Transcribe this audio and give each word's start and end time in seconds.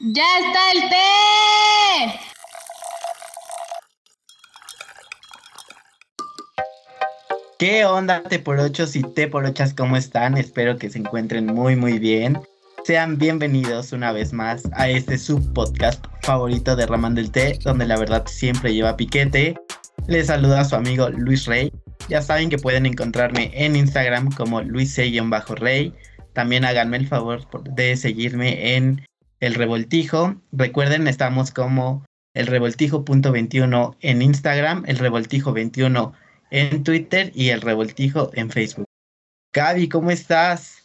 ¡Ya 0.00 0.24
está 0.40 0.72
el 0.72 0.90
té! 0.90 2.20
¿Qué 7.60 7.84
onda, 7.84 8.22
T 8.24 8.40
por 8.40 8.58
8 8.58 8.84
y 8.94 9.02
T 9.14 9.28
por 9.28 9.44
8 9.44 9.64
¿Cómo 9.76 9.96
están? 9.96 10.36
Espero 10.36 10.76
que 10.76 10.90
se 10.90 10.98
encuentren 10.98 11.46
muy, 11.46 11.76
muy 11.76 12.00
bien. 12.00 12.40
Sean 12.84 13.18
bienvenidos 13.18 13.92
una 13.92 14.10
vez 14.10 14.32
más 14.32 14.64
a 14.72 14.88
este 14.88 15.16
subpodcast 15.16 16.04
favorito 16.22 16.74
de 16.74 16.86
Raman 16.86 17.14
del 17.14 17.30
Té, 17.30 17.60
donde 17.62 17.86
la 17.86 17.96
verdad 17.96 18.26
siempre 18.26 18.74
lleva 18.74 18.96
piquete. 18.96 19.54
Les 20.08 20.26
saluda 20.26 20.62
a 20.62 20.64
su 20.64 20.74
amigo 20.74 21.08
Luis 21.10 21.46
Rey. 21.46 21.72
Ya 22.08 22.20
saben 22.20 22.50
que 22.50 22.58
pueden 22.58 22.84
encontrarme 22.84 23.52
en 23.54 23.76
Instagram 23.76 24.32
como 24.32 24.60
luis-rey. 24.60 25.94
También 26.32 26.64
háganme 26.64 26.96
el 26.96 27.06
favor 27.06 27.48
de 27.62 27.96
seguirme 27.96 28.74
en 28.74 29.06
El 29.44 29.54
Revoltijo. 29.54 30.36
Recuerden, 30.52 31.06
estamos 31.06 31.50
como 31.50 32.02
el 32.34 32.46
revoltijo.21 32.46 33.94
en 34.00 34.22
Instagram, 34.22 34.84
el 34.86 34.98
revoltijo21 34.98 36.14
en 36.50 36.82
Twitter 36.82 37.30
y 37.34 37.50
el 37.50 37.60
revoltijo 37.60 38.30
en 38.32 38.50
Facebook. 38.50 38.86
Gaby, 39.52 39.90
¿cómo 39.90 40.10
estás? 40.10 40.78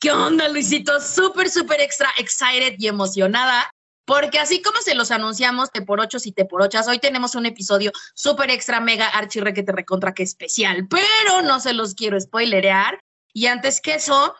¿Qué 0.00 0.10
onda, 0.10 0.48
Luisito? 0.48 0.98
Súper, 0.98 1.50
súper 1.50 1.82
extra 1.82 2.08
excited 2.16 2.74
y 2.78 2.88
emocionada. 2.88 3.70
Porque 4.06 4.38
así 4.38 4.62
como 4.62 4.80
se 4.80 4.94
los 4.94 5.10
anunciamos, 5.10 5.70
te 5.70 5.82
por 5.82 6.00
ocho 6.00 6.16
y 6.24 6.32
te 6.32 6.46
por 6.46 6.62
ochas, 6.62 6.88
hoy 6.88 7.00
tenemos 7.00 7.34
un 7.34 7.44
episodio 7.44 7.92
súper 8.14 8.50
extra, 8.50 8.80
mega, 8.80 9.08
archirre 9.08 9.52
que 9.52 9.62
te 9.62 9.72
recontra 9.72 10.14
que 10.14 10.22
especial, 10.22 10.88
pero 10.88 11.42
no 11.42 11.60
se 11.60 11.74
los 11.74 11.94
quiero 11.94 12.18
spoilerear. 12.18 12.98
Y 13.34 13.46
antes 13.46 13.82
que 13.82 13.94
eso, 13.94 14.34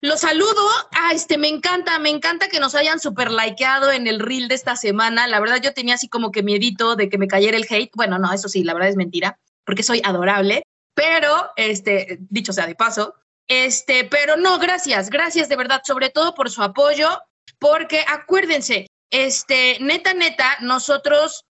los 0.00 0.20
saludo. 0.20 0.68
Ah, 0.92 1.12
este, 1.12 1.38
me 1.38 1.48
encanta, 1.48 1.98
me 1.98 2.10
encanta 2.10 2.48
que 2.48 2.60
nos 2.60 2.74
hayan 2.74 3.00
super 3.00 3.30
likeado 3.30 3.90
en 3.90 4.06
el 4.06 4.20
reel 4.20 4.48
de 4.48 4.54
esta 4.54 4.76
semana. 4.76 5.26
La 5.26 5.40
verdad, 5.40 5.60
yo 5.62 5.74
tenía 5.74 5.94
así 5.94 6.08
como 6.08 6.30
que 6.30 6.42
miedito 6.42 6.96
de 6.96 7.08
que 7.08 7.18
me 7.18 7.28
cayera 7.28 7.56
el 7.56 7.66
hate. 7.68 7.90
Bueno, 7.94 8.18
no, 8.18 8.32
eso 8.32 8.48
sí, 8.48 8.62
la 8.64 8.74
verdad 8.74 8.90
es 8.90 8.96
mentira, 8.96 9.38
porque 9.64 9.82
soy 9.82 10.00
adorable. 10.04 10.62
Pero, 10.94 11.50
este, 11.56 12.18
dicho 12.28 12.52
sea 12.52 12.66
de 12.66 12.74
paso, 12.74 13.14
este, 13.48 14.04
pero 14.04 14.36
no, 14.36 14.58
gracias, 14.58 15.10
gracias 15.10 15.48
de 15.48 15.56
verdad, 15.56 15.80
sobre 15.84 16.10
todo 16.10 16.34
por 16.34 16.50
su 16.50 16.62
apoyo, 16.62 17.08
porque 17.58 18.04
acuérdense, 18.06 18.86
este, 19.10 19.78
neta, 19.80 20.12
neta, 20.12 20.58
nosotros, 20.60 21.44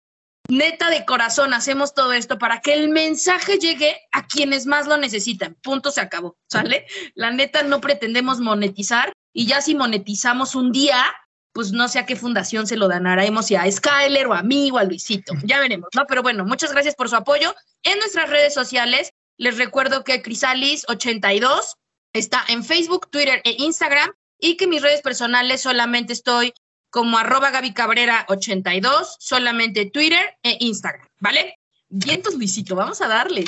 neta 0.48 0.90
de 0.90 1.04
corazón, 1.04 1.52
hacemos 1.52 1.94
todo 1.94 2.12
esto 2.12 2.38
para 2.38 2.60
que 2.60 2.72
el 2.72 2.88
mensaje 2.88 3.58
llegue 3.58 4.00
a 4.12 4.26
quienes 4.26 4.66
más 4.66 4.86
lo 4.86 4.96
necesitan. 4.96 5.54
Punto, 5.62 5.90
se 5.90 6.00
acabó, 6.00 6.36
¿sale? 6.50 6.86
La 7.14 7.30
neta, 7.30 7.62
no 7.62 7.80
pretendemos 7.80 8.40
monetizar 8.40 9.12
y 9.32 9.46
ya 9.46 9.60
si 9.60 9.74
monetizamos 9.74 10.54
un 10.54 10.72
día, 10.72 11.04
pues 11.52 11.72
no 11.72 11.86
sé 11.88 11.98
a 11.98 12.06
qué 12.06 12.16
fundación 12.16 12.66
se 12.66 12.76
lo 12.76 12.88
danaremos, 12.88 13.46
si 13.46 13.56
a 13.56 13.70
Skyler 13.70 14.26
o 14.26 14.34
a 14.34 14.42
mí 14.42 14.70
o 14.72 14.78
a 14.78 14.84
Luisito, 14.84 15.34
ya 15.44 15.60
veremos, 15.60 15.90
¿no? 15.94 16.06
Pero 16.06 16.22
bueno, 16.22 16.44
muchas 16.44 16.72
gracias 16.72 16.94
por 16.94 17.08
su 17.08 17.16
apoyo. 17.16 17.54
En 17.82 17.98
nuestras 17.98 18.30
redes 18.30 18.54
sociales, 18.54 19.10
les 19.36 19.58
recuerdo 19.58 20.02
que 20.02 20.22
Crisalis82 20.22 21.74
está 22.14 22.44
en 22.48 22.64
Facebook, 22.64 23.10
Twitter 23.10 23.40
e 23.44 23.56
Instagram 23.58 24.10
y 24.40 24.56
que 24.56 24.66
mis 24.66 24.82
redes 24.82 25.02
personales 25.02 25.60
solamente 25.60 26.12
estoy 26.12 26.52
como 26.90 27.18
arroba 27.18 27.50
Gaby 27.50 27.72
Cabrera 27.72 28.24
82, 28.28 29.16
solamente 29.18 29.86
Twitter 29.86 30.36
e 30.42 30.56
Instagram, 30.60 31.06
¿vale? 31.20 31.54
Vientos, 31.88 32.34
Luisito, 32.34 32.74
vamos 32.74 33.00
a 33.00 33.08
darle. 33.08 33.46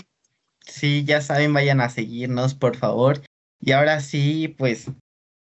Sí, 0.67 1.05
ya 1.05 1.21
saben, 1.21 1.53
vayan 1.53 1.81
a 1.81 1.89
seguirnos, 1.89 2.55
por 2.55 2.77
favor. 2.77 3.23
Y 3.61 3.73
ahora 3.73 4.01
sí, 4.01 4.55
pues 4.59 4.91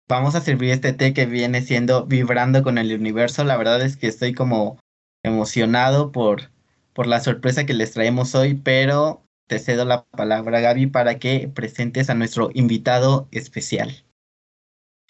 vamos 0.08 0.36
a 0.36 0.42
servir 0.42 0.72
este 0.72 0.94
té 0.94 1.14
que 1.14 1.26
viene 1.26 1.62
siendo 1.62 2.06
Vibrando 2.06 2.64
con 2.64 2.78
el 2.78 2.94
Universo. 2.94 3.44
La 3.44 3.58
verdad 3.58 3.82
es 3.82 3.96
que 3.96 4.08
estoy 4.08 4.34
como 4.34 4.80
emocionado 5.24 6.12
por, 6.12 6.52
por 6.94 7.08
la 7.08 7.22
sorpresa 7.22 7.66
que 7.66 7.74
les 7.74 7.92
traemos 7.92 8.36
hoy, 8.36 8.56
pero 8.56 9.24
te 9.48 9.60
cedo 9.60 9.86
la 9.86 10.06
palabra, 10.06 10.60
Gaby, 10.60 10.88
para 10.88 11.20
que 11.20 11.48
presentes 11.48 12.10
a 12.10 12.16
nuestro 12.16 12.50
invitado 12.54 13.28
especial. 13.32 14.04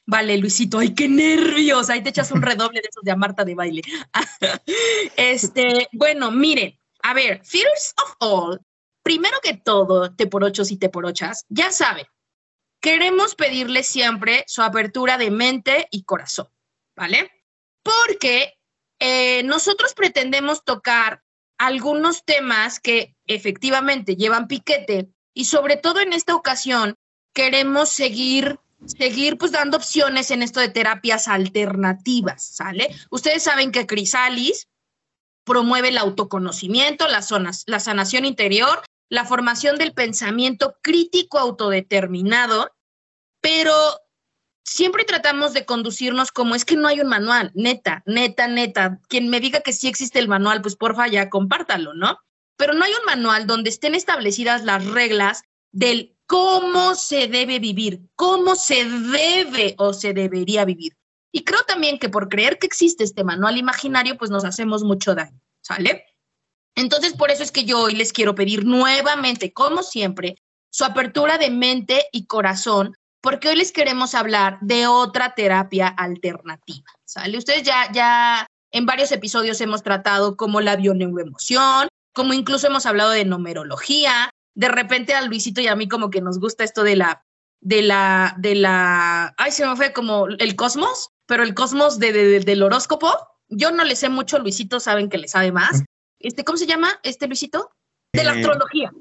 Vale, 0.09 0.40
Luisito, 0.40 0.80
ay, 0.80 0.96
qué 0.96 1.08
nervios. 1.08 1.92
Ahí 1.92 2.02
te 2.02 2.09
echas 2.09 2.31
un 2.31 2.42
redoble 2.42 2.81
de 2.81 2.88
esos 2.90 3.03
de 3.03 3.16
Marta 3.16 3.46
de 3.46 3.53
baile. 3.53 3.84
este, 5.16 5.88
bueno, 5.92 6.31
miren, 6.31 6.80
a 7.03 7.14
ver, 7.14 7.46
Fears 7.46 7.94
of 8.03 8.16
All, 8.18 8.59
primero 9.03 9.38
que 9.44 9.53
todo, 9.53 10.16
te 10.16 10.25
por 10.25 10.44
ochos 10.44 10.72
y 10.72 10.78
te 10.78 10.90
por 10.90 11.06
ochas, 11.06 11.46
ya 11.47 11.72
saben, 11.72 12.08
queremos 12.81 13.36
pedirle 13.36 13.84
siempre 13.84 14.46
su 14.47 14.64
apertura 14.64 15.20
de 15.20 15.30
mente 15.30 15.88
y 15.92 16.06
corazón, 16.06 16.47
¿vale? 16.96 17.30
Porque 17.84 18.58
eh, 18.97 19.44
nosotros 19.44 19.94
pretendemos 19.94 20.64
tocar 20.64 21.22
algunos 21.59 22.26
temas 22.26 22.80
que 22.80 23.16
efectivamente 23.28 24.16
llevan 24.16 24.47
piquete 24.47 25.12
y 25.36 25.46
sobre 25.46 25.78
todo 25.78 26.00
en 26.00 26.14
esta 26.14 26.34
ocasión 26.34 26.96
queremos 27.31 27.90
seguir 27.90 28.59
seguir 28.85 29.38
pues 29.38 29.51
dando 29.51 29.78
opciones 29.78 30.31
en 30.31 30.41
esto 30.41 30.59
de 30.59 30.69
terapias 30.69 31.28
alternativas, 31.28 32.44
¿sale? 32.44 32.95
Ustedes 33.09 33.44
saben 33.44 33.72
que 33.72 33.85
Crisalis 33.85 34.67
promueve 35.44 35.90
el 35.90 35.97
autoconocimiento, 35.97 37.07
la, 37.07 37.22
zonas, 37.22 37.63
la 37.66 37.79
sanación 37.79 38.25
interior, 38.25 38.84
la 39.09 39.25
formación 39.25 39.78
del 39.78 39.94
pensamiento 39.94 40.78
crítico 40.81 41.40
autodeterminado, 41.40 42.72
pero 43.41 43.73
siempre 44.63 45.03
tratamos 45.03 45.53
de 45.53 45.66
conducirnos 45.66 46.31
como 46.31 46.56
es 46.56 46.66
que 46.66 46.75
no 46.75 46.88
hay 46.88 47.01
un 47.01 47.07
manual, 47.07 47.51
neta, 47.56 48.03
neta, 48.06 48.47
neta. 48.47 49.00
Quien 49.07 49.29
me 49.29 49.40
diga 49.40 49.61
que 49.61 49.73
sí 49.73 49.88
existe 49.88 50.19
el 50.19 50.28
manual, 50.28 50.61
pues 50.61 50.75
porfa 50.75 51.07
ya 51.07 51.29
compártalo, 51.29 51.94
¿no? 51.94 52.19
Pero 52.56 52.73
no 52.73 52.85
hay 52.85 52.91
un 52.91 53.06
manual 53.06 53.47
donde 53.47 53.69
estén 53.69 53.96
establecidas 53.96 54.63
las 54.63 54.85
reglas 54.85 55.41
del 55.72 56.16
cómo 56.29 56.94
se 56.94 57.28
debe 57.28 57.57
vivir, 57.57 58.01
cómo 58.16 58.56
se 58.56 58.85
debe 58.85 59.73
o 59.79 59.94
se 59.94 60.13
debería 60.13 60.63
vivir. 60.63 60.95
Y 61.31 61.44
creo 61.44 61.63
también 61.63 61.97
que 61.97 62.07
por 62.07 62.29
creer 62.29 62.59
que 62.59 62.67
existe 62.67 63.03
este 63.03 63.23
manual 63.23 63.57
imaginario, 63.57 64.16
pues 64.16 64.29
nos 64.29 64.45
hacemos 64.45 64.84
mucho 64.84 65.16
daño, 65.16 65.41
¿sale? 65.62 66.06
Entonces, 66.75 67.16
por 67.16 67.31
eso 67.31 67.41
es 67.41 67.51
que 67.51 67.66
yo 67.66 67.81
hoy 67.81 67.95
les 67.95 68.13
quiero 68.13 68.35
pedir 68.35 68.63
nuevamente, 68.63 69.53
como 69.53 69.81
siempre, 69.81 70.35
su 70.69 70.85
apertura 70.85 71.40
de 71.40 71.50
mente 71.50 72.06
y 72.12 72.28
corazón, 72.28 72.96
porque 73.22 73.50
hoy 73.50 73.56
les 73.56 73.72
queremos 73.72 74.13
hablar 74.13 74.59
de 74.61 74.85
otra 74.85 75.34
terapia 75.34 75.88
alternativa, 75.88 76.91
¿sale? 77.06 77.40
Ustedes 77.40 77.63
ya, 77.63 77.91
ya 77.91 78.46
en 78.72 78.85
varios 78.85 79.11
episodios 79.11 79.59
hemos 79.61 79.81
tratado 79.81 80.38
como 80.38 80.61
la 80.61 80.75
bioneuroemoción, 80.75 81.88
como 82.13 82.34
incluso 82.34 82.67
hemos 82.67 82.85
hablado 82.85 83.09
de 83.09 83.25
numerología, 83.25 84.29
de 84.59 84.68
repente 84.68 85.14
a 85.14 85.22
Luisito 85.22 85.62
y 85.62 85.68
a 85.68 85.75
mí 85.78 85.88
como 85.88 86.09
que 86.09 86.20
nos 86.20 86.38
gusta 86.38 86.66
esto 86.66 86.84
de 86.84 86.97
la, 86.97 87.24
de 87.62 87.81
la, 87.81 88.36
de 88.38 88.56
la, 88.56 89.34
ay, 89.38 89.53
se 89.53 89.66
me 89.66 89.74
fue 89.78 89.94
como 89.94 90.28
el 90.28 90.56
cosmos, 90.58 91.12
pero 91.28 91.44
el 91.44 91.53
cosmos 91.53 91.97
de, 91.97 92.42
del 92.42 92.62
horóscopo. 92.62 93.09
Yo 93.47 93.72
no 93.72 93.86
le 93.86 93.96
sé 93.96 94.09
mucho, 94.09 94.38
Luisito 94.38 94.81
saben 94.81 95.08
que 95.08 95.18
le 95.18 95.28
sabe 95.28 95.52
más. 95.52 95.84
Este, 96.22 96.44
¿cómo 96.44 96.58
se 96.58 96.68
llama 96.68 97.00
este 97.03 97.28
Luisito? 97.28 97.72
De 98.12 98.25
la 98.25 98.36
eh, 98.36 98.40
astrología. 98.40 98.92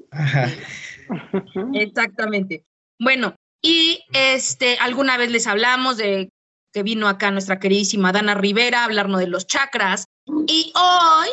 Exactamente. 1.73 2.63
Bueno, 2.97 3.35
y 3.61 4.05
este, 4.13 4.77
alguna 4.77 5.17
vez 5.17 5.29
les 5.29 5.45
hablamos 5.45 5.97
de 5.97 6.29
que 6.71 6.81
vino 6.81 7.09
acá 7.09 7.29
nuestra 7.31 7.59
queridísima 7.59 8.13
Dana 8.13 8.35
Rivera 8.35 8.79
a 8.79 8.85
hablarnos 8.85 9.19
de 9.19 9.27
los 9.27 9.47
chakras. 9.47 10.05
Y 10.47 10.71
hoy 10.75 11.27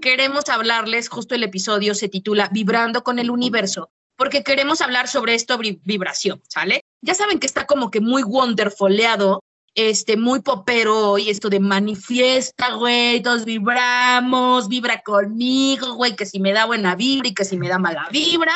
queremos 0.00 0.48
hablarles, 0.48 1.08
justo 1.08 1.34
el 1.34 1.42
episodio 1.42 1.94
se 1.94 2.08
titula 2.08 2.48
Vibrando 2.52 3.02
con 3.02 3.18
el 3.18 3.30
universo, 3.30 3.90
porque 4.16 4.42
queremos 4.42 4.80
hablar 4.80 5.08
sobre 5.08 5.34
esto 5.34 5.58
vibración, 5.58 6.42
¿sale? 6.48 6.82
Ya 7.02 7.14
saben 7.14 7.38
que 7.38 7.46
está 7.46 7.66
como 7.66 7.90
que 7.90 8.00
muy 8.00 8.22
wonderfuleado, 8.22 9.42
este, 9.74 10.16
muy 10.16 10.40
popero 10.40 11.18
y 11.18 11.28
esto 11.28 11.50
de 11.50 11.60
manifiesta, 11.60 12.74
güey, 12.74 13.22
todos 13.22 13.44
vibramos, 13.44 14.68
vibra 14.68 15.02
conmigo, 15.02 15.94
güey, 15.94 16.16
que 16.16 16.24
si 16.24 16.40
me 16.40 16.52
da 16.52 16.64
buena 16.64 16.94
vibra 16.94 17.28
y 17.28 17.34
que 17.34 17.44
si 17.44 17.58
me 17.58 17.68
da 17.68 17.78
mala 17.78 18.08
vibra. 18.10 18.54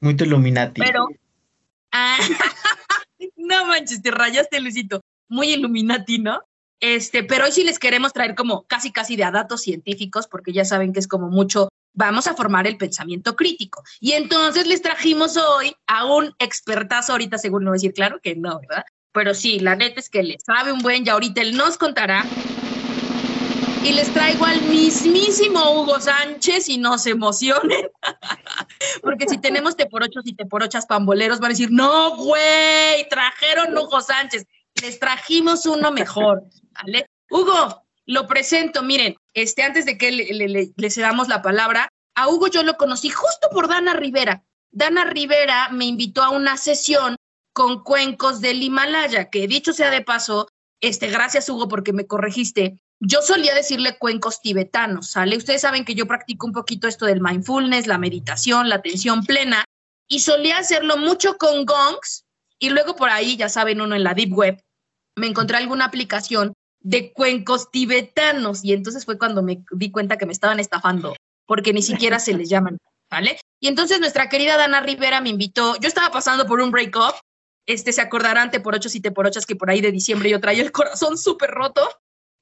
Muy 0.00 0.16
Illuminati. 0.18 0.80
Pero, 0.80 1.08
ah, 1.92 2.18
no 3.36 3.66
manches, 3.66 4.02
te 4.02 4.10
rayaste, 4.10 4.60
Luisito. 4.60 5.02
Muy 5.28 5.52
Illuminati, 5.52 6.18
¿no? 6.18 6.42
Este, 6.82 7.22
pero 7.22 7.44
hoy 7.44 7.52
sí 7.52 7.62
les 7.62 7.78
queremos 7.78 8.12
traer 8.12 8.34
como 8.34 8.64
casi 8.64 8.90
casi 8.90 9.14
de 9.14 9.22
datos 9.30 9.62
científicos, 9.62 10.26
porque 10.26 10.52
ya 10.52 10.64
saben 10.64 10.92
que 10.92 10.98
es 10.98 11.06
como 11.06 11.28
mucho, 11.28 11.68
vamos 11.94 12.26
a 12.26 12.34
formar 12.34 12.66
el 12.66 12.76
pensamiento 12.76 13.36
crítico. 13.36 13.84
Y 14.00 14.12
entonces 14.12 14.66
les 14.66 14.82
trajimos 14.82 15.36
hoy 15.36 15.76
a 15.86 16.04
un 16.06 16.34
expertazo, 16.40 17.12
ahorita 17.12 17.38
seguro 17.38 17.64
no 17.64 17.72
decir 17.72 17.92
claro 17.92 18.18
que 18.20 18.34
no, 18.34 18.58
¿verdad? 18.58 18.84
Pero 19.12 19.32
sí, 19.32 19.60
la 19.60 19.76
neta 19.76 20.00
es 20.00 20.10
que 20.10 20.24
le 20.24 20.36
sabe 20.44 20.72
un 20.72 20.80
buen, 20.80 21.04
ya 21.04 21.12
ahorita 21.12 21.40
él 21.42 21.56
nos 21.56 21.78
contará. 21.78 22.24
Y 23.84 23.92
les 23.92 24.12
traigo 24.12 24.44
al 24.44 24.62
mismísimo 24.62 25.82
Hugo 25.82 26.00
Sánchez 26.00 26.68
y 26.68 26.78
no 26.78 26.98
se 26.98 27.10
emocionen. 27.10 27.90
Porque 29.02 29.28
si 29.28 29.38
tenemos 29.38 29.76
te 29.76 29.86
por 29.86 30.02
ochos 30.02 30.26
y 30.26 30.34
te 30.34 30.46
por 30.46 30.64
ochas 30.64 30.86
pamboleros, 30.86 31.38
van 31.38 31.50
a 31.50 31.54
decir, 31.54 31.70
no, 31.70 32.16
güey, 32.16 33.08
trajeron 33.08 33.78
Hugo 33.78 34.00
Sánchez. 34.00 34.46
Les 34.82 34.98
trajimos 34.98 35.64
uno 35.64 35.90
mejor. 35.92 36.42
Hugo, 37.30 37.84
lo 38.06 38.26
presento. 38.26 38.82
Miren, 38.82 39.16
este, 39.32 39.62
antes 39.62 39.86
de 39.86 39.96
que 39.96 40.10
le, 40.10 40.72
le 40.76 40.90
cedamos 40.90 41.28
la 41.28 41.40
palabra, 41.40 41.88
a 42.14 42.28
Hugo 42.28 42.48
yo 42.48 42.62
lo 42.62 42.76
conocí 42.76 43.08
justo 43.08 43.48
por 43.50 43.68
Dana 43.68 43.94
Rivera. 43.94 44.44
Dana 44.70 45.04
Rivera 45.04 45.68
me 45.70 45.84
invitó 45.84 46.22
a 46.22 46.30
una 46.30 46.56
sesión 46.56 47.16
con 47.52 47.82
cuencos 47.82 48.40
del 48.40 48.62
Himalaya, 48.62 49.30
que 49.30 49.46
dicho 49.46 49.72
sea 49.72 49.90
de 49.90 50.02
paso, 50.02 50.48
este, 50.80 51.08
gracias 51.08 51.48
Hugo 51.48 51.68
porque 51.68 51.92
me 51.92 52.06
corregiste, 52.06 52.80
yo 52.98 53.20
solía 53.20 53.54
decirle 53.54 53.98
cuencos 53.98 54.40
tibetanos, 54.40 55.10
¿sale? 55.10 55.36
Ustedes 55.36 55.60
saben 55.60 55.84
que 55.84 55.94
yo 55.94 56.06
practico 56.06 56.46
un 56.46 56.52
poquito 56.52 56.88
esto 56.88 57.06
del 57.06 57.20
mindfulness, 57.20 57.86
la 57.86 57.98
meditación, 57.98 58.68
la 58.68 58.76
atención 58.76 59.24
plena, 59.24 59.64
y 60.08 60.20
solía 60.20 60.58
hacerlo 60.58 60.96
mucho 60.96 61.36
con 61.36 61.66
gongs, 61.66 62.24
y 62.58 62.70
luego 62.70 62.96
por 62.96 63.10
ahí, 63.10 63.36
ya 63.36 63.48
saben, 63.48 63.80
uno 63.80 63.96
en 63.96 64.04
la 64.04 64.14
Deep 64.14 64.32
Web, 64.32 64.62
me 65.16 65.26
encontré 65.26 65.56
alguna 65.56 65.86
aplicación 65.86 66.52
de 66.80 67.12
cuencos 67.12 67.70
tibetanos, 67.70 68.64
y 68.64 68.72
entonces 68.72 69.04
fue 69.04 69.18
cuando 69.18 69.42
me 69.42 69.64
di 69.70 69.90
cuenta 69.90 70.18
que 70.18 70.26
me 70.26 70.32
estaban 70.32 70.58
estafando, 70.58 71.14
porque 71.46 71.72
ni 71.72 71.82
siquiera 71.82 72.18
se 72.18 72.34
les 72.34 72.48
llaman, 72.48 72.78
¿vale? 73.10 73.38
Y 73.60 73.68
entonces 73.68 74.00
nuestra 74.00 74.28
querida 74.28 74.56
Dana 74.56 74.80
Rivera 74.80 75.20
me 75.20 75.28
invitó, 75.28 75.76
yo 75.76 75.86
estaba 75.86 76.10
pasando 76.10 76.46
por 76.46 76.60
un 76.60 76.72
break-up, 76.72 77.14
este 77.66 77.92
se 77.92 78.00
acordarán 78.00 78.50
te 78.50 78.58
por 78.58 78.74
ocho 78.74 78.88
y 78.92 79.00
te 79.00 79.12
por 79.12 79.26
ochas 79.26 79.46
que 79.46 79.54
por 79.54 79.70
ahí 79.70 79.80
de 79.80 79.92
diciembre 79.92 80.28
yo 80.28 80.40
traía 80.40 80.62
el 80.62 80.72
corazón 80.72 81.16
súper 81.16 81.50
roto, 81.50 81.88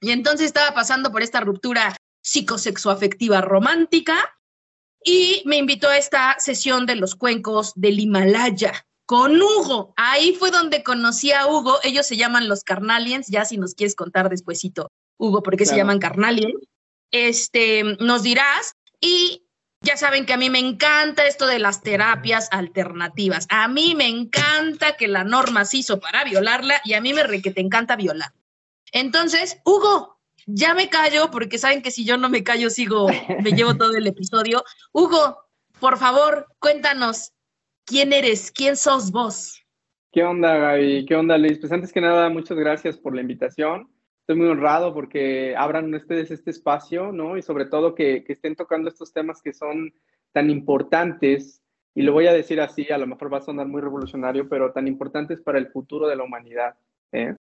y 0.01 0.13
entonces 0.13 0.47
estaba 0.47 0.73
pasando 0.73 1.13
por 1.13 1.23
esta 1.23 1.41
ruptura 1.41 1.95
psicosexoafectiva 2.23 3.43
romántica 3.43 4.39
y 5.05 5.43
me 5.45 5.57
invitó 5.57 5.89
a 5.89 5.99
esta 5.99 6.37
sesión 6.39 6.87
de 6.87 6.97
los 6.97 7.15
cuencos 7.15 7.73
del 7.75 8.01
Himalaya 8.01 8.87
con 9.11 9.43
Hugo. 9.43 9.93
Ahí 9.97 10.37
fue 10.37 10.53
donde 10.53 10.85
conocí 10.85 11.33
a 11.33 11.49
Hugo. 11.49 11.81
Ellos 11.83 12.07
se 12.07 12.17
llaman 12.17 12.49
los 12.49 12.63
Carnaliens, 12.63 13.27
ya 13.27 13.45
si 13.45 13.59
nos 13.59 13.75
quieres 13.75 13.97
contar 13.97 14.29
despuesito, 14.29 14.93
Hugo, 15.19 15.43
por 15.43 15.57
qué 15.57 15.65
claro. 15.65 15.71
se 15.71 15.77
llaman 15.79 15.99
Carnaliens. 15.99 16.63
Este, 17.11 17.83
nos 17.99 18.23
dirás. 18.23 18.77
Y 19.01 19.49
ya 19.81 19.97
saben 19.97 20.27
que 20.27 20.33
a 20.33 20.37
mí 20.37 20.49
me 20.49 20.61
encanta 20.61 21.27
esto 21.27 21.49
de 21.49 21.59
las 21.59 21.83
terapias 21.83 22.47
alternativas. 22.53 23.49
A 23.49 23.67
mí 23.67 23.97
me 23.97 24.07
encanta 24.07 24.97
que 24.97 25.09
la 25.09 25.25
norma 25.25 25.65
se 25.65 25.79
hizo 25.79 25.99
para 25.99 26.23
violarla 26.23 26.81
y 26.85 26.93
a 26.93 27.01
mí 27.01 27.13
me 27.13 27.25
re 27.25 27.43
que 27.43 27.51
te 27.51 27.61
encanta 27.61 27.97
violar. 27.97 28.33
Entonces, 28.93 29.59
Hugo, 29.65 30.21
ya 30.47 30.73
me 30.73 30.89
callo 30.89 31.33
porque 31.33 31.59
saben 31.59 31.83
que 31.83 31.91
si 31.91 32.05
yo 32.05 32.17
no 32.17 32.29
me 32.29 32.45
callo 32.45 32.71
sigo, 32.71 33.09
me 33.43 33.51
llevo 33.55 33.77
todo 33.77 33.97
el 33.97 34.07
episodio. 34.07 34.63
Hugo, 34.93 35.37
por 35.81 35.99
favor, 35.99 36.47
cuéntanos, 36.61 37.33
¿quién 37.91 38.13
eres? 38.13 38.53
¿Quién 38.53 38.77
sos 38.77 39.11
vos? 39.11 39.63
¿Qué 40.13 40.23
onda, 40.23 40.57
Gaby? 40.57 41.05
¿Qué 41.07 41.17
onda, 41.17 41.37
Luis? 41.37 41.59
Pues 41.59 41.73
antes 41.73 41.93
que 41.93 42.01
nada, 42.01 42.31
muchas 42.31 42.57
gracias 42.57 42.97
por 42.97 43.15
la 43.15 43.21
invitación. 43.21 43.91
Estoy 44.21 44.37
muy 44.37 44.47
honrado 44.47 44.95
porque 44.95 45.55
abran 45.57 45.93
ustedes 45.93 46.31
este 46.31 46.51
espacio, 46.51 47.13
¿no? 47.13 47.37
Y 47.37 47.43
sobre 47.43 47.67
todo 47.67 47.95
que, 47.95 48.25
que 48.25 48.33
estén 48.33 48.55
tocando 48.55 48.89
estos 48.89 49.13
temas 49.13 49.43
que 49.43 49.53
son 49.53 49.93
tan 50.33 50.49
importantes, 50.49 51.63
y 51.95 52.03
lo 52.03 52.13
voy 52.13 52.29
a 52.29 52.33
decir 52.33 52.61
así, 52.61 52.91
a 52.91 52.99
lo 52.99 53.09
mejor 53.09 53.33
va 53.33 53.39
a 53.39 53.43
sonar 53.43 53.67
muy 53.67 53.83
revolucionario, 53.83 54.49
pero 54.49 54.73
tan 54.73 54.87
importantes 54.87 55.41
para 55.41 55.59
el 55.59 55.69
futuro 55.69 56.07
de 56.07 56.17
la 56.17 56.23
humanidad. 56.23 56.77
¿eh? 57.13 57.35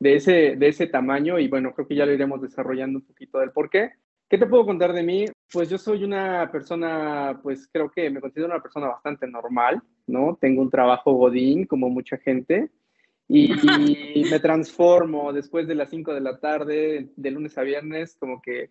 de 0.00 0.14
ese, 0.14 0.56
de 0.56 0.68
ese 0.68 0.86
tamaño 0.86 1.38
y 1.38 1.48
bueno, 1.48 1.72
creo 1.74 1.88
que 1.88 1.96
ya 1.96 2.06
lo 2.06 2.12
iremos 2.12 2.40
desarrollando 2.40 3.00
un 3.00 3.04
poquito 3.04 3.38
del 3.38 3.50
por 3.50 3.68
qué. 3.68 3.92
¿Qué 4.28 4.38
te 4.38 4.46
puedo 4.46 4.64
contar 4.64 4.92
de 4.92 5.02
mí? 5.02 5.24
Pues 5.52 5.70
yo 5.70 5.78
soy 5.78 6.04
una 6.04 6.50
persona, 6.50 7.38
pues 7.42 7.68
creo 7.72 7.90
que 7.90 8.10
me 8.10 8.20
considero 8.20 8.52
una 8.52 8.62
persona 8.62 8.88
bastante 8.88 9.26
normal, 9.26 9.82
¿no? 10.06 10.36
Tengo 10.40 10.62
un 10.62 10.70
trabajo 10.70 11.12
godín 11.12 11.66
como 11.66 11.88
mucha 11.88 12.18
gente 12.18 12.70
y, 13.26 13.52
y 14.20 14.24
me 14.30 14.40
transformo 14.40 15.32
después 15.32 15.66
de 15.66 15.74
las 15.74 15.90
5 15.90 16.12
de 16.12 16.20
la 16.20 16.38
tarde, 16.38 17.10
de 17.16 17.30
lunes 17.30 17.56
a 17.56 17.62
viernes, 17.62 18.16
como 18.18 18.42
que 18.42 18.70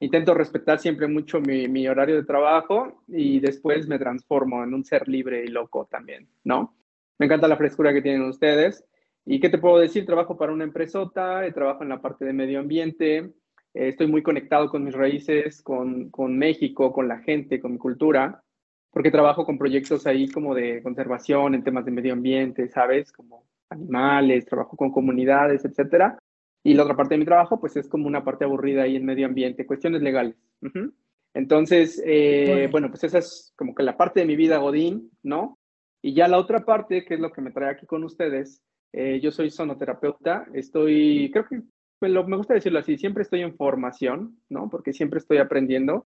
intento 0.00 0.34
respetar 0.34 0.78
siempre 0.78 1.08
mucho 1.08 1.40
mi, 1.40 1.68
mi 1.68 1.88
horario 1.88 2.16
de 2.16 2.24
trabajo 2.24 3.02
y 3.08 3.40
después 3.40 3.88
me 3.88 3.98
transformo 3.98 4.62
en 4.62 4.74
un 4.74 4.84
ser 4.84 5.08
libre 5.08 5.44
y 5.44 5.48
loco 5.48 5.86
también, 5.90 6.28
¿no? 6.44 6.76
Me 7.18 7.26
encanta 7.26 7.48
la 7.48 7.56
frescura 7.56 7.92
que 7.92 8.02
tienen 8.02 8.22
ustedes 8.22 8.84
¿Y 9.24 9.40
qué 9.40 9.48
te 9.48 9.58
puedo 9.58 9.78
decir? 9.78 10.04
Trabajo 10.04 10.36
para 10.36 10.52
una 10.52 10.64
empresota, 10.64 11.42
trabajo 11.54 11.82
en 11.82 11.90
la 11.90 12.00
parte 12.00 12.24
de 12.24 12.32
medio 12.32 12.58
ambiente, 12.58 13.30
eh, 13.74 13.88
estoy 13.88 14.06
muy 14.06 14.22
conectado 14.22 14.68
con 14.68 14.84
mis 14.84 14.94
raíces, 14.94 15.62
con, 15.62 16.10
con, 16.10 16.38
México, 16.38 16.92
con 16.92 17.08
la 17.08 17.18
gente, 17.18 17.60
con 17.60 17.72
mi 17.72 17.78
cultura, 17.78 18.42
porque 18.90 19.10
trabajo 19.10 19.44
con 19.44 19.58
proyectos 19.58 20.06
ahí 20.06 20.28
como 20.28 20.54
de 20.54 20.82
conservación 20.82 21.54
en 21.54 21.64
temas 21.64 21.84
de 21.84 21.90
medio 21.90 22.12
ambiente, 22.12 22.68
¿sabes? 22.68 23.12
Como 23.12 23.46
animales, 23.70 24.46
trabajo 24.46 24.76
con 24.76 24.90
comunidades, 24.92 25.64
etcétera. 25.64 26.18
Y 26.62 26.74
la 26.74 26.84
otra 26.84 26.96
parte 26.96 27.14
de 27.14 27.18
mi 27.18 27.24
trabajo, 27.24 27.58
pues 27.58 27.76
es 27.76 27.88
como 27.88 28.06
una 28.06 28.24
parte 28.24 28.44
aburrida 28.44 28.82
ahí 28.82 28.96
en 28.96 29.04
medio 29.04 29.26
ambiente, 29.26 29.66
cuestiones 29.66 30.02
legales. 30.02 30.36
Uh 30.60 30.66
-huh. 30.66 30.92
Entonces, 31.34 32.00
eh, 32.04 32.44
bueno. 32.46 32.70
bueno, 32.70 32.88
pues 32.90 33.04
esa 33.04 33.18
es 33.18 33.52
como 33.56 33.74
que 33.74 33.82
la 33.82 33.96
parte 33.96 34.20
de 34.20 34.26
mi 34.26 34.36
vida, 34.36 34.58
Godín, 34.58 35.10
¿no? 35.22 35.58
Y 36.02 36.14
ya 36.14 36.28
la 36.28 36.38
otra 36.38 36.64
parte, 36.64 37.04
que 37.04 37.14
es 37.14 37.20
lo 37.20 37.32
que 37.32 37.40
me 37.40 37.52
trae 37.52 37.70
aquí 37.70 37.86
con 37.86 38.04
ustedes, 38.04 38.60
eh, 38.92 39.20
yo 39.20 39.30
soy 39.30 39.50
sonoterapeuta, 39.50 40.46
estoy, 40.52 41.30
creo 41.32 41.46
que 41.46 41.62
me, 42.02 42.24
me, 42.24 42.36
gusta 42.36 42.54
decirlo 42.54 42.78
así, 42.78 42.98
siempre 42.98 43.22
estoy 43.22 43.40
en 43.42 43.54
formación, 43.54 44.38
¿no? 44.48 44.68
Porque 44.68 44.92
siempre 44.92 45.18
estoy 45.18 45.38
aprendiendo. 45.38 46.06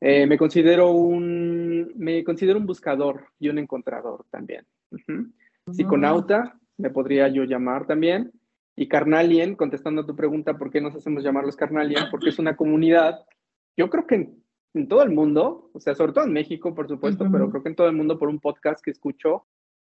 Eh, 0.00 0.26
me 0.26 0.38
considero 0.38 0.92
un, 0.92 1.92
me 1.96 2.24
considero 2.24 2.58
un 2.58 2.66
buscador 2.66 3.26
y 3.38 3.48
un 3.48 3.58
encontrador 3.58 4.24
también. 4.30 4.64
Uh 4.90 4.96
-huh. 4.96 5.32
Psiconauta, 5.72 6.58
me 6.78 6.90
podría 6.90 7.28
yo 7.28 7.44
llamar 7.44 7.86
también. 7.86 8.32
Y 8.76 8.88
Carnalien, 8.88 9.56
contestando 9.56 10.02
a 10.02 10.06
tu 10.06 10.16
pregunta, 10.16 10.56
¿por 10.56 10.70
qué 10.70 10.80
nos 10.80 10.94
hacemos 10.94 11.22
llamar 11.22 11.44
los 11.44 11.56
Carnalien? 11.56 12.04
Porque 12.10 12.30
es 12.30 12.38
una 12.38 12.56
comunidad, 12.56 13.20
yo 13.76 13.90
creo 13.90 14.06
que 14.06 14.14
en, 14.14 14.44
en 14.74 14.88
todo 14.88 15.02
el 15.02 15.10
mundo, 15.10 15.70
o 15.74 15.80
sea, 15.80 15.94
sobre 15.94 16.12
todo 16.12 16.24
en 16.24 16.32
México, 16.32 16.74
por 16.74 16.88
supuesto, 16.88 17.24
uh 17.24 17.26
-huh. 17.26 17.32
pero 17.32 17.50
creo 17.50 17.62
que 17.62 17.68
en 17.68 17.76
todo 17.76 17.88
el 17.88 17.96
mundo 17.96 18.18
por 18.18 18.28
un 18.28 18.40
podcast 18.40 18.82
que 18.82 18.90
escucho 18.90 19.46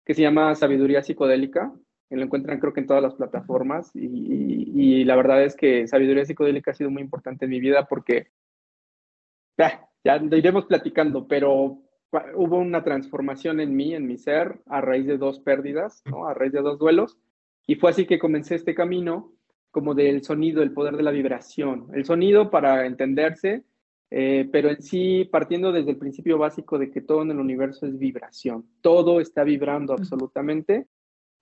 que 0.05 0.15
se 0.15 0.23
llama 0.23 0.55
Sabiduría 0.55 1.03
Psicodélica, 1.03 1.73
lo 2.11 2.23
encuentran 2.23 2.61
creo 2.61 2.73
que 2.73 2.81
en 2.81 2.87
todas 2.87 3.03
las 3.03 3.15
plataformas 3.15 3.91
y, 3.95 4.07
y, 4.07 5.01
y, 5.01 5.05
la 5.05 5.17
verdad 5.17 5.43
es 5.43 5.57
que 5.57 5.87
sabiduría 5.89 6.25
psicodélica 6.25 6.71
ha 6.71 6.75
sido 6.75 6.91
muy 6.91 7.03
importante 7.03 7.47
en 7.47 7.51
mi 7.51 7.61
vida 7.61 7.87
porque 7.87 8.29
ya, 9.59 9.89
ya 10.05 10.17
iremos 10.17 10.67
platicando, 10.67 11.27
pero 11.27 11.79
hubo 12.35 12.59
una 12.59 12.85
transformación 12.85 13.61
en 13.61 13.75
mí, 13.75 13.95
en 13.95 14.07
mi 14.07 14.19
ser, 14.19 14.61
a 14.67 14.81
raíz 14.81 15.07
de 15.07 15.19
dos 15.19 15.41
pérdidas, 15.41 16.03
¿no? 16.07 16.27
a 16.27 16.35
raíz 16.35 16.53
de 16.53 16.61
dos 16.61 16.79
duelos, 16.79 17.19
y 17.67 17.75
fue 17.75 17.91
así 17.91 18.07
que 18.07 18.19
comencé 18.19 18.55
este 18.55 18.75
camino 18.75 19.33
como 19.71 19.95
del 19.95 20.23
sonido, 20.23 20.63
el 20.63 20.73
poder 20.73 20.97
de 20.97 21.03
la 21.03 21.11
vibración, 21.11 21.89
el 21.93 22.05
sonido 22.05 22.51
para 22.51 22.87
entenderse, 22.87 23.65
eh, 24.11 24.49
pero 24.53 24.71
en 24.71 24.81
sí 24.81 25.25
partiendo 25.25 25.73
desde 25.73 25.91
el 25.91 25.99
principio 25.99 26.39
básico 26.39 26.79
de 26.79 26.91
que 26.91 27.01
todo 27.01 27.23
en 27.23 27.33
el 27.33 27.41
universo 27.41 27.87
es 27.87 27.99
vibración, 27.99 28.65
todo 28.81 29.21
está 29.21 29.43
vibrando 29.43 29.93
absolutamente 29.93 30.87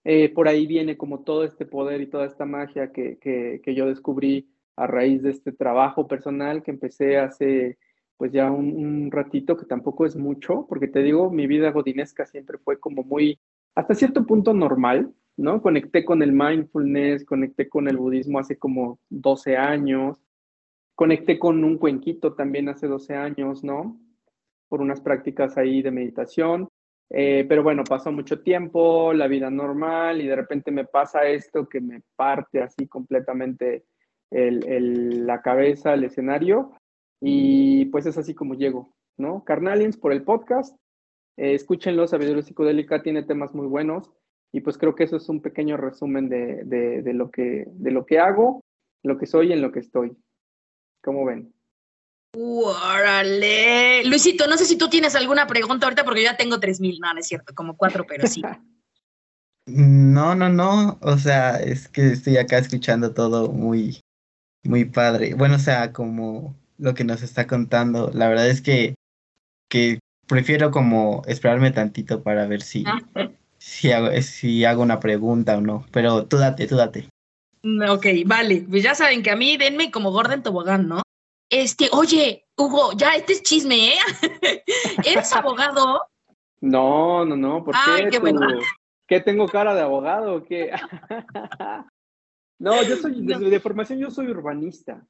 eh, 0.04 0.28
por 0.28 0.49
ahí 0.49 0.66
viene 0.66 0.96
como 0.96 1.20
todo 1.25 1.44
este 1.44 1.66
poder 1.66 2.00
y 2.00 2.06
toda 2.06 2.26
esta 2.26 2.44
magia 2.44 2.92
que, 2.92 3.18
que, 3.18 3.61
que, 3.62 3.75
yo 3.75 3.87
descubrí 3.87 4.50
a 4.76 4.87
raíz 4.87 5.23
de 5.23 5.30
este 5.30 5.52
trabajo 5.52 6.06
personal 6.06 6.62
que 6.62 6.70
empecé 6.70 7.16
hace 7.18 7.78
pues 8.16 8.30
ya 8.32 8.50
un, 8.50 8.73
un, 8.76 9.11
ratito, 9.11 9.56
que 9.56 9.66
tampoco 9.66 10.06
es 10.06 10.14
mucho, 10.14 10.66
porque 10.68 10.88
te 10.88 11.02
digo, 11.02 11.30
mi 11.30 11.46
vida 11.46 11.70
godinesca 11.70 12.26
siempre 12.26 12.58
fue 12.58 12.78
como 12.78 13.02
muy, 13.02 13.40
hasta 13.75 13.94
cierto 13.94 14.25
punto 14.25 14.54
normal, 14.54 15.12
¿no? 15.37 15.61
Conecté 15.61 16.04
con 16.04 16.23
el 16.23 16.32
mindfulness, 16.32 17.25
conecté 17.25 17.68
con 17.68 17.88
el 17.88 17.96
budismo 17.96 18.38
hace 18.38 18.56
como 18.56 19.00
12 19.11 19.56
años, 19.56 20.23
conecté 20.94 21.38
con 21.38 21.64
un 21.64 21.78
cuenquito 21.78 22.34
también 22.34 22.68
hace 22.68 22.87
12 22.87 23.14
años, 23.14 23.64
¿no? 23.64 23.99
Por 24.68 24.80
unas 24.80 25.00
prácticas 25.00 25.56
ahí 25.56 25.82
de 25.82 25.90
meditación. 25.90 26.68
Eh, 27.11 27.44
pero 27.49 27.62
bueno, 27.62 27.84
pasó 27.84 28.11
mucho 28.11 28.40
tiempo, 28.40 29.12
la 29.12 29.28
vida 29.28 29.50
normal, 29.50 30.20
y 30.20 30.26
de 30.26 30.37
repente 30.37 30.70
me 30.70 30.84
pasa 30.84 31.26
esto 31.26 31.68
que 31.68 31.80
me 31.80 32.02
parte 32.16 32.62
así 32.62 32.88
completamente 32.88 33.84
el, 34.30 34.66
el, 34.66 35.26
la 35.26 35.42
cabeza, 35.42 35.94
el 35.94 36.04
escenario, 36.04 36.73
y 37.20 37.87
pues 37.87 38.06
es 38.06 38.18
así 38.18 38.34
como 38.34 38.54
llego, 38.54 38.94
¿no? 39.16 39.44
Carnalians 39.44 39.96
por 39.96 40.12
el 40.12 40.25
podcast, 40.25 40.76
eh, 41.37 41.54
escúchenlo, 41.54 42.06
Sabiduría 42.06 42.42
Psicodélica 42.42 43.02
tiene 43.02 43.23
temas 43.23 43.54
muy 43.54 43.66
buenos, 43.66 44.11
y 44.52 44.61
pues 44.61 44.78
creo 44.78 44.94
que 44.94 45.04
eso 45.04 45.16
es 45.16 45.28
un 45.28 45.40
pequeño 45.40 45.76
resumen 45.76 46.28
de, 46.28 46.64
de, 46.64 47.12
lo, 47.12 47.30
que, 47.30 47.66
de 47.68 47.90
lo 47.90 48.06
que 48.06 48.18
hago, 48.18 48.61
lo 49.02 49.18
que 49.18 49.26
soy 49.26 49.49
y 49.49 49.52
en 49.52 49.62
lo 49.62 49.73
que 49.73 49.80
estoy. 49.80 50.16
¿Cómo 51.02 51.25
ven? 51.25 51.53
¡Órale! 52.37 54.05
Luisito, 54.05 54.47
no 54.47 54.57
sé 54.57 54.64
si 54.64 54.76
tú 54.76 54.88
tienes 54.88 55.14
alguna 55.14 55.47
pregunta 55.47 55.87
ahorita 55.87 56.05
porque 56.05 56.23
yo 56.23 56.31
ya 56.31 56.37
tengo 56.37 56.59
3000, 56.59 56.99
no, 57.00 57.14
no 57.14 57.21
es 57.21 57.29
cierto, 57.29 57.55
como 57.55 57.76
cuatro, 57.76 58.05
pero 58.07 58.26
sí. 58.26 58.43
No, 59.67 60.35
no, 60.35 60.50
no, 60.50 60.99
o 61.00 61.17
sea, 61.17 61.57
es 61.57 61.88
que 61.88 62.12
estoy 62.12 62.37
acá 62.37 62.59
escuchando 62.59 63.14
todo 63.14 63.50
muy, 63.50 63.99
muy 64.62 64.85
padre. 64.85 65.33
Bueno, 65.33 65.55
o 65.55 65.59
sea, 65.59 65.91
como 65.91 66.55
lo 66.76 66.93
que 66.93 67.05
nos 67.05 67.23
está 67.23 67.47
contando, 67.47 68.11
la 68.12 68.29
verdad 68.29 68.50
es 68.50 68.61
que, 68.61 68.95
que 69.71 70.00
prefiero 70.26 70.71
como 70.71 71.23
esperarme 71.26 71.71
tantito 71.71 72.23
para 72.23 72.47
ver 72.47 72.61
si, 72.61 72.85
si, 73.57 73.91
hago, 73.91 74.11
si 74.21 74.67
hago 74.67 74.83
una 74.83 75.00
pregunta 75.00 75.57
o 75.57 75.62
no, 75.62 75.87
pero 75.93 76.26
tú 76.26 76.37
date, 76.37 76.67
tú 76.67 76.76
date. 76.76 77.09
Ok, 77.88 78.07
vale. 78.26 78.67
Pues 78.69 78.83
ya 78.83 78.95
saben 78.95 79.23
que 79.23 79.31
a 79.31 79.37
mí 79.37 79.57
denme 79.57 79.91
como 79.91 80.12
gorda 80.12 80.35
en 80.35 80.43
tobogán, 80.43 80.88
¿no? 80.88 81.00
Este, 81.50 81.88
oye, 81.92 82.46
Hugo, 82.56 82.92
ya 82.96 83.14
este 83.14 83.34
es 83.34 83.42
chisme, 83.42 83.94
¿eh? 83.94 83.98
¿Eres 85.04 85.32
abogado? 85.32 86.00
No, 86.60 87.24
no, 87.24 87.36
no, 87.36 87.64
¿por 87.64 87.74
Ay, 87.76 88.08
qué? 88.10 88.18
bueno. 88.18 88.40
¿Qué 89.06 89.20
tengo 89.20 89.46
cara 89.46 89.74
de 89.74 89.82
abogado 89.82 90.36
o 90.36 90.44
qué? 90.44 90.70
no, 92.58 92.82
yo 92.82 92.96
soy, 92.96 93.20
de, 93.24 93.34
No. 93.34 93.50
de 93.50 93.60
formación 93.60 93.98
yo 93.98 94.10
soy 94.10 94.28
urbanista. 94.28 95.06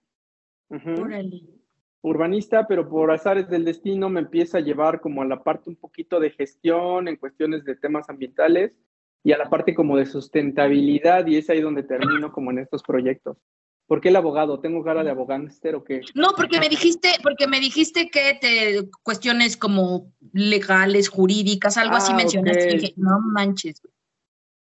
Urbanista, 2.03 2.67
pero 2.67 2.89
por 2.89 3.11
azares 3.13 3.49
del 3.49 3.65
destino 3.65 4.09
me 4.09 4.21
empieza 4.21 4.59
a 4.59 4.63
llevar 4.63 5.01
como 5.01 5.23
a 5.23 5.27
la 5.27 5.43
parte 5.43 5.71
un 5.71 5.77
poquito 5.77 6.19
de 6.19 6.31
gestión 6.31 7.07
en 7.09 7.17
cuestiones 7.17 7.65
de 7.65 7.77
temas 7.77 8.11
ambientales 8.11 8.77
y 9.23 9.33
a 9.33 9.39
la 9.39 9.49
parte 9.49 9.75
como 9.75 9.97
de 9.97 10.07
sustentabilidad 10.07 11.27
y 11.27 11.37
es 11.37 11.49
ahí 11.49 11.61
donde 11.61 11.85
termino 11.85 12.33
como 12.33 12.51
en 12.51 12.59
estos 12.59 12.83
proyectos. 12.83 13.39
¿Por 13.87 14.01
qué 14.01 14.09
el 14.09 14.17
abogado? 14.17 14.61
¿Tengo 14.61 14.83
cara 14.83 15.05
de 15.05 15.11
abogánster 15.11 15.75
o 15.75 15.85
qué? 15.85 16.01
No, 16.15 16.33
porque 16.37 16.59
me 16.59 16.69
dijiste, 16.69 17.11
porque 17.23 17.47
me 17.47 17.61
dijiste 17.61 18.09
que 18.09 18.39
te 18.41 18.89
cuestiones 19.03 19.57
como 19.59 20.11
legales, 20.33 21.09
jurídicas, 21.09 21.77
algo 21.77 21.97
así 21.97 22.13
Ah, 22.13 22.17
mencionaste. 22.17 22.71
Y 22.71 22.79
dije, 22.79 22.95
no 22.97 23.21
manches. 23.21 23.83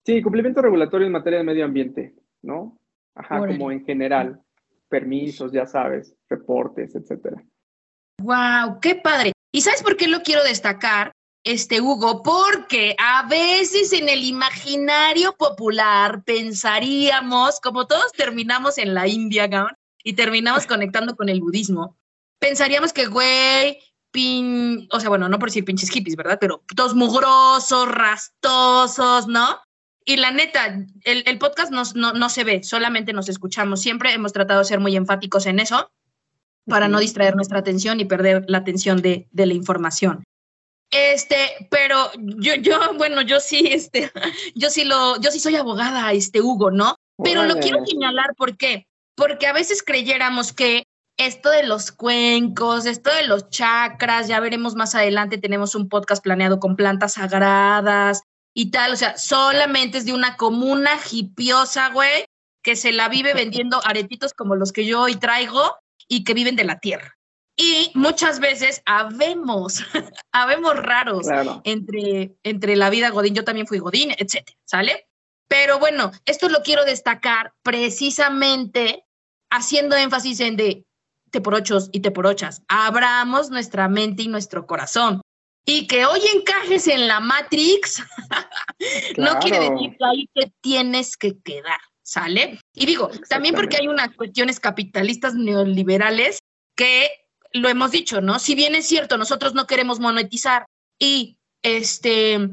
Sí, 0.06 0.22
cumplimiento 0.22 0.62
regulatorio 0.62 1.08
en 1.08 1.14
materia 1.14 1.40
de 1.40 1.46
medio 1.46 1.64
ambiente, 1.64 2.14
¿no? 2.42 2.78
Ajá, 3.16 3.40
Órale. 3.40 3.58
como 3.58 3.72
en 3.72 3.86
general, 3.86 4.42
permisos, 4.90 5.54
ya 5.54 5.66
sabes, 5.66 6.14
reportes, 6.30 6.94
etcétera. 6.96 7.42
Wow, 8.22 8.80
qué 8.82 8.96
padre. 8.96 9.32
¿Y 9.54 9.62
sabes 9.62 9.82
por 9.82 9.96
qué 9.96 10.08
lo 10.08 10.22
quiero 10.22 10.44
destacar, 10.44 11.14
este 11.44 11.82
Hugo? 11.82 12.24
Porque 12.24 12.96
a 12.98 13.28
veces 13.28 13.94
en 13.94 14.10
el 14.10 14.24
imaginario 14.24 15.36
popular 15.36 16.24
pensaríamos, 16.24 17.60
como 17.60 17.88
todos 17.88 18.12
terminamos 18.14 18.78
en 18.78 18.94
la 18.94 19.08
India, 19.08 19.50
cabrón, 19.50 19.76
y 20.04 20.14
terminamos 20.14 20.66
conectando 20.66 21.16
con 21.16 21.30
el 21.30 21.42
budismo, 21.42 21.98
pensaríamos 22.40 22.92
que, 22.94 23.06
güey, 23.06 23.80
pin, 24.12 24.88
o 24.92 25.00
sea, 25.00 25.10
bueno, 25.10 25.28
no 25.30 25.40
por 25.40 25.50
decir 25.50 25.66
pinches 25.66 25.90
hippies, 25.90 26.16
¿verdad? 26.16 26.38
Pero 26.40 26.64
todos 26.76 26.94
mugrosos, 26.94 27.88
rastosos, 27.90 29.28
¿no? 29.28 29.60
Y 30.06 30.18
la 30.18 30.32
neta, 30.32 30.86
el, 31.06 31.24
el 31.26 31.38
podcast 31.40 31.72
no, 31.72 31.84
no 31.94 32.30
se 32.30 32.44
ve, 32.44 32.64
solamente 32.64 33.14
nos 33.14 33.30
escuchamos. 33.30 33.82
Siempre 33.82 34.14
hemos 34.14 34.34
tratado 34.34 34.60
de 34.60 34.66
ser 34.66 34.80
muy 34.80 34.96
enfáticos 34.96 35.46
en 35.46 35.60
eso 35.60 35.90
para 36.66 36.88
no 36.88 37.00
distraer 37.00 37.36
nuestra 37.36 37.60
atención 37.60 38.00
y 38.00 38.06
perder 38.06 38.46
la 38.48 38.60
atención 38.60 39.02
de, 39.02 39.28
de 39.32 39.46
la 39.46 39.54
información. 39.54 40.24
Este, 40.94 41.68
pero 41.72 42.12
yo, 42.18 42.56
yo, 42.56 42.80
bueno, 42.98 43.22
yo 43.22 43.40
sí, 43.40 43.68
este, 43.72 44.12
yo 44.56 44.70
sí 44.70 44.84
lo, 44.84 45.20
yo 45.20 45.32
sí 45.32 45.40
soy 45.40 45.56
abogada, 45.56 46.12
este 46.14 46.42
Hugo, 46.42 46.72
¿no? 46.72 46.98
Pero 47.24 47.44
lo 47.44 47.56
quiero 47.56 47.86
señalar, 47.86 48.36
¿por 48.36 48.58
qué? 48.58 48.88
Porque 49.16 49.48
a 49.48 49.54
veces 49.54 49.84
creyéramos 49.84 50.52
que 50.52 50.84
esto 51.18 51.50
de 51.50 51.64
los 51.64 51.92
cuencos, 51.92 52.86
esto 52.86 53.14
de 53.14 53.28
los 53.28 53.50
chakras, 53.50 54.28
ya 54.28 54.40
veremos 54.40 54.76
más 54.76 54.96
adelante, 54.96 55.38
tenemos 55.38 55.76
un 55.76 55.90
podcast 55.90 56.24
planeado 56.24 56.60
con 56.60 56.76
plantas 56.76 57.14
sagradas 57.14 58.24
y 58.56 58.72
tal, 58.72 58.94
o 58.94 58.96
sea, 58.96 59.18
solamente 59.18 60.00
es 60.00 60.06
de 60.06 60.14
una 60.14 60.38
comuna 60.38 60.92
hipiosa, 61.12 61.90
güey, 61.90 62.26
que 62.64 62.76
se 62.76 62.92
la 62.92 63.10
vive 63.10 63.34
vendiendo 63.34 63.80
aretitos 63.86 64.34
como 64.34 64.56
los 64.56 64.72
que 64.72 64.86
yo 64.86 65.02
hoy 65.02 65.16
traigo 65.16 65.76
y 66.08 66.24
que 66.24 66.34
viven 66.34 66.56
de 66.56 66.64
la 66.64 66.80
tierra. 66.80 67.16
Y 67.56 67.92
muchas 67.94 68.40
veces 68.40 68.82
habemos, 68.86 69.84
habemos 70.32 70.76
raros 70.76 71.28
Claro. 71.28 71.62
entre, 71.66 72.36
entre 72.44 72.76
la 72.76 72.90
vida 72.90 73.10
Godín, 73.10 73.36
yo 73.36 73.44
también 73.44 73.68
fui 73.68 73.78
Godín, 73.80 74.12
etcétera, 74.18 74.58
¿sale? 74.66 75.08
Pero 75.48 75.78
bueno, 75.78 76.12
esto 76.26 76.50
lo 76.50 76.64
quiero 76.64 76.84
destacar 76.84 77.54
precisamente 77.62 79.06
haciendo 79.52 79.96
énfasis 79.96 80.40
en 80.40 80.56
de 80.56 80.86
te 81.30 81.42
por 81.42 81.56
ochos 81.56 81.90
y 81.92 82.00
te 82.02 82.12
por 82.12 82.28
ochas. 82.28 82.64
Abramos 82.68 83.50
nuestra 83.50 83.88
mente 83.88 84.24
y 84.24 84.28
nuestro 84.28 84.66
corazón. 84.68 85.22
Y 85.66 85.88
que 85.88 86.06
hoy 86.06 86.20
encajes 86.36 86.88
en 86.88 87.08
la 87.08 87.20
Matrix 87.20 88.04
no 89.18 89.40
quiere 89.40 89.60
decir 89.60 89.96
que 89.98 90.06
ahí 90.06 90.30
te 90.34 90.54
tienes 90.62 91.18
que 91.18 91.40
quedar, 91.40 91.80
¿sale? 92.04 92.60
Y 92.74 92.86
digo, 92.86 93.10
también 93.30 93.56
porque 93.56 93.78
hay 93.78 93.88
unas 93.88 94.16
cuestiones 94.16 94.60
capitalistas 94.60 95.34
neoliberales 95.36 96.40
que 96.76 97.10
lo 97.54 97.70
hemos 97.70 97.92
dicho, 97.92 98.22
¿no? 98.22 98.40
Si 98.40 98.56
bien 98.56 98.76
es 98.76 98.88
cierto, 98.88 99.18
nosotros 99.18 99.54
no 99.54 99.68
queremos 99.68 100.00
monetizar 100.00 100.66
y 101.00 101.38
este, 101.62 102.50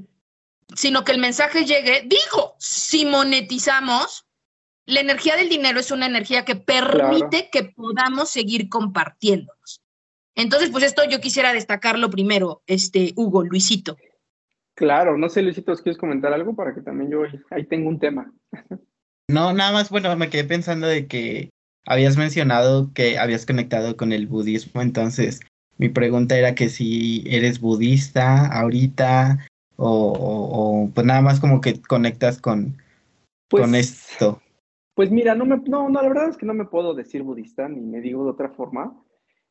sino 0.75 1.05
que 1.05 1.13
el 1.13 1.19
mensaje 1.19 1.65
llegue, 1.65 2.03
digo, 2.07 2.55
si 2.59 3.07
monetizamos, 3.07 4.27
la 4.87 5.01
energía 5.01 5.37
del 5.37 5.49
dinero 5.49 5.81
es 5.81 5.91
una 5.91 6.07
energía 6.07 6.45
que 6.45 6.57
permite 6.57 7.49
que 7.51 7.65
podamos 7.65 8.31
seguir 8.31 8.69
compartiéndonos. 8.69 9.83
Entonces, 10.35 10.71
pues 10.71 10.85
esto 10.85 11.03
yo 11.09 11.21
quisiera 11.21 11.53
destacarlo 11.53 12.11
primero, 12.11 12.63
este, 12.67 13.13
Hugo, 13.17 13.45
Luisito. 13.45 13.97
Claro, 14.75 15.19
no 15.19 15.29
sé, 15.29 15.43
Luisito, 15.43 15.75
¿quieres 15.77 15.99
comentar 15.99 16.33
algo 16.33 16.55
para 16.55 16.75
que 16.75 16.81
también 16.81 17.11
yo 17.11 17.23
ahí 17.51 17.67
tengo 17.67 17.89
un 17.89 17.99
tema? 17.99 18.33
No, 19.29 19.53
nada 19.53 19.73
más, 19.73 19.91
bueno, 19.91 20.15
me 20.17 20.29
quedé 20.29 20.45
pensando 20.45 20.87
de 20.87 21.07
que 21.07 21.51
habías 21.87 22.17
mencionado 22.17 22.93
que 22.95 23.19
habías 23.19 23.47
conectado 23.47 23.97
con 23.97 24.13
el 24.13 24.27
budismo, 24.27 24.83
entonces 24.83 25.41
mi 25.79 25.89
pregunta 25.89 26.37
era 26.39 26.55
que 26.55 26.69
si 26.69 27.25
eres 27.27 27.61
budista 27.61 28.47
ahorita 28.47 29.47
o, 29.77 29.89
o- 29.89 30.85
o, 30.85 30.91
pues 30.91 31.07
nada 31.07 31.23
más 31.23 31.41
como 31.41 31.61
que 31.61 31.81
conectas 31.81 32.41
con, 32.41 32.77
Pues, 33.49 33.63
con 33.65 33.75
esto. 33.75 34.43
Pues 34.95 35.11
mira, 35.11 35.35
no 35.35 35.47
me, 35.47 35.57
no, 35.57 35.89
no, 35.89 36.03
la 36.03 36.09
verdad 36.09 36.29
es 36.29 36.37
que 36.37 36.45
no 36.45 36.53
me 36.53 36.67
puedo 36.67 36.93
decir 36.93 37.23
budista, 37.23 37.67
ni 37.69 37.81
me 37.81 38.01
digo 38.03 38.25
de 38.25 38.31
otra 38.33 38.51
forma. 38.51 38.95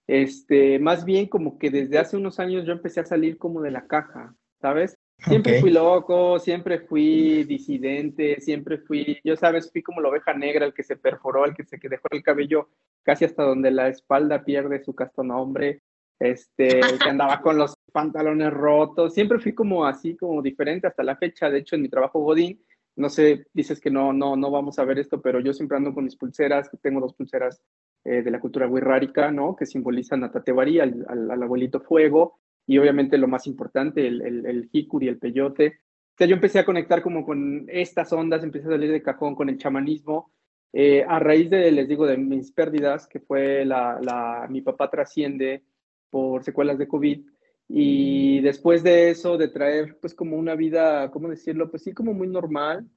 Este, 0.05 0.77
más 0.79 1.05
bien 1.05 1.27
como 1.27 1.57
que 1.57 1.71
desde 1.71 1.98
hace 1.98 2.17
unos 2.17 2.39
años 2.39 2.65
yo 2.65 2.74
empecé 2.74 3.00
a 3.00 3.05
salir 3.05 3.38
como 3.39 3.62
de 3.62 3.71
la 3.71 3.88
caja, 3.88 4.36
¿sabes? 4.62 4.99
Siempre 5.19 5.59
fui 5.59 5.71
loco, 5.71 6.39
siempre 6.39 6.79
fui 6.79 7.43
disidente, 7.43 8.39
siempre 8.39 8.77
fui, 8.77 9.19
yo 9.23 9.35
sabes, 9.35 9.71
fui 9.71 9.81
como 9.81 10.01
la 10.01 10.09
oveja 10.09 10.33
negra, 10.33 10.65
el 10.65 10.73
que 10.73 10.83
se 10.83 10.95
perforó, 10.95 11.45
el 11.45 11.53
que 11.53 11.65
se 11.65 11.79
que 11.79 11.89
dejó 11.89 12.07
el 12.11 12.23
cabello 12.23 12.69
casi 13.03 13.25
hasta 13.25 13.43
donde 13.43 13.71
la 13.71 13.89
espalda 13.89 14.43
pierde 14.43 14.83
su 14.83 14.95
casto 14.95 15.23
nombre, 15.23 15.81
este, 16.19 16.79
el 16.79 16.99
que 16.99 17.09
andaba 17.09 17.41
con 17.41 17.57
los 17.57 17.75
pantalones 17.91 18.51
rotos, 18.51 19.13
siempre 19.13 19.39
fui 19.39 19.53
como 19.53 19.85
así, 19.85 20.15
como 20.15 20.41
diferente 20.41 20.88
hasta 20.88 21.03
la 21.03 21.17
fecha, 21.17 21.49
de 21.49 21.59
hecho 21.59 21.75
en 21.75 21.81
mi 21.81 21.89
trabajo 21.89 22.19
Godín, 22.19 22.63
no 22.95 23.09
sé, 23.09 23.47
dices 23.53 23.79
que 23.79 23.89
no, 23.89 24.13
no, 24.13 24.35
no 24.35 24.51
vamos 24.51 24.79
a 24.79 24.85
ver 24.85 24.99
esto, 24.99 25.21
pero 25.21 25.39
yo 25.39 25.53
siempre 25.53 25.77
ando 25.77 25.93
con 25.93 26.03
mis 26.03 26.17
pulseras, 26.17 26.69
tengo 26.81 26.99
dos 26.99 27.13
pulseras 27.13 27.61
eh, 28.03 28.21
de 28.21 28.31
la 28.31 28.39
cultura 28.39 28.67
wixárika, 28.67 29.31
¿no? 29.31 29.55
Que 29.55 29.65
simbolizan 29.65 30.23
a 30.23 30.31
Tatebarí, 30.31 30.79
al, 30.79 31.05
al, 31.07 31.31
al 31.31 31.43
abuelito 31.43 31.79
fuego, 31.79 32.39
y 32.69 32.77
obviamente 32.77 33.17
lo 33.17 33.27
más 33.27 33.47
importante, 33.47 34.05
el, 34.05 34.21
el, 34.21 34.45
el 34.45 34.69
el 34.71 35.17
peyote. 35.17 35.79
O 36.13 36.15
sea, 36.15 36.27
yo 36.27 36.35
empecé 36.35 36.59
a 36.59 36.65
conectar 36.65 37.01
como 37.01 37.25
con 37.25 37.65
estas 37.67 38.13
ondas, 38.13 38.43
empecé 38.43 38.67
a 38.67 38.71
salir 38.71 38.91
de 38.91 39.01
cajón 39.01 39.33
con 39.33 39.49
el 39.49 39.57
chamanismo, 39.57 40.31
eh, 40.71 41.03
a 41.07 41.17
raíz 41.17 41.49
de, 41.49 41.71
les 41.71 41.88
digo, 41.88 42.05
de 42.05 42.17
mis 42.17 42.51
pérdidas, 42.51 43.07
que 43.07 43.21
fue 43.21 43.65
la, 43.65 43.99
la, 43.99 44.45
mi 44.51 44.61
papá 44.61 44.88
trasciende 44.88 45.63
por 46.11 46.43
secuelas 46.43 46.77
de 46.77 46.88
COVID, 46.88 47.25
y 47.69 48.39
después 48.41 48.83
de 48.83 49.09
eso, 49.09 49.35
de 49.35 49.47
traer 49.47 49.97
pues 49.99 50.13
como 50.13 50.38
una 50.38 50.53
vida, 50.53 51.09
¿cómo 51.09 51.27
decirlo? 51.27 51.71
Pues 51.71 51.81
sí, 51.81 51.93
como 51.93 52.13
muy 52.13 52.27
normal. 52.27 52.88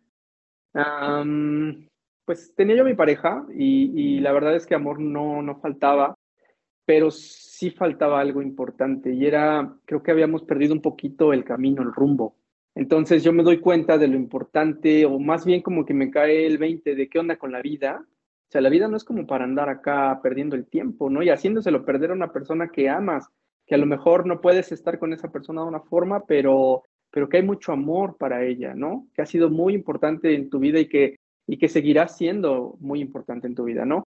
Um, 0.74 1.88
pues 2.26 2.54
tenía 2.54 2.76
yo 2.76 2.84
mi 2.84 2.94
pareja 2.94 3.46
y, 3.54 4.16
y, 4.16 4.20
la 4.20 4.32
verdad 4.32 4.54
es 4.54 4.66
que 4.66 4.74
amor 4.74 5.00
no, 5.00 5.40
no 5.40 5.60
faltaba, 5.60 6.14
pero 6.84 7.10
sí 7.10 7.70
faltaba 7.70 8.20
algo 8.20 8.42
importante 8.42 9.12
y 9.12 9.26
era, 9.26 9.76
creo 9.84 10.02
que 10.02 10.10
habíamos 10.10 10.42
perdido 10.42 10.74
un 10.74 10.82
poquito 10.82 11.32
el 11.32 11.44
camino, 11.44 11.82
el 11.82 11.92
rumbo. 11.92 12.36
Entonces 12.74 13.22
yo 13.22 13.32
me 13.32 13.42
doy 13.42 13.60
cuenta 13.60 13.98
de 13.98 14.08
lo 14.08 14.16
importante, 14.16 15.04
o 15.04 15.18
más 15.18 15.44
bien 15.44 15.62
como 15.62 15.84
que 15.84 15.94
me 15.94 16.10
cae 16.10 16.46
el 16.46 16.58
20 16.58 16.94
de 16.94 17.08
qué 17.08 17.18
onda 17.18 17.36
con 17.36 17.52
la 17.52 17.60
vida. 17.60 18.04
O 18.04 18.50
sea, 18.50 18.60
la 18.60 18.70
vida 18.70 18.88
no 18.88 18.96
es 18.96 19.04
como 19.04 19.26
para 19.26 19.44
andar 19.44 19.68
acá 19.68 20.20
perdiendo 20.22 20.56
el 20.56 20.66
tiempo, 20.66 21.10
¿no? 21.10 21.22
Y 21.22 21.30
haciéndoselo 21.30 21.84
perder 21.84 22.10
a 22.10 22.14
una 22.14 22.32
persona 22.32 22.68
que 22.68 22.88
amas, 22.88 23.28
que 23.66 23.74
a 23.74 23.78
lo 23.78 23.86
mejor 23.86 24.26
no 24.26 24.40
puedes 24.40 24.72
estar 24.72 24.98
con 24.98 25.12
esa 25.12 25.30
persona 25.30 25.62
de 25.62 25.68
una 25.68 25.80
forma, 25.80 26.24
pero, 26.26 26.82
pero 27.10 27.28
que 27.28 27.38
hay 27.38 27.42
mucho 27.42 27.72
amor 27.72 28.16
para 28.18 28.44
ella, 28.44 28.74
¿no? 28.74 29.06
Que 29.14 29.22
ha 29.22 29.26
sido 29.26 29.50
muy 29.50 29.74
importante 29.74 30.34
en 30.34 30.50
tu 30.50 30.58
vida 30.58 30.80
y 30.80 30.88
que, 30.88 31.16
y 31.46 31.58
que 31.58 31.68
seguirá 31.68 32.08
siendo 32.08 32.76
muy 32.80 33.00
importante 33.00 33.46
en 33.46 33.54
tu 33.54 33.64
vida, 33.64 33.84
¿no? 33.84 34.04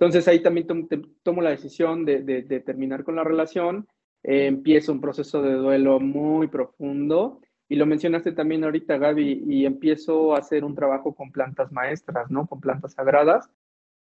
Entonces 0.00 0.26
ahí 0.28 0.40
también 0.40 0.66
tom, 0.66 0.88
tomo 1.22 1.42
la 1.42 1.50
decisión 1.50 2.06
de, 2.06 2.22
de, 2.22 2.40
de, 2.40 2.60
terminar 2.60 3.04
con 3.04 3.16
la 3.16 3.22
relación, 3.22 3.86
eh, 4.22 4.46
empiezo 4.46 4.92
un 4.92 5.00
proceso 5.02 5.42
de 5.42 5.52
duelo 5.52 6.00
muy 6.00 6.48
profundo. 6.48 7.42
Y 7.68 7.76
lo 7.76 7.84
mencionaste 7.84 8.32
también 8.32 8.64
ahorita, 8.64 8.96
Gaby, 8.96 9.44
y 9.46 9.66
empiezo 9.66 10.34
a 10.34 10.38
hacer 10.38 10.64
un 10.64 10.74
trabajo 10.74 11.14
con 11.14 11.30
plantas 11.30 11.70
maestras, 11.70 12.30
¿no? 12.30 12.46
Con 12.46 12.60
plantas 12.62 12.94
sagradas. 12.94 13.50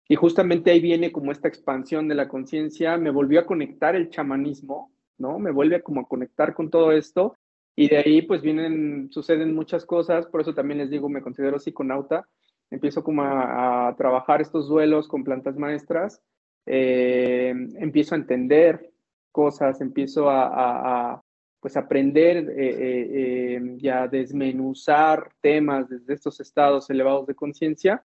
Y 0.08 0.16
justamente 0.16 0.70
ahí 0.70 0.80
viene 0.80 1.12
como 1.12 1.32
esta 1.32 1.48
expansión 1.48 2.08
de 2.08 2.16
la 2.16 2.28
conciencia, 2.28 2.98
me 2.98 3.10
volvió 3.10 3.40
a 3.40 3.48
conectar 3.48 3.96
el 3.96 4.12
chamanismo, 4.12 4.94
¿no? 5.18 5.40
Me 5.40 5.52
vuelve 5.52 5.82
como 5.82 6.02
a 6.02 6.08
conectar 6.08 6.54
con 6.54 6.70
todo 6.70 6.92
esto. 6.92 7.36
Y 7.76 7.90
de 7.90 7.98
ahí 7.98 8.22
pues 8.22 8.44
vienen, 8.44 9.10
suceden 9.12 9.56
muchas 9.56 9.84
cosas, 9.84 10.28
por 10.28 10.42
eso 10.42 10.54
también 10.54 10.78
les 10.78 10.92
digo, 10.92 11.10
me 11.10 11.24
considero 11.24 11.58
psiconauta, 11.58 12.28
empiezo 12.70 13.04
como 13.04 13.24
a, 13.24 13.94
trabajar 13.98 14.42
estos 14.42 14.68
duelos 14.68 15.08
con 15.08 15.24
plantas 15.24 15.58
maestras, 15.58 16.22
eh, 16.66 17.54
empiezo 17.80 18.16
a 18.16 18.18
entender 18.18 18.92
cosas, 19.32 19.82
empiezo 19.82 20.30
a, 20.30 21.22
pues 21.60 21.76
aprender 21.76 22.54
eh, 22.56 23.78
y 23.80 23.88
a 23.88 24.08
desmenuzar 24.08 25.32
temas 25.42 25.90
desde 25.90 26.14
estos 26.14 26.40
estados 26.40 26.90
elevados 26.90 27.26
de 27.26 27.36
conciencia. 27.36 28.06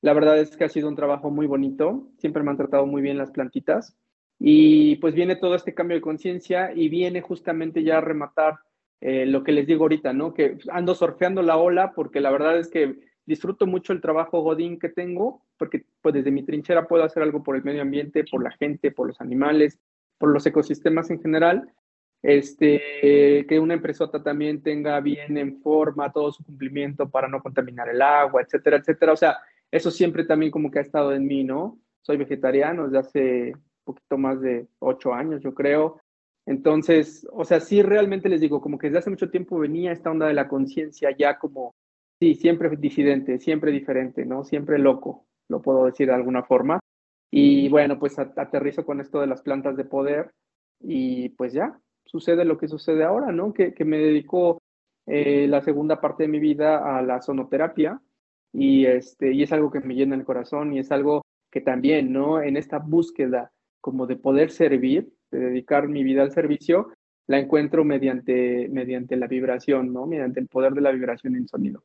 La 0.00 0.12
verdad 0.12 0.38
es 0.38 0.56
que 0.56 0.64
ha 0.64 0.68
sido 0.68 0.88
un 0.88 0.96
trabajo 0.96 1.30
muy 1.30 1.46
bonito, 1.46 2.08
siempre 2.18 2.42
me 2.42 2.50
han 2.50 2.56
tratado 2.56 2.86
muy 2.86 3.02
bien 3.02 3.18
las 3.18 3.32
plantitas 3.32 3.96
y 4.38 4.96
pues 4.96 5.14
viene 5.14 5.36
todo 5.36 5.56
este 5.56 5.74
cambio 5.74 5.96
de 5.96 6.02
conciencia 6.02 6.72
y 6.72 6.88
viene 6.88 7.20
justamente 7.20 7.82
ya 7.82 7.98
a 7.98 8.02
rematar 8.02 8.60
eh, 9.00 9.26
lo 9.26 9.42
que 9.42 9.52
les 9.52 9.66
digo 9.66 9.84
ahorita, 9.84 10.12
¿no? 10.12 10.34
Que 10.34 10.58
ando 10.70 10.94
surfeando 10.94 11.42
la 11.42 11.56
ola 11.56 11.92
porque 11.94 12.20
la 12.20 12.30
verdad 12.30 12.58
es 12.58 12.68
que 12.68 12.96
disfruto 13.28 13.66
mucho 13.66 13.92
el 13.92 14.00
trabajo 14.00 14.40
godín 14.40 14.78
que 14.78 14.88
tengo, 14.88 15.42
porque 15.58 15.84
pues 16.00 16.14
desde 16.14 16.30
mi 16.30 16.42
trinchera 16.44 16.88
puedo 16.88 17.04
hacer 17.04 17.22
algo 17.22 17.42
por 17.42 17.56
el 17.56 17.62
medio 17.62 17.82
ambiente, 17.82 18.24
por 18.24 18.42
la 18.42 18.50
gente, 18.52 18.90
por 18.90 19.06
los 19.06 19.20
animales, 19.20 19.78
por 20.16 20.30
los 20.30 20.46
ecosistemas 20.46 21.10
en 21.10 21.20
general. 21.20 21.70
Este, 22.22 23.46
que 23.46 23.60
una 23.60 23.74
empresota 23.74 24.22
también 24.22 24.62
tenga 24.62 24.98
bien 25.00 25.36
en 25.36 25.60
forma 25.60 26.10
todo 26.10 26.32
su 26.32 26.42
cumplimiento 26.42 27.08
para 27.08 27.28
no 27.28 27.40
contaminar 27.40 27.88
el 27.90 28.00
agua, 28.02 28.42
etcétera, 28.42 28.78
etcétera. 28.78 29.12
O 29.12 29.16
sea, 29.16 29.36
eso 29.70 29.90
siempre 29.90 30.24
también 30.24 30.50
como 30.50 30.70
que 30.70 30.78
ha 30.78 30.82
estado 30.82 31.12
en 31.12 31.26
mí, 31.26 31.44
¿no? 31.44 31.78
Soy 32.00 32.16
vegetariano 32.16 32.84
desde 32.84 32.98
hace 32.98 33.52
poquito 33.84 34.16
más 34.16 34.40
de 34.40 34.66
ocho 34.78 35.12
años, 35.12 35.42
yo 35.42 35.52
creo. 35.52 36.00
Entonces, 36.46 37.28
o 37.30 37.44
sea, 37.44 37.60
sí 37.60 37.82
realmente 37.82 38.30
les 38.30 38.40
digo, 38.40 38.62
como 38.62 38.78
que 38.78 38.86
desde 38.86 39.00
hace 39.00 39.10
mucho 39.10 39.28
tiempo 39.28 39.58
venía 39.58 39.92
esta 39.92 40.10
onda 40.10 40.26
de 40.26 40.32
la 40.32 40.48
conciencia 40.48 41.14
ya 41.16 41.38
como, 41.38 41.74
sí, 42.20 42.34
siempre 42.34 42.70
disidente, 42.76 43.38
siempre 43.38 43.72
diferente, 43.72 44.24
¿no? 44.24 44.44
Siempre 44.44 44.78
loco, 44.78 45.26
lo 45.48 45.62
puedo 45.62 45.86
decir 45.86 46.08
de 46.08 46.14
alguna 46.14 46.42
forma. 46.42 46.80
Y 47.30 47.68
bueno, 47.68 47.98
pues 47.98 48.18
aterrizo 48.18 48.84
con 48.84 49.00
esto 49.00 49.20
de 49.20 49.26
las 49.26 49.42
plantas 49.42 49.76
de 49.76 49.84
poder 49.84 50.30
y 50.80 51.30
pues 51.30 51.52
ya, 51.52 51.78
sucede 52.04 52.44
lo 52.44 52.58
que 52.58 52.68
sucede 52.68 53.04
ahora, 53.04 53.32
¿no? 53.32 53.52
Que, 53.52 53.74
que 53.74 53.84
me 53.84 53.98
dedico 53.98 54.62
eh, 55.06 55.46
la 55.48 55.60
segunda 55.62 56.00
parte 56.00 56.24
de 56.24 56.28
mi 56.28 56.38
vida 56.38 56.98
a 56.98 57.02
la 57.02 57.20
sonoterapia 57.20 58.00
y, 58.52 58.86
este, 58.86 59.32
y 59.32 59.42
es 59.42 59.52
algo 59.52 59.70
que 59.70 59.80
me 59.80 59.94
llena 59.94 60.14
el 60.14 60.24
corazón 60.24 60.72
y 60.72 60.78
es 60.78 60.90
algo 60.90 61.22
que 61.50 61.60
también, 61.60 62.12
¿no? 62.12 62.42
En 62.42 62.56
esta 62.56 62.78
búsqueda 62.78 63.50
como 63.80 64.06
de 64.06 64.16
poder 64.16 64.50
servir, 64.50 65.12
de 65.30 65.38
dedicar 65.38 65.88
mi 65.88 66.02
vida 66.02 66.22
al 66.22 66.32
servicio, 66.32 66.92
la 67.26 67.38
encuentro 67.38 67.84
mediante, 67.84 68.68
mediante 68.70 69.16
la 69.16 69.26
vibración, 69.26 69.92
¿no? 69.92 70.06
Mediante 70.06 70.40
el 70.40 70.48
poder 70.48 70.72
de 70.72 70.80
la 70.80 70.92
vibración 70.92 71.36
en 71.36 71.46
sonido. 71.46 71.84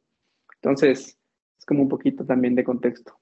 Entonces, 0.64 1.18
es 1.60 1.66
como 1.66 1.84
un 1.84 1.90
poquito 1.90 2.26
también 2.26 2.56
de 2.56 2.64
contexto. 2.64 3.20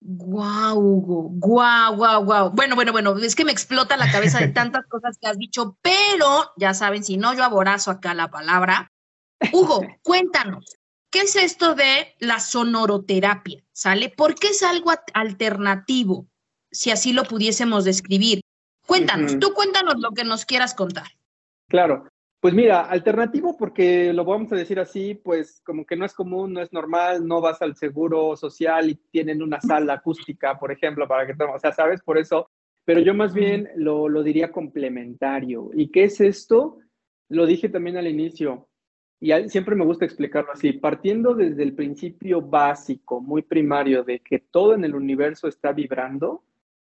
Guau, 0.00 0.78
Hugo, 0.78 1.28
guau, 1.34 1.96
guau, 1.96 2.24
guau. 2.24 2.50
Bueno, 2.50 2.74
bueno, 2.74 2.92
bueno, 2.92 3.16
es 3.18 3.34
que 3.34 3.44
me 3.44 3.52
explota 3.52 3.96
la 3.96 4.10
cabeza 4.10 4.40
de 4.40 4.48
tantas 4.48 4.86
cosas 4.86 5.18
que 5.20 5.28
has 5.28 5.38
dicho, 5.38 5.76
pero 5.82 6.52
ya 6.56 6.74
saben, 6.74 7.04
si 7.04 7.16
no, 7.16 7.34
yo 7.34 7.44
aborazo 7.44 7.90
acá 7.90 8.14
la 8.14 8.30
palabra. 8.30 8.90
Hugo, 9.52 9.82
cuéntanos, 10.02 10.76
¿qué 11.10 11.20
es 11.20 11.36
esto 11.36 11.74
de 11.74 12.14
la 12.18 12.40
sonoroterapia? 12.40 13.62
¿Sale? 13.72 14.08
¿Por 14.08 14.34
qué 14.34 14.48
es 14.48 14.62
algo 14.62 14.92
alternativo? 15.14 16.26
si 16.72 16.90
así 16.90 17.12
lo 17.12 17.24
pudiésemos 17.24 17.84
describir. 17.84 18.40
Cuéntanos, 18.86 19.38
tú 19.38 19.54
cuéntanos 19.54 19.94
lo 19.98 20.10
que 20.10 20.24
nos 20.24 20.44
quieras 20.44 20.74
contar. 20.74 21.06
Claro, 21.68 22.08
pues 22.42 22.54
mira, 22.54 22.80
alternativo 22.80 23.56
porque 23.56 24.12
lo 24.12 24.24
vamos 24.24 24.50
a 24.50 24.56
decir 24.56 24.80
así, 24.80 25.14
pues 25.14 25.62
como 25.64 25.86
que 25.86 25.94
no 25.94 26.04
es 26.04 26.12
común, 26.12 26.52
no 26.52 26.60
es 26.60 26.72
normal, 26.72 27.24
no 27.24 27.40
vas 27.40 27.62
al 27.62 27.76
seguro 27.76 28.36
social 28.36 28.90
y 28.90 28.96
tienen 29.12 29.42
una 29.42 29.60
sala 29.60 29.94
acústica, 29.94 30.58
por 30.58 30.72
ejemplo, 30.72 31.06
para 31.06 31.24
que, 31.24 31.40
o 31.40 31.58
sea, 31.60 31.70
¿sabes? 31.70 32.02
Por 32.02 32.18
eso, 32.18 32.50
pero 32.84 32.98
yo 32.98 33.14
más 33.14 33.32
bien 33.32 33.68
lo, 33.76 34.08
lo 34.08 34.24
diría 34.24 34.50
complementario. 34.50 35.70
¿Y 35.72 35.92
qué 35.92 36.02
es 36.02 36.20
esto? 36.20 36.80
Lo 37.28 37.46
dije 37.46 37.68
también 37.68 37.96
al 37.96 38.08
inicio, 38.08 38.68
y 39.20 39.30
siempre 39.48 39.76
me 39.76 39.84
gusta 39.84 40.04
explicarlo 40.04 40.50
así, 40.50 40.72
partiendo 40.72 41.34
desde 41.34 41.62
el 41.62 41.76
principio 41.76 42.42
básico, 42.42 43.20
muy 43.20 43.42
primario, 43.42 44.02
de 44.02 44.18
que 44.18 44.40
todo 44.40 44.74
en 44.74 44.84
el 44.84 44.96
universo 44.96 45.46
está 45.46 45.70
vibrando, 45.70 46.42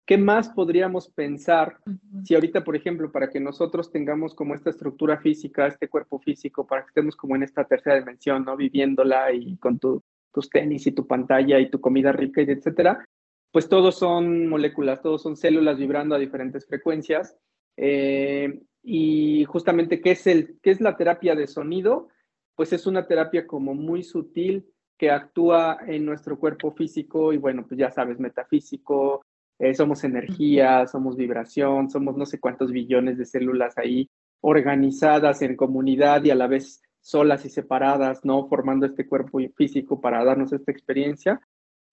¿Qué 0.09 0.17
más 0.17 0.49
podríamos 0.49 1.07
pensar 1.07 1.77
si 2.23 2.33
ahorita, 2.33 2.63
por 2.63 2.75
ejemplo, 2.75 3.11
para 3.11 3.29
que 3.29 3.39
nosotros 3.39 3.91
tengamos 3.91 4.33
como 4.33 4.55
esta 4.55 4.71
estructura 4.71 5.19
física, 5.19 5.67
este 5.67 5.87
cuerpo 5.87 6.17
físico, 6.17 6.65
para 6.65 6.81
que 6.81 6.87
estemos 6.87 7.15
como 7.15 7.35
en 7.35 7.43
esta 7.43 7.63
tercera 7.65 7.99
dimensión, 7.99 8.43
¿no? 8.43 8.57
Viviéndola 8.57 9.31
y 9.31 9.55
con 9.57 9.77
tus 9.77 10.49
tenis 10.49 10.87
y 10.87 10.93
tu 10.93 11.05
pantalla 11.05 11.59
y 11.59 11.69
tu 11.69 11.79
comida 11.79 12.11
rica 12.11 12.41
y 12.41 12.45
etcétera, 12.45 13.07
pues 13.51 13.69
todos 13.69 13.99
son 13.99 14.47
moléculas, 14.47 14.99
todos 15.03 15.21
son 15.21 15.37
células 15.37 15.77
vibrando 15.77 16.15
a 16.15 16.17
diferentes 16.17 16.65
frecuencias. 16.65 17.37
Eh, 17.77 18.63
y 18.81 19.45
justamente, 19.45 20.01
¿qué 20.01 20.13
es, 20.13 20.25
el, 20.25 20.57
¿qué 20.63 20.71
es 20.71 20.81
la 20.81 20.97
terapia 20.97 21.35
de 21.35 21.45
sonido? 21.45 22.07
Pues 22.55 22.73
es 22.73 22.87
una 22.87 23.05
terapia 23.05 23.45
como 23.45 23.75
muy 23.75 24.01
sutil 24.01 24.73
que 24.97 25.11
actúa 25.11 25.77
en 25.85 26.03
nuestro 26.03 26.39
cuerpo 26.39 26.71
físico 26.71 27.31
y 27.31 27.37
bueno, 27.37 27.63
pues 27.67 27.77
ya 27.77 27.91
sabes, 27.91 28.19
metafísico, 28.19 29.21
eh, 29.59 29.73
somos 29.73 30.03
energía, 30.03 30.87
somos 30.87 31.17
vibración, 31.17 31.89
somos 31.89 32.17
no 32.17 32.25
sé 32.25 32.39
cuántos 32.39 32.71
billones 32.71 33.17
de 33.17 33.25
células 33.25 33.77
ahí 33.77 34.09
organizadas 34.41 35.41
en 35.41 35.55
comunidad 35.55 36.23
y 36.23 36.31
a 36.31 36.35
la 36.35 36.47
vez 36.47 36.81
solas 37.01 37.45
y 37.45 37.49
separadas, 37.49 38.23
¿no? 38.23 38.47
Formando 38.47 38.85
este 38.85 39.07
cuerpo 39.07 39.39
físico 39.55 39.99
para 39.99 40.23
darnos 40.23 40.53
esta 40.53 40.71
experiencia. 40.71 41.41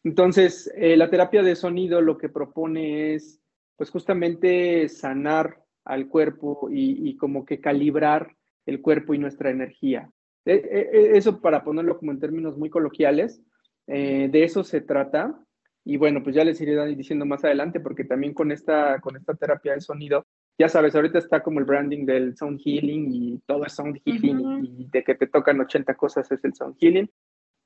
Entonces, 0.05 0.73
eh, 0.77 0.97
la 0.97 1.11
terapia 1.11 1.43
de 1.43 1.57
sonido 1.57 2.01
lo 2.01 2.17
que 2.17 2.29
propone 2.29 3.15
es, 3.15 3.41
pues 3.77 3.91
justamente 3.91 4.89
sanar 4.89 5.63
al 5.85 6.09
cuerpo 6.09 6.69
y, 6.71 7.17
como 7.17 7.45
que 7.45 7.61
calibrar 7.61 8.35
el 8.67 8.81
cuerpo 8.81 9.15
y 9.15 9.19
nuestra 9.19 9.51
energía. 9.51 10.11
E, 10.45 10.55
e, 10.55 10.81
e, 10.93 11.17
eso 11.17 11.41
para 11.41 11.65
ponerlo 11.65 11.99
como 11.99 12.13
en 12.13 12.21
términos 12.21 12.57
muy 12.57 12.71
coloquiales, 12.71 13.43
eh, 13.87 14.29
de 14.31 14.45
eso 14.45 14.65
se 14.65 14.81
trata. 14.81 15.41
Y 15.89 15.99
bueno, 15.99 16.21
pues 16.21 16.35
ya 16.35 16.43
les 16.43 16.61
iré 16.61 16.85
diciendo 16.97 17.25
más 17.25 17.45
adelante, 17.45 17.79
porque 17.79 18.03
también 18.03 18.35
con 18.35 18.51
esta, 18.51 19.01
con 19.01 19.17
esta 19.17 19.35
terapia 19.35 19.75
de 19.75 19.81
sonido, 19.81 20.27
ya 20.59 20.69
sabes, 20.69 20.97
ahorita 20.97 21.19
está 21.19 21.45
como 21.45 21.61
el 21.61 21.65
branding 21.65 22.05
del 22.05 22.37
sound 22.37 22.61
healing 22.61 23.09
y 23.13 23.39
todo 23.47 23.65
es 23.65 23.75
sound 23.75 24.01
healing 24.05 24.65
y 24.65 24.89
de 24.91 25.05
que 25.05 25.15
te 25.15 25.29
tocan 25.29 25.61
80 25.61 25.95
cosas 25.95 26.31
es 26.33 26.45
el 26.45 26.55
sound 26.55 26.77
healing. 26.81 27.09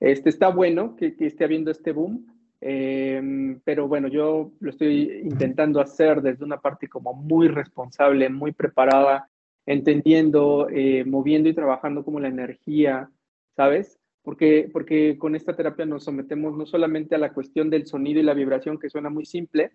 Este, 0.00 0.28
está 0.28 0.48
bueno 0.48 0.96
que, 0.96 1.16
que 1.16 1.26
esté 1.26 1.44
habiendo 1.44 1.70
este 1.70 1.92
boom, 1.92 2.26
em, 2.60 3.60
pero 3.64 3.88
bueno, 3.88 4.08
yo 4.08 4.52
lo 4.60 4.70
estoy 4.70 5.20
intentando 5.22 5.80
hacer 5.80 6.20
desde 6.20 6.44
una 6.44 6.60
parte 6.60 6.88
como 6.88 7.14
muy 7.14 7.48
responsable, 7.48 8.28
muy 8.28 8.52
preparada, 8.52 9.30
entendiendo, 9.66 10.68
eh, 10.70 11.04
moviendo 11.04 11.48
y 11.48 11.54
trabajando 11.54 12.04
como 12.04 12.18
la 12.18 12.28
energía, 12.28 13.10
¿sabes? 13.56 13.99
Porque, 14.30 14.70
porque 14.72 15.18
con 15.18 15.34
esta 15.34 15.56
terapia 15.56 15.84
nos 15.84 16.04
sometemos 16.04 16.56
no 16.56 16.64
solamente 16.64 17.16
a 17.16 17.18
la 17.18 17.32
cuestión 17.32 17.68
del 17.68 17.88
sonido 17.88 18.20
y 18.20 18.22
la 18.22 18.32
vibración, 18.32 18.78
que 18.78 18.88
suena 18.88 19.10
muy 19.10 19.26
simple, 19.26 19.72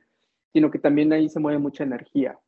sino 0.53 0.71
que 0.71 0.79
también 0.79 1.11
ahí 1.11 1.27
se 1.27 1.41
mueve 1.41 1.59
mucha 1.59 1.83
energía. 1.83 2.39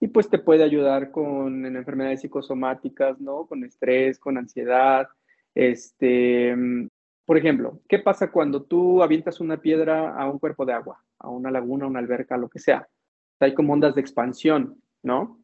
Y 0.00 0.08
pues 0.08 0.30
te 0.30 0.38
puede 0.38 0.64
ayudar 0.64 1.10
con 1.10 1.66
enfermedades 1.66 2.22
psicosomáticas, 2.22 3.20
¿no? 3.20 3.44
Con 3.44 3.62
estrés, 3.62 4.18
con 4.18 4.38
ansiedad. 4.38 5.06
Este, 5.54 6.56
por 7.26 7.36
ejemplo, 7.36 7.78
¿qué 7.86 7.98
pasa 7.98 8.32
cuando 8.32 8.62
tú 8.62 9.02
avientas 9.02 9.38
una 9.38 9.60
piedra 9.60 10.16
a 10.16 10.30
un 10.30 10.38
cuerpo 10.38 10.64
de 10.64 10.72
agua, 10.72 11.04
a 11.18 11.28
una 11.28 11.50
laguna, 11.50 11.84
a 11.84 11.88
una 11.88 11.98
alberca, 11.98 12.38
lo 12.38 12.48
que 12.48 12.58
sea? 12.58 12.88
Hay 13.38 13.52
como 13.52 13.74
ondas 13.74 13.94
de 13.94 14.00
expansión, 14.00 14.80
¿no? 15.02 15.42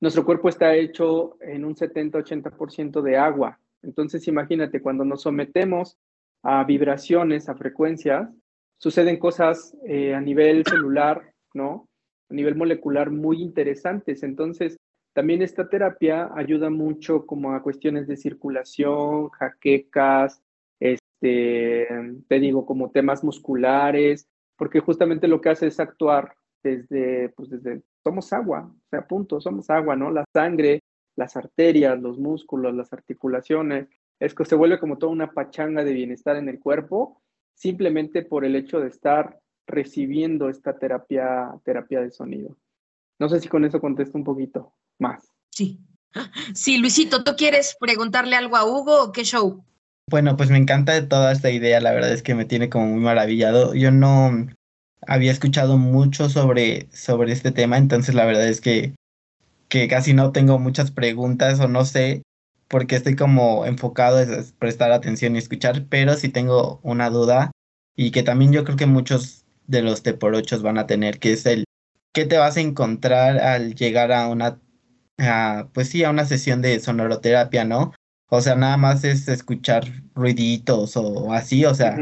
Nuestro 0.00 0.24
cuerpo 0.24 0.48
está 0.48 0.74
hecho 0.74 1.36
en 1.40 1.64
un 1.64 1.76
70-80% 1.76 3.00
de 3.00 3.16
agua, 3.16 3.60
entonces, 3.88 4.28
imagínate, 4.28 4.82
cuando 4.82 5.02
nos 5.02 5.22
sometemos 5.22 5.96
a 6.42 6.62
vibraciones, 6.64 7.48
a 7.48 7.54
frecuencias, 7.54 8.28
suceden 8.76 9.16
cosas 9.16 9.74
eh, 9.86 10.14
a 10.14 10.20
nivel 10.20 10.62
celular, 10.66 11.32
¿no? 11.54 11.88
A 12.28 12.34
nivel 12.34 12.54
molecular 12.54 13.10
muy 13.10 13.40
interesantes. 13.40 14.22
Entonces, 14.22 14.76
también 15.14 15.40
esta 15.40 15.70
terapia 15.70 16.30
ayuda 16.34 16.68
mucho 16.68 17.24
como 17.24 17.54
a 17.54 17.62
cuestiones 17.62 18.06
de 18.06 18.18
circulación, 18.18 19.30
jaquecas, 19.30 20.42
este, 20.78 21.88
te 22.28 22.38
digo, 22.38 22.66
como 22.66 22.90
temas 22.90 23.24
musculares, 23.24 24.28
porque 24.58 24.80
justamente 24.80 25.28
lo 25.28 25.40
que 25.40 25.48
hace 25.48 25.68
es 25.68 25.80
actuar 25.80 26.34
desde, 26.62 27.30
pues 27.30 27.48
desde, 27.48 27.80
somos 28.04 28.34
agua, 28.34 28.70
o 28.70 28.88
sea, 28.90 29.06
punto, 29.06 29.40
somos 29.40 29.70
agua, 29.70 29.96
¿no? 29.96 30.10
La 30.10 30.24
sangre 30.30 30.80
las 31.18 31.36
arterias, 31.36 32.00
los 32.00 32.16
músculos, 32.16 32.74
las 32.74 32.92
articulaciones. 32.92 33.88
Es 34.20 34.34
que 34.34 34.44
se 34.44 34.54
vuelve 34.54 34.78
como 34.78 34.98
toda 34.98 35.12
una 35.12 35.32
pachanga 35.32 35.82
de 35.82 35.92
bienestar 35.92 36.36
en 36.36 36.48
el 36.48 36.60
cuerpo, 36.60 37.20
simplemente 37.54 38.22
por 38.22 38.44
el 38.44 38.54
hecho 38.54 38.78
de 38.78 38.88
estar 38.88 39.40
recibiendo 39.66 40.48
esta 40.48 40.78
terapia, 40.78 41.50
terapia 41.64 42.00
de 42.00 42.12
sonido. 42.12 42.56
No 43.18 43.28
sé 43.28 43.40
si 43.40 43.48
con 43.48 43.64
eso 43.64 43.80
contesto 43.80 44.16
un 44.16 44.22
poquito 44.22 44.74
más. 44.98 45.32
Sí. 45.50 45.80
Sí, 46.54 46.78
Luisito, 46.78 47.24
¿tú 47.24 47.32
quieres 47.36 47.76
preguntarle 47.78 48.36
algo 48.36 48.56
a 48.56 48.64
Hugo 48.64 49.02
o 49.02 49.12
qué 49.12 49.24
show? 49.24 49.64
Bueno, 50.08 50.36
pues 50.36 50.50
me 50.50 50.56
encanta 50.56 51.06
toda 51.08 51.32
esta 51.32 51.50
idea, 51.50 51.80
la 51.80 51.92
verdad 51.92 52.12
es 52.12 52.22
que 52.22 52.34
me 52.34 52.44
tiene 52.44 52.70
como 52.70 52.86
muy 52.86 53.00
maravillado. 53.00 53.74
Yo 53.74 53.90
no 53.90 54.46
había 55.06 55.32
escuchado 55.32 55.78
mucho 55.78 56.30
sobre, 56.30 56.88
sobre 56.92 57.32
este 57.32 57.50
tema, 57.50 57.76
entonces 57.76 58.14
la 58.14 58.24
verdad 58.24 58.48
es 58.48 58.60
que, 58.60 58.94
que 59.68 59.88
casi 59.88 60.14
no 60.14 60.32
tengo 60.32 60.58
muchas 60.58 60.90
preguntas 60.90 61.60
o 61.60 61.68
no 61.68 61.84
sé, 61.84 62.22
porque 62.68 62.96
estoy 62.96 63.16
como 63.16 63.66
enfocado 63.66 64.20
en 64.20 64.44
prestar 64.58 64.92
atención 64.92 65.34
y 65.34 65.38
escuchar, 65.38 65.86
pero 65.88 66.14
sí 66.14 66.28
tengo 66.28 66.80
una 66.82 67.10
duda 67.10 67.50
y 67.96 68.10
que 68.10 68.22
también 68.22 68.52
yo 68.52 68.64
creo 68.64 68.76
que 68.76 68.86
muchos 68.86 69.44
de 69.66 69.82
los 69.82 70.02
T 70.02 70.14
por 70.14 70.34
ochos 70.34 70.62
van 70.62 70.78
a 70.78 70.86
tener, 70.86 71.18
que 71.18 71.32
es 71.32 71.46
el 71.46 71.64
¿qué 72.12 72.24
te 72.24 72.38
vas 72.38 72.56
a 72.56 72.60
encontrar 72.60 73.38
al 73.38 73.74
llegar 73.74 74.12
a 74.12 74.28
una, 74.28 74.58
pues 75.72 75.88
sí, 75.88 76.04
a 76.04 76.10
una 76.10 76.24
sesión 76.24 76.62
de 76.62 76.80
sonoroterapia, 76.80 77.64
¿no? 77.64 77.92
O 78.28 78.40
sea, 78.40 78.56
nada 78.56 78.76
más 78.76 79.04
es 79.04 79.28
escuchar 79.28 79.84
ruiditos 80.14 80.96
o, 80.96 81.32
así, 81.32 81.64
o 81.64 81.74
sea, 81.74 81.96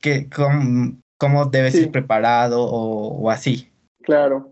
que, 0.00 0.28
cómo, 0.28 1.46
debes 1.46 1.74
ir 1.76 1.90
preparado 1.90 2.64
o, 2.64 3.30
así. 3.30 3.70
Claro. 4.02 4.51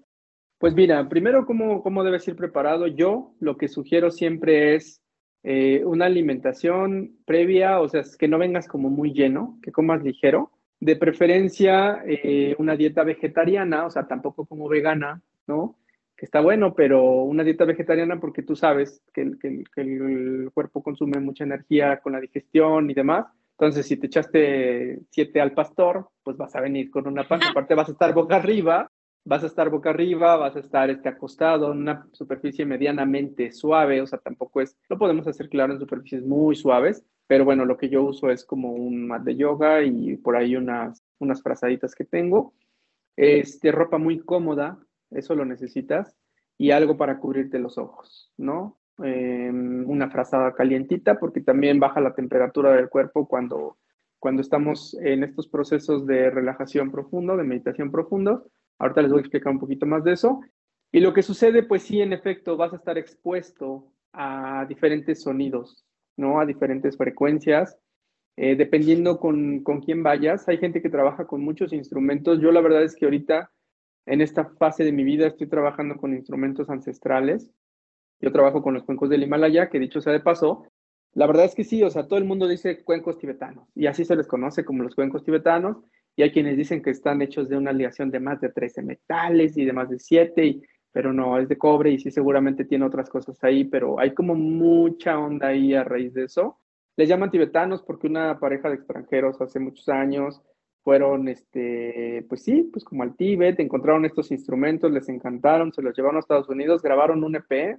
Pues 0.61 0.75
mira, 0.75 1.09
primero, 1.09 1.47
¿cómo, 1.47 1.83
¿cómo 1.83 2.05
debes 2.05 2.29
ir 2.29 2.37
preparado? 2.37 2.87
Yo 2.87 3.33
lo 3.41 3.57
que 3.57 3.67
sugiero 3.67 4.11
siempre 4.11 4.75
es 4.75 5.01
eh, 5.43 5.83
una 5.87 6.05
alimentación 6.05 7.17
previa, 7.25 7.81
o 7.81 7.89
sea, 7.89 8.03
es 8.03 8.15
que 8.19 8.29
no 8.29 8.37
vengas 8.37 8.69
como 8.69 8.91
muy 8.91 9.15
lleno, 9.15 9.59
que 9.63 9.73
comas 9.73 10.03
ligero. 10.03 10.53
De 10.79 10.97
preferencia, 10.97 12.03
eh, 12.07 12.55
una 12.59 12.77
dieta 12.77 13.05
vegetariana, 13.05 13.87
o 13.87 13.91
sea, 13.91 14.07
tampoco 14.07 14.45
como 14.45 14.69
vegana, 14.69 15.23
¿no? 15.47 15.79
que 16.15 16.27
está 16.27 16.43
bueno, 16.43 16.75
pero 16.75 17.23
una 17.23 17.43
dieta 17.43 17.65
vegetariana 17.65 18.21
porque 18.21 18.43
tú 18.43 18.55
sabes 18.55 19.03
que 19.15 19.23
el, 19.23 19.39
que, 19.39 19.65
el, 19.77 20.51
cuerpo 20.53 20.83
consume 20.83 21.19
mucha 21.21 21.45
energía 21.45 22.01
con 22.01 22.13
la 22.13 22.21
digestión 22.21 22.91
y 22.91 22.93
demás. 22.93 23.29
Entonces, 23.53 23.87
si 23.87 23.97
te 23.97 24.09
echaste 24.09 25.01
siete 25.09 25.41
al 25.41 25.53
pastor, 25.53 26.11
pues 26.23 26.37
vas 26.37 26.55
a 26.55 26.61
venir 26.61 26.91
con 26.91 27.09
una 27.09 27.27
panza. 27.27 27.49
Aparte, 27.57 27.75
vas 27.75 27.89
a 27.89 27.93
estar 27.93 28.13
boca 28.13 28.37
arriba, 28.37 28.91
vas 29.25 29.43
a 29.43 29.47
estar 29.47 29.71
boca 29.71 29.91
arriba, 29.91 30.37
vas 30.37 30.57
a 30.57 30.61
estar 30.61 30.91
este, 30.91 31.09
acostado 31.09 31.73
en 31.73 31.79
una 31.79 32.07
superficie 32.13 32.65
medianamente 32.65 33.53
suave, 33.53 34.01
o 34.01 34.07
sea, 34.07 34.19
tampoco 34.19 34.61
es, 34.61 34.77
lo 34.89 34.99
podemos 34.99 35.27
hacer 35.27 35.49
claro 35.49 35.73
en 35.73 35.79
superficies 35.79 36.25
muy 36.25 36.57
suaves, 36.57 37.05
pero 37.27 37.45
bueno, 37.45 37.65
lo 37.65 37.77
que 37.77 37.89
yo 37.89 38.03
uso 38.03 38.31
es 38.31 38.45
como 38.45 38.73
un 38.73 39.07
mat 39.07 39.23
de 39.23 39.37
yoga 39.37 39.83
y 39.83 40.17
por 40.17 40.37
ahí 40.37 40.57
unas, 40.57 41.03
unas 41.19 41.43
frazaditas 41.43 41.95
que 41.95 42.05
tengo. 42.05 42.55
Este, 43.17 43.71
ropa 43.71 43.99
muy 43.99 44.21
cómoda, 44.21 44.79
eso 45.11 45.35
lo 45.35 45.45
necesitas, 45.45 46.17
y 46.59 46.73
algo 46.73 46.97
para 46.97 47.19
cubrirte 47.19 47.59
los 47.59 47.79
ojos, 47.79 48.33
¿no? 48.37 48.81
Em, 49.03 49.89
una 49.89 50.11
frazada 50.11 50.55
calientita, 50.55 51.19
porque 51.19 51.41
también 51.41 51.81
baja 51.81 52.01
la 52.01 52.15
temperatura 52.15 52.73
del 52.73 52.89
cuerpo 52.89 53.27
cuando, 53.27 53.79
cuando 54.19 54.43
estamos 54.43 54.95
en 55.01 55.25
estos 55.25 55.49
procesos 55.49 56.07
de 56.07 56.31
relajación 56.31 56.91
profundo, 56.91 57.37
de 57.37 57.45
meditación 57.45 57.91
profundo. 57.91 58.51
Ahorita 58.81 59.03
les 59.03 59.11
voy 59.13 59.19
a 59.19 59.21
explicar 59.21 59.53
un 59.53 59.61
poquito 59.61 59.87
más 59.87 60.03
de 60.03 60.13
eso. 60.13 60.41
Y 60.91 61.01
lo 61.01 61.13
que 61.15 61.23
sucede, 61.23 61.63
pues 61.63 61.83
sí, 61.83 62.01
en 62.01 62.13
efecto, 62.13 62.57
vas 62.57 62.73
a 62.73 62.77
estar 62.77 62.99
expuesto 62.99 63.93
a 64.13 64.67
diferentes 64.69 65.23
sonidos, 65.23 65.87
¿no? 66.17 66.41
A 66.41 66.47
diferentes 66.47 66.97
frecuencias. 66.97 67.79
Eh, 68.37 68.57
dependiendo 68.57 69.21
con, 69.21 69.63
con 69.63 69.81
quién 69.81 70.03
vayas, 70.03 70.49
hay 70.49 70.59
gente 70.59 70.83
que 70.83 70.91
trabaja 70.91 71.27
con 71.27 71.45
muchos 71.45 71.73
instrumentos. 71.73 72.41
Yo 72.41 72.51
la 72.51 72.61
verdad 72.61 72.83
es 72.83 72.97
que 72.97 73.05
ahorita 73.05 73.53
en 74.07 74.21
esta 74.21 74.47
fase 74.47 74.83
de 74.83 74.93
mi 74.93 75.05
vida 75.05 75.27
estoy 75.27 75.47
trabajando 75.47 75.97
con 75.97 76.15
instrumentos 76.15 76.71
ancestrales. 76.71 77.51
Yo 78.19 78.33
trabajo 78.33 78.63
con 78.63 78.75
los 78.75 78.85
cuencos 78.85 79.11
del 79.11 79.23
Himalaya, 79.23 79.69
que 79.69 79.79
dicho 79.79 80.01
sea 80.01 80.13
de 80.13 80.21
paso, 80.21 80.65
la 81.13 81.27
verdad 81.27 81.45
es 81.45 81.55
que 81.55 81.65
sí, 81.65 81.83
o 81.83 81.91
sea, 81.91 82.07
todo 82.07 82.19
el 82.19 82.25
mundo 82.25 82.47
dice 82.47 82.85
cuencos 82.85 83.19
tibetanos 83.19 83.69
y 83.75 83.87
así 83.87 84.05
se 84.05 84.17
les 84.17 84.29
conoce 84.29 84.65
como 84.65 84.85
los 84.85 84.95
cuencos 84.95 85.25
tibetanos 85.25 85.79
y 86.21 86.23
hay 86.23 86.33
quienes 86.33 86.59
dicen 86.59 86.83
que 86.83 86.91
están 86.91 87.23
hechos 87.23 87.49
de 87.49 87.57
una 87.57 87.71
aleación 87.71 88.11
de 88.11 88.21
más 88.21 88.43
de 88.43 88.51
13 88.51 88.83
metales 88.83 89.57
y 89.57 89.65
de 89.65 89.73
más 89.73 89.89
de 89.89 89.99
7, 89.99 90.61
pero 90.93 91.15
no, 91.15 91.39
es 91.39 91.49
de 91.49 91.57
cobre 91.57 91.93
y 91.93 91.99
sí 91.99 92.11
seguramente 92.11 92.67
tiene 92.67 92.85
otras 92.85 93.09
cosas 93.09 93.43
ahí, 93.43 93.65
pero 93.65 93.99
hay 93.99 94.13
como 94.13 94.35
mucha 94.35 95.19
onda 95.19 95.47
ahí 95.47 95.73
a 95.73 95.83
raíz 95.83 96.13
de 96.13 96.25
eso. 96.25 96.59
Les 96.99 97.09
llaman 97.09 97.31
tibetanos 97.31 97.81
porque 97.81 98.07
una 98.07 98.39
pareja 98.39 98.69
de 98.69 98.75
extranjeros 98.75 99.41
hace 99.41 99.61
muchos 99.61 99.89
años 99.89 100.43
fueron, 100.85 101.27
este, 101.27 102.27
pues 102.29 102.43
sí, 102.43 102.69
pues 102.71 102.85
como 102.85 103.03
al 103.03 103.17
Tíbet, 103.17 103.59
encontraron 103.59 104.05
estos 104.05 104.31
instrumentos, 104.31 104.93
les 104.93 105.09
encantaron, 105.09 105.73
se 105.73 105.81
los 105.81 105.97
llevaron 105.97 106.19
a 106.19 106.21
Estados 106.21 106.51
Unidos, 106.51 106.83
grabaron 106.83 107.25
un 107.25 107.37
EP 107.37 107.79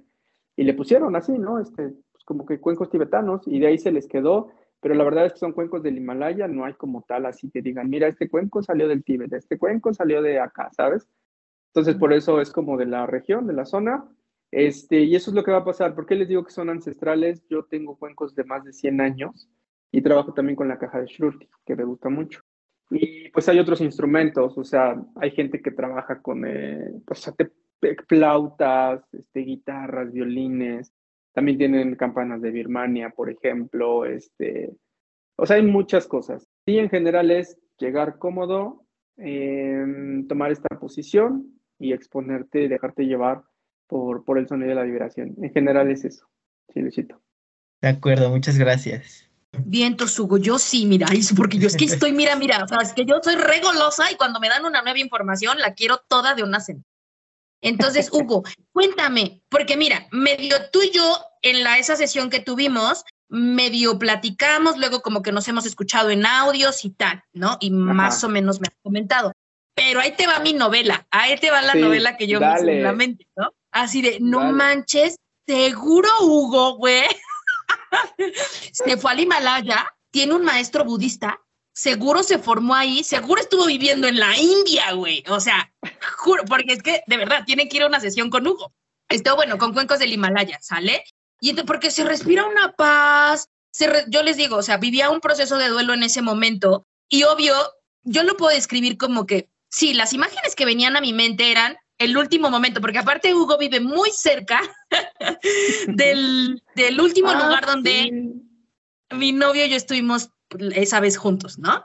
y 0.56 0.64
le 0.64 0.74
pusieron 0.74 1.14
así, 1.14 1.38
¿no? 1.38 1.60
Este, 1.60 1.90
pues 2.10 2.24
como 2.24 2.44
que 2.44 2.58
cuencos 2.58 2.90
tibetanos 2.90 3.46
y 3.46 3.60
de 3.60 3.68
ahí 3.68 3.78
se 3.78 3.92
les 3.92 4.08
quedó, 4.08 4.48
pero 4.82 4.96
la 4.96 5.04
verdad 5.04 5.26
es 5.26 5.34
que 5.34 5.38
son 5.38 5.52
cuencos 5.52 5.82
del 5.82 5.96
Himalaya, 5.96 6.48
no 6.48 6.64
hay 6.64 6.74
como 6.74 7.02
tal 7.02 7.24
así 7.26 7.48
que 7.50 7.62
digan, 7.62 7.88
mira, 7.88 8.08
este 8.08 8.28
cuenco 8.28 8.62
salió 8.64 8.88
del 8.88 9.04
Tíbet, 9.04 9.32
este 9.32 9.56
cuenco 9.56 9.94
salió 9.94 10.20
de 10.20 10.40
acá, 10.40 10.70
¿sabes? 10.76 11.08
Entonces, 11.68 11.94
por 11.94 12.12
eso 12.12 12.40
es 12.40 12.50
como 12.50 12.76
de 12.76 12.86
la 12.86 13.06
región, 13.06 13.46
de 13.46 13.54
la 13.54 13.64
zona. 13.64 14.04
Este, 14.50 15.00
y 15.04 15.14
eso 15.14 15.30
es 15.30 15.34
lo 15.36 15.44
que 15.44 15.52
va 15.52 15.58
a 15.58 15.64
pasar. 15.64 15.94
¿Por 15.94 16.04
qué 16.04 16.16
les 16.16 16.28
digo 16.28 16.44
que 16.44 16.50
son 16.50 16.68
ancestrales? 16.68 17.46
Yo 17.48 17.64
tengo 17.64 17.96
cuencos 17.96 18.34
de 18.34 18.44
más 18.44 18.64
de 18.64 18.72
100 18.72 19.00
años 19.00 19.48
y 19.92 20.02
trabajo 20.02 20.34
también 20.34 20.56
con 20.56 20.68
la 20.68 20.78
caja 20.78 21.00
de 21.00 21.06
Shruti, 21.06 21.48
que 21.64 21.76
me 21.76 21.84
gusta 21.84 22.10
mucho. 22.10 22.40
Y 22.90 23.30
pues 23.30 23.48
hay 23.48 23.58
otros 23.58 23.80
instrumentos, 23.80 24.58
o 24.58 24.64
sea, 24.64 25.02
hay 25.16 25.30
gente 25.30 25.62
que 25.62 25.70
trabaja 25.70 26.20
con 26.20 26.44
eh, 26.44 26.92
pues, 27.06 27.32
flautas, 28.06 29.02
este, 29.14 29.40
guitarras, 29.40 30.12
violines, 30.12 30.92
también 31.32 31.58
tienen 31.58 31.96
campanas 31.96 32.42
de 32.42 32.50
Birmania, 32.50 33.10
por 33.10 33.30
ejemplo, 33.30 34.04
este, 34.04 34.74
o 35.36 35.46
sea, 35.46 35.56
hay 35.56 35.62
muchas 35.62 36.06
cosas. 36.06 36.46
Y 36.66 36.78
en 36.78 36.90
general 36.90 37.30
es 37.30 37.58
llegar 37.78 38.18
cómodo, 38.18 38.86
em, 39.16 40.26
tomar 40.28 40.52
esta 40.52 40.78
posición 40.78 41.60
y 41.78 41.92
exponerte 41.92 42.62
y 42.62 42.68
dejarte 42.68 43.06
llevar 43.06 43.42
por, 43.86 44.24
por 44.24 44.38
el 44.38 44.46
sonido 44.46 44.70
de 44.70 44.76
la 44.76 44.84
vibración. 44.84 45.34
En 45.42 45.52
general 45.52 45.90
es 45.90 46.04
eso. 46.04 46.26
Sí, 46.72 46.80
Luisito. 46.80 47.20
De 47.80 47.88
acuerdo, 47.88 48.30
muchas 48.30 48.58
gracias. 48.58 49.28
Vientos, 49.64 50.18
Hugo, 50.18 50.38
yo 50.38 50.58
sí, 50.58 50.86
mira, 50.86 51.08
porque 51.36 51.58
yo 51.58 51.66
es 51.66 51.76
que 51.76 51.84
estoy, 51.86 52.12
mira, 52.12 52.36
mira, 52.36 52.64
o 52.64 52.68
sea, 52.68 52.78
es 52.78 52.94
que 52.94 53.04
yo 53.04 53.16
soy 53.22 53.34
regolosa 53.34 54.10
y 54.10 54.16
cuando 54.16 54.40
me 54.40 54.48
dan 54.48 54.64
una 54.64 54.82
nueva 54.82 54.98
información 54.98 55.58
la 55.58 55.74
quiero 55.74 55.98
toda 56.08 56.34
de 56.34 56.42
una 56.42 56.60
sentada. 56.60 56.91
Entonces, 57.62 58.08
Hugo, 58.12 58.42
cuéntame, 58.72 59.42
porque 59.48 59.76
mira, 59.76 60.06
medio 60.10 60.56
tú 60.70 60.82
y 60.82 60.90
yo 60.90 61.18
en 61.40 61.64
la, 61.64 61.78
esa 61.78 61.96
sesión 61.96 62.28
que 62.28 62.40
tuvimos, 62.40 63.04
medio 63.28 63.98
platicamos, 63.98 64.76
luego 64.76 65.00
como 65.00 65.22
que 65.22 65.32
nos 65.32 65.48
hemos 65.48 65.64
escuchado 65.64 66.10
en 66.10 66.26
audios 66.26 66.84
y 66.84 66.90
tal, 66.90 67.24
¿no? 67.32 67.56
Y 67.60 67.70
más 67.70 68.22
o 68.24 68.28
menos 68.28 68.60
me 68.60 68.66
has 68.68 68.76
comentado. 68.82 69.32
Pero 69.74 70.00
ahí 70.00 70.12
te 70.12 70.26
va 70.26 70.38
mi 70.40 70.52
novela, 70.52 71.06
ahí 71.10 71.36
te 71.36 71.50
va 71.50 71.62
la 71.62 71.74
novela 71.74 72.18
que 72.18 72.26
yo 72.26 72.38
me 72.38 72.46
hice 72.54 72.72
en 72.72 72.82
la 72.82 72.92
mente, 72.92 73.26
¿no? 73.34 73.54
Así 73.70 74.02
de, 74.02 74.18
no 74.20 74.52
manches, 74.52 75.16
seguro, 75.46 76.10
Hugo, 76.20 76.76
güey. 76.76 77.06
se 78.72 78.98
fue 78.98 79.12
al 79.12 79.20
Himalaya, 79.20 79.86
tiene 80.10 80.34
un 80.34 80.44
maestro 80.44 80.84
budista, 80.84 81.40
seguro 81.72 82.22
se 82.22 82.38
formó 82.38 82.74
ahí, 82.74 83.02
seguro 83.04 83.40
estuvo 83.40 83.66
viviendo 83.66 84.06
en 84.06 84.18
la 84.18 84.36
India, 84.36 84.92
güey. 84.92 85.24
O 85.28 85.40
sea, 85.40 85.72
juro, 86.18 86.44
porque 86.44 86.74
es 86.74 86.82
que 86.82 87.02
de 87.06 87.16
verdad 87.16 87.44
tiene 87.46 87.68
que 87.68 87.78
ir 87.78 87.82
a 87.82 87.88
una 87.88 88.00
sesión 88.00 88.30
con 88.30 88.46
Hugo. 88.46 88.72
Esto, 89.08 89.36
bueno, 89.36 89.58
con 89.58 89.72
cuencos 89.72 89.98
del 89.98 90.12
Himalaya, 90.12 90.58
¿sale? 90.62 91.04
Y 91.40 91.50
entonces, 91.50 91.66
porque 91.66 91.90
se 91.90 92.04
respira 92.04 92.46
una 92.46 92.72
paz. 92.72 93.48
yo 94.08 94.22
les 94.22 94.36
digo, 94.36 94.56
o 94.56 94.62
sea, 94.62 94.76
vivía 94.76 95.10
un 95.10 95.20
proceso 95.20 95.58
de 95.58 95.68
duelo 95.68 95.94
en 95.94 96.02
ese 96.02 96.22
momento 96.22 96.86
y 97.08 97.24
obvio, 97.24 97.54
yo 98.04 98.22
lo 98.22 98.36
puedo 98.36 98.54
describir 98.54 98.96
como 98.96 99.26
que, 99.26 99.50
sí, 99.68 99.92
las 99.92 100.12
imágenes 100.12 100.54
que 100.54 100.64
venían 100.64 100.96
a 100.96 101.00
mi 101.00 101.12
mente 101.12 101.50
eran 101.50 101.76
el 101.98 102.16
último 102.16 102.50
momento, 102.50 102.80
porque 102.80 102.98
aparte 102.98 103.34
Hugo 103.34 103.58
vive 103.58 103.80
muy 103.80 104.10
cerca 104.10 104.60
del, 105.88 106.60
último 107.00 107.30
ah, 107.30 107.34
lugar 107.34 107.66
donde 107.66 108.32
mi 109.10 109.32
novio 109.32 109.66
y 109.66 109.70
yo 109.70 109.76
estuvimos 109.76 110.30
esa 110.74 111.00
vez 111.00 111.16
juntos, 111.16 111.58
¿no? 111.58 111.84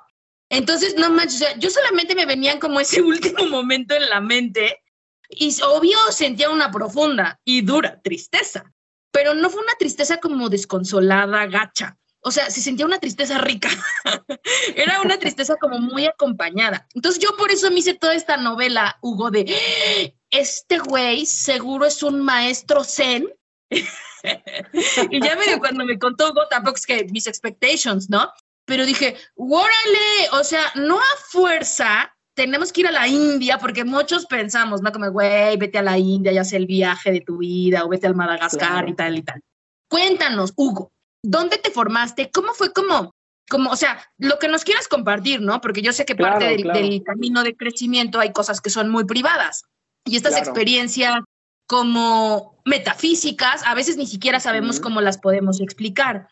Entonces, 0.49 0.95
no 0.97 1.10
manches, 1.10 1.43
yo 1.60 1.69
solamente 1.69 2.15
me 2.15 2.25
venían 2.25 2.60
como 2.60 2.80
ese 2.80 3.01
último 3.13 3.47
momento 3.47 3.95
en 3.95 4.10
la 4.10 4.21
mente 4.21 4.82
y 5.30 5.56
obvio 5.62 5.97
sentía 6.12 6.49
una 6.49 6.71
profunda 6.71 7.39
y 7.43 7.62
dura 7.62 8.01
tristeza, 8.01 8.73
pero 9.12 9.34
no 9.34 9.49
fue 9.49 9.62
una 9.62 9.75
tristeza 9.77 10.17
como 10.17 10.49
desconsolada, 10.49 11.45
gacha, 11.47 11.97
o 12.27 12.32
sea, 12.32 12.49
se 12.49 12.62
sentía 12.62 12.86
una 12.86 12.99
tristeza 12.99 13.38
rica. 13.38 13.69
Era 14.75 15.01
una 15.01 15.17
tristeza 15.17 15.56
como 15.56 15.80
muy 15.80 16.06
acompañada. 16.06 16.86
Entonces 16.93 17.23
yo 17.23 17.36
por 17.38 17.51
eso 17.51 17.71
me 17.71 17.80
hice 17.80 17.93
toda 17.93 18.15
esta 18.15 18.36
novela, 18.36 18.97
Hugo, 19.01 19.32
de 19.32 20.13
este 20.30 20.77
güey 20.80 21.25
seguro 21.25 21.86
es 21.86 22.03
un 22.03 22.19
maestro 22.19 22.84
zen. 22.84 23.34
y 23.69 25.21
ya 25.21 25.36
medio 25.38 25.60
cuando 25.60 25.86
me 25.86 25.97
contó 25.97 26.30
Hugo, 26.30 26.47
tampoco 26.49 26.75
es 26.75 26.86
que 26.86 27.06
mis 27.06 27.27
expectations, 27.27 28.10
¿no? 28.10 28.30
Pero 28.67 28.86
dije, 28.86 29.15
órale, 29.36 30.30
o 30.34 30.43
sea, 30.43 30.62
no 30.75 30.99
a 30.99 31.17
fuerza 31.30 32.13
tenemos 32.36 32.71
que 32.71 32.82
ir 32.82 32.88
a 32.88 32.91
la 32.91 33.08
India, 33.08 33.58
porque 33.58 33.84
muchos 33.84 34.27
pensamos, 34.27 34.84
¿no? 34.84 34.91
Como, 34.91 35.10
güey, 35.10 35.58
vete 35.58 35.80
a 35.80 35.82
la 35.82 35.97
India, 35.97 36.32
ya 36.32 36.43
sea 36.43 36.60
el 36.60 36.67
viaje 36.67 37.12
de 37.12 37.21
tu 37.21 37.38
vida, 37.39 37.84
o 37.84 37.89
vete 37.89 38.06
al 38.06 38.13
Madagascar 38.13 38.88
y 38.88 38.93
tal 38.93 39.17
y 39.17 39.23
tal. 39.23 39.41
Cuéntanos, 39.89 40.53
Hugo, 40.56 40.91
¿Dónde 41.23 41.58
te 41.58 41.71
formaste? 41.71 42.30
¿Cómo 42.32 42.53
fue 42.53 42.71
como 42.71 43.15
como, 43.49 43.69
o 43.71 43.77
sea, 43.77 44.06
lo 44.17 44.39
que 44.39 44.49
nos 44.49 44.65
quieras 44.65 44.89
compartir, 44.89 45.41
¿no? 45.41 45.62
Porque 45.62 45.82
yo 45.82 45.93
sé 45.93 46.06
que 46.06 46.17
Claro, 46.17 46.34
parte 46.34 46.47
del, 46.49 46.63
claro. 46.63 46.80
del 46.82 47.01
camino 47.03 47.43
de 47.43 47.56
crecimiento 47.56 48.19
hay 48.19 48.34
cosas 48.34 48.60
que 48.60 48.69
son 48.69 48.89
muy 48.89 49.06
privadas. 49.06 49.63
Y 50.03 50.17
estas 50.17 50.34
Claro. 50.34 50.49
experiencias 50.49 51.21
como 51.65 52.62
metafísicas, 52.65 53.63
a 53.65 53.73
veces 53.73 53.95
ni 53.95 54.06
siquiera 54.06 54.41
sabemos 54.41 54.82
cómo 54.82 54.99
las 54.99 55.17
podemos 55.17 55.62
explicar. 55.62 56.27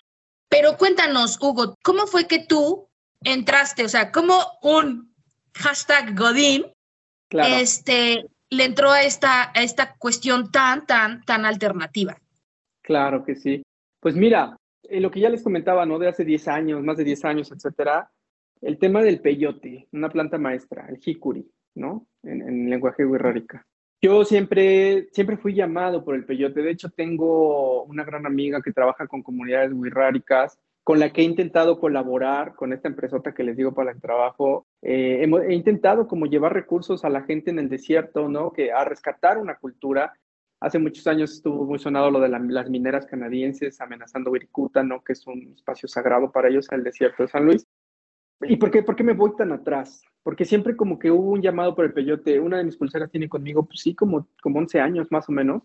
Pero 0.58 0.78
cuéntanos, 0.78 1.38
Hugo, 1.42 1.76
¿cómo 1.84 2.08
fue 2.08 2.28
que 2.28 2.40
tú 2.40 2.88
entraste? 3.26 3.84
O 3.84 3.90
sea, 3.90 4.14
¿cómo 4.14 4.40
un 4.62 5.14
hashtag 5.54 6.18
Godín 6.18 6.64
Claro. 7.28 7.56
este, 7.56 8.26
le 8.50 8.64
entró 8.64 8.90
a 8.92 9.04
esta, 9.04 9.52
a 9.54 9.64
esta 9.64 9.98
cuestión 9.98 10.54
tan, 10.54 10.86
tan, 10.86 11.26
tan 11.26 11.46
alternativa? 11.46 12.16
Claro 12.82 13.26
que 13.26 13.36
sí. 13.36 13.64
Pues 14.00 14.16
mira, 14.16 14.56
eh, 14.84 15.02
lo 15.02 15.12
que 15.12 15.20
ya 15.20 15.30
les 15.30 15.44
comentaba, 15.44 15.86
¿no? 15.86 16.00
De 16.00 16.08
hace 16.08 16.24
10 16.24 16.48
años, 16.48 16.82
más 16.82 16.96
de 16.96 17.04
10 17.04 17.26
años, 17.26 17.52
etcétera, 17.52 18.10
el 18.62 18.78
tema 18.78 19.04
del 19.04 19.20
peyote, 19.20 19.90
una 19.92 20.10
planta 20.10 20.38
maestra, 20.38 20.88
el 20.88 21.02
hikuri, 21.06 21.46
¿no? 21.74 22.08
En, 22.24 22.42
en 22.42 22.70
lenguaje 22.70 23.06
wixárika. 23.06 23.68
Yo 24.06 24.24
siempre, 24.24 25.08
siempre 25.14 25.36
fui 25.36 25.56
llamado 25.56 26.06
por 26.06 26.14
el 26.14 26.26
peyote. 26.26 26.62
De 26.62 26.70
hecho, 26.70 26.92
tengo 26.92 27.86
una 27.86 28.04
gran 28.04 28.28
amiga 28.28 28.62
que 28.62 28.72
trabaja 28.72 29.08
con 29.08 29.24
comunidades 29.24 29.74
wixárikas, 29.74 30.60
con 30.84 31.00
la 31.00 31.12
que 31.12 31.22
he 31.22 31.24
intentado 31.24 31.80
colaborar 31.80 32.54
con 32.54 32.72
esta 32.72 32.88
empresota 32.88 33.34
que 33.34 33.44
les 33.44 33.58
digo 33.58 33.74
para 33.74 33.90
el 33.90 34.00
trabajo. 34.00 34.68
Eh, 34.84 35.28
he 35.48 35.54
intentado 35.56 36.08
como 36.08 36.28
llevar 36.28 36.54
recursos 36.54 37.04
a 37.04 37.10
la 37.10 37.24
gente 37.24 37.50
en 37.50 37.58
el 37.58 37.68
desierto, 37.68 38.30
¿no? 38.30 38.54
Que 38.54 38.72
a 38.72 38.86
rescatar 38.86 39.40
una 39.40 39.56
cultura 39.56 40.14
Hace 40.62 40.80
muchos 40.80 41.06
años 41.06 41.34
estuvo 41.34 41.66
muy 41.66 41.80
sonado 41.80 42.10
lo 42.10 42.20
de 42.22 42.30
la- 42.30 42.40
las 42.40 42.70
mineras 42.70 43.06
canadienses 43.06 43.82
amenazando 43.82 44.32
Wirikuta, 44.32 44.84
¿no? 44.84 45.04
Que 45.04 45.14
es 45.14 45.28
un 45.28 45.52
espacio 45.54 45.88
sagrado 45.90 46.32
para 46.32 46.48
ellos, 46.48 46.72
el 46.72 46.82
desierto 46.84 47.24
de 47.24 47.30
San 47.30 47.46
Luis. 47.46 47.68
¿Y 48.42 48.58
por 48.58 48.72
qué, 48.72 48.84
por 48.84 48.96
qué 48.96 49.04
me 49.04 49.14
voy 49.14 49.36
tan 49.36 49.52
atrás? 49.52 50.04
Porque 50.24 50.46
siempre 50.46 50.76
como 50.76 51.00
que 51.00 51.12
hubo 51.12 51.32
un 51.32 51.42
llamado 51.42 51.76
por 51.76 51.86
el 51.86 51.94
peyote. 51.94 52.40
Una 52.40 52.58
de 52.58 52.64
mis 52.64 52.78
pulseras 52.78 53.12
tiene 53.12 53.30
conmigo, 53.30 53.66
pues 53.66 53.80
sí, 53.80 53.96
como, 53.96 54.28
como 54.42 54.60
11 54.60 54.80
años 54.80 55.08
más 55.12 55.30
o 55.30 55.32
menos. 55.32 55.64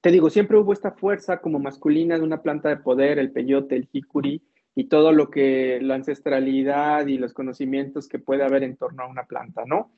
Te 0.00 0.10
digo, 0.10 0.28
siempre 0.30 0.58
hubo 0.58 0.72
esta 0.72 0.92
fuerza 0.92 1.40
como 1.40 1.58
masculina 1.58 2.16
de 2.16 2.24
una 2.24 2.42
planta 2.42 2.68
de 2.68 2.76
poder, 2.76 3.18
el 3.18 3.32
peyote, 3.32 3.76
el 3.76 3.88
hikuri, 3.90 4.42
y 4.74 4.84
todo 4.84 5.12
lo 5.12 5.30
que, 5.30 5.78
la 5.80 5.94
ancestralidad 5.94 7.06
y 7.06 7.16
los 7.16 7.32
conocimientos 7.32 8.08
que 8.08 8.18
puede 8.18 8.44
haber 8.44 8.64
en 8.64 8.76
torno 8.76 9.04
a 9.04 9.08
una 9.08 9.24
planta, 9.24 9.64
¿no? 9.66 9.92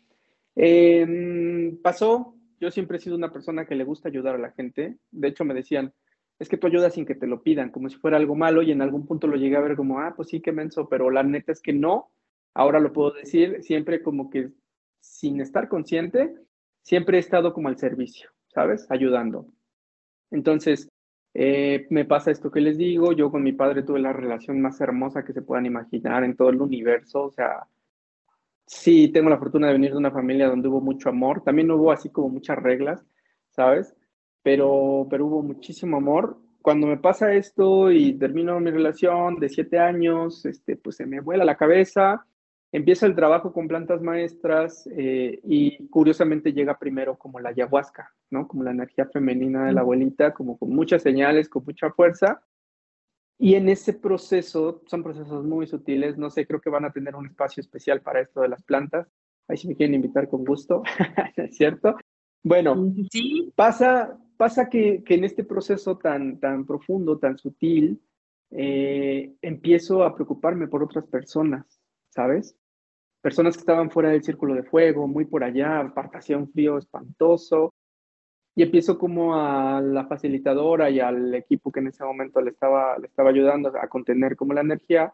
Eh, 0.55 1.77
pasó, 1.83 2.37
yo 2.61 2.71
siempre 2.71 2.99
he 2.99 3.01
sido 3.01 3.17
una 3.17 3.33
persona 3.33 3.67
que 3.67 3.75
le 3.75 3.85
gusta 3.85 4.09
ayudar 4.09 4.37
a 4.37 4.39
la 4.39 4.53
gente. 4.53 4.97
De 5.11 5.29
hecho, 5.29 5.45
me 5.45 5.55
decían, 5.55 5.93
es 6.39 6.49
que 6.49 6.57
tú 6.57 6.67
ayudas 6.67 6.95
sin 6.95 7.07
que 7.07 7.15
te 7.15 7.27
lo 7.27 7.43
pidan, 7.43 7.71
como 7.71 7.89
si 7.89 7.97
fuera 7.97 8.17
algo 8.17 8.35
malo, 8.35 8.63
y 8.63 8.71
en 8.71 8.83
algún 8.83 9.07
punto 9.07 9.27
lo 9.27 9.37
llegué 9.37 9.57
a 9.57 9.61
ver 9.61 9.77
como, 9.77 10.01
ah, 10.01 10.13
pues 10.15 10.29
sí, 10.29 10.41
qué 10.41 10.53
menso, 10.53 10.89
pero 10.89 11.11
la 11.11 11.23
neta 11.23 11.53
es 11.53 11.61
que 11.61 11.73
no. 11.73 12.11
Ahora 12.55 12.81
lo 12.81 12.93
puedo 12.93 13.13
decir, 13.13 13.63
siempre 13.63 14.03
como 14.03 14.31
que 14.31 14.51
sin 15.01 15.41
estar 15.41 15.69
consciente, 15.69 16.35
siempre 16.83 17.17
he 17.17 17.21
estado 17.21 17.53
como 17.53 17.69
al 17.69 17.79
servicio, 17.79 18.31
¿sabes? 18.49 18.87
Ayudando. 18.91 19.47
Entonces, 20.31 20.89
eh, 21.35 21.87
me 21.91 22.05
pasa 22.05 22.31
esto 22.31 22.51
que 22.51 22.61
les 22.61 22.79
digo, 22.79 23.13
yo 23.13 23.31
con 23.31 23.43
mi 23.43 23.53
padre 23.53 23.83
tuve 23.83 24.01
la 24.01 24.13
relación 24.13 24.61
más 24.61 24.81
hermosa 24.81 25.25
que 25.25 25.33
se 25.33 25.43
puedan 25.43 25.67
imaginar 25.67 26.25
en 26.25 26.37
todo 26.37 26.51
el 26.51 26.61
universo, 26.61 27.25
o 27.25 27.31
sea, 27.31 27.67
sí, 28.67 29.09
tengo 29.09 29.31
la 29.31 29.39
fortuna 29.39 29.69
de 29.69 29.75
venir 29.75 29.93
de 29.93 29.99
una 29.99 30.11
familia 30.11 30.49
donde 30.49 30.69
hubo 30.69 30.81
mucho 30.81 31.09
amor, 31.09 31.43
también 31.43 31.71
hubo 31.71 31.93
así 31.93 32.11
como 32.11 32.29
muchas 32.29 32.59
reglas, 32.59 33.05
¿sabes? 33.51 33.96
Pero, 34.47 35.09
pero 35.11 35.27
hubo 35.27 35.43
muchísimo 35.43 35.97
amor. 35.97 36.39
Cuando 36.63 36.87
me 36.87 36.99
pasa 36.99 37.35
esto 37.35 37.91
y 37.91 38.13
termino 38.13 38.61
mi 38.61 38.71
relación 38.71 39.41
de 39.41 39.49
siete 39.49 39.77
años, 39.77 40.47
este, 40.47 40.77
pues 40.77 40.95
se 40.95 41.05
me 41.05 41.19
vuela 41.19 41.45
la 41.45 41.57
cabeza, 41.57 42.25
empiezo 42.71 43.07
el 43.07 43.17
trabajo 43.17 43.53
con 43.53 43.67
plantas 43.67 44.03
maestras 44.03 44.89
eh, 44.97 45.41
y 45.43 45.89
curiosamente 45.89 46.53
llega 46.53 46.79
primero 46.79 47.19
como 47.19 47.41
la 47.41 47.49
ayahuasca, 47.49 48.15
¿no? 48.31 48.47
Como 48.47 48.63
la 48.63 48.71
energía 48.71 49.07
femenina 49.07 49.67
de 49.67 49.73
la 49.73 49.81
abuelita, 49.81 50.33
como 50.33 50.57
con 50.57 50.71
muchas 50.71 51.03
señales, 51.03 51.49
con 51.49 51.65
mucha 51.65 51.91
fuerza. 51.91 52.41
Y 53.41 53.57
en 53.57 53.69
ese 53.69 53.95
proceso, 53.95 54.81
son 54.87 55.03
procesos 55.03 55.45
muy 55.45 55.67
sutiles, 55.67 56.19
no 56.19 56.31
sé, 56.31 56.47
creo 56.47 56.61
que 56.61 56.71
van 56.71 56.85
a 56.85 56.93
tener 56.93 57.17
un 57.17 57.27
espacio 57.27 57.63
especial 57.63 58.01
para 58.01 58.21
esto 58.21 58.43
de 58.43 58.49
las 58.49 58.63
plantas. 58.63 59.09
Ahí 59.49 59.57
si 59.57 59.67
me 59.67 59.75
quieren 59.75 59.97
invitar 59.97 60.29
con 60.29 60.45
gusto, 60.45 60.85
¿es 61.37 61.57
cierto? 61.57 61.97
Bueno, 62.45 62.95
Sí, 63.11 63.53
pasa, 63.57 64.17
pasa 64.37 64.69
que, 64.69 65.03
que 65.05 65.15
en 65.15 65.25
este 65.25 65.45
proceso 65.45 65.99
tan, 65.99 66.39
tan 66.41 66.67
profundo, 66.67 67.19
tan 67.19 67.39
sutil, 67.39 68.01
eh, 68.51 69.35
empiezo 69.43 70.05
a 70.05 70.15
preocuparme 70.15 70.69
por 70.69 70.83
otras 70.83 71.07
personas, 71.07 71.81
¿sabes? 72.11 72.57
Personas 73.21 73.57
que 73.57 73.61
estaban 73.61 73.91
fuera 73.91 74.11
del 74.11 74.23
círculo 74.23 74.55
de 74.55 74.63
fuego, 74.63 75.09
muy 75.09 75.25
por 75.25 75.43
allá, 75.43 75.81
apartación 75.81 76.51
frío 76.53 76.79
espantoso, 76.79 77.75
y 78.55 78.63
empiezo 78.63 78.99
como 78.99 79.35
a 79.37 79.81
la 79.83 80.07
facilitadora 80.07 80.89
y 80.91 81.01
al 81.01 81.35
equipo 81.35 81.71
que 81.71 81.81
en 81.81 81.89
ese 81.89 82.05
momento 82.05 82.41
le 82.41 82.51
estaba, 82.51 82.99
le 82.99 83.07
estaba 83.07 83.31
ayudando 83.31 83.69
a 83.69 83.89
contener 83.89 84.37
como 84.37 84.55
la 84.55 84.63
energía, 84.63 85.13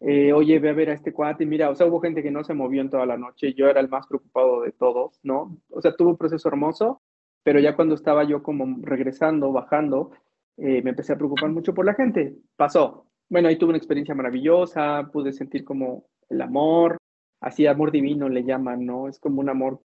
eh, 0.00 0.32
oye, 0.32 0.58
ve 0.58 0.70
a 0.70 0.72
ver 0.72 0.90
a 0.90 0.94
este 0.94 1.12
cuate, 1.12 1.44
mira, 1.44 1.68
o 1.68 1.74
sea, 1.74 1.86
hubo 1.86 2.00
gente 2.00 2.22
que 2.22 2.30
no 2.30 2.42
se 2.42 2.54
movió 2.54 2.80
en 2.80 2.88
toda 2.88 3.04
la 3.04 3.18
noche, 3.18 3.52
yo 3.52 3.68
era 3.68 3.80
el 3.80 3.90
más 3.90 4.06
preocupado 4.06 4.62
de 4.62 4.72
todos, 4.72 5.20
¿no? 5.22 5.58
O 5.68 5.82
sea, 5.82 5.94
tuvo 5.94 6.10
un 6.10 6.16
proceso 6.16 6.48
hermoso, 6.48 7.02
pero 7.42 7.60
ya 7.60 7.76
cuando 7.76 7.94
estaba 7.94 8.24
yo 8.24 8.42
como 8.42 8.78
regresando, 8.82 9.52
bajando, 9.52 10.12
eh, 10.56 10.82
me 10.82 10.90
empecé 10.90 11.12
a 11.14 11.16
preocupar 11.16 11.50
mucho 11.50 11.74
por 11.74 11.84
la 11.86 11.94
gente. 11.94 12.36
Pasó. 12.56 13.06
Bueno, 13.28 13.48
ahí 13.48 13.56
tuve 13.58 13.70
una 13.70 13.78
experiencia 13.78 14.14
maravillosa, 14.14 15.08
pude 15.12 15.32
sentir 15.32 15.64
como 15.64 16.06
el 16.28 16.40
amor, 16.42 16.98
así 17.40 17.66
amor 17.66 17.92
divino 17.92 18.28
le 18.28 18.44
llaman, 18.44 18.84
¿no? 18.84 19.08
Es 19.08 19.18
como 19.20 19.40
un 19.40 19.48
amor. 19.48 19.80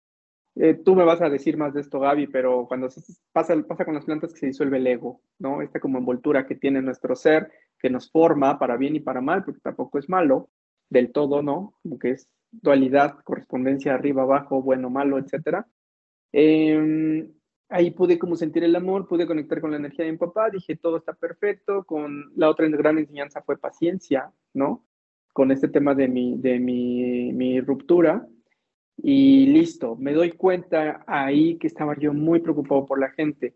eh, 0.55 0.75
tú 0.75 0.95
me 0.95 1.03
vas 1.05 1.21
a 1.21 1.29
decir 1.29 1.57
más 1.57 1.73
de 1.73 1.81
esto, 1.81 1.99
Gaby, 1.99 2.27
pero 2.27 2.67
cuando 2.67 2.87
pasa, 3.31 3.55
pasa 3.67 3.85
con 3.85 3.95
las 3.95 4.05
plantas 4.05 4.33
que 4.33 4.39
se 4.39 4.47
disuelve 4.47 4.77
el 4.77 4.87
ego, 4.87 5.21
¿no? 5.39 5.61
Esta 5.61 5.79
como 5.79 5.97
envoltura 5.97 6.45
que 6.45 6.55
tiene 6.55 6.81
nuestro 6.81 7.15
ser, 7.15 7.51
que 7.79 7.89
nos 7.89 8.11
forma 8.11 8.59
para 8.59 8.77
bien 8.77 8.95
y 8.95 8.99
para 8.99 9.21
mal, 9.21 9.43
porque 9.43 9.61
tampoco 9.61 9.97
es 9.99 10.09
malo 10.09 10.49
del 10.89 11.11
todo, 11.11 11.41
¿no? 11.41 11.75
Como 11.83 11.97
que 11.99 12.11
es 12.11 12.29
dualidad, 12.51 13.17
correspondencia 13.23 13.93
arriba, 13.93 14.23
abajo, 14.23 14.61
bueno, 14.61 14.89
malo, 14.89 15.17
etcétera. 15.19 15.65
Eh, 16.33 17.29
ahí 17.71 17.91
pude 17.91 18.19
como 18.19 18.35
sentir 18.35 18.63
el 18.63 18.75
amor, 18.75 19.07
pude 19.07 19.25
conectar 19.25 19.61
con 19.61 19.71
la 19.71 19.77
energía 19.77 20.05
de 20.05 20.11
mi 20.11 20.17
papá, 20.17 20.49
dije, 20.49 20.75
todo 20.75 20.97
está 20.97 21.13
perfecto, 21.13 21.83
con 21.85 22.31
la 22.35 22.49
otra 22.49 22.67
gran 22.67 22.97
enseñanza 22.97 23.41
fue 23.41 23.57
paciencia, 23.57 24.31
¿no? 24.53 24.85
Con 25.33 25.51
este 25.51 25.69
tema 25.69 25.95
de 25.95 26.07
mi, 26.07 26.37
de 26.37 26.59
mi, 26.59 27.31
mi 27.33 27.61
ruptura. 27.61 28.27
Y 28.97 29.47
listo, 29.47 29.95
me 29.95 30.13
doy 30.13 30.33
cuenta 30.33 31.03
ahí 31.07 31.57
que 31.57 31.67
estaba 31.67 31.97
yo 31.97 32.13
muy 32.13 32.41
preocupado 32.41 32.85
por 32.85 32.99
la 32.99 33.09
gente. 33.11 33.55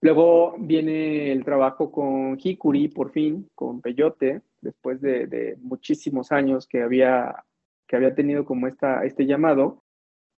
Luego 0.00 0.54
viene 0.58 1.32
el 1.32 1.44
trabajo 1.44 1.90
con 1.90 2.38
Hikuri, 2.38 2.88
por 2.88 3.10
fin, 3.10 3.50
con 3.54 3.80
Peyote, 3.80 4.42
después 4.60 5.00
de, 5.00 5.26
de 5.26 5.56
muchísimos 5.60 6.30
años 6.30 6.66
que 6.66 6.82
había, 6.82 7.44
que 7.86 7.96
había 7.96 8.14
tenido 8.14 8.44
como 8.44 8.68
esta, 8.68 9.04
este 9.04 9.26
llamado. 9.26 9.82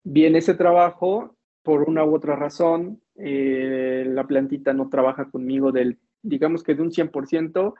Viene 0.03 0.37
ese 0.37 0.53
trabajo, 0.53 1.36
por 1.67 1.83
una 1.89 2.05
u 2.05 2.15
otra 2.15 2.37
razón, 2.37 3.01
eh, 3.15 4.05
la 4.07 4.25
plantita 4.25 4.71
no 4.71 4.87
trabaja 4.87 5.29
conmigo 5.29 5.73
del, 5.73 5.99
digamos 6.21 6.63
que 6.63 6.75
de 6.75 6.81
un 6.81 6.91
100%, 6.91 7.73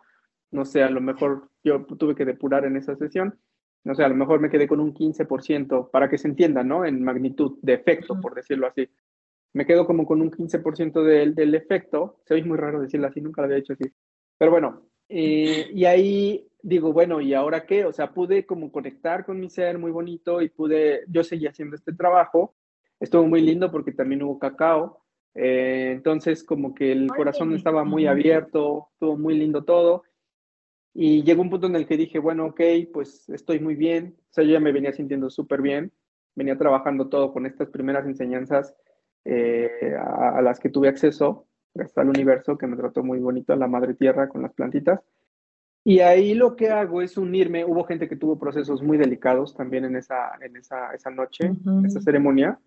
no 0.51 0.65
sé, 0.65 0.83
a 0.83 0.89
lo 0.89 0.99
mejor 0.99 1.49
yo 1.63 1.85
tuve 1.85 2.13
que 2.13 2.25
depurar 2.25 2.65
en 2.65 2.75
esa 2.75 2.97
sesión, 2.97 3.39
no 3.85 3.95
sé, 3.95 4.03
a 4.03 4.09
lo 4.09 4.15
mejor 4.15 4.41
me 4.41 4.49
quedé 4.49 4.67
con 4.67 4.81
un 4.81 4.93
15% 4.93 5.89
para 5.89 6.09
que 6.09 6.17
se 6.17 6.27
entienda, 6.27 6.65
¿no? 6.65 6.83
En 6.83 7.01
magnitud 7.01 7.59
de 7.61 7.75
efecto, 7.75 8.19
por 8.19 8.35
decirlo 8.35 8.67
así. 8.67 8.89
Me 9.53 9.65
quedo 9.65 9.87
como 9.87 10.05
con 10.05 10.21
un 10.21 10.31
15% 10.31 11.01
del, 11.01 11.33
del 11.33 11.55
efecto, 11.55 12.19
se 12.25 12.33
oye 12.33 12.43
muy 12.43 12.57
raro 12.57 12.81
decirlo 12.81 13.07
así, 13.07 13.21
nunca 13.21 13.41
lo 13.41 13.45
había 13.45 13.59
hecho 13.59 13.71
así, 13.71 13.85
pero 14.37 14.51
bueno, 14.51 14.81
eh, 15.07 15.69
y 15.73 15.85
ahí 15.85 16.45
digo, 16.61 16.91
bueno, 16.91 17.21
¿y 17.21 17.33
ahora 17.33 17.65
qué? 17.65 17.85
O 17.85 17.93
sea, 17.93 18.11
pude 18.11 18.45
como 18.45 18.69
conectar 18.69 19.25
con 19.25 19.39
mi 19.39 19.49
ser 19.49 19.79
muy 19.79 19.91
bonito 19.91 20.41
y 20.41 20.49
pude, 20.49 21.05
yo 21.07 21.23
seguí 21.23 21.47
haciendo 21.47 21.77
este 21.77 21.93
trabajo, 21.93 22.56
estuvo 22.99 23.27
muy 23.27 23.41
lindo 23.41 23.71
porque 23.71 23.91
también 23.91 24.23
hubo 24.23 24.39
cacao, 24.39 25.03
eh, 25.35 25.91
entonces 25.95 26.43
como 26.43 26.73
que 26.73 26.91
el 26.91 27.07
corazón 27.07 27.53
estaba 27.53 27.83
muy 27.83 28.07
abierto, 28.07 28.89
estuvo 28.93 29.17
muy 29.17 29.37
lindo 29.37 29.63
todo, 29.63 30.03
y 30.93 31.23
llegó 31.23 31.41
un 31.41 31.49
punto 31.49 31.67
en 31.67 31.75
el 31.75 31.85
que 31.85 31.97
dije, 31.97 32.17
bueno, 32.19 32.47
ok, 32.47 32.61
pues 32.91 33.29
estoy 33.29 33.59
muy 33.59 33.75
bien, 33.75 34.15
o 34.17 34.33
sea, 34.33 34.43
yo 34.43 34.51
ya 34.51 34.59
me 34.59 34.71
venía 34.71 34.93
sintiendo 34.93 35.29
súper 35.29 35.61
bien, 35.61 35.91
venía 36.35 36.57
trabajando 36.57 37.07
todo 37.07 37.31
con 37.33 37.45
estas 37.45 37.69
primeras 37.69 38.05
enseñanzas 38.05 38.75
eh, 39.25 39.95
a, 39.99 40.37
a 40.37 40.41
las 40.41 40.59
que 40.59 40.69
tuve 40.69 40.87
acceso, 40.87 41.47
gracias 41.73 41.97
al 41.99 42.09
universo 42.09 42.57
que 42.57 42.67
me 42.67 42.77
trató 42.77 43.03
muy 43.03 43.19
bonito, 43.19 43.53
a 43.53 43.57
la 43.57 43.67
madre 43.67 43.93
tierra 43.93 44.27
con 44.27 44.41
las 44.41 44.53
plantitas. 44.53 45.01
Y 45.83 46.01
ahí 46.01 46.33
lo 46.33 46.57
que 46.57 46.69
hago 46.69 47.01
es 47.01 47.17
unirme. 47.17 47.63
Hubo 47.63 47.85
gente 47.85 48.09
que 48.09 48.17
tuvo 48.17 48.37
procesos 48.37 48.83
muy 48.83 48.97
delicados 48.97 49.55
también 49.55 49.85
en 49.85 49.95
esa, 49.95 50.31
en 50.41 50.57
esa, 50.57 50.93
esa 50.93 51.09
noche, 51.09 51.49
Ujú. 51.49 51.79
en 51.79 51.85
esa 51.85 52.01
ceremonia. 52.01 52.59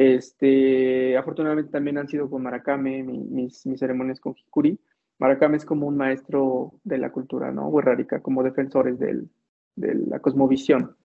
Este, 0.00 1.16
afortunadamente 1.16 1.72
también 1.72 1.98
han 1.98 2.08
sido 2.08 2.30
con 2.30 2.42
Maracame, 2.42 3.02
mi- 3.02 3.18
mis, 3.18 3.66
mis 3.66 3.80
ceremonias 3.80 4.20
con 4.20 4.34
Hikuri. 4.36 4.78
Maracame 5.18 5.56
es 5.56 5.64
como 5.64 5.88
un 5.88 5.96
maestro 5.96 6.74
de 6.84 6.98
la 6.98 7.10
cultura, 7.10 7.50
¿no? 7.50 7.66
Huerrárica, 7.68 8.20
como 8.22 8.44
defensores 8.44 8.98
del, 9.00 9.28
de 9.74 9.94
la 9.94 10.20
cosmovisión, 10.20 10.96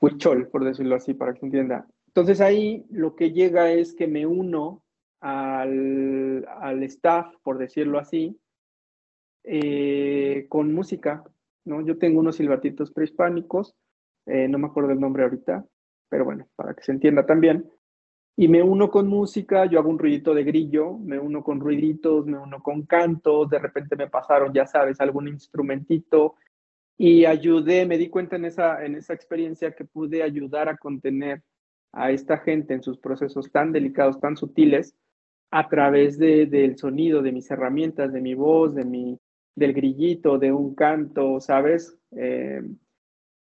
Huichol, 0.00 0.48
por 0.48 0.64
decirlo 0.64 0.96
así, 0.96 1.14
para 1.14 1.32
que 1.32 1.40
se 1.40 1.46
entienda. 1.46 1.86
Entonces 2.08 2.40
ahí 2.42 2.84
lo 2.90 3.16
que 3.16 3.32
llega 3.32 3.70
es 3.72 3.94
que 3.94 4.06
me 4.08 4.26
uno 4.26 4.84
al, 5.20 6.46
al 6.60 6.82
staff, 6.84 7.34
por 7.42 7.56
decirlo 7.58 7.98
así, 7.98 8.38
eh, 9.44 10.46
con 10.48 10.72
música, 10.72 11.24
¿no? 11.64 11.80
Yo 11.84 11.98
tengo 11.98 12.20
unos 12.20 12.36
silbatitos 12.36 12.90
prehispánicos, 12.92 13.74
eh, 14.26 14.48
no 14.48 14.58
me 14.58 14.66
acuerdo 14.66 14.92
el 14.92 15.00
nombre 15.00 15.24
ahorita, 15.24 15.64
pero 16.08 16.24
bueno, 16.24 16.48
para 16.56 16.74
que 16.74 16.82
se 16.82 16.92
entienda 16.92 17.26
también. 17.26 17.68
Y 18.36 18.48
me 18.48 18.62
uno 18.62 18.90
con 18.90 19.06
música, 19.06 19.66
yo 19.66 19.78
hago 19.78 19.90
un 19.90 19.98
ruidito 19.98 20.34
de 20.34 20.42
grillo, 20.42 20.98
me 20.98 21.18
uno 21.18 21.44
con 21.44 21.60
ruiditos, 21.60 22.26
me 22.26 22.36
uno 22.36 22.62
con 22.62 22.84
cantos, 22.84 23.48
de 23.48 23.60
repente 23.60 23.94
me 23.94 24.08
pasaron, 24.08 24.52
ya 24.52 24.66
sabes, 24.66 25.00
algún 25.00 25.28
instrumentito 25.28 26.34
y 26.96 27.24
ayudé, 27.24 27.86
me 27.86 27.98
di 27.98 28.08
cuenta 28.08 28.36
en 28.36 28.44
esa, 28.44 28.84
en 28.84 28.94
esa 28.94 29.14
experiencia 29.14 29.74
que 29.74 29.84
pude 29.84 30.22
ayudar 30.22 30.68
a 30.68 30.76
contener 30.76 31.42
a 31.92 32.10
esta 32.10 32.38
gente 32.38 32.74
en 32.74 32.82
sus 32.82 32.98
procesos 32.98 33.50
tan 33.50 33.72
delicados, 33.72 34.20
tan 34.20 34.36
sutiles, 34.36 34.96
a 35.50 35.68
través 35.68 36.18
de, 36.18 36.46
del 36.46 36.76
sonido, 36.76 37.22
de 37.22 37.30
mis 37.32 37.48
herramientas, 37.50 38.12
de 38.12 38.20
mi 38.20 38.34
voz, 38.34 38.74
de 38.74 38.84
mi, 38.84 39.18
del 39.54 39.72
grillito, 39.72 40.38
de 40.38 40.52
un 40.52 40.74
canto, 40.74 41.40
¿sabes? 41.40 41.96
Eh, 42.10 42.62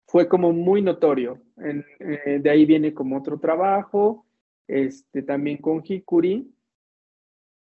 fue 0.08 0.28
como 0.28 0.52
muy 0.52 0.82
notorio. 0.82 1.42
Eh, 1.58 2.40
de 2.42 2.50
ahí 2.50 2.66
viene 2.66 2.94
como 2.94 3.18
otro 3.18 3.40
trabajo, 3.40 4.26
este, 4.72 5.22
también 5.24 5.58
con 5.58 5.84
Hikuri. 5.86 6.50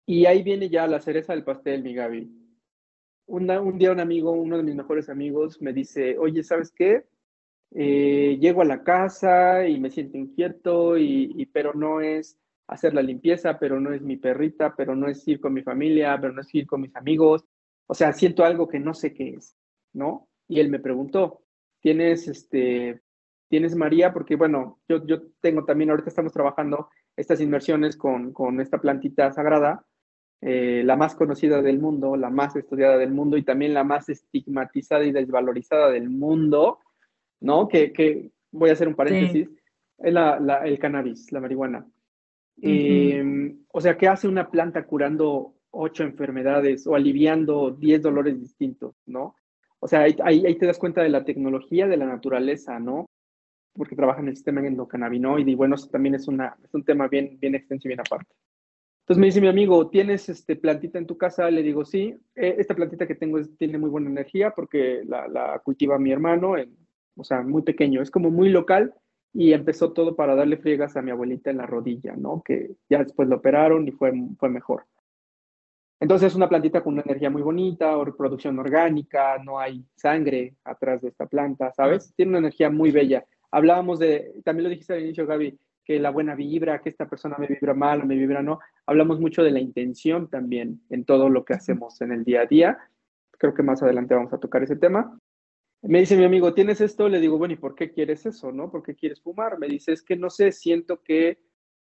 Y 0.06 0.26
ahí 0.26 0.42
viene 0.42 0.68
ya 0.68 0.86
la 0.86 1.00
cereza 1.00 1.32
del 1.32 1.44
pastel, 1.44 1.82
mi 1.82 1.94
Gaby. 1.94 2.30
un 3.26 3.78
día 3.78 3.92
un 3.92 4.00
amigo, 4.00 4.30
uno 4.32 4.56
de 4.56 4.62
mis 4.62 4.76
mejores 4.76 5.08
amigos, 5.08 5.60
me 5.60 5.72
dice, 5.72 6.16
oye, 6.18 6.42
¿sabes 6.44 6.70
qué? 6.70 7.04
Eh, 7.74 8.38
llego 8.40 8.62
a 8.62 8.66
la 8.66 8.84
casa 8.84 9.66
y 9.66 9.80
me 9.80 9.90
siento 9.90 10.18
inquieto, 10.18 10.96
y, 10.98 11.46
pero 11.52 11.74
no 11.74 12.00
es 12.00 12.38
hacer 12.68 12.94
la 12.94 13.02
limpieza, 13.02 13.58
pero 13.58 13.80
no 13.80 13.92
es 13.92 14.02
mi 14.02 14.16
perrita, 14.16 14.74
pero 14.76 14.94
no 14.94 15.08
es 15.08 15.26
ir 15.26 15.40
con 15.40 15.54
mi 15.54 15.62
familia, 15.62 16.18
pero 16.20 16.32
no 16.32 16.40
es 16.40 16.54
ir 16.54 16.66
con 16.66 16.82
mis 16.82 16.94
amigos. 16.94 17.44
O 17.86 17.94
sea, 17.94 18.12
siento 18.12 18.44
algo 18.44 18.68
que 18.68 18.78
no 18.78 18.94
sé 18.94 19.12
qué 19.12 19.30
es, 19.30 19.56
¿no? 19.92 20.28
Y 20.48 20.60
él 20.60 20.70
me 20.70 20.78
preguntó, 20.78 21.42
¿tienes, 21.80 22.28
este, 22.28 23.01
¿tienes 23.52 23.76
María? 23.76 24.14
Porque, 24.14 24.34
bueno, 24.34 24.78
yo, 24.88 25.04
yo 25.04 25.24
tengo 25.42 25.66
también, 25.66 25.90
ahorita 25.90 26.08
estamos 26.08 26.32
trabajando 26.32 26.88
estas 27.14 27.38
inmersiones 27.38 27.98
con, 27.98 28.32
con 28.32 28.62
esta 28.62 28.78
plantita 28.78 29.30
sagrada, 29.30 29.84
eh, 30.40 30.80
la 30.86 30.96
más 30.96 31.14
conocida 31.14 31.60
del 31.60 31.78
mundo, 31.78 32.16
la 32.16 32.30
más 32.30 32.56
estudiada 32.56 32.96
del 32.96 33.10
mundo 33.10 33.36
y 33.36 33.42
también 33.42 33.74
la 33.74 33.84
más 33.84 34.08
estigmatizada 34.08 35.04
y 35.04 35.12
desvalorizada 35.12 35.90
del 35.90 36.08
mundo, 36.08 36.78
¿no? 37.40 37.68
Que, 37.68 37.92
que 37.92 38.30
voy 38.52 38.70
a 38.70 38.72
hacer 38.72 38.88
un 38.88 38.94
paréntesis, 38.94 39.50
es 39.98 40.12
la, 40.14 40.40
la, 40.40 40.64
el 40.64 40.78
cannabis, 40.78 41.30
la 41.30 41.40
marihuana. 41.40 41.86
Em, 42.62 43.66
o 43.70 43.82
sea, 43.82 43.98
¿qué 43.98 44.08
hace 44.08 44.28
una 44.28 44.50
planta 44.50 44.86
curando 44.86 45.56
ocho 45.72 46.04
enfermedades 46.04 46.86
o 46.86 46.94
aliviando 46.94 47.70
diez 47.70 48.00
dolores 48.00 48.40
distintos, 48.40 48.94
¿no? 49.04 49.36
O 49.78 49.86
sea, 49.88 50.04
ahí, 50.04 50.16
ahí, 50.24 50.56
te 50.56 50.64
das 50.64 50.78
cuenta 50.78 51.02
de 51.02 51.10
la 51.10 51.26
tecnología 51.26 51.86
de 51.86 51.98
la 51.98 52.06
naturaleza, 52.06 52.78
¿no? 52.78 53.10
Porque 53.74 53.96
trabaja 53.96 54.20
en 54.20 54.28
el 54.28 54.36
sistema 54.36 54.66
endocannabinoide 54.66 55.50
y 55.50 55.54
bueno, 55.54 55.76
eso 55.76 55.88
también 55.88 56.14
es, 56.14 56.28
una, 56.28 56.56
es 56.62 56.72
un 56.74 56.84
tema 56.84 57.08
bien, 57.08 57.38
bien 57.40 57.54
extenso 57.54 57.88
y 57.88 57.90
bien 57.90 58.00
aparte. 58.00 58.34
Entonces 59.02 59.20
me 59.20 59.26
dice 59.26 59.40
mi 59.40 59.48
amigo, 59.48 59.88
¿tienes 59.88 60.28
este 60.28 60.56
plantita 60.56 60.98
en 60.98 61.06
tu 61.06 61.18
casa? 61.18 61.50
Le 61.50 61.62
digo, 61.62 61.84
sí, 61.84 62.16
eh, 62.36 62.56
esta 62.58 62.74
plantita 62.74 63.06
que 63.06 63.14
tengo 63.14 63.42
tiene 63.58 63.78
muy 63.78 63.90
buena 63.90 64.10
energía 64.10 64.50
porque 64.50 65.02
la, 65.04 65.26
la 65.26 65.58
cultiva 65.58 65.98
mi 65.98 66.12
hermano, 66.12 66.56
en, 66.56 66.76
o 67.16 67.24
sea, 67.24 67.42
muy 67.42 67.62
pequeño, 67.62 68.00
es 68.00 68.10
como 68.10 68.30
muy 68.30 68.48
local 68.48 68.94
y 69.32 69.52
empezó 69.52 69.92
todo 69.92 70.14
para 70.14 70.34
darle 70.34 70.58
friegas 70.58 70.96
a 70.96 71.02
mi 71.02 71.10
abuelita 71.10 71.50
en 71.50 71.56
la 71.56 71.66
rodilla, 71.66 72.14
¿no? 72.16 72.42
Que 72.44 72.76
ya 72.88 73.02
después 73.02 73.28
lo 73.28 73.36
operaron 73.36 73.88
y 73.88 73.92
fue, 73.92 74.12
fue 74.38 74.48
mejor. 74.50 74.84
Entonces 76.00 76.28
es 76.28 76.34
una 76.34 76.48
plantita 76.48 76.82
con 76.82 76.94
una 76.94 77.02
energía 77.02 77.30
muy 77.30 77.42
bonita, 77.42 77.96
o 77.96 78.04
producción 78.16 78.58
orgánica, 78.58 79.38
no 79.38 79.58
hay 79.58 79.84
sangre 79.94 80.56
atrás 80.64 81.00
de 81.00 81.08
esta 81.08 81.26
planta, 81.26 81.72
¿sabes? 81.72 82.12
Tiene 82.16 82.30
una 82.30 82.38
energía 82.40 82.70
muy 82.70 82.90
bella. 82.90 83.24
Hablábamos 83.52 83.98
de, 83.98 84.32
también 84.44 84.64
lo 84.64 84.70
dijiste 84.70 84.94
al 84.94 85.02
inicio, 85.02 85.26
Gaby, 85.26 85.58
que 85.84 86.00
la 86.00 86.10
buena 86.10 86.34
vibra, 86.34 86.80
que 86.80 86.88
esta 86.88 87.08
persona 87.08 87.36
me 87.38 87.46
vibra 87.46 87.74
mal 87.74 88.00
o 88.00 88.06
me 88.06 88.16
vibra 88.16 88.42
no. 88.42 88.58
Hablamos 88.86 89.20
mucho 89.20 89.42
de 89.42 89.50
la 89.50 89.60
intención 89.60 90.28
también 90.28 90.80
en 90.90 91.04
todo 91.04 91.28
lo 91.28 91.44
que 91.44 91.54
hacemos 91.54 92.00
en 92.00 92.12
el 92.12 92.24
día 92.24 92.42
a 92.42 92.46
día. 92.46 92.78
Creo 93.32 93.52
que 93.52 93.62
más 93.62 93.82
adelante 93.82 94.14
vamos 94.14 94.32
a 94.32 94.38
tocar 94.38 94.62
ese 94.62 94.76
tema. 94.76 95.18
Me 95.82 95.98
dice 95.98 96.16
mi 96.16 96.24
amigo, 96.24 96.54
¿tienes 96.54 96.80
esto? 96.80 97.08
Le 97.08 97.20
digo, 97.20 97.38
bueno, 97.38 97.54
¿y 97.54 97.56
por 97.56 97.74
qué 97.74 97.90
quieres 97.90 98.24
eso? 98.24 98.52
¿No? 98.52 98.70
¿Por 98.70 98.84
qué 98.84 98.94
quieres 98.94 99.20
fumar? 99.20 99.58
Me 99.58 99.66
dice, 99.66 99.92
es 99.92 100.02
que 100.02 100.16
no 100.16 100.30
sé, 100.30 100.52
siento 100.52 101.02
que, 101.02 101.40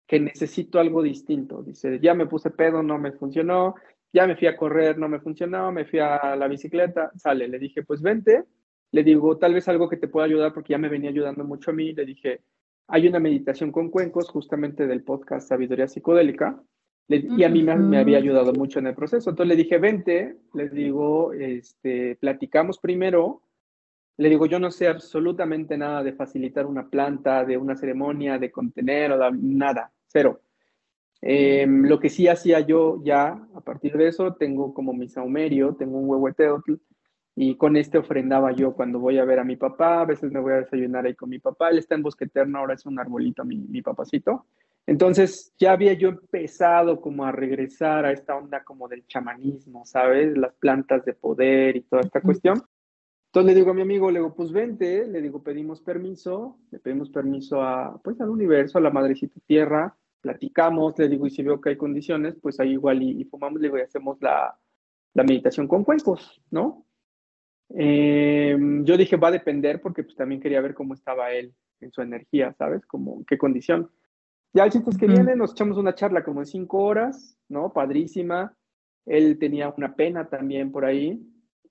que 0.06 0.20
necesito 0.20 0.80
algo 0.80 1.02
distinto. 1.02 1.64
Dice, 1.64 2.00
ya 2.00 2.14
me 2.14 2.28
puse 2.28 2.52
pedo, 2.52 2.84
no 2.84 3.00
me 3.00 3.12
funcionó, 3.14 3.74
ya 4.14 4.28
me 4.28 4.36
fui 4.36 4.48
a 4.48 4.56
correr, 4.56 5.00
no 5.00 5.10
me 5.10 5.20
funcionó, 5.20 5.72
me 5.72 5.86
fui 5.86 5.98
a 6.00 6.36
la 6.36 6.48
bicicleta, 6.48 7.12
sale. 7.16 7.48
Le 7.48 7.58
dije, 7.58 7.82
pues 7.84 8.02
vente. 8.02 8.46
Le 8.92 9.04
digo, 9.04 9.38
tal 9.38 9.54
vez 9.54 9.68
algo 9.68 9.88
que 9.88 9.98
te 9.98 10.08
pueda 10.08 10.26
ayudar 10.26 10.54
porque 10.54 10.72
ya 10.72 10.78
me 10.78 10.90
venía 10.90 11.10
ayudando 11.10 11.44
mucho 11.44 11.72
a 11.72 11.74
mí. 11.74 11.94
Le 11.94 12.06
dije, 12.06 12.42
hay 12.88 13.08
una 13.08 13.20
meditación 13.20 13.72
con 13.72 13.90
cuencos, 13.90 14.30
justamente 14.30 14.88
del 14.88 15.04
podcast 15.04 15.50
Sabiduría 15.50 15.88
Psicodélica, 15.88 16.62
y 17.08 17.44
a 17.44 17.50
mí 17.50 17.64
me, 17.64 17.76
me, 17.76 17.98
había 17.98 18.20
ayudado 18.20 18.54
mucho 18.54 18.78
en 18.80 18.88
el 18.88 18.96
proceso. 18.96 19.32
Entonces 19.32 19.50
le 19.50 19.64
dije, 19.64 19.80
vente, 19.80 20.38
le 20.54 20.70
digo, 20.70 21.34
este, 21.34 22.16
platicamos 22.18 22.78
primero 22.78 23.42
le 24.20 24.28
digo, 24.28 24.46
yo 24.48 24.60
no 24.60 24.70
sé 24.70 24.90
absolutamente 24.90 25.78
nada 25.78 26.04
de 26.04 26.12
facilitar 26.12 26.66
una 26.66 26.90
planta, 26.90 27.46
de 27.46 27.56
una 27.56 27.78
ceremonia, 27.78 28.38
de 28.38 28.52
contener, 28.52 29.14
o 29.14 29.32
nada, 29.32 29.94
cero. 30.08 30.42
Em, 31.22 31.86
lo 31.86 32.02
que 32.02 32.10
sí 32.10 32.28
hacía 32.28 32.60
yo 32.60 33.02
ya, 33.02 33.48
a 33.56 33.62
partir 33.62 33.96
de 33.96 34.10
eso, 34.10 34.36
tengo 34.36 34.74
como 34.74 34.92
mi 34.92 35.08
saumerio, 35.08 35.74
tengo 35.76 35.98
un 35.98 36.10
huehueteotl, 36.10 36.74
y 37.42 37.56
con 37.56 37.78
este 37.78 37.98
ofrendaba 37.98 38.52
yo 38.52 38.74
cuando 38.74 39.00
voy 39.00 39.18
a 39.18 39.24
ver 39.24 39.40
a 39.40 39.46
mi 39.46 39.56
papá, 39.56 40.02
a 40.02 40.06
veces 40.06 40.30
me 40.30 40.42
voy 40.42 40.52
a 40.52 40.58
desayunar 40.58 41.06
ahí 41.06 41.16
con 41.16 41.30
mi 41.30 41.40
papá, 41.40 41.70
él 41.70 41.78
está 41.78 41.96
en 41.96 42.04
Bosque 42.04 42.26
Eterno, 42.26 42.60
ahora 42.60 42.74
es 42.74 42.86
un 42.86 43.00
arbolito 43.00 43.46
mi, 43.46 43.60
mi 43.60 43.82
papacito. 43.82 44.48
Entonces 44.86 45.54
ya 45.58 45.72
había 45.72 45.94
yo 45.94 46.10
empezado 46.10 47.00
como 47.00 47.24
a 47.24 47.32
regresar 47.32 48.04
a 48.04 48.12
esta 48.12 48.36
onda 48.36 48.66
como 48.66 48.90
del 48.90 49.08
chamanismo, 49.08 49.86
¿sabes? 49.86 50.38
Las 50.38 50.54
plantas 50.56 51.06
de 51.06 51.14
poder 51.14 51.78
y 51.78 51.84
toda 51.84 52.02
esta 52.02 52.20
cuestión. 52.20 52.62
Entonces 53.28 53.54
le 53.54 53.56
digo 53.56 53.72
a 53.72 53.74
mi 53.74 53.84
amigo, 53.84 54.12
le 54.12 54.20
digo, 54.20 54.36
pues 54.36 54.52
vente, 54.52 55.08
le 55.08 55.22
digo, 55.22 55.42
pedimos 55.42 55.80
permiso, 55.80 56.58
le 56.72 56.80
pedimos 56.80 57.10
permiso 57.10 57.62
a, 57.62 58.02
pues 58.04 58.20
al 58.20 58.32
universo, 58.32 58.80
a 58.80 58.82
la 58.82 58.92
madrecita 58.92 59.40
tierra, 59.48 59.96
platicamos, 60.20 61.00
le 61.00 61.08
digo, 61.08 61.26
y 61.26 61.30
si 61.30 61.42
veo 61.42 61.62
que 61.62 61.70
hay 61.70 61.78
condiciones, 61.78 62.36
pues 62.42 62.60
ahí 62.60 62.72
igual 62.72 63.02
y, 63.02 63.24
fumamos, 63.24 63.62
le 63.62 63.70
digo, 63.70 63.78
y 63.78 63.82
hacemos 63.82 64.18
la, 64.20 64.60
la 65.14 65.24
meditación 65.24 65.70
con 65.70 65.86
cuencos, 65.86 66.42
¿no? 66.52 66.86
Em, 67.70 68.84
yo 68.84 68.98
dije, 68.98 69.16
va 69.16 69.28
a 69.28 69.32
depender 69.32 69.82
porque 69.82 70.04
pues 70.04 70.16
también 70.16 70.42
quería 70.42 70.62
ver 70.62 70.74
cómo 70.74 70.94
estaba 70.94 71.32
él 71.32 71.54
en 71.82 71.92
su 71.92 72.02
energía, 72.02 72.54
¿sabes? 72.54 72.86
Como, 72.86 73.24
qué 73.26 73.38
condición. 73.38 73.90
Ya 74.54 74.66
el 74.66 74.72
chiste 74.72 74.90
es 74.90 74.98
que 74.98 75.06
viene, 75.06 75.36
nos 75.36 75.52
echamos 75.52 75.78
una 75.78 75.94
charla 75.94 76.24
como 76.24 76.40
de 76.40 76.48
cinco 76.48 76.80
horas, 76.80 77.38
¿no? 77.48 77.72
Padrísima. 77.72 78.56
Él 79.06 79.38
tenía 79.38 79.74
una 79.78 79.96
pena 79.96 80.28
también 80.28 80.72
por 80.72 80.86
ahí 80.86 81.22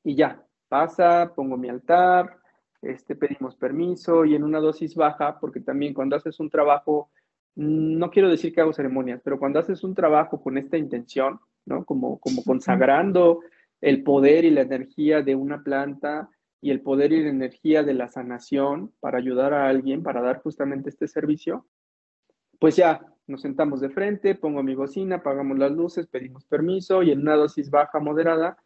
y 0.05 0.15
ya, 0.15 0.45
pasa, 0.69 1.33
pongo 1.35 1.57
mi 1.57 1.69
altar, 1.69 2.39
este, 2.81 3.17
pedimos 3.17 3.57
permiso 3.57 4.25
y 4.25 4.37
en 4.37 4.45
una 4.45 4.61
dosis 4.61 4.95
baja, 4.95 5.39
porque 5.41 5.61
también 5.61 5.93
cuando 5.93 6.17
haces 6.17 6.39
un 6.39 6.49
trabajo, 6.49 7.11
mm, 7.57 7.99
no 7.99 8.11
quiero 8.11 8.29
decir 8.29 8.55
que 8.55 8.61
hago 8.61 8.73
ceremonias, 8.73 9.21
pero 9.25 9.39
cuando 9.39 9.59
haces 9.59 9.83
un 9.83 9.95
trabajo 9.95 10.41
con 10.41 10.57
esta 10.57 10.79
intención, 10.79 11.41
¿no? 11.67 11.85
Como, 11.85 12.19
como 12.21 12.45
consagrando 12.45 13.41
el 13.81 14.03
poder 14.03 14.45
y 14.45 14.51
la 14.51 14.63
energía 14.63 15.23
de 15.23 15.35
una 15.35 15.63
planta 15.63 16.29
y 16.61 16.71
el 16.71 16.81
poder 16.81 17.13
y 17.13 17.23
la 17.23 17.31
energía 17.31 17.83
de 17.83 17.95
la 17.95 18.09
sanación 18.09 18.93
para 19.01 19.19
ayudar 19.19 19.55
a 19.55 19.69
alguien, 19.69 20.03
para 20.03 20.21
dar 20.21 20.43
justamente 20.43 20.91
este 20.91 21.07
servicio, 21.07 21.67
pues 22.59 22.77
ya 22.77 23.01
nos 23.27 23.43
sentamos 23.43 23.81
de 23.81 23.91
frente, 23.91 24.35
pongo 24.35 24.63
mi 24.63 24.75
bocina, 24.75 25.17
apagamos 25.17 25.59
las 25.59 25.71
luces, 25.71 26.07
pedimos 26.07 26.45
permiso 26.47 27.03
y 27.03 27.13
en 27.13 27.21
una 27.21 27.37
dosis 27.37 27.71
baja, 27.71 28.01
moderada, 28.01 28.59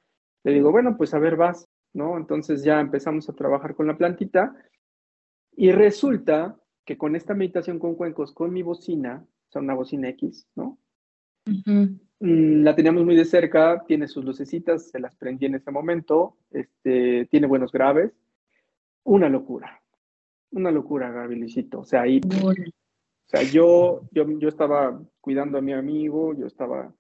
le 0.44 0.52
digo, 0.52 0.70
bueno, 0.70 0.96
pues 0.96 1.12
a 1.14 1.18
ver, 1.18 1.36
vas, 1.36 1.68
¿no? 1.92 2.16
Entonces 2.16 2.64
ya 2.64 2.80
empezamos 2.80 3.28
a 3.28 3.34
trabajar 3.34 3.74
con 3.74 3.86
la 3.86 3.98
plantita 3.98 4.54
y 5.54 5.72
resulta 5.72 6.56
que 6.84 6.96
con 6.96 7.14
esta 7.14 7.34
meditación 7.34 7.78
con 7.78 7.94
cuencos, 7.94 8.32
con 8.32 8.52
mi 8.52 8.62
bocina, 8.62 9.24
o 9.24 9.52
sea, 9.52 9.62
una 9.62 9.74
bocina 9.74 10.08
X, 10.10 10.48
¿no? 10.54 10.78
Mm, 11.44 11.98
la 12.24 12.74
teníamos 12.74 13.04
muy 13.04 13.16
de 13.16 13.24
cerca, 13.24 13.82
tiene 13.86 14.08
sus 14.08 14.24
lucecitas, 14.24 14.90
se 14.90 15.00
las 15.00 15.14
prendí 15.16 15.46
en 15.46 15.56
ese 15.56 15.70
momento, 15.70 16.36
este, 16.50 17.26
tiene 17.26 17.46
buenos 17.46 17.72
graves. 17.72 18.12
Una 19.04 19.28
locura, 19.28 19.82
una 20.52 20.70
locura, 20.70 21.10
Gabrielito. 21.10 21.80
O 21.80 21.84
sea, 21.84 22.02
ahí, 22.02 22.20
o 22.24 22.54
sea, 23.26 23.42
yo, 23.42 24.02
yo, 24.12 24.24
yo 24.38 24.48
estaba 24.48 25.00
cuidando 25.20 25.58
a 25.58 25.62
mi 25.62 25.72
amigo, 25.72 26.34
yo 26.34 26.46
estaba 26.46 26.94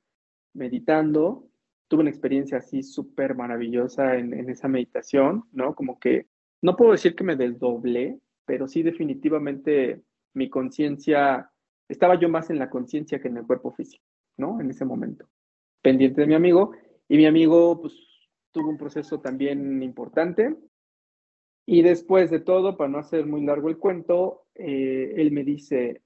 meditando 0.54 1.48
tuve 1.92 2.00
una 2.00 2.10
experiencia 2.10 2.56
así 2.56 2.82
súper 2.82 3.34
maravillosa 3.34 4.16
en, 4.16 4.48
esa 4.48 4.66
meditación, 4.66 5.44
¿no? 5.52 5.74
Como 5.74 6.00
que 6.00 6.26
no 6.62 6.74
puedo 6.74 6.92
decir 6.92 7.14
que 7.14 7.22
me 7.22 7.36
desdoblé, 7.36 8.18
pero 8.46 8.66
sí 8.66 8.82
definitivamente 8.82 10.00
mi 10.32 10.48
conciencia, 10.48 11.50
estaba 11.90 12.18
yo 12.18 12.30
más 12.30 12.48
en 12.48 12.58
la 12.58 12.70
conciencia 12.70 13.20
que 13.20 13.28
en 13.28 13.36
el 13.36 13.46
cuerpo 13.46 13.72
físico, 13.72 14.02
¿no? 14.36 14.60
En 14.60 14.70
ese 14.70 14.84
momento, 14.84 15.28
pendiente 15.82 16.20
de 16.20 16.26
mi 16.26 16.34
amigo, 16.34 16.72
y 17.08 17.16
mi 17.16 17.26
amigo, 17.26 17.80
pues, 17.80 17.94
tuvo 18.52 18.68
un 18.68 18.78
proceso 18.78 19.20
también 19.20 19.82
importante, 19.82 20.56
y 21.66 21.82
después 21.82 22.30
de 22.30 22.40
todo, 22.40 22.76
para 22.76 22.90
no 22.90 22.98
hacer 22.98 23.26
muy 23.26 23.44
largo 23.44 23.68
el 23.68 23.78
cuento, 23.78 24.46
eh, 24.54 25.14
él 25.16 25.30
me 25.30 25.44
dice, 25.44 26.02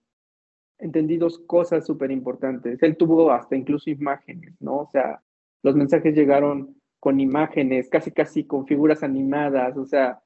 entendí 0.79 1.16
dos 1.16 1.39
cosas 1.39 1.87
súper 1.87 2.11
importantes. 2.11 2.83
Él 2.83 2.97
tuvo 2.97 3.31
hasta 3.31 3.57
incluso 3.57 3.91
imágenes, 3.91 4.55
¿no? 4.61 4.81
O 4.81 4.91
sea, 4.93 5.22
los 5.62 5.74
mensajes 5.74 6.14
llegaron 6.14 6.77
con 7.01 7.20
imágenes, 7.20 7.89
casi 7.89 8.11
casi 8.11 8.45
con 8.45 8.66
figuras 8.66 9.03
animadas, 9.03 9.77
o 9.77 9.87
sea, 9.87 10.20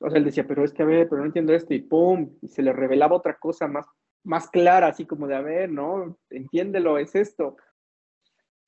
o 0.00 0.08
sea, 0.08 0.18
él 0.18 0.24
decía, 0.24 0.46
pero 0.46 0.64
es 0.64 0.72
que 0.72 0.82
a 0.82 0.86
ver, 0.86 1.08
pero 1.08 1.20
no 1.20 1.26
entiendo 1.26 1.52
esto, 1.52 1.74
y 1.74 1.82
pum, 1.82 2.30
y 2.40 2.48
se 2.48 2.62
le 2.62 2.72
revelaba 2.72 3.16
otra 3.16 3.38
cosa 3.38 3.66
más, 3.68 3.86
más 4.28 4.50
clara, 4.50 4.88
así 4.88 5.06
como 5.06 5.26
de, 5.26 5.34
a 5.34 5.40
ver, 5.40 5.70
¿no? 5.70 6.18
Entiéndelo, 6.28 6.98
es 6.98 7.14
esto. 7.14 7.56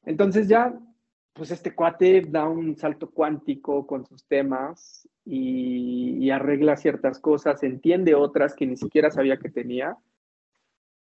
Entonces 0.04 0.48
ya, 0.48 0.74
pues 1.34 1.50
este 1.50 1.74
cuate 1.74 2.22
da 2.22 2.48
un 2.48 2.76
salto 2.76 3.10
cuántico 3.10 3.86
con 3.86 4.06
sus 4.06 4.26
temas 4.26 5.06
y, 5.24 6.30
arregla 6.30 6.76
ciertas 6.76 7.18
cosas, 7.18 7.62
entiende 7.62 8.14
otras 8.14 8.54
que 8.54 8.66
ni 8.66 8.76
siquiera 8.76 9.10
sabía 9.10 9.38
que 9.38 9.50
tenía. 9.50 9.98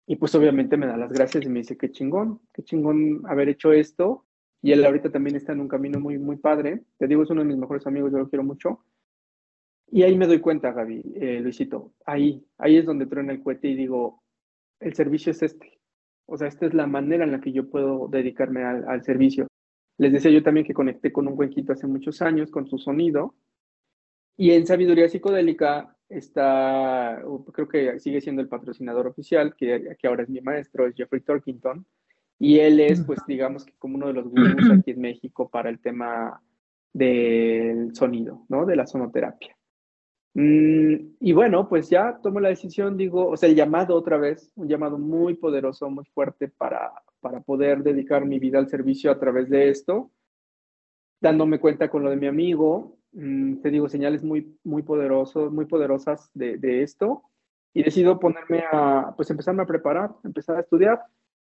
Y 0.07 0.15
pues 0.15 0.33
obviamente 0.35 0.77
me 0.77 0.87
da 0.87 0.97
las 0.97 1.11
gracias 1.11 1.43
y 1.45 1.49
me 1.49 1.59
dice, 1.59 1.77
qué 1.77 1.91
chingón, 1.91 2.39
qué 2.53 2.63
chingón 2.63 3.21
haber 3.27 3.49
hecho 3.49 3.73
esto. 3.73 4.25
Y 4.61 4.71
él 4.71 4.83
ahorita 4.83 5.11
también 5.11 5.35
está 5.35 5.51
en 5.51 5.59
un 5.59 5.67
camino 5.67 5.99
muy, 5.99 6.17
muy 6.17 6.37
padre. 6.37 6.81
Te 6.97 7.07
digo, 7.07 7.23
es 7.23 7.29
uno 7.29 7.41
de 7.41 7.47
mis 7.47 7.57
mejores 7.57 7.85
amigos, 7.85 8.11
yo 8.11 8.17
lo 8.17 8.29
quiero 8.29 8.43
mucho. 8.43 8.83
Y 9.91 10.03
ahí 10.03 10.17
me 10.17 10.25
doy 10.25 10.39
cuenta, 10.39 10.71
Gaby, 10.71 11.13
eh, 11.15 11.39
Luisito, 11.41 11.93
ahí, 12.05 12.43
ahí 12.57 12.77
es 12.77 12.85
donde 12.85 13.05
truena 13.05 13.33
el 13.33 13.43
cohete 13.43 13.67
y 13.67 13.75
digo, 13.75 14.23
el 14.79 14.93
servicio 14.93 15.31
es 15.31 15.41
este. 15.41 15.79
O 16.25 16.37
sea, 16.37 16.47
esta 16.47 16.65
es 16.65 16.73
la 16.73 16.87
manera 16.87 17.23
en 17.23 17.31
la 17.31 17.39
que 17.39 17.51
yo 17.51 17.69
puedo 17.69 18.07
dedicarme 18.07 18.63
al, 18.63 19.03
servicio. 19.03 19.47
Les 19.97 20.11
decía 20.11 20.31
yo 20.31 20.43
también 20.43 20.65
que 20.65 20.73
conecté 20.73 21.11
con 21.11 21.27
un 21.27 21.35
cuenquito 21.35 21.73
hace 21.73 21.87
muchos 21.87 22.21
años, 22.21 22.51
con 22.51 22.67
su 22.67 22.77
sonido. 22.77 23.33
Y 24.35 24.51
en 24.51 24.67
Sabiduría 24.67 25.09
Psicodélica 25.09 25.95
está, 26.09 27.23
creo 27.53 27.67
que 27.67 27.99
sigue 27.99 28.21
siendo 28.21 28.41
el 28.41 28.49
patrocinador 28.49 29.07
oficial, 29.07 29.55
que, 29.55 29.95
que 29.97 30.07
ahora 30.07 30.23
es 30.23 30.29
mi 30.29 30.41
maestro, 30.41 30.85
es 30.85 30.95
Jeffrey 30.95 31.21
Torkington. 31.21 31.85
Y 32.39 32.59
él 32.59 32.79
es, 32.79 33.03
pues, 33.03 33.19
digamos 33.27 33.65
que 33.65 33.73
como 33.79 33.95
uno 33.95 34.07
de 34.07 34.13
los 34.13 34.27
gurús 34.27 34.69
aquí 34.71 34.91
en 34.91 35.01
México 35.01 35.49
para 35.49 35.69
el 35.69 35.79
tema 35.79 36.41
del 36.93 37.95
sonido, 37.95 38.45
¿no? 38.49 38.65
De 38.65 38.75
la 38.75 38.85
sonoterapia. 38.85 39.56
Mm, 40.39 41.15
y 41.19 41.33
bueno, 41.33 41.67
pues 41.67 41.89
ya 41.89 42.19
tomo 42.21 42.39
la 42.39 42.49
decisión, 42.49 42.95
digo, 42.95 43.29
o 43.29 43.35
sea, 43.35 43.49
el 43.49 43.55
llamado 43.55 43.95
otra 43.95 44.17
vez, 44.17 44.51
un 44.55 44.67
llamado 44.67 44.99
muy 44.99 45.33
poderoso, 45.33 45.89
muy 45.89 46.05
fuerte 46.05 46.47
para, 46.47 46.93
para 47.19 47.39
poder 47.41 47.81
dedicar 47.81 48.23
mi 48.23 48.37
vida 48.37 48.59
al 48.59 48.69
servicio 48.69 49.09
a 49.09 49.17
través 49.17 49.49
de 49.49 49.69
esto, 49.69 50.11
dándome 51.19 51.59
cuenta 51.59 51.89
con 51.89 52.03
lo 52.03 52.11
de 52.11 52.17
mi 52.17 52.27
amigo, 52.27 52.99
mm, 53.13 53.61
te 53.61 53.71
digo, 53.71 53.89
señales 53.89 54.23
muy, 54.23 54.55
muy 54.63 54.83
poderosos, 54.83 55.51
muy 55.51 55.65
poderosas 55.65 56.29
de, 56.35 56.59
de 56.59 56.83
esto, 56.83 57.23
y 57.73 57.81
decido 57.81 58.19
ponerme 58.19 58.63
a, 58.71 59.15
pues 59.17 59.31
empezarme 59.31 59.63
a 59.63 59.65
preparar, 59.65 60.11
empezar 60.23 60.57
a 60.57 60.61
estudiar, 60.61 61.01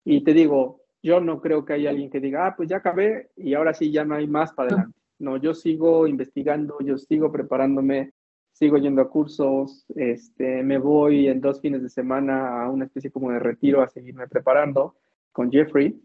y 0.05 0.25
te 0.25 0.35
digo, 0.35 0.81
yo 1.01 1.21
no 1.21 1.41
creo 1.41 1.65
que 1.65 1.75
haya 1.75 1.91
alguien 1.91 2.11
que 2.11 2.19
diga, 2.19 2.45
ah, 2.45 2.57
pues 2.57 2.69
ya 2.69 2.79
acabé 2.79 3.31
y 3.37 3.55
ahora 3.55 3.73
sí 3.73 3.93
ya 3.93 4.05
no 4.05 4.17
hay 4.17 4.27
más 4.27 4.53
para 4.53 4.71
adelante. 4.71 4.99
No, 5.21 5.37
yo 5.37 5.55
sigo 5.55 6.09
investigando, 6.09 6.79
yo 6.81 6.99
sigo 6.99 7.31
preparándome, 7.31 8.15
sigo 8.61 8.77
yendo 8.77 9.01
a 9.01 9.09
cursos, 9.09 9.87
este, 9.97 10.63
me 10.63 10.77
voy 10.77 11.29
en 11.29 11.41
dos 11.41 11.63
fines 11.63 11.83
de 11.83 11.89
semana 11.89 12.63
a 12.63 12.71
una 12.71 12.85
especie 12.85 13.11
como 13.11 13.31
de 13.31 13.39
retiro 13.39 13.81
a 13.81 13.89
seguirme 13.89 14.29
preparando 14.29 14.97
con 15.33 15.51
Jeffrey. 15.51 15.99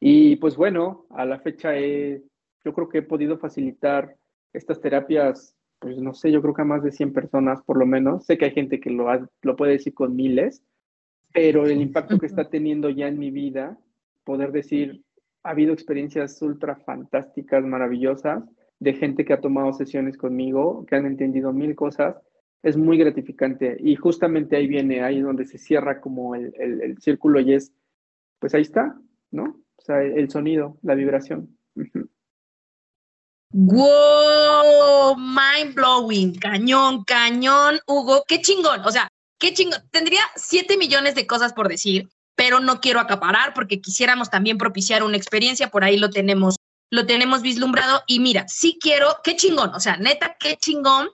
Y 0.00 0.34
pues 0.36 0.56
bueno, 0.56 1.06
a 1.10 1.24
la 1.24 1.38
fecha 1.38 1.78
he, 1.78 2.20
yo 2.64 2.74
creo 2.74 2.88
que 2.88 2.98
he 2.98 3.02
podido 3.02 3.38
facilitar 3.38 4.16
estas 4.52 4.80
terapias, 4.80 5.56
pues 5.78 5.96
no 5.98 6.12
sé, 6.12 6.32
yo 6.32 6.42
creo 6.42 6.54
que 6.54 6.62
a 6.62 6.64
más 6.64 6.82
de 6.82 6.90
100 6.90 7.12
personas 7.12 7.62
por 7.62 7.78
lo 7.78 7.86
menos. 7.86 8.26
Sé 8.26 8.36
que 8.36 8.46
hay 8.46 8.50
gente 8.50 8.80
que 8.80 8.90
lo, 8.90 9.06
lo 9.42 9.54
puede 9.54 9.74
decir 9.74 9.94
con 9.94 10.16
miles, 10.16 10.60
pero 11.32 11.66
el 11.66 11.80
impacto 11.80 12.18
que 12.18 12.26
está 12.26 12.48
teniendo 12.50 12.90
ya 12.90 13.06
en 13.06 13.20
mi 13.20 13.30
vida, 13.30 13.78
poder 14.24 14.50
decir, 14.50 15.04
ha 15.44 15.50
habido 15.50 15.72
experiencias 15.72 16.42
ultra 16.42 16.74
fantásticas, 16.74 17.62
maravillosas, 17.64 18.42
de 18.82 18.94
gente 18.94 19.24
que 19.24 19.32
ha 19.32 19.40
tomado 19.40 19.72
sesiones 19.72 20.16
conmigo, 20.16 20.84
que 20.86 20.96
han 20.96 21.06
entendido 21.06 21.52
mil 21.52 21.76
cosas, 21.76 22.16
es 22.64 22.76
muy 22.76 22.98
gratificante. 22.98 23.76
Y 23.78 23.94
justamente 23.94 24.56
ahí 24.56 24.66
viene, 24.66 25.04
ahí 25.04 25.20
donde 25.20 25.46
se 25.46 25.56
cierra 25.56 26.00
como 26.00 26.34
el, 26.34 26.52
el, 26.58 26.98
círculo 27.00 27.38
y 27.38 27.54
es, 27.54 27.72
pues 28.40 28.54
ahí 28.54 28.62
está, 28.62 28.96
¿no? 29.30 29.60
O 29.76 29.82
sea, 29.82 30.02
el, 30.02 30.28
sonido, 30.30 30.78
la 30.82 30.96
vibración. 30.96 31.56
¡Wow! 33.50 35.16
Mind 35.16 35.74
blowing, 35.74 36.34
cañón, 36.34 37.04
cañón, 37.04 37.78
Hugo, 37.86 38.24
qué 38.26 38.40
chingón. 38.40 38.80
O 38.84 38.90
sea, 38.90 39.08
qué 39.38 39.52
chingón. 39.52 39.80
Tendría 39.92 40.22
siete 40.34 40.76
millones 40.76 41.14
de 41.14 41.28
cosas 41.28 41.52
por 41.52 41.68
decir, 41.68 42.08
pero 42.34 42.58
no 42.58 42.80
quiero 42.80 42.98
acaparar 42.98 43.54
porque 43.54 43.80
quisiéramos 43.80 44.28
también 44.28 44.58
propiciar 44.58 45.04
una 45.04 45.16
experiencia, 45.16 45.68
por 45.68 45.84
ahí 45.84 45.98
lo 45.98 46.10
tenemos 46.10 46.56
lo 46.92 47.06
tenemos 47.06 47.40
vislumbrado 47.40 48.02
y 48.06 48.20
mira, 48.20 48.46
sí 48.48 48.78
quiero, 48.78 49.16
qué 49.24 49.34
chingón, 49.34 49.74
o 49.74 49.80
sea, 49.80 49.96
neta, 49.96 50.36
qué 50.38 50.58
chingón 50.58 51.08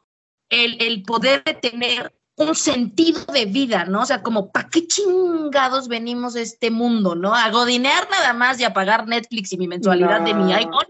el, 0.51 0.83
el 0.83 1.05
poder 1.05 1.45
de 1.45 1.55
tener 1.55 2.12
un 2.35 2.57
sentido 2.57 3.24
de 3.33 3.47
vida, 3.47 3.85
¿no? 3.85 4.03
O 4.03 4.07
sea, 4.07 4.20
como, 4.24 4.51
¿para 4.51 4.68
qué 4.68 4.89
chingados 4.89 5.87
venimos 5.87 6.35
a 6.35 6.41
este 6.41 6.72
mundo, 6.72 7.14
¿no? 7.14 7.33
A 7.33 7.49
godinear 7.51 8.11
nada 8.11 8.33
más 8.33 8.59
y 8.59 8.64
a 8.64 8.74
pagar 8.74 9.07
Netflix 9.07 9.53
y 9.53 9.57
mi 9.57 9.68
mensualidad 9.68 10.18
no, 10.18 10.26
de 10.26 10.35
mi 10.35 10.53
iPhone. 10.53 10.87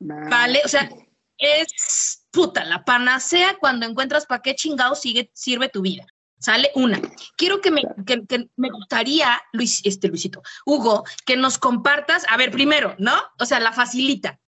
No. 0.00 0.30
¿Vale? 0.30 0.62
O 0.64 0.68
sea, 0.68 0.88
es 1.36 2.24
puta, 2.30 2.64
la 2.64 2.84
panacea 2.86 3.58
cuando 3.60 3.84
encuentras 3.84 4.24
para 4.24 4.40
qué 4.40 4.54
chingados 4.54 5.00
sigue, 5.00 5.30
sirve 5.34 5.68
tu 5.68 5.82
vida. 5.82 6.06
¿Sale? 6.42 6.72
Una. 6.74 7.00
Quiero 7.36 7.60
que 7.60 7.70
me, 7.70 7.82
que, 8.04 8.26
que 8.26 8.48
me 8.56 8.68
gustaría, 8.70 9.40
Luis, 9.52 9.80
este 9.84 10.08
Luisito, 10.08 10.42
Hugo, 10.66 11.04
que 11.24 11.36
nos 11.36 11.56
compartas, 11.56 12.26
a 12.28 12.36
ver, 12.36 12.50
primero, 12.50 12.96
¿no? 12.98 13.14
O 13.38 13.46
sea, 13.46 13.60
la 13.60 13.72
facilita. 13.72 14.40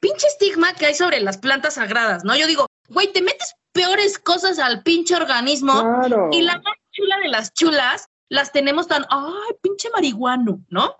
Pinche 0.00 0.26
estigma 0.28 0.72
que 0.72 0.86
hay 0.86 0.94
sobre 0.94 1.20
las 1.20 1.36
plantas 1.36 1.74
sagradas, 1.74 2.24
¿no? 2.24 2.34
Yo 2.34 2.46
digo, 2.46 2.66
güey, 2.88 3.12
te 3.12 3.20
metes 3.20 3.54
peores 3.72 4.18
cosas 4.18 4.58
al 4.58 4.82
pinche 4.82 5.14
organismo 5.14 5.74
claro. 5.74 6.30
y 6.32 6.40
la 6.40 6.54
más 6.54 6.76
chula 6.90 7.18
de 7.18 7.28
las 7.28 7.52
chulas 7.52 8.08
las 8.30 8.50
tenemos 8.50 8.88
tan, 8.88 9.04
ay, 9.10 9.54
pinche 9.60 9.90
marihuano, 9.90 10.64
¿no? 10.68 10.96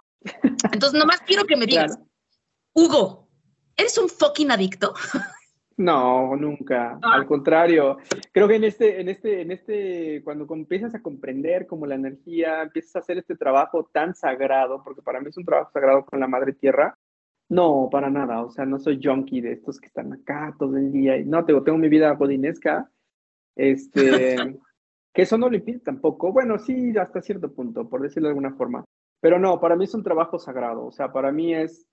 Entonces, 0.70 0.92
nomás 0.92 1.20
quiero 1.20 1.46
que 1.46 1.56
me 1.56 1.64
digas, 1.64 1.96
claro. 1.96 2.10
Hugo, 2.74 3.28
¿eres 3.76 3.96
un 3.96 4.10
fucking 4.10 4.50
adicto? 4.50 4.92
No, 5.82 6.36
nunca. 6.36 6.98
Ah. 7.02 7.14
Al 7.14 7.26
contrario, 7.26 7.98
creo 8.30 8.46
que 8.46 8.54
en 8.54 8.64
este, 8.64 9.00
en 9.00 9.08
este, 9.08 9.40
en 9.40 9.50
este, 9.50 10.22
cuando 10.22 10.46
empiezas 10.54 10.94
a 10.94 11.02
comprender 11.02 11.66
como 11.66 11.86
la 11.86 11.96
energía, 11.96 12.62
empiezas 12.62 12.94
a 12.94 12.98
hacer 13.00 13.18
este 13.18 13.34
trabajo 13.34 13.90
tan 13.92 14.14
sagrado, 14.14 14.84
porque 14.84 15.02
para 15.02 15.20
mí 15.20 15.28
es 15.30 15.36
un 15.36 15.44
trabajo 15.44 15.72
sagrado 15.72 16.06
con 16.06 16.20
la 16.20 16.28
madre 16.28 16.52
tierra. 16.52 16.96
No, 17.48 17.88
para 17.90 18.10
nada. 18.10 18.44
O 18.44 18.50
sea, 18.50 18.64
no 18.64 18.78
soy 18.78 19.00
junkie 19.02 19.40
de 19.40 19.52
estos 19.52 19.80
que 19.80 19.88
están 19.88 20.12
acá 20.12 20.54
todo 20.56 20.76
el 20.76 20.92
día. 20.92 21.20
No, 21.24 21.44
tengo, 21.44 21.64
tengo 21.64 21.78
mi 21.78 21.88
vida 21.88 22.12
godinesca. 22.12 22.88
Este, 23.56 24.36
que 25.12 25.22
eso 25.22 25.36
no 25.36 25.50
lo 25.50 25.56
impide 25.56 25.80
tampoco. 25.80 26.32
Bueno, 26.32 26.60
sí, 26.60 26.96
hasta 26.96 27.20
cierto 27.20 27.52
punto, 27.52 27.88
por 27.88 28.02
decirlo 28.02 28.28
de 28.28 28.34
alguna 28.34 28.54
forma. 28.54 28.84
Pero 29.20 29.40
no, 29.40 29.60
para 29.60 29.74
mí 29.74 29.84
es 29.84 29.94
un 29.94 30.04
trabajo 30.04 30.38
sagrado. 30.38 30.86
O 30.86 30.92
sea, 30.92 31.12
para 31.12 31.32
mí 31.32 31.52
es 31.52 31.88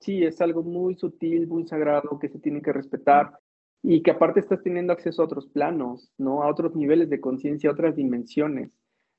sí, 0.00 0.24
es 0.24 0.40
algo 0.40 0.62
muy 0.62 0.96
sutil, 0.96 1.46
muy 1.46 1.66
sagrado 1.66 2.18
que 2.18 2.28
se 2.28 2.38
tiene 2.38 2.62
que 2.62 2.72
respetar 2.72 3.38
y 3.82 4.02
que 4.02 4.10
aparte 4.10 4.40
estás 4.40 4.62
teniendo 4.62 4.92
acceso 4.92 5.22
a 5.22 5.26
otros 5.26 5.46
planos, 5.46 6.10
¿no? 6.18 6.42
A 6.42 6.50
otros 6.50 6.74
niveles 6.74 7.08
de 7.08 7.20
conciencia, 7.20 7.70
a 7.70 7.72
otras 7.72 7.96
dimensiones. 7.96 8.70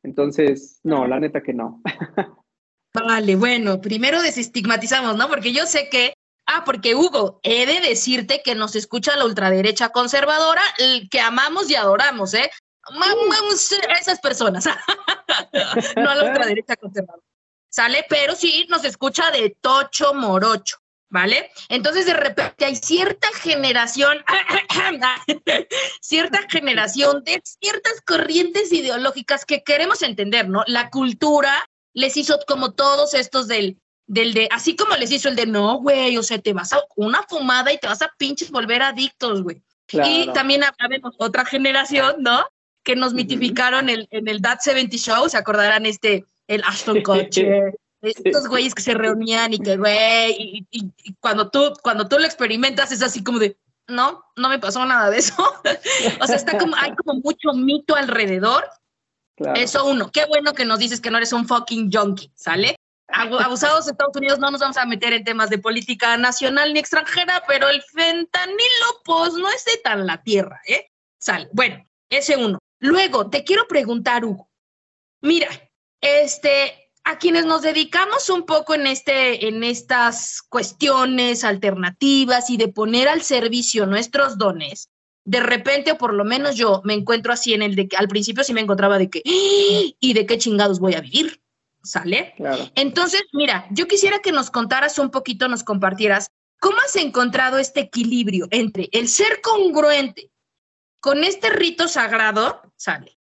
Entonces, 0.04 0.80
no, 0.84 1.08
la 1.08 1.20
neta 1.20 1.42
que 1.42 1.54
no. 1.54 1.82
Vale, 2.94 3.36
bueno, 3.36 3.80
primero 3.80 4.22
desestigmatizamos, 4.22 5.16
¿no? 5.16 5.30
Porque 5.30 5.54
yo 5.54 5.66
sé 5.66 5.88
que, 5.90 6.14
ah, 6.46 6.64
porque 6.66 6.94
Hugo, 6.94 7.40
he 7.44 7.66
de 7.66 7.88
decirte 7.88 8.42
que 8.44 8.54
nos 8.54 8.76
escucha 8.76 9.16
la 9.16 9.26
ultraderecha 9.26 9.90
conservadora, 9.90 10.62
que 11.10 11.20
amamos 11.22 11.70
y 11.70 11.76
adoramos, 11.76 12.34
¿eh? 12.34 12.50
Amamos 12.84 13.72
a 13.88 13.94
esas 13.94 14.20
personas, 14.20 14.66
no 15.96 16.10
a 16.10 16.16
la 16.16 16.26
ultraderecha 16.26 16.76
conservadora. 16.76 17.31
¿Sale? 17.72 18.06
Pero 18.08 18.36
sí 18.36 18.68
nos 18.70 18.84
escucha 18.84 19.32
de 19.32 19.56
tocho 19.62 20.14
morocho, 20.14 20.78
¿vale? 21.10 21.50
Entonces 21.70 22.06
de 22.06 22.14
repente 22.14 22.66
hay 22.66 22.76
cierta 22.76 23.28
generación, 23.42 24.24
cierta 26.02 26.40
generación 26.50 27.24
de 27.24 27.42
ciertas 27.44 28.02
corrientes 28.06 28.72
ideológicas 28.72 29.46
que 29.46 29.64
queremos 29.64 30.04
entender, 30.04 30.48
¿no? 30.48 30.64
La 30.68 30.90
cultura 30.90 31.68
les 31.94 32.16
hizo 32.18 32.38
como 32.48 32.74
todos 32.74 33.14
estos 33.14 33.48
del, 33.48 33.80
del 34.06 34.34
de, 34.34 34.50
así 34.52 34.76
como 34.76 34.96
les 34.98 35.12
hizo 35.12 35.30
el 35.30 35.36
de, 35.36 35.46
no, 35.46 35.80
güey, 35.80 36.18
o 36.18 36.24
sea, 36.24 36.40
te 36.40 36.54
vas 36.54 36.74
a 36.74 36.82
una 36.96 37.24
fumada 37.24 37.74
y 37.74 37.78
te 37.78 37.88
vas 37.88 38.02
a 38.02 38.12
pinches 38.18 38.52
volver 38.52 38.84
adictos, 38.84 39.42
güey. 39.42 39.64
Y 39.94 40.32
también 40.34 40.62
habemos 40.80 41.16
otra 41.18 41.44
generación, 41.44 42.16
¿no? 42.20 42.46
Que 42.82 42.96
nos 42.96 43.14
mitificaron 43.14 43.90
el, 43.90 44.08
en 44.12 44.30
el 44.30 44.42
That 44.42 44.60
70 44.62 44.96
Show, 44.96 45.28
se 45.28 45.38
acordarán 45.38 45.86
este, 45.86 46.24
el 46.52 46.64
Ashton 46.66 47.02
Kutcher, 47.02 47.74
estos 48.02 48.48
güeyes 48.48 48.76
que 48.76 48.82
se 48.82 48.94
reunían 48.94 49.54
y 49.54 49.60
que, 49.60 49.78
güey, 49.78 50.32
y, 50.32 50.68
y, 50.72 51.14
cuando, 51.20 51.50
tú, 51.50 51.74
cuando 51.82 52.08
tú 52.08 52.20
lo 52.20 52.26
experimentas 52.26 52.92
es 52.92 53.02
así 53.02 53.24
como 53.24 53.40
de, 53.40 53.58
no, 53.88 54.24
no 54.36 54.50
me 54.50 54.60
pasó 54.60 54.86
nada 54.86 55.10
de 55.10 55.20
eso. 55.20 55.36
o 56.22 56.28
sea, 56.28 56.36
está 56.36 56.58
como, 56.58 56.76
hay 56.76 56.94
como 56.96 57.20
mucho 57.22 57.54
mito 57.54 57.96
alrededor. 57.96 58.66
Eso 59.56 59.86
uno, 59.86 60.12
qué 60.12 60.26
bueno 60.26 60.54
que 60.54 60.66
nos 60.66 60.78
dices 60.78 61.02
que 61.02 61.10
no 61.10 61.18
eres 61.18 61.34
un 61.34 61.48
fucking 61.48 61.92
junkie, 61.92 62.32
¿sale? 62.36 62.76
Abusados 63.08 63.86
de 63.86 63.92
Estados 63.92 64.16
Unidos 64.16 64.40
no 64.40 64.52
nos 64.52 64.62
vamos 64.62 64.78
a 64.78 64.86
meter 64.86 65.14
en 65.14 65.24
temas 65.24 65.50
de 65.50 65.58
política 65.58 66.16
nacional 66.18 66.74
ni 66.74 66.80
extranjera, 66.80 67.44
pero 67.48 67.68
el 67.70 67.82
fentanilo, 67.82 69.02
pues 69.04 69.34
no 69.34 69.50
es 69.50 69.66
de 69.66 69.78
tan 69.84 70.06
la 70.06 70.22
tierra, 70.22 70.62
¿eh? 70.68 70.92
Sale. 71.18 71.50
Bueno, 71.54 71.84
ese 72.10 72.38
uno. 72.38 72.60
Luego, 72.80 73.30
te 73.30 73.44
quiero 73.44 73.68
preguntar, 73.68 74.24
Hugo. 74.24 74.48
Mira, 75.22 75.50
este, 76.02 76.92
a 77.04 77.18
quienes 77.18 77.46
nos 77.46 77.62
dedicamos 77.62 78.30
un 78.30 78.46
poco 78.46 78.74
en, 78.74 78.88
este, 78.88 79.48
en 79.48 79.64
estas 79.64 80.42
cuestiones 80.42 81.44
alternativas 81.44 82.50
y 82.50 82.58
de 82.58 82.68
poner 82.68 83.08
al 83.08 83.22
servicio 83.22 83.86
nuestros 83.86 84.38
dones, 84.38 84.90
de 85.24 85.40
repente, 85.40 85.92
o 85.92 85.98
por 85.98 86.14
lo 86.14 86.26
menos 86.26 86.56
yo 86.56 86.82
me 86.84 86.94
encuentro 86.94 87.32
así 87.32 87.54
en 87.54 87.62
el 87.62 87.76
de 87.76 87.88
que 87.88 87.98
al 87.98 88.08
principio 88.08 88.44
sí 88.44 88.54
me 88.54 88.62
encontraba 88.62 88.98
de 88.98 89.10
que, 89.10 89.20
¡Ah! 89.26 89.96
¿y 90.00 90.14
de 90.14 90.26
qué 90.26 90.38
chingados 90.38 90.80
voy 90.80 90.96
a 90.96 91.02
vivir? 91.02 91.42
¿Sale? 91.84 92.36
Entonces, 92.76 93.24
mira, 93.34 93.68
yo 93.72 93.88
quisiera 93.88 94.20
que 94.20 94.32
nos 94.32 94.52
contaras 94.52 95.00
un 95.00 95.10
poquito, 95.10 95.48
nos 95.48 95.64
compartieras, 95.64 96.28
¿cómo 96.60 96.78
has 96.86 96.96
encontrado 96.96 97.58
este 97.58 97.80
equilibrio 97.80 98.48
entre 98.52 98.90
el 98.92 99.08
ser 99.08 99.42
congruente 99.42 100.32
con 101.00 101.24
este 101.24 101.50
rito 101.50 101.88
sagrado, 101.88 102.62
¿sale? 102.76 103.18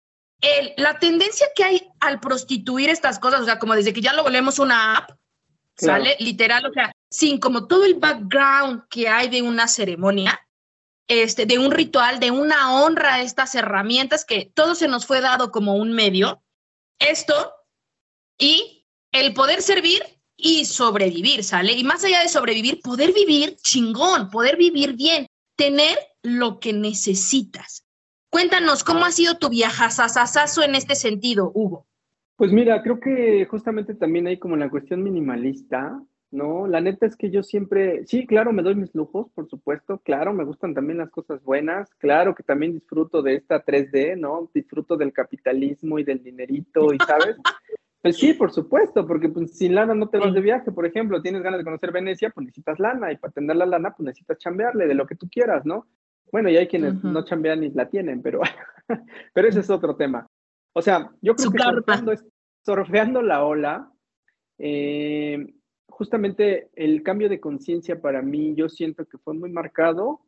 La 0.77 0.99
tendencia 0.99 1.47
que 1.55 1.63
hay 1.63 1.87
al 1.99 2.19
prostituir 2.19 2.89
estas 2.89 3.19
cosas, 3.19 3.41
o 3.41 3.45
sea, 3.45 3.59
como 3.59 3.75
desde 3.75 3.93
que 3.93 4.01
ya 4.01 4.13
lo 4.13 4.23
volvemos 4.23 4.59
una 4.59 4.95
app, 4.95 5.11
sale 5.75 6.15
literal, 6.19 6.65
o 6.65 6.73
sea, 6.73 6.91
sin 7.09 7.39
como 7.39 7.67
todo 7.67 7.85
el 7.85 7.95
background 7.95 8.83
que 8.89 9.07
hay 9.07 9.29
de 9.29 9.41
una 9.41 9.67
ceremonia, 9.67 10.39
este, 11.07 11.45
de 11.45 11.57
un 11.57 11.71
ritual, 11.71 12.19
de 12.19 12.31
una 12.31 12.81
honra 12.81 13.15
a 13.15 13.21
estas 13.21 13.55
herramientas 13.55 14.25
que 14.25 14.51
todo 14.53 14.75
se 14.75 14.87
nos 14.87 15.05
fue 15.05 15.21
dado 15.21 15.51
como 15.51 15.75
un 15.75 15.91
medio, 15.91 16.41
esto 16.99 17.53
y 18.37 18.85
el 19.11 19.33
poder 19.33 19.61
servir 19.61 20.03
y 20.37 20.65
sobrevivir, 20.65 21.43
¿sale? 21.43 21.73
Y 21.73 21.83
más 21.83 22.03
allá 22.03 22.21
de 22.21 22.29
sobrevivir, 22.29 22.81
poder 22.81 23.11
vivir 23.11 23.57
chingón, 23.57 24.29
poder 24.29 24.55
vivir 24.55 24.93
bien, 24.93 25.27
tener 25.57 25.97
lo 26.21 26.59
que 26.59 26.71
necesitas. 26.71 27.83
Cuéntanos, 28.29 28.83
¿cómo 28.83 29.05
ha 29.05 29.11
sido 29.11 29.37
tu 29.37 29.49
viajazazazazo 29.49 30.63
en 30.63 30.75
este 30.75 30.95
sentido, 30.95 31.51
Hugo? 31.53 31.87
Pues 32.35 32.51
mira, 32.51 32.81
creo 32.83 32.99
que 32.99 33.45
justamente 33.45 33.95
también 33.95 34.27
hay 34.27 34.37
como 34.37 34.55
la 34.55 34.69
cuestión 34.69 35.03
minimalista, 35.03 36.01
¿no? 36.31 36.67
La 36.67 36.79
neta 36.79 37.05
es 37.05 37.15
que 37.15 37.31
yo 37.31 37.41
siempre, 37.41 38.05
sí, 38.05 38.27
claro, 38.27 38.53
me 38.53 38.61
doy 38.61 38.75
mis 38.75 38.93
lujos, 38.93 39.27
por 39.33 39.49
supuesto, 39.49 39.99
claro, 39.99 40.31
me 40.33 40.45
gustan 40.45 40.73
también 40.73 40.99
las 40.99 41.09
cosas 41.09 41.43
buenas, 41.43 41.89
claro 41.97 42.35
que 42.35 42.43
también 42.43 42.73
disfruto 42.73 43.21
de 43.23 43.35
esta 43.35 43.65
3D, 43.65 44.17
¿no? 44.17 44.49
Disfruto 44.53 44.95
del 44.95 45.11
capitalismo 45.11 45.97
y 45.97 46.03
del 46.03 46.23
dinerito, 46.23 46.93
y 46.93 46.97
sabes. 46.99 47.35
Pues 48.01 48.15
sí, 48.15 48.33
por 48.33 48.53
supuesto, 48.53 49.05
porque 49.05 49.27
pues, 49.27 49.57
sin 49.57 49.75
lana 49.75 49.93
no 49.93 50.07
te 50.07 50.19
vas 50.19 50.33
de 50.33 50.39
viaje, 50.39 50.71
por 50.71 50.85
ejemplo, 50.85 51.21
tienes 51.21 51.43
ganas 51.43 51.57
de 51.57 51.65
conocer 51.65 51.91
Venecia, 51.91 52.29
pues 52.29 52.45
necesitas 52.45 52.79
lana, 52.79 53.11
y 53.11 53.17
para 53.17 53.33
tener 53.33 53.57
la 53.57 53.65
lana, 53.65 53.93
pues 53.93 54.05
necesitas 54.05 54.37
chambearle 54.37 54.87
de 54.87 54.93
lo 54.93 55.05
que 55.05 55.15
tú 55.15 55.27
quieras, 55.29 55.65
¿no? 55.65 55.85
Bueno, 56.31 56.49
y 56.49 56.57
hay 56.57 56.67
quienes 56.67 57.03
no 57.03 57.23
chambean 57.25 57.61
ni 57.61 57.69
la 57.71 57.89
tienen, 57.89 58.21
pero, 58.21 58.41
pero 59.33 59.47
ese 59.47 59.61
es 59.61 59.69
otro 59.69 59.95
tema. 59.95 60.27
O 60.73 60.81
sea, 60.81 61.11
yo 61.21 61.35
creo 61.35 61.51
que 61.51 61.59
surfeando, 61.59 62.13
surfeando, 62.63 63.21
la 63.21 63.43
ola, 63.43 63.91
eh, 64.57 65.53
justamente 65.87 66.69
el 66.75 67.01
cambio 67.01 67.29
de 67.29 67.39
conciencia 67.39 67.99
para 67.99 68.21
mí, 68.21 68.53
yo 68.55 68.69
siento 68.69 69.05
que 69.05 69.17
fue 69.17 69.33
muy 69.33 69.51
marcado 69.51 70.21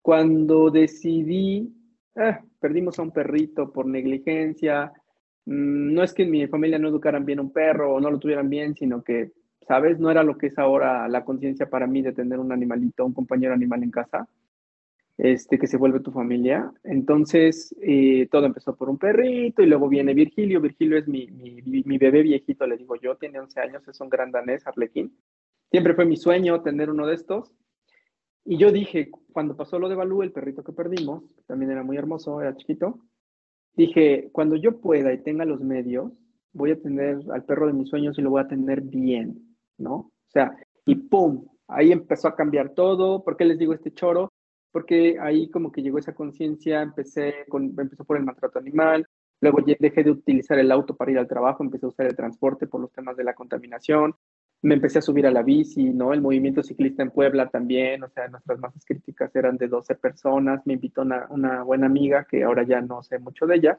cuando 0.00 0.70
decidí, 0.70 1.72
ah, 2.16 2.40
perdimos 2.60 2.98
a 2.98 3.02
un 3.02 3.12
perrito 3.12 3.72
por 3.72 3.86
negligencia. 3.86 4.92
Mm, 5.46 5.94
no 5.94 6.02
es 6.02 6.14
que 6.14 6.22
en 6.22 6.30
mi 6.30 6.46
familia 6.46 6.78
no 6.78 6.88
educaran 6.88 7.24
bien 7.24 7.40
un 7.40 7.52
perro 7.52 7.94
o 7.94 8.00
no 8.00 8.10
lo 8.10 8.18
tuvieran 8.18 8.48
bien, 8.48 8.74
sino 8.76 9.02
que, 9.02 9.32
¿sabes? 9.66 9.98
No 9.98 10.10
era 10.10 10.22
lo 10.22 10.38
que 10.38 10.46
es 10.46 10.58
ahora 10.58 11.08
la 11.08 11.24
conciencia 11.24 11.68
para 11.68 11.86
mí 11.86 12.02
de 12.02 12.12
tener 12.12 12.38
un 12.38 12.52
animalito, 12.52 13.04
un 13.04 13.14
compañero 13.14 13.52
animal 13.52 13.82
en 13.82 13.90
casa 13.90 14.28
este, 15.18 15.58
que 15.58 15.66
se 15.66 15.76
vuelve 15.76 16.00
tu 16.00 16.10
familia. 16.10 16.72
Entonces, 16.84 17.74
eh, 17.80 18.28
todo 18.30 18.46
empezó 18.46 18.74
por 18.74 18.88
un 18.88 18.98
perrito 18.98 19.62
y 19.62 19.66
luego 19.66 19.88
viene 19.88 20.14
Virgilio. 20.14 20.60
Virgilio 20.60 20.98
es 20.98 21.06
mi, 21.06 21.26
mi, 21.26 21.98
bebé 21.98 22.22
viejito, 22.22 22.66
le 22.66 22.76
digo 22.76 22.96
yo, 22.96 23.16
tiene 23.16 23.40
11 23.40 23.60
años, 23.60 23.88
es 23.88 24.00
un 24.00 24.08
gran 24.08 24.30
danés, 24.30 24.66
arlequín. 24.66 25.16
Siempre 25.70 25.94
fue 25.94 26.04
mi 26.04 26.16
sueño 26.16 26.62
tener 26.62 26.90
uno 26.90 27.06
de 27.06 27.14
estos. 27.14 27.54
Y 28.44 28.56
yo 28.56 28.72
dije, 28.72 29.10
cuando 29.32 29.56
pasó 29.56 29.78
lo 29.78 29.88
de 29.88 29.94
Balú, 29.94 30.22
el 30.22 30.32
perrito 30.32 30.64
que 30.64 30.72
perdimos, 30.72 31.22
que 31.36 31.42
también 31.42 31.70
era 31.70 31.84
muy 31.84 31.96
hermoso, 31.96 32.40
era 32.40 32.56
chiquito, 32.56 32.98
dije, 33.74 34.30
cuando 34.32 34.56
yo 34.56 34.80
pueda 34.80 35.12
y 35.12 35.22
tenga 35.22 35.44
los 35.44 35.60
medios, 35.60 36.12
voy 36.52 36.72
a 36.72 36.80
tener 36.80 37.20
al 37.32 37.44
perro 37.44 37.68
de 37.68 37.72
mis 37.72 37.88
sueños 37.88 38.18
y 38.18 38.22
lo 38.22 38.30
voy 38.30 38.42
a 38.42 38.48
tener 38.48 38.80
bien, 38.80 39.56
¿no? 39.78 39.94
O 39.94 40.12
sea, 40.26 40.56
y 40.84 40.96
¡pum! 40.96 41.46
Ahí 41.68 41.92
empezó 41.92 42.28
a 42.28 42.36
cambiar 42.36 42.70
todo. 42.70 43.22
¿Por 43.22 43.36
qué 43.36 43.44
les 43.44 43.58
digo 43.58 43.72
este 43.72 43.92
choro? 43.92 44.32
Porque 44.72 45.18
ahí 45.20 45.48
como 45.50 45.70
que 45.70 45.82
llegó 45.82 45.98
esa 45.98 46.14
conciencia, 46.14 46.82
empecé 46.82 47.44
con, 47.48 47.74
empezó 47.78 48.04
por 48.04 48.16
el 48.16 48.24
maltrato 48.24 48.58
animal, 48.58 49.06
luego 49.40 49.58
dejé 49.78 50.02
de 50.02 50.10
utilizar 50.10 50.58
el 50.58 50.72
auto 50.72 50.96
para 50.96 51.10
ir 51.10 51.18
al 51.18 51.28
trabajo, 51.28 51.62
empecé 51.62 51.86
a 51.86 51.90
usar 51.90 52.06
el 52.06 52.16
transporte 52.16 52.66
por 52.66 52.80
los 52.80 52.92
temas 52.92 53.16
de 53.16 53.24
la 53.24 53.34
contaminación, 53.34 54.14
me 54.62 54.74
empecé 54.74 55.00
a 55.00 55.02
subir 55.02 55.26
a 55.26 55.30
la 55.30 55.42
bici, 55.42 55.84
¿no? 55.90 56.12
El 56.12 56.22
movimiento 56.22 56.62
ciclista 56.62 57.02
en 57.02 57.10
Puebla 57.10 57.48
también, 57.48 58.02
o 58.04 58.08
sea, 58.08 58.28
nuestras 58.28 58.58
masas 58.60 58.84
críticas 58.84 59.34
eran 59.34 59.56
de 59.56 59.68
12 59.68 59.96
personas, 59.96 60.62
me 60.66 60.74
invitó 60.74 61.02
una, 61.02 61.26
una 61.30 61.64
buena 61.64 61.86
amiga, 61.86 62.24
que 62.30 62.44
ahora 62.44 62.62
ya 62.62 62.80
no 62.80 63.02
sé 63.02 63.18
mucho 63.18 63.46
de 63.46 63.56
ella, 63.56 63.78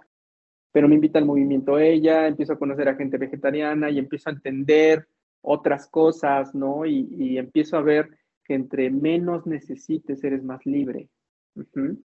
pero 0.71 0.87
me 0.89 0.95
invita 0.95 1.19
al 1.19 1.25
movimiento 1.25 1.79
ella, 1.79 2.27
empiezo 2.27 2.53
a 2.53 2.59
conocer 2.59 2.89
a 2.89 2.95
gente 2.95 3.17
vegetariana 3.17 3.89
y 3.89 3.99
empiezo 3.99 4.29
a 4.29 4.33
entender 4.33 5.07
otras 5.41 5.87
cosas, 5.87 6.53
¿no? 6.53 6.85
Y, 6.85 7.07
y 7.11 7.37
empiezo 7.37 7.77
a 7.77 7.81
ver 7.81 8.09
que 8.43 8.53
entre 8.53 8.89
menos 8.89 9.45
necesites 9.45 10.23
eres 10.23 10.43
más 10.43 10.65
libre. 10.65 11.09
Mm. 11.55 11.97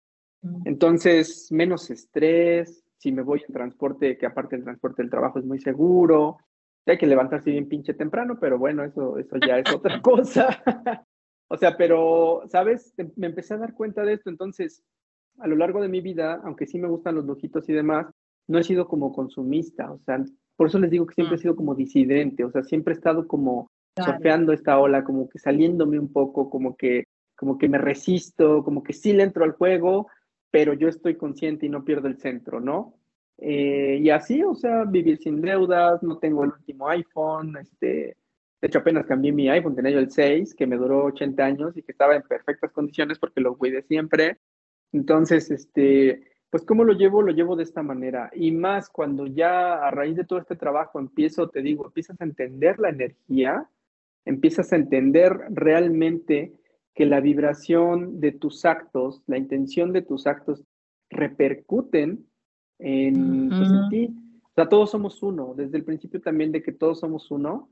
Entonces, 0.66 1.52
menos 1.52 1.90
estrés, 1.90 2.84
si 2.98 3.12
me 3.12 3.22
voy 3.22 3.42
en 3.48 3.54
transporte, 3.54 4.18
que 4.18 4.26
aparte 4.26 4.56
el 4.56 4.64
transporte 4.64 5.02
del 5.02 5.12
trabajo 5.12 5.40
es 5.40 5.46
muy 5.46 5.60
seguro, 5.60 6.38
hay 6.86 6.98
que 6.98 7.08
levantarse 7.08 7.52
bien 7.52 7.68
pinche 7.68 7.94
temprano, 7.94 8.38
pero 8.40 8.58
bueno, 8.58 8.84
eso, 8.84 9.18
eso 9.18 9.36
ya 9.46 9.60
es 9.60 9.74
otra 9.74 10.02
cosa. 10.02 10.64
o 11.50 11.58
sea, 11.58 11.76
pero, 11.76 12.44
¿sabes? 12.50 12.94
Me 13.16 13.28
empecé 13.28 13.54
a 13.54 13.58
dar 13.58 13.74
cuenta 13.74 14.04
de 14.04 14.14
esto, 14.14 14.30
entonces, 14.30 14.84
a 15.40 15.48
lo 15.48 15.56
largo 15.56 15.82
de 15.82 15.90
mi 15.90 16.02
vida, 16.02 16.42
aunque 16.44 16.66
sí 16.66 16.80
me 16.80 16.88
gustan 16.88 17.16
los 17.16 17.26
lujitos 17.26 17.68
y 17.70 17.74
demás, 17.74 18.08
no 18.48 18.58
he 18.58 18.64
sido 18.64 18.88
como 18.88 19.12
consumista, 19.12 19.92
o 19.92 20.00
sea, 20.00 20.24
por 20.56 20.68
eso 20.68 20.80
les 20.80 20.90
digo 20.90 21.06
que 21.06 21.16
siempre 21.16 21.36
he 21.36 21.40
mm. 21.40 21.42
sido 21.42 21.56
como 21.56 21.76
disidente, 21.76 22.44
o 22.46 22.52
sea, 22.52 22.64
siempre 22.64 22.94
he 22.94 22.98
estado 22.98 23.28
como 23.28 23.70
surfeando 24.04 24.54
esta 24.54 24.80
ola, 24.80 25.04
como 25.04 25.30
que 25.30 25.39
saliéndome 25.39 26.00
un 26.00 26.12
poco, 26.12 26.50
como 26.50 26.76
que, 26.76 27.06
como 27.36 27.58
que 27.58 27.70
me 27.70 27.78
resisto, 27.78 28.64
como 28.64 28.84
que 28.84 28.93
sí 28.93 29.14
le 29.14 29.24
entro 29.24 29.43
al 29.43 29.52
juego, 29.52 30.08
pero 30.52 30.74
yo 30.74 30.88
estoy 30.88 31.16
consciente 31.16 31.66
y 31.66 31.70
no 31.70 31.84
pierdo 31.86 32.08
el 32.08 32.18
centro, 32.18 32.60
¿no? 32.60 32.95
Eh, 33.38 34.00
y 34.02 34.10
así, 34.10 34.43
o 34.43 34.56
sea, 34.56 34.84
vivir 34.86 35.18
sin 35.18 35.41
deudas, 35.41 36.02
no 36.02 36.18
tengo 36.18 36.43
el 36.43 36.52
último 36.52 36.88
iPhone, 36.89 37.58
este, 37.58 38.18
de 38.62 38.68
hecho 38.68 38.80
apenas 38.80 39.06
cambié 39.06 39.32
mi 39.32 39.50
iPhone, 39.50 39.76
tenía 39.76 39.91
yo 39.91 40.00
el 40.00 40.12
6, 40.12 40.56
que 40.56 40.66
me 40.66 40.78
duró 40.78 41.06
80 41.06 41.45
años 41.45 41.78
y 41.78 41.84
que 41.84 41.91
estaba 41.91 42.16
en 42.16 42.24
perfectas 42.24 42.72
condiciones 42.72 43.20
porque 43.20 43.41
lo 43.41 43.56
cuidé 43.58 43.84
siempre. 43.84 44.39
Entonces, 44.91 45.52
este, 45.52 46.24
pues 46.50 46.64
¿cómo 46.64 46.84
lo 46.84 46.93
llevo? 46.93 47.22
Lo 47.22 47.32
llevo 47.32 47.56
de 47.56 47.64
esta 47.64 47.84
manera. 47.84 48.32
Y 48.34 48.52
más 48.52 48.89
cuando 48.89 49.28
ya 49.28 49.86
a 49.86 49.91
raíz 49.91 50.16
de 50.16 50.26
todo 50.26 50.39
este 50.39 50.56
trabajo 50.56 51.00
empiezo, 51.00 51.50
te 51.50 51.62
digo, 51.62 51.86
empiezas 51.86 52.20
a 52.22 52.24
entender 52.24 52.80
la 52.80 52.89
energía, 52.89 53.70
empiezas 54.28 54.71
a 54.73 54.75
entender 54.75 55.38
realmente 55.49 56.53
que 56.93 57.05
la 57.05 57.21
vibración 57.21 58.19
de 58.19 58.32
tus 58.32 58.65
actos, 58.65 59.21
la 59.28 59.38
intención 59.38 59.93
de 59.93 60.01
tus 60.01 60.28
actos 60.28 60.63
repercuten 61.09 62.25
en, 62.80 63.49
pues, 63.49 63.69
ti. 63.89 64.15
O 64.43 64.53
sea, 64.55 64.67
todos 64.67 64.91
somos 64.91 65.21
uno, 65.21 65.53
desde 65.55 65.78
el 65.78 65.84
principio 65.84 66.21
también 66.21 66.51
de 66.51 66.63
que 66.63 66.71
todos 66.71 66.99
somos 66.99 67.30
uno, 67.32 67.69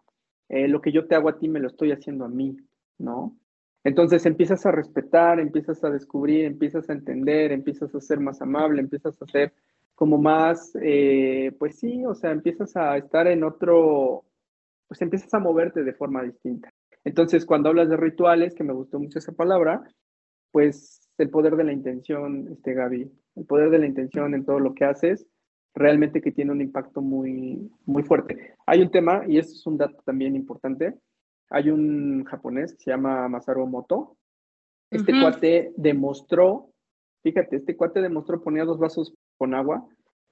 eh, 0.49 0.67
lo 0.67 0.81
que 0.81 0.91
yo 0.91 1.07
te 1.07 1.15
hago 1.15 1.29
a 1.29 1.39
ti 1.39 1.47
me 1.49 1.59
lo 1.59 1.67
estoy 1.67 1.91
haciendo 1.91 2.25
a 2.25 2.29
mí, 2.29 2.57
¿no? 2.99 3.35
Entonces 3.83 4.25
empiezas 4.25 4.65
a 4.65 4.71
respetar, 4.71 5.39
empiezas 5.39 5.83
a 5.83 5.89
descubrir, 5.89 6.45
empiezas 6.45 6.89
a 6.89 6.93
entender, 6.93 7.51
empiezas 7.51 7.93
a 7.93 8.01
ser 8.01 8.19
más 8.19 8.41
amable, 8.41 8.81
empiezas 8.81 9.19
a 9.21 9.27
ser 9.27 9.53
como 9.95 10.17
más, 10.17 10.77
eh, 10.81 11.55
pues 11.57 11.77
sí, 11.79 12.05
o 12.05 12.13
sea, 12.13 12.31
empiezas 12.31 12.75
a 12.75 12.97
estar 12.97 13.27
en 13.27 13.43
otro, 13.43 14.25
pues 14.87 15.01
empiezas 15.01 15.33
a 15.33 15.39
moverte 15.39 15.83
de 15.83 15.93
forma 15.93 16.23
distinta. 16.23 16.71
Entonces, 17.03 17.45
cuando 17.45 17.69
hablas 17.69 17.89
de 17.89 17.97
rituales, 17.97 18.55
que 18.55 18.63
me 18.63 18.73
gustó 18.73 18.99
mucho 18.99 19.19
esa 19.19 19.31
palabra, 19.31 19.83
pues 20.51 21.09
el 21.17 21.29
poder 21.29 21.55
de 21.55 21.63
la 21.63 21.73
intención, 21.73 22.47
este 22.51 22.73
Gaby, 22.73 23.11
el 23.35 23.45
poder 23.45 23.69
de 23.69 23.79
la 23.79 23.85
intención 23.85 24.33
en 24.33 24.45
todo 24.45 24.59
lo 24.59 24.73
que 24.73 24.85
haces, 24.85 25.27
realmente 25.73 26.21
que 26.21 26.31
tiene 26.31 26.51
un 26.51 26.61
impacto 26.61 27.01
muy, 27.01 27.69
muy 27.85 28.03
fuerte. 28.03 28.55
Hay 28.65 28.81
un 28.81 28.89
tema, 28.89 29.23
y 29.27 29.37
esto 29.37 29.53
es 29.53 29.65
un 29.67 29.77
dato 29.77 30.01
también 30.05 30.35
importante, 30.35 30.95
hay 31.49 31.69
un 31.69 32.23
japonés 32.25 32.73
que 32.73 32.83
se 32.83 32.91
llama 32.91 33.27
Masaru 33.27 33.67
Moto. 33.67 34.17
Este 34.89 35.11
cuate 35.19 35.73
demostró, 35.75 36.69
fíjate, 37.21 37.57
este 37.57 37.75
cuate 37.75 38.01
demostró, 38.01 38.41
ponía 38.41 38.63
dos 38.63 38.79
vasos 38.79 39.13
con 39.37 39.53
agua 39.53 39.85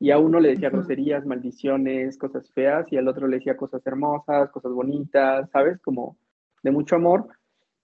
y 0.03 0.11
a 0.11 0.17
uno 0.17 0.41
le 0.41 0.49
decía 0.49 0.69
groserías, 0.69 1.25
maldiciones, 1.25 2.17
cosas 2.17 2.51
feas, 2.51 2.91
y 2.91 2.97
al 2.97 3.07
otro 3.07 3.25
le 3.25 3.37
decía 3.37 3.55
cosas 3.55 3.87
hermosas, 3.87 4.51
cosas 4.51 4.73
bonitas, 4.73 5.49
¿sabes? 5.49 5.79
Como 5.79 6.17
de 6.61 6.71
mucho 6.71 6.97
amor. 6.97 7.29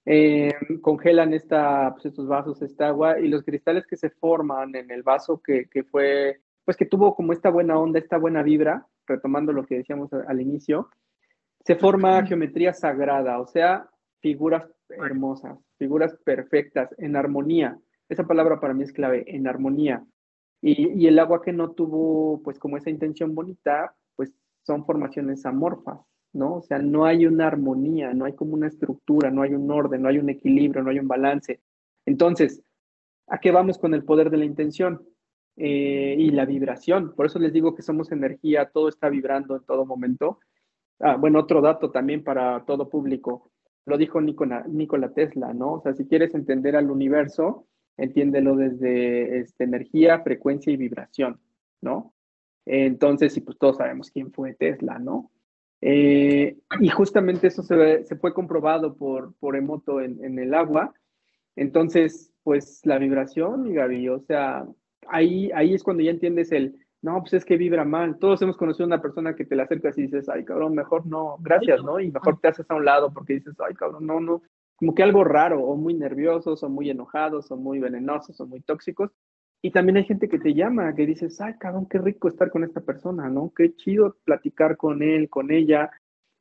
Eh, 0.06 0.52
congelan 0.82 1.34
esta, 1.34 1.94
pues 1.94 2.08
estos 2.08 2.28
vasos, 2.28 2.62
esta 2.62 2.90
agua, 2.90 3.22
y 3.22 3.30
los 3.30 3.44
cristales 3.44 3.88
que 3.88 3.96
se 3.96 4.10
forman 4.10 4.76
en 4.76 4.92
el 4.92 5.02
vaso 5.02 5.42
que, 5.42 5.70
que, 5.72 5.86
fue, 5.86 6.42
pues 6.66 6.76
que 6.76 6.88
tuvo 6.88 7.16
como 7.16 7.32
esta 7.32 7.50
buena 7.50 7.80
onda, 7.80 8.00
esta 8.00 8.18
buena 8.18 8.44
vibra, 8.44 8.86
retomando 9.08 9.54
lo 9.54 9.66
que 9.66 9.78
decíamos 9.78 10.12
al 10.12 10.42
inicio, 10.42 10.90
se 11.62 11.78
forma 11.78 12.26
geometría 12.26 12.74
sagrada, 12.74 13.40
o 13.40 13.48
sea, 13.48 13.88
figuras 14.20 14.68
hermosas, 14.90 15.58
figuras 15.78 16.18
perfectas, 16.26 16.94
en 16.98 17.16
armonía. 17.16 17.80
Esa 18.10 18.26
palabra 18.26 18.60
para 18.60 18.74
mí 18.74 18.84
es 18.84 18.92
clave, 18.92 19.24
en 19.26 19.48
armonía. 19.48 20.04
Y, 20.62 21.08
el 21.08 21.20
agua 21.20 21.42
que 21.42 21.54
no 21.54 21.72
tuvo, 21.72 22.42
pues 22.44 22.60
como 22.60 22.78
esa 22.78 22.90
intención 22.90 23.34
bonita, 23.34 23.96
pues 24.16 24.34
son 24.64 24.86
formaciones 24.86 25.46
amorfas, 25.46 26.00
¿no? 26.34 26.56
O 26.56 26.62
sea, 26.62 26.80
no 26.80 27.06
hay 27.06 27.26
una 27.26 27.48
armonía, 27.48 28.14
no 28.14 28.26
hay 28.26 28.34
como 28.34 28.54
una 28.54 28.68
estructura, 28.68 29.32
no 29.32 29.42
hay 29.42 29.54
un 29.54 29.72
orden, 29.72 30.02
no 30.02 30.10
hay 30.10 30.18
un 30.18 30.30
equilibrio, 30.30 30.84
no 30.84 30.90
hay 30.90 31.00
un 31.00 31.08
balance. 31.08 31.62
Entonces, 32.06 32.62
¿a 33.28 33.40
qué 33.40 33.52
vamos 33.52 33.78
con 33.78 33.94
el 33.94 34.04
poder 34.04 34.30
de 34.30 34.38
la 34.38 34.46
intención? 34.46 35.02
Eh, 35.62 36.16
y 36.18 36.32
la 36.32 36.46
vibración. 36.46 37.14
Por 37.16 37.26
eso 37.26 37.38
les 37.38 37.52
digo 37.52 37.76
que 37.76 37.82
somos 37.82 38.14
energía, 38.14 38.70
todo 38.70 38.88
está 38.88 39.10
vibrando 39.10 39.58
en 39.58 39.64
todo 39.64 39.86
momento. 39.86 40.40
Ah, 41.00 41.18
bueno, 41.18 41.40
otro 41.40 41.60
dato 41.60 41.92
también 41.92 42.24
para 42.24 42.64
todo 42.66 42.88
público. 42.88 43.52
Lo 43.86 43.98
dijo 43.98 44.22
Nikola, 44.22 44.64
Nikola 44.70 45.12
Tesla, 45.14 45.54
¿no? 45.54 45.74
O 45.74 45.82
sea, 45.82 45.94
si 45.94 46.06
quieres 46.06 46.34
entender 46.34 46.78
al 46.78 46.90
universo, 46.90 47.68
entiéndelo 48.02 48.56
desde 48.56 49.40
este, 49.40 49.64
energía, 49.64 50.22
frecuencia 50.22 50.72
y 50.72 50.78
vibración, 50.78 51.40
¿no? 51.82 52.14
Entonces, 52.66 53.36
y 53.38 53.42
pues 53.42 53.58
todos 53.58 53.78
sabemos 53.78 54.12
quién 54.12 54.32
fue 54.32 54.54
Tesla, 54.54 55.00
¿no? 55.00 55.32
Eh, 55.82 56.58
y 56.80 56.90
justamente 56.90 57.48
eso 57.48 57.64
se, 57.64 58.04
se, 58.04 58.16
fue 58.18 58.34
comprobado 58.34 58.96
por, 58.96 59.34
por 59.36 59.56
Emoto 59.56 60.02
en, 60.02 60.24
en, 60.24 60.38
el 60.38 60.54
agua. 60.54 60.94
Entonces, 61.56 62.32
pues 62.44 62.82
la 62.86 62.98
vibración, 62.98 63.74
Gaby, 63.74 64.10
o 64.10 64.20
sea, 64.20 64.68
ahí, 65.08 65.50
ahí 65.54 65.74
es 65.74 65.84
cuando 65.84 66.04
ya 66.04 66.12
entiendes 66.12 66.52
el, 66.52 66.76
no, 67.02 67.22
pues 67.22 67.34
es 67.34 67.46
que 67.46 67.58
vibra 67.58 67.86
mal. 67.86 68.20
Todos 68.20 68.42
hemos 68.42 68.58
conocido 68.58 68.84
a 68.86 68.88
una 68.88 69.02
persona 69.02 69.36
que 69.36 69.46
te 69.46 69.56
la 69.56 69.64
acercas 69.64 69.98
y 69.98 70.04
dices, 70.04 70.28
ay, 70.28 70.44
cabrón, 70.44 70.76
mejor 70.76 71.06
no, 71.06 71.38
gracias, 71.40 71.82
¿no? 71.84 72.00
Y 72.00 72.12
mejor 72.12 72.40
te 72.40 72.50
haces 72.50 72.70
a 72.70 72.76
un 72.76 72.86
lado 72.86 73.14
porque 73.14 73.34
dices, 73.36 73.56
ay, 73.66 73.74
cabrón, 73.74 74.06
no, 74.06 74.20
no, 74.20 74.42
como 74.80 74.96
que 74.96 75.04
algo 75.04 75.26
raro, 75.26 75.62
o 75.62 75.76
muy 75.76 75.94
nerviosos, 75.94 76.64
o 76.64 76.70
muy 76.70 76.90
enojados, 76.90 77.52
o 77.52 77.58
muy 77.58 77.80
venenosos, 77.80 78.40
o 78.40 78.48
muy 78.48 78.62
tóxicos. 78.62 79.12
Y 79.62 79.72
también 79.72 79.98
hay 79.98 80.06
gente 80.06 80.30
que 80.30 80.40
te 80.40 80.54
llama, 80.54 80.96
que 80.96 81.06
dices, 81.06 81.42
ay, 81.42 81.56
cabrón, 81.60 81.86
qué 81.90 81.98
rico 81.98 82.30
estar 82.30 82.50
con 82.50 82.64
esta 82.64 82.80
persona, 82.80 83.30
¿no? 83.30 83.52
Qué 83.54 83.76
chido 83.76 84.16
platicar 84.24 84.78
con 84.78 85.04
él, 85.04 85.30
con 85.30 85.52
ella, 85.52 85.92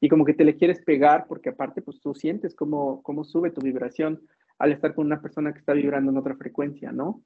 y 0.00 0.08
como 0.08 0.24
que 0.24 0.34
te 0.34 0.44
le 0.44 0.56
quieres 0.56 0.80
pegar, 0.84 1.26
porque 1.26 1.48
aparte, 1.48 1.82
pues 1.82 2.00
tú 2.00 2.14
sientes 2.14 2.54
cómo, 2.54 3.02
cómo 3.02 3.24
sube 3.24 3.50
tu 3.50 3.60
vibración 3.60 4.20
al 4.58 4.70
estar 4.70 4.94
con 4.94 5.06
una 5.06 5.20
persona 5.20 5.52
que 5.52 5.58
está 5.58 5.72
vibrando 5.72 6.12
en 6.12 6.18
otra 6.18 6.36
frecuencia, 6.36 6.92
¿no? 6.92 7.22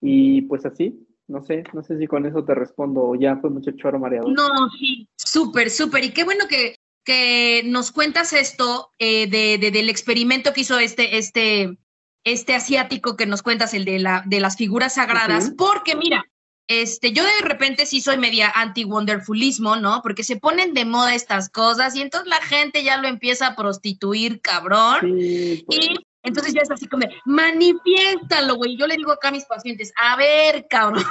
Y 0.00 0.42
pues 0.42 0.66
así, 0.66 1.06
no 1.28 1.44
sé, 1.44 1.62
no 1.72 1.84
sé 1.84 1.96
si 1.96 2.08
con 2.08 2.26
eso 2.26 2.44
te 2.44 2.56
respondo 2.56 3.02
o 3.04 3.14
ya 3.14 3.36
fue 3.36 3.50
mucho 3.50 3.70
choro 3.72 4.00
mareado. 4.00 4.28
No, 4.28 4.68
sí, 4.76 5.08
súper, 5.16 5.70
súper. 5.70 6.04
Y 6.04 6.12
qué 6.12 6.24
bueno 6.24 6.46
que, 6.48 6.74
que 7.04 7.62
nos 7.64 7.92
cuentas 7.92 8.32
esto 8.32 8.90
eh, 8.98 9.26
de, 9.26 9.58
de, 9.58 9.70
del 9.70 9.88
experimento 9.88 10.52
que 10.52 10.62
hizo 10.62 10.78
este, 10.78 11.18
este, 11.18 11.78
este 12.24 12.54
asiático 12.54 13.16
que 13.16 13.26
nos 13.26 13.42
cuentas, 13.42 13.74
el 13.74 13.84
de, 13.84 13.98
la, 13.98 14.22
de 14.26 14.40
las 14.40 14.56
figuras 14.56 14.94
sagradas, 14.94 15.46
uh 15.46 15.48
-huh. 15.50 15.56
porque 15.56 15.96
mira, 15.96 16.24
este, 16.70 17.12
yo 17.12 17.24
de 17.24 17.42
repente 17.42 17.84
sí 17.84 18.00
soy 18.00 18.16
media 18.16 18.52
anti-wonderfulismo, 18.54 19.74
¿no? 19.74 20.02
Porque 20.02 20.22
se 20.22 20.36
ponen 20.36 20.72
de 20.72 20.84
moda 20.84 21.16
estas 21.16 21.48
cosas 21.48 21.96
y 21.96 22.00
entonces 22.00 22.28
la 22.28 22.40
gente 22.42 22.84
ya 22.84 22.96
lo 22.96 23.08
empieza 23.08 23.48
a 23.48 23.56
prostituir, 23.56 24.40
cabrón. 24.40 25.00
Sí, 25.00 25.64
pues. 25.66 25.78
Y 25.80 25.96
entonces 26.22 26.54
ya 26.54 26.60
es 26.60 26.70
así 26.70 26.86
como, 26.86 27.06
manifiéstalo, 27.24 28.54
güey. 28.54 28.76
Yo 28.76 28.86
le 28.86 28.96
digo 28.96 29.10
acá 29.10 29.28
a 29.28 29.32
mis 29.32 29.46
pacientes, 29.46 29.92
a 29.96 30.16
ver, 30.16 30.66
cabrón. 30.68 31.04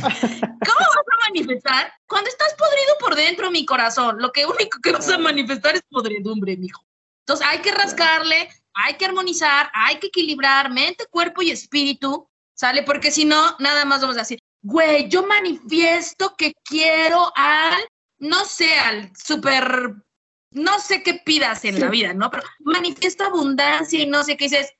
¿Cómo 0.00 0.78
vas 0.78 0.96
a 0.96 1.30
manifestar 1.30 1.92
cuando 2.06 2.28
estás 2.28 2.54
podrido 2.54 2.96
por 3.00 3.14
dentro, 3.14 3.50
mi 3.50 3.64
corazón? 3.64 4.16
Lo 4.18 4.32
que 4.32 4.46
único 4.46 4.78
que 4.82 4.92
vas 4.92 5.08
a 5.08 5.18
manifestar 5.18 5.74
es 5.74 5.82
podredumbre, 5.88 6.56
mijo. 6.56 6.84
Entonces 7.20 7.46
hay 7.48 7.58
que 7.58 7.72
rascarle, 7.72 8.48
hay 8.74 8.94
que 8.94 9.06
armonizar, 9.06 9.70
hay 9.74 9.98
que 9.98 10.08
equilibrar 10.08 10.70
mente, 10.70 11.06
cuerpo 11.10 11.42
y 11.42 11.50
espíritu, 11.50 12.28
¿sale? 12.54 12.82
Porque 12.82 13.10
si 13.10 13.24
no, 13.24 13.56
nada 13.58 13.84
más 13.84 14.00
vamos 14.00 14.16
a 14.16 14.20
decir, 14.20 14.38
güey, 14.62 15.08
yo 15.08 15.26
manifiesto 15.26 16.34
que 16.36 16.52
quiero 16.64 17.32
al, 17.34 17.82
no 18.18 18.44
sé, 18.44 18.78
al 18.78 19.10
súper, 19.16 19.94
no 20.52 20.78
sé 20.78 21.02
qué 21.02 21.14
pidas 21.24 21.64
en 21.64 21.80
la 21.80 21.88
vida, 21.88 22.12
¿no? 22.14 22.30
Pero 22.30 22.44
manifiesto 22.60 23.24
abundancia 23.24 24.00
y 24.00 24.06
no 24.06 24.22
sé 24.22 24.36
qué 24.36 24.44
dices. 24.44 24.72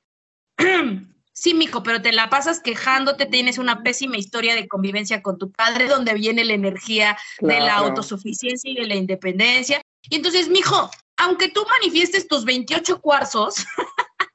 Sí, 1.39 1.53
mijo, 1.53 1.83
pero 1.83 2.01
te 2.01 2.11
la 2.11 2.31
pasas 2.31 2.59
quejándote, 2.59 3.27
tienes 3.27 3.59
una 3.59 3.83
pésima 3.83 4.17
historia 4.17 4.55
de 4.55 4.67
convivencia 4.67 5.21
con 5.21 5.37
tu 5.37 5.51
padre, 5.51 5.87
donde 5.87 6.15
viene 6.15 6.43
la 6.43 6.53
energía 6.53 7.15
claro. 7.37 7.53
de 7.53 7.67
la 7.67 7.75
autosuficiencia 7.75 8.71
y 8.71 8.73
de 8.73 8.87
la 8.87 8.95
independencia. 8.95 9.79
Y 10.01 10.15
entonces, 10.15 10.49
mijo, 10.49 10.89
aunque 11.15 11.49
tú 11.49 11.63
manifiestes 11.69 12.27
tus 12.27 12.43
28 12.43 13.01
cuarzos, 13.01 13.67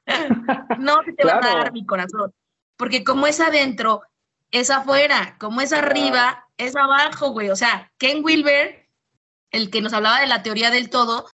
no 0.79 1.01
te 1.03 1.15
claro. 1.15 1.41
van 1.41 1.45
a 1.45 1.63
dar 1.63 1.73
mi 1.73 1.85
corazón. 1.85 2.33
Porque 2.77 3.03
como 3.03 3.27
es 3.27 3.41
adentro, 3.41 4.03
es 4.51 4.69
afuera, 4.69 5.35
como 5.41 5.59
es 5.59 5.73
arriba, 5.73 6.47
es 6.55 6.73
abajo, 6.73 7.31
güey. 7.31 7.49
O 7.49 7.57
sea, 7.57 7.91
Ken 7.97 8.23
Wilber, 8.23 8.87
el 9.51 9.69
que 9.71 9.81
nos 9.81 9.91
hablaba 9.91 10.21
de 10.21 10.27
la 10.27 10.41
teoría 10.41 10.71
del 10.71 10.89
todo, 10.89 11.29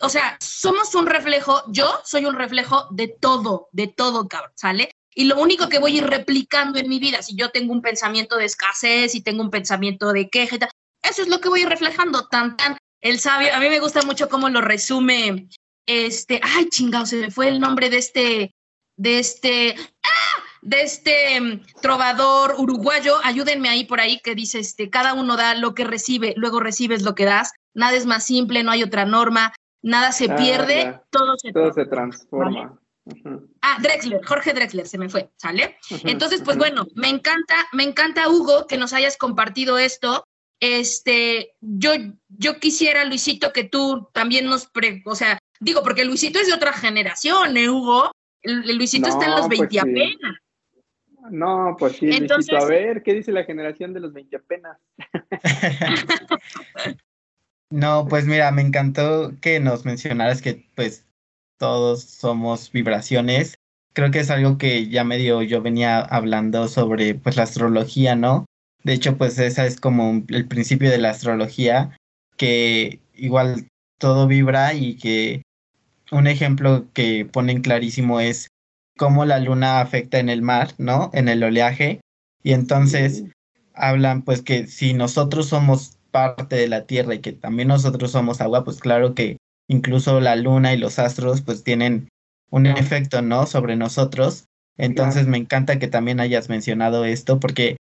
o 0.00 0.08
sea, 0.08 0.36
somos 0.40 0.94
un 0.94 1.06
reflejo, 1.06 1.62
yo 1.68 2.00
soy 2.04 2.24
un 2.24 2.34
reflejo 2.34 2.86
de 2.90 3.08
todo, 3.08 3.68
de 3.72 3.88
todo, 3.88 4.28
cabrón, 4.28 4.52
¿sale? 4.54 4.90
Y 5.14 5.24
lo 5.24 5.40
único 5.40 5.68
que 5.68 5.78
voy 5.78 5.94
a 5.94 5.98
ir 5.98 6.06
replicando 6.06 6.78
en 6.78 6.88
mi 6.88 6.98
vida, 6.98 7.22
si 7.22 7.34
yo 7.34 7.50
tengo 7.50 7.72
un 7.72 7.82
pensamiento 7.82 8.36
de 8.36 8.44
escasez, 8.44 9.12
si 9.12 9.20
tengo 9.20 9.42
un 9.42 9.50
pensamiento 9.50 10.12
de 10.12 10.28
queja, 10.28 10.56
eso 11.02 11.22
es 11.22 11.28
lo 11.28 11.40
que 11.40 11.48
voy 11.48 11.60
a 11.60 11.62
ir 11.64 11.68
reflejando, 11.68 12.28
tan, 12.28 12.56
tan. 12.56 12.76
El 13.00 13.18
sabio, 13.18 13.54
a 13.54 13.60
mí 13.60 13.68
me 13.68 13.80
gusta 13.80 14.02
mucho 14.02 14.28
cómo 14.28 14.48
lo 14.48 14.60
resume, 14.60 15.48
este, 15.86 16.40
ay, 16.42 16.68
chingado, 16.68 17.06
se 17.06 17.16
me 17.16 17.30
fue 17.30 17.48
el 17.48 17.60
nombre 17.60 17.90
de 17.90 17.98
este, 17.98 18.54
de 18.96 19.18
este, 19.18 19.74
¡ah! 20.04 20.42
de 20.62 20.82
este 20.82 21.40
um, 21.40 21.60
trovador 21.80 22.56
uruguayo, 22.58 23.16
ayúdenme 23.24 23.68
ahí 23.68 23.84
por 23.84 24.00
ahí, 24.00 24.20
que 24.20 24.34
dice, 24.34 24.58
este, 24.58 24.90
cada 24.90 25.14
uno 25.14 25.36
da 25.36 25.54
lo 25.54 25.74
que 25.74 25.84
recibe, 25.84 26.34
luego 26.36 26.60
recibes 26.60 27.02
lo 27.02 27.14
que 27.14 27.24
das, 27.24 27.52
nada 27.74 27.96
es 27.96 28.06
más 28.06 28.24
simple, 28.24 28.62
no 28.62 28.70
hay 28.70 28.82
otra 28.82 29.04
norma, 29.04 29.52
nada 29.82 30.12
se 30.12 30.28
pierde, 30.28 30.82
ah, 30.82 31.02
todo 31.10 31.36
se 31.38 31.52
todo 31.52 31.72
se 31.72 31.86
transforma. 31.86 32.62
¿vale? 32.62 32.78
Uh 33.04 33.12
-huh. 33.12 33.48
Ah, 33.62 33.78
Drexler, 33.80 34.24
Jorge 34.24 34.52
Drexler, 34.52 34.86
se 34.86 34.98
me 34.98 35.08
fue, 35.08 35.30
¿sale? 35.36 35.78
Uh 35.90 35.94
-huh, 35.94 36.10
Entonces, 36.10 36.42
pues 36.42 36.56
uh 36.56 36.60
-huh. 36.60 36.62
bueno, 36.62 36.86
me 36.94 37.08
encanta, 37.08 37.54
me 37.72 37.84
encanta, 37.84 38.28
Hugo, 38.28 38.66
que 38.66 38.76
nos 38.76 38.92
hayas 38.92 39.16
compartido 39.16 39.78
esto. 39.78 40.24
Este, 40.60 41.54
yo, 41.60 41.92
yo 42.28 42.58
quisiera, 42.58 43.04
Luisito, 43.04 43.52
que 43.52 43.64
tú 43.64 44.08
también 44.12 44.46
nos, 44.46 44.66
pre, 44.66 45.02
o 45.06 45.14
sea, 45.14 45.38
digo, 45.60 45.82
porque 45.82 46.04
Luisito 46.04 46.38
es 46.38 46.48
de 46.48 46.54
otra 46.54 46.72
generación, 46.72 47.56
¿eh, 47.56 47.70
Hugo? 47.70 48.10
Luisito 48.42 49.08
no, 49.08 49.14
está 49.14 49.26
en 49.26 49.36
los 49.36 49.48
20 49.48 49.56
pues 49.56 49.70
sí. 49.70 49.78
apenas. 49.78 50.36
No, 51.30 51.76
pues 51.78 51.96
sí, 51.96 52.10
Entonces, 52.10 52.52
Luisito, 52.52 52.58
a 52.58 52.66
ver, 52.66 53.02
¿qué 53.02 53.14
dice 53.14 53.32
la 53.32 53.44
generación 53.44 53.92
de 53.92 54.00
los 54.00 54.12
20 54.12 54.36
apenas? 54.36 54.78
No, 57.70 58.06
pues 58.08 58.26
mira, 58.26 58.50
me 58.50 58.62
encantó 58.62 59.38
que 59.40 59.60
nos 59.60 59.84
mencionaras 59.84 60.40
que 60.40 60.66
pues 60.74 61.06
todos 61.58 62.02
somos 62.02 62.72
vibraciones. 62.72 63.56
Creo 63.92 64.10
que 64.10 64.20
es 64.20 64.30
algo 64.30 64.58
que 64.58 64.88
ya 64.88 65.04
medio 65.04 65.42
yo 65.42 65.60
venía 65.60 66.00
hablando 66.00 66.68
sobre 66.68 67.14
pues 67.14 67.36
la 67.36 67.42
astrología, 67.42 68.16
¿no? 68.16 68.46
De 68.84 68.94
hecho, 68.94 69.18
pues 69.18 69.38
esa 69.38 69.66
es 69.66 69.80
como 69.80 70.24
el 70.28 70.46
principio 70.48 70.90
de 70.90 70.98
la 70.98 71.10
astrología, 71.10 71.96
que 72.36 73.00
igual 73.14 73.68
todo 73.98 74.26
vibra 74.26 74.72
y 74.72 74.96
que 74.96 75.42
un 76.10 76.26
ejemplo 76.26 76.86
que 76.94 77.26
ponen 77.26 77.60
clarísimo 77.60 78.20
es 78.20 78.48
cómo 78.96 79.24
la 79.24 79.40
luna 79.40 79.80
afecta 79.80 80.18
en 80.18 80.30
el 80.30 80.40
mar, 80.40 80.74
¿no? 80.78 81.10
En 81.12 81.28
el 81.28 81.42
oleaje. 81.42 82.00
Y 82.42 82.52
entonces 82.52 83.24
hablan 83.74 84.22
pues 84.22 84.42
que 84.42 84.66
si 84.68 84.94
nosotros 84.94 85.48
somos 85.48 85.97
parte 86.18 86.56
de 86.56 86.68
la 86.68 86.84
Tierra 86.86 87.14
y 87.14 87.20
que 87.20 87.32
también 87.32 87.68
nosotros 87.68 88.10
somos 88.10 88.40
agua, 88.40 88.64
pues 88.64 88.80
claro 88.80 89.14
que 89.14 89.36
incluso 89.68 90.20
la 90.20 90.36
luna 90.36 90.72
y 90.74 90.78
los 90.78 90.98
astros 90.98 91.42
pues 91.42 91.62
tienen 91.64 92.08
un 92.50 92.66
efecto, 92.66 93.22
¿no? 93.22 93.46
Sobre 93.46 93.76
nosotros. 93.76 94.44
Entonces 94.78 95.22
Claro. 95.22 95.30
me 95.30 95.38
encanta 95.38 95.78
que 95.78 95.88
también 95.88 96.20
hayas 96.20 96.48
mencionado 96.48 97.04
esto 97.04 97.40
porque 97.40 97.76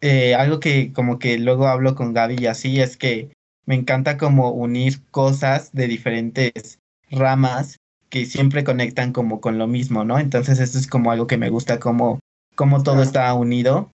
eh, 0.00 0.34
algo 0.34 0.60
que 0.60 0.92
como 0.92 1.18
que 1.18 1.38
luego 1.38 1.68
hablo 1.68 1.94
con 1.94 2.14
Gaby 2.14 2.36
y 2.40 2.46
así 2.46 2.80
es 2.80 2.96
que 2.96 3.32
me 3.66 3.74
encanta 3.74 4.16
como 4.16 4.50
unir 4.50 5.04
cosas 5.10 5.72
de 5.72 5.86
diferentes 5.86 6.78
ramas 7.10 7.76
que 8.08 8.26
siempre 8.26 8.64
conectan 8.64 9.12
como 9.12 9.40
con 9.40 9.58
lo 9.58 9.68
mismo, 9.68 10.04
¿no? 10.04 10.18
Entonces 10.18 10.58
esto 10.58 10.78
es 10.78 10.86
como 10.88 11.12
algo 11.12 11.26
que 11.26 11.36
me 11.36 11.50
gusta 11.50 11.78
como, 11.78 12.18
como 12.56 12.82
todo 12.82 12.96
Claro. 12.96 13.06
está 13.06 13.34
unido, 13.34 13.90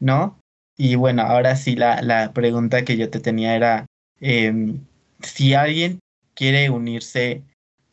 ¿no? 0.00 0.39
Y 0.82 0.94
bueno, 0.94 1.20
ahora 1.20 1.56
sí 1.56 1.76
la, 1.76 2.00
la 2.00 2.32
pregunta 2.32 2.86
que 2.86 2.96
yo 2.96 3.10
te 3.10 3.20
tenía 3.20 3.54
era 3.54 3.84
em, 4.18 4.80
si 5.20 5.52
alguien 5.52 5.98
quiere 6.34 6.70
unirse 6.70 7.42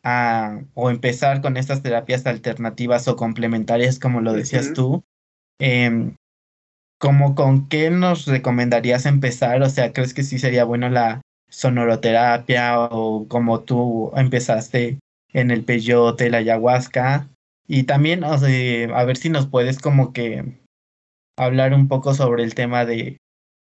a 0.02 0.62
o 0.72 0.88
empezar 0.88 1.42
con 1.42 1.58
estas 1.58 1.82
terapias 1.82 2.24
alternativas 2.24 3.06
o 3.06 3.14
complementarias, 3.14 3.98
como 3.98 4.22
lo 4.22 4.32
decías 4.32 4.72
tú, 4.72 5.04
em, 5.58 6.14
como 6.98 7.34
con 7.34 7.68
qué 7.68 7.90
nos 7.90 8.24
recomendarías 8.24 9.04
empezar? 9.04 9.60
O 9.60 9.68
sea, 9.68 9.92
¿crees 9.92 10.14
que 10.14 10.22
sí 10.22 10.38
sería 10.38 10.64
bueno 10.64 10.88
la 10.88 11.20
sonoroterapia 11.50 12.80
o 12.80 13.28
como 13.28 13.64
tú 13.64 14.12
empezaste 14.16 14.98
en 15.34 15.50
el 15.50 15.62
peyote, 15.62 16.30
la 16.30 16.38
ayahuasca? 16.38 17.28
Y 17.66 17.82
también, 17.82 18.24
o 18.24 18.38
sea, 18.38 18.98
a 18.98 19.04
ver 19.04 19.18
si 19.18 19.28
nos 19.28 19.46
puedes 19.46 19.78
como 19.78 20.14
que 20.14 20.57
hablar 21.38 21.74
un 21.74 21.88
poco 21.88 22.14
sobre 22.14 22.42
el 22.44 22.54
tema 22.54 22.84
de 22.84 23.16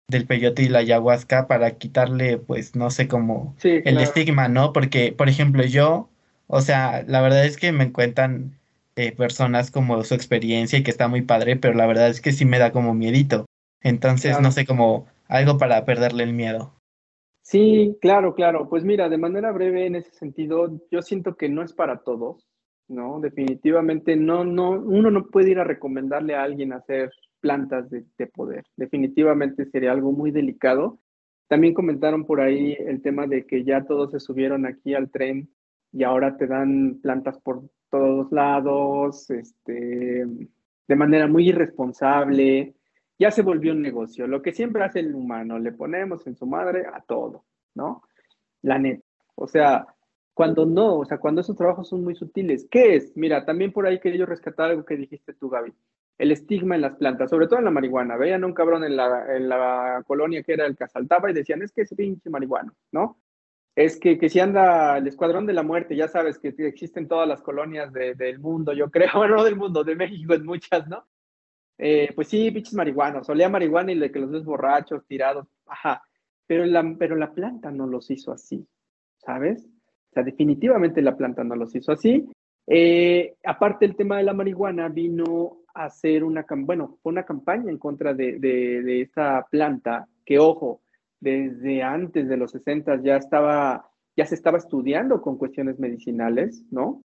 del 0.09 0.28
peyote 0.28 0.63
y 0.63 0.69
la 0.69 0.80
ayahuasca 0.80 1.47
para 1.47 1.78
quitarle, 1.78 2.38
pues, 2.38 2.76
no 2.76 2.89
sé, 2.91 3.07
como 3.07 3.55
Sí, 3.57 3.69
el 3.69 3.84
claro. 3.84 3.99
estigma, 4.01 4.47
¿no? 4.47 4.74
Porque, 4.74 5.13
por 5.13 5.30
ejemplo, 5.30 5.63
yo, 5.63 6.09
o 6.47 6.61
sea, 6.61 7.03
la 7.07 7.21
verdad 7.21 7.45
es 7.45 7.57
que 7.57 7.71
me 7.71 7.91
cuentan 7.91 8.59
eh, 8.95 9.11
personas 9.13 9.71
como 9.71 10.03
su 10.03 10.13
experiencia 10.13 10.78
y 10.78 10.84
que 10.84 10.91
está 10.91 11.07
muy 11.07 11.21
padre, 11.21 11.55
pero 11.55 11.74
la 11.74 11.88
verdad 11.88 12.09
es 12.09 12.21
que 12.21 12.32
sí 12.32 12.45
me 12.45 12.59
da 12.59 12.71
como 12.71 12.93
miedito. 12.93 13.45
Entonces, 13.82 14.32
Claro. 14.32 14.43
no 14.43 14.51
sé, 14.51 14.65
como 14.65 15.07
algo 15.28 15.57
para 15.57 15.84
perderle 15.86 16.24
el 16.24 16.34
miedo. 16.34 16.74
Sí, 17.41 17.97
claro, 18.01 18.36
claro. 18.36 18.69
Pues 18.69 18.84
mira, 18.84 19.09
de 19.09 19.17
manera 19.17 19.51
breve 19.51 19.86
en 19.86 19.95
ese 19.95 20.11
sentido, 20.11 20.80
yo 20.91 21.01
siento 21.01 21.36
que 21.36 21.49
no 21.49 21.63
es 21.63 21.74
para 21.74 21.99
todos, 22.03 22.47
¿no? 22.88 23.19
Definitivamente 23.19 24.15
no, 24.15 24.45
no, 24.45 24.71
uno 24.71 25.11
no 25.11 25.26
puede 25.26 25.51
ir 25.51 25.59
a 25.59 25.63
recomendarle 25.63 26.36
a 26.36 26.43
alguien 26.43 26.71
hacer 26.71 27.11
plantas 27.44 27.89
de, 27.89 28.06
de 28.18 28.28
poder. 28.28 28.64
Definitivamente 28.78 29.66
sería 29.66 29.91
algo 29.91 30.14
muy 30.14 30.32
delicado. 30.32 31.00
También 31.50 31.74
comentaron 31.74 32.26
por 32.26 32.39
ahí 32.39 32.78
el 32.80 33.02
tema 33.02 33.28
de 33.28 33.46
que 33.46 33.66
ya 33.66 33.84
todos 33.84 34.12
se 34.12 34.22
subieron 34.22 34.66
aquí 34.66 34.94
al 34.94 35.12
tren 35.12 35.50
y 35.91 36.04
ahora 36.04 36.38
te 36.38 36.48
dan 36.48 37.00
plantas 37.02 37.38
por 37.39 37.70
todos 37.89 38.32
lados, 38.32 39.30
este, 39.30 40.26
de 40.88 40.96
manera 40.96 41.28
muy 41.28 41.50
irresponsable. 41.50 42.74
Ya 43.20 43.30
se 43.30 43.44
volvió 43.44 43.74
un 43.74 43.82
negocio. 43.82 44.26
Lo 44.26 44.41
que 44.41 44.54
siempre 44.54 44.84
hace 44.84 45.02
el 45.02 45.14
humano, 45.14 45.60
le 45.60 45.74
ponemos 45.74 46.26
en 46.26 46.36
su 46.36 46.48
madre 46.48 46.86
a 46.91 47.02
todo, 47.02 47.46
¿no? 47.76 48.02
La 48.64 48.80
neta. 48.80 49.04
O 49.36 49.48
sea, 49.48 49.86
cuando 50.34 50.66
no, 50.66 51.00
o 51.00 51.06
sea, 51.06 51.20
cuando 51.20 51.41
esos 51.41 51.56
trabajos 51.56 51.88
son 51.88 52.04
muy 52.04 52.16
sutiles. 52.16 52.68
¿Qué 52.72 52.96
es? 52.96 53.16
Mira, 53.16 53.46
también 53.46 53.72
por 53.72 53.86
ahí 53.86 54.00
quería 54.00 54.22
yo 54.22 54.26
rescatar 54.26 54.72
algo 54.72 54.86
que 54.86 54.98
dijiste 54.98 55.34
tú, 55.34 55.50
Gaby. 55.50 55.74
El 56.24 56.32
estigma 56.32 56.76
en 56.76 56.82
las 56.82 56.95
plantas, 56.95 57.30
sobre 57.30 57.47
todo 57.47 57.59
en 57.59 57.65
la 57.65 57.71
marihuana. 57.71 58.15
Veían 58.15 58.45
a 58.45 58.47
un 58.47 58.53
cabrón 58.53 58.86
en 58.86 58.95
la, 58.95 59.36
en 59.36 59.49
la 59.49 60.01
colonia 60.07 60.41
que 60.41 60.53
era 60.53 60.65
el 60.65 60.78
que 60.78 60.86
asaltaba 60.86 61.30
y 61.30 61.34
decían, 61.34 61.61
es 61.61 61.74
que 61.74 61.82
es 61.82 61.93
pinche 61.93 62.30
marihuano, 62.30 62.71
¿no? 62.93 63.17
Es 63.76 63.99
que, 63.99 64.17
que 64.17 64.30
si 64.30 64.39
anda 64.39 64.99
el 64.99 65.05
escuadrón 65.05 65.45
de 65.45 65.51
la 65.51 65.63
muerte, 65.63 65.97
ya 65.97 66.07
sabes 66.07 66.39
que 66.39 66.55
existen 66.59 67.09
todas 67.09 67.28
las 67.28 67.41
colonias 67.41 67.91
de, 67.91 68.15
del 68.15 68.39
mundo, 68.39 68.71
yo 68.71 68.89
creo, 68.89 69.09
no 69.28 69.43
del 69.43 69.57
mundo, 69.57 69.84
de 69.84 69.97
México 69.97 70.34
en 70.34 70.45
muchas, 70.45 70.88
¿no? 70.88 71.05
Eh, 71.78 72.13
pues 72.15 72.30
sí, 72.30 72.49
pinches 72.51 72.74
marihuanos, 72.74 73.28
olía 73.28 73.49
marihuana 73.49 73.91
y 73.91 73.99
de 73.99 74.09
que 74.09 74.19
los 74.19 74.32
ves 74.32 74.45
borrachos, 74.45 75.05
tirados, 75.05 75.45
ajá, 75.65 76.03
pero 76.47 76.63
la, 76.63 76.95
pero 76.97 77.17
la 77.17 77.34
planta 77.34 77.69
no 77.69 77.86
los 77.86 78.09
hizo 78.09 78.32
así, 78.32 78.65
¿sabes? 79.17 79.65
O 79.65 80.13
sea, 80.13 80.24
definitivamente 80.24 81.01
la 81.01 81.17
planta 81.17 81.43
no 81.43 81.57
los 81.57 81.76
hizo 81.76 81.91
así. 81.91 82.30
Eh, 82.65 83.36
aparte, 83.43 83.84
el 83.84 83.97
tema 83.97 84.15
de 84.15 84.24
la 84.24 84.34
marihuana 84.34 84.88
vino 84.88 85.62
hacer 85.74 86.24
una, 86.24 86.45
bueno, 86.49 86.99
una 87.03 87.24
campaña 87.24 87.71
en 87.71 87.78
contra 87.78 88.13
de, 88.13 88.39
de, 88.39 88.82
de 88.84 89.01
esta 89.01 89.45
planta, 89.49 90.07
que 90.26 90.39
ojo, 90.39 90.82
desde 91.19 91.82
antes 91.82 92.28
de 92.28 92.38
los 92.38 92.51
60 92.51 93.01
ya 93.01 93.17
estaba, 93.17 93.89
ya 94.15 94.26
se 94.26 94.36
estaba 94.36 94.57
estudiando 94.57 95.21
con 95.21 95.38
cuestiones 95.38 95.80
medicinales, 95.80 96.63
¿no? 96.69 97.01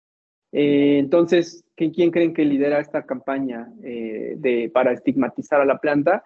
Eh, 0.52 0.98
entonces, 0.98 1.66
¿quién 1.76 2.12
creen 2.12 2.34
que 2.34 2.46
lidera 2.46 2.80
esta 2.80 3.06
campaña 3.06 3.72
eh, 3.84 4.36
de, 4.38 4.72
para 4.74 4.94
estigmatizar 4.94 5.62
a 5.62 5.66
la 5.66 5.78
planta? 5.78 6.24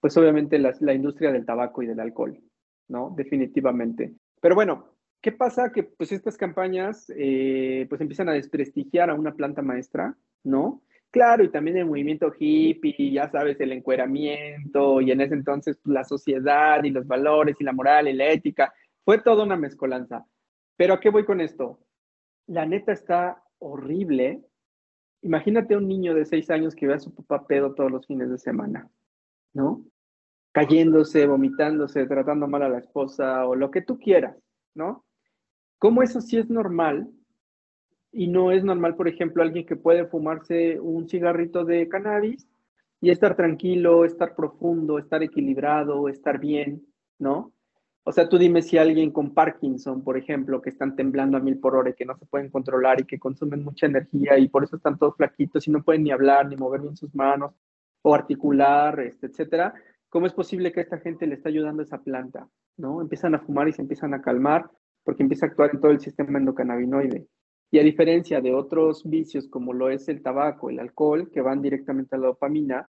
Pues 0.00 0.16
obviamente 0.16 0.58
la, 0.58 0.74
la, 0.80 0.94
industria 0.94 1.32
del 1.32 1.44
tabaco 1.44 1.82
y 1.82 1.86
del 1.86 2.00
alcohol, 2.00 2.38
¿no? 2.88 3.12
Definitivamente. 3.16 4.14
Pero 4.40 4.54
bueno, 4.54 4.94
¿qué 5.20 5.32
pasa? 5.32 5.72
Que 5.72 5.82
pues 5.82 6.12
estas 6.12 6.36
campañas 6.36 7.12
eh, 7.16 7.86
pues 7.88 8.00
empiezan 8.00 8.28
a 8.28 8.34
desprestigiar 8.34 9.10
a 9.10 9.14
una 9.14 9.34
planta 9.34 9.62
maestra, 9.62 10.16
¿no? 10.44 10.82
Claro, 11.14 11.44
y 11.44 11.48
también 11.48 11.76
el 11.76 11.86
movimiento 11.86 12.32
hippie, 12.36 13.12
ya 13.12 13.30
sabes, 13.30 13.60
el 13.60 13.70
encueramiento, 13.70 15.00
y 15.00 15.12
en 15.12 15.20
ese 15.20 15.34
entonces 15.34 15.78
pues, 15.80 15.94
la 15.94 16.02
sociedad 16.02 16.82
y 16.82 16.90
los 16.90 17.06
valores 17.06 17.54
y 17.60 17.62
la 17.62 17.72
moral 17.72 18.08
y 18.08 18.14
la 18.14 18.30
ética, 18.30 18.74
fue 19.04 19.22
toda 19.22 19.44
una 19.44 19.56
mezcolanza. 19.56 20.26
Pero 20.76 20.94
¿a 20.94 20.98
qué 20.98 21.10
voy 21.10 21.24
con 21.24 21.40
esto? 21.40 21.78
La 22.48 22.66
neta 22.66 22.90
está 22.90 23.40
horrible. 23.60 24.42
Imagínate 25.22 25.76
un 25.76 25.86
niño 25.86 26.16
de 26.16 26.24
seis 26.24 26.50
años 26.50 26.74
que 26.74 26.88
ve 26.88 26.94
a 26.94 26.98
su 26.98 27.14
papá 27.14 27.46
pedo 27.46 27.76
todos 27.76 27.92
los 27.92 28.08
fines 28.08 28.28
de 28.28 28.38
semana, 28.38 28.90
¿no? 29.52 29.86
Cayéndose, 30.50 31.28
vomitándose, 31.28 32.06
tratando 32.06 32.48
mal 32.48 32.62
a 32.62 32.68
la 32.68 32.78
esposa 32.78 33.46
o 33.46 33.54
lo 33.54 33.70
que 33.70 33.82
tú 33.82 34.00
quieras, 34.00 34.36
¿no? 34.74 35.04
¿Cómo 35.78 36.02
eso 36.02 36.20
sí 36.20 36.38
es 36.38 36.50
normal? 36.50 37.08
Y 38.16 38.28
no 38.28 38.52
es 38.52 38.62
normal, 38.62 38.94
por 38.94 39.08
ejemplo, 39.08 39.42
alguien 39.42 39.66
que 39.66 39.74
puede 39.74 40.06
fumarse 40.06 40.78
un 40.80 41.08
cigarrito 41.08 41.64
de 41.64 41.88
cannabis 41.88 42.46
y 43.00 43.10
estar 43.10 43.34
tranquilo, 43.34 44.04
estar 44.04 44.36
profundo, 44.36 44.98
estar 44.98 45.22
equilibrado, 45.24 46.08
estar 46.08 46.38
bien, 46.38 46.86
¿no? 47.18 47.52
O 48.04 48.12
sea, 48.12 48.28
tú 48.28 48.38
dime 48.38 48.62
si 48.62 48.78
alguien 48.78 49.10
con 49.10 49.34
Parkinson, 49.34 50.04
por 50.04 50.16
ejemplo, 50.16 50.62
que 50.62 50.70
están 50.70 50.94
temblando 50.94 51.36
a 51.36 51.40
mil 51.40 51.58
por 51.58 51.74
hora 51.74 51.90
y 51.90 51.94
que 51.94 52.04
no 52.04 52.16
se 52.16 52.26
pueden 52.26 52.50
controlar 52.50 53.00
y 53.00 53.04
que 53.04 53.18
consumen 53.18 53.64
mucha 53.64 53.86
energía 53.86 54.38
y 54.38 54.48
por 54.48 54.62
eso 54.62 54.76
están 54.76 54.96
todos 54.96 55.16
flaquitos 55.16 55.66
y 55.66 55.72
no 55.72 55.82
pueden 55.82 56.04
ni 56.04 56.12
hablar 56.12 56.46
ni 56.46 56.56
mover 56.56 56.82
bien 56.82 56.96
sus 56.96 57.14
manos 57.14 57.52
o 58.02 58.14
articular, 58.14 59.00
este, 59.00 59.26
etcétera. 59.26 59.74
¿Cómo 60.08 60.26
es 60.26 60.32
posible 60.32 60.70
que 60.70 60.82
esta 60.82 60.98
gente 60.98 61.26
le 61.26 61.34
está 61.34 61.48
ayudando 61.48 61.82
a 61.82 61.86
esa 61.86 61.98
planta? 61.98 62.46
¿No? 62.76 63.00
Empiezan 63.00 63.34
a 63.34 63.40
fumar 63.40 63.68
y 63.68 63.72
se 63.72 63.82
empiezan 63.82 64.14
a 64.14 64.22
calmar 64.22 64.70
porque 65.02 65.24
empieza 65.24 65.46
a 65.46 65.48
actuar 65.48 65.70
en 65.72 65.80
todo 65.80 65.90
el 65.90 66.00
sistema 66.00 66.38
endocannabinoide. 66.38 67.26
Y 67.70 67.78
a 67.78 67.82
diferencia 67.82 68.40
de 68.40 68.54
otros 68.54 69.02
vicios 69.04 69.48
como 69.48 69.72
lo 69.72 69.90
es 69.90 70.08
el 70.08 70.22
tabaco, 70.22 70.70
el 70.70 70.78
alcohol, 70.78 71.30
que 71.30 71.40
van 71.40 71.60
directamente 71.60 72.14
a 72.14 72.18
la 72.18 72.28
dopamina, 72.28 72.88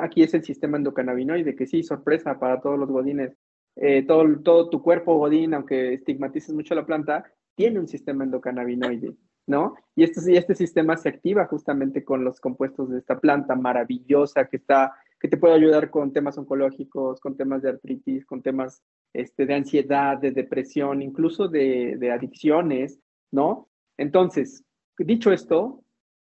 aquí 0.00 0.22
es 0.22 0.34
el 0.34 0.42
sistema 0.42 0.76
endocannabinoide, 0.76 1.54
que 1.54 1.66
sí, 1.66 1.82
sorpresa 1.82 2.38
para 2.38 2.60
todos 2.60 2.78
los 2.78 2.88
godines. 2.88 3.36
Eh, 3.76 4.04
todo, 4.06 4.24
todo 4.40 4.70
tu 4.70 4.82
cuerpo 4.82 5.16
godín, 5.16 5.52
aunque 5.54 5.94
estigmatices 5.94 6.54
mucho 6.54 6.74
la 6.74 6.86
planta, 6.86 7.24
tiene 7.56 7.80
un 7.80 7.88
sistema 7.88 8.24
endocannabinoide, 8.24 9.14
¿no? 9.46 9.74
Y 9.96 10.04
este, 10.04 10.32
y 10.32 10.36
este 10.36 10.54
sistema 10.54 10.96
se 10.96 11.08
activa 11.08 11.46
justamente 11.46 12.04
con 12.04 12.24
los 12.24 12.40
compuestos 12.40 12.90
de 12.90 12.98
esta 12.98 13.18
planta 13.18 13.56
maravillosa 13.56 14.46
que 14.46 14.56
está 14.56 14.94
que 15.20 15.28
te 15.28 15.38
puede 15.38 15.54
ayudar 15.54 15.90
con 15.90 16.12
temas 16.12 16.36
oncológicos, 16.36 17.18
con 17.18 17.34
temas 17.34 17.62
de 17.62 17.70
artritis, 17.70 18.26
con 18.26 18.42
temas 18.42 18.82
este, 19.14 19.46
de 19.46 19.54
ansiedad, 19.54 20.18
de 20.18 20.32
depresión, 20.32 21.00
incluso 21.00 21.48
de 21.48 22.10
adicciones, 22.12 23.00
¿no? 23.30 23.70
Entonces, 23.96 24.64
dicho 24.98 25.32
esto, 25.32 25.82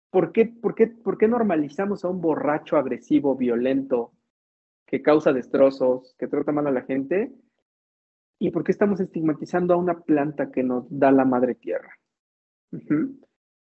¿por 0.10 0.32
qué, 0.32 0.46
por, 0.46 0.76
qué, 0.76 0.88
¿por 0.88 1.18
qué 1.18 1.28
normalizamos 1.28 2.04
a 2.04 2.10
un 2.10 2.22
borracho 2.22 2.78
agresivo, 2.78 3.36
violento, 3.36 4.14
que 4.86 5.02
causa 5.02 5.34
destrozos, 5.34 6.16
que 6.18 6.28
trata 6.28 6.52
mal 6.52 6.68
a 6.68 6.72
la 6.72 6.84
gente? 6.84 7.32
¿Y 8.40 8.52
por 8.52 8.64
qué 8.64 8.72
estamos 8.72 9.00
estigmatizando 9.00 9.74
a 9.74 9.78
una 9.78 10.00
planta 10.02 10.52
que 10.52 10.64
nos 10.64 10.86
da 10.90 11.12
la 11.12 11.26
madre 11.26 11.56
tierra? 11.56 11.98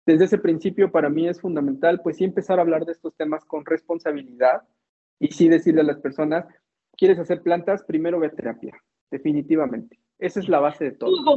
Desde 0.06 0.24
ese 0.24 0.38
principio 0.38 0.90
para 0.90 1.08
mí 1.10 1.28
es 1.28 1.40
fundamental, 1.40 2.00
pues 2.02 2.16
sí 2.16 2.24
empezar 2.24 2.58
a 2.58 2.62
hablar 2.62 2.84
de 2.84 2.92
estos 2.92 3.14
temas 3.16 3.44
con 3.44 3.64
responsabilidad 3.64 4.62
y 5.18 5.28
sí 5.28 5.48
decirle 5.48 5.82
a 5.82 5.84
las 5.84 5.98
personas, 5.98 6.46
¿quieres 6.96 7.18
hacer 7.18 7.42
plantas? 7.42 7.84
Primero 7.84 8.18
ve 8.18 8.28
a 8.28 8.30
terapia, 8.30 8.74
definitivamente. 9.10 10.00
Esa 10.18 10.40
es 10.40 10.48
la 10.48 10.60
base 10.60 10.84
de 10.84 10.92
todo. 10.92 11.36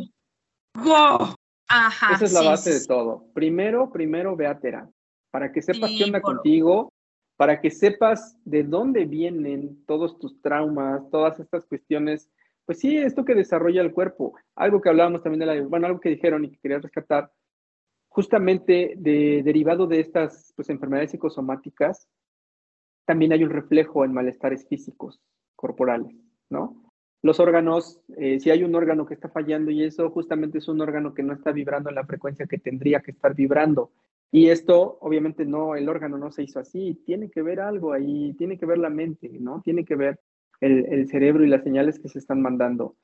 Ajá, 1.68 2.14
Esa 2.16 2.26
es 2.26 2.34
la 2.34 2.40
sí, 2.42 2.46
base 2.46 2.74
sí, 2.74 2.80
de 2.80 2.86
todo. 2.88 3.26
Primero, 3.34 3.92
primero 3.92 4.36
ve 4.36 4.48
a 4.48 4.60
terapia, 4.60 4.94
para 5.32 5.52
que 5.52 5.62
sepas 5.62 5.90
Sí, 5.92 5.98
qué 5.98 6.04
onda 6.06 6.22
por- 6.22 6.36
contigo, 6.36 6.92
para 7.38 7.60
que 7.62 7.72
sepas 7.72 8.38
de 8.46 8.64
dónde 8.64 9.06
vienen 9.06 9.84
todos 9.86 10.20
tus 10.20 10.40
traumas, 10.42 11.10
todas 11.10 11.40
estas 11.40 11.66
cuestiones. 11.66 12.30
Pues 12.66 12.80
sí, 12.80 12.98
esto 12.98 13.26
que 13.26 13.36
desarrolla 13.36 13.82
el 13.82 13.92
cuerpo. 13.92 14.36
Algo 14.56 14.80
que 14.82 14.90
hablábamos 14.90 15.24
también 15.24 15.40
de 15.40 15.46
la, 15.48 15.62
bueno, 15.68 15.88
algo 15.88 16.00
que 16.00 16.10
dijeron 16.10 16.46
y 16.46 16.52
que 16.52 16.60
quería 16.60 16.80
rescatar. 16.80 17.32
justamente 18.10 18.94
de, 18.96 19.42
derivado 19.44 19.88
de 19.88 20.00
estas 20.00 20.54
pues, 20.56 20.70
enfermedades 20.70 21.10
psicosomáticas, 21.12 22.08
también 23.06 23.34
hay 23.34 23.44
un 23.44 23.50
reflejo 23.50 24.06
en 24.06 24.14
malestares 24.14 24.68
físicos 24.68 25.20
corporales, 25.56 26.16
¿no? 26.50 26.93
Los 27.24 27.40
órganos, 27.40 28.00
eh, 28.18 28.40
si 28.40 28.52
hay 28.52 28.64
un 28.64 28.76
órgano 28.76 29.06
que 29.06 29.16
está 29.16 29.30
fallando 29.30 29.72
y 29.72 29.84
eso 29.84 30.12
justamente 30.12 30.60
es 30.60 30.68
un 30.68 30.82
órgano 30.82 31.14
que 31.14 31.24
no 31.24 31.34
está 31.34 31.52
vibrando 31.52 31.90
en 31.90 31.96
la 31.96 32.06
frecuencia 32.06 32.46
que 32.46 32.60
tendría 32.60 33.00
que 33.00 33.12
estar 33.12 33.34
vibrando. 33.34 33.92
Y 34.32 34.50
esto, 34.50 34.98
obviamente, 35.02 35.46
no, 35.46 35.76
el 35.76 35.90
órgano 35.90 36.18
no 36.18 36.32
se 36.32 36.44
hizo 36.44 36.60
así, 36.60 37.02
tiene 37.06 37.32
que 37.32 37.42
ver 37.42 37.60
algo 37.60 37.94
ahí, 37.94 38.34
tiene 38.38 38.60
que 38.60 38.66
ver 38.66 38.78
la 38.78 38.90
mente, 38.90 39.30
¿no? 39.40 39.62
Tiene 39.64 39.86
que 39.86 39.96
ver 39.96 40.20
el, 40.60 40.86
el 40.86 41.08
cerebro 41.08 41.44
y 41.44 41.48
las 41.48 41.64
señales 41.64 42.00
que 42.00 42.10
se 42.10 42.20
están 42.20 42.42
mandando 42.42 42.96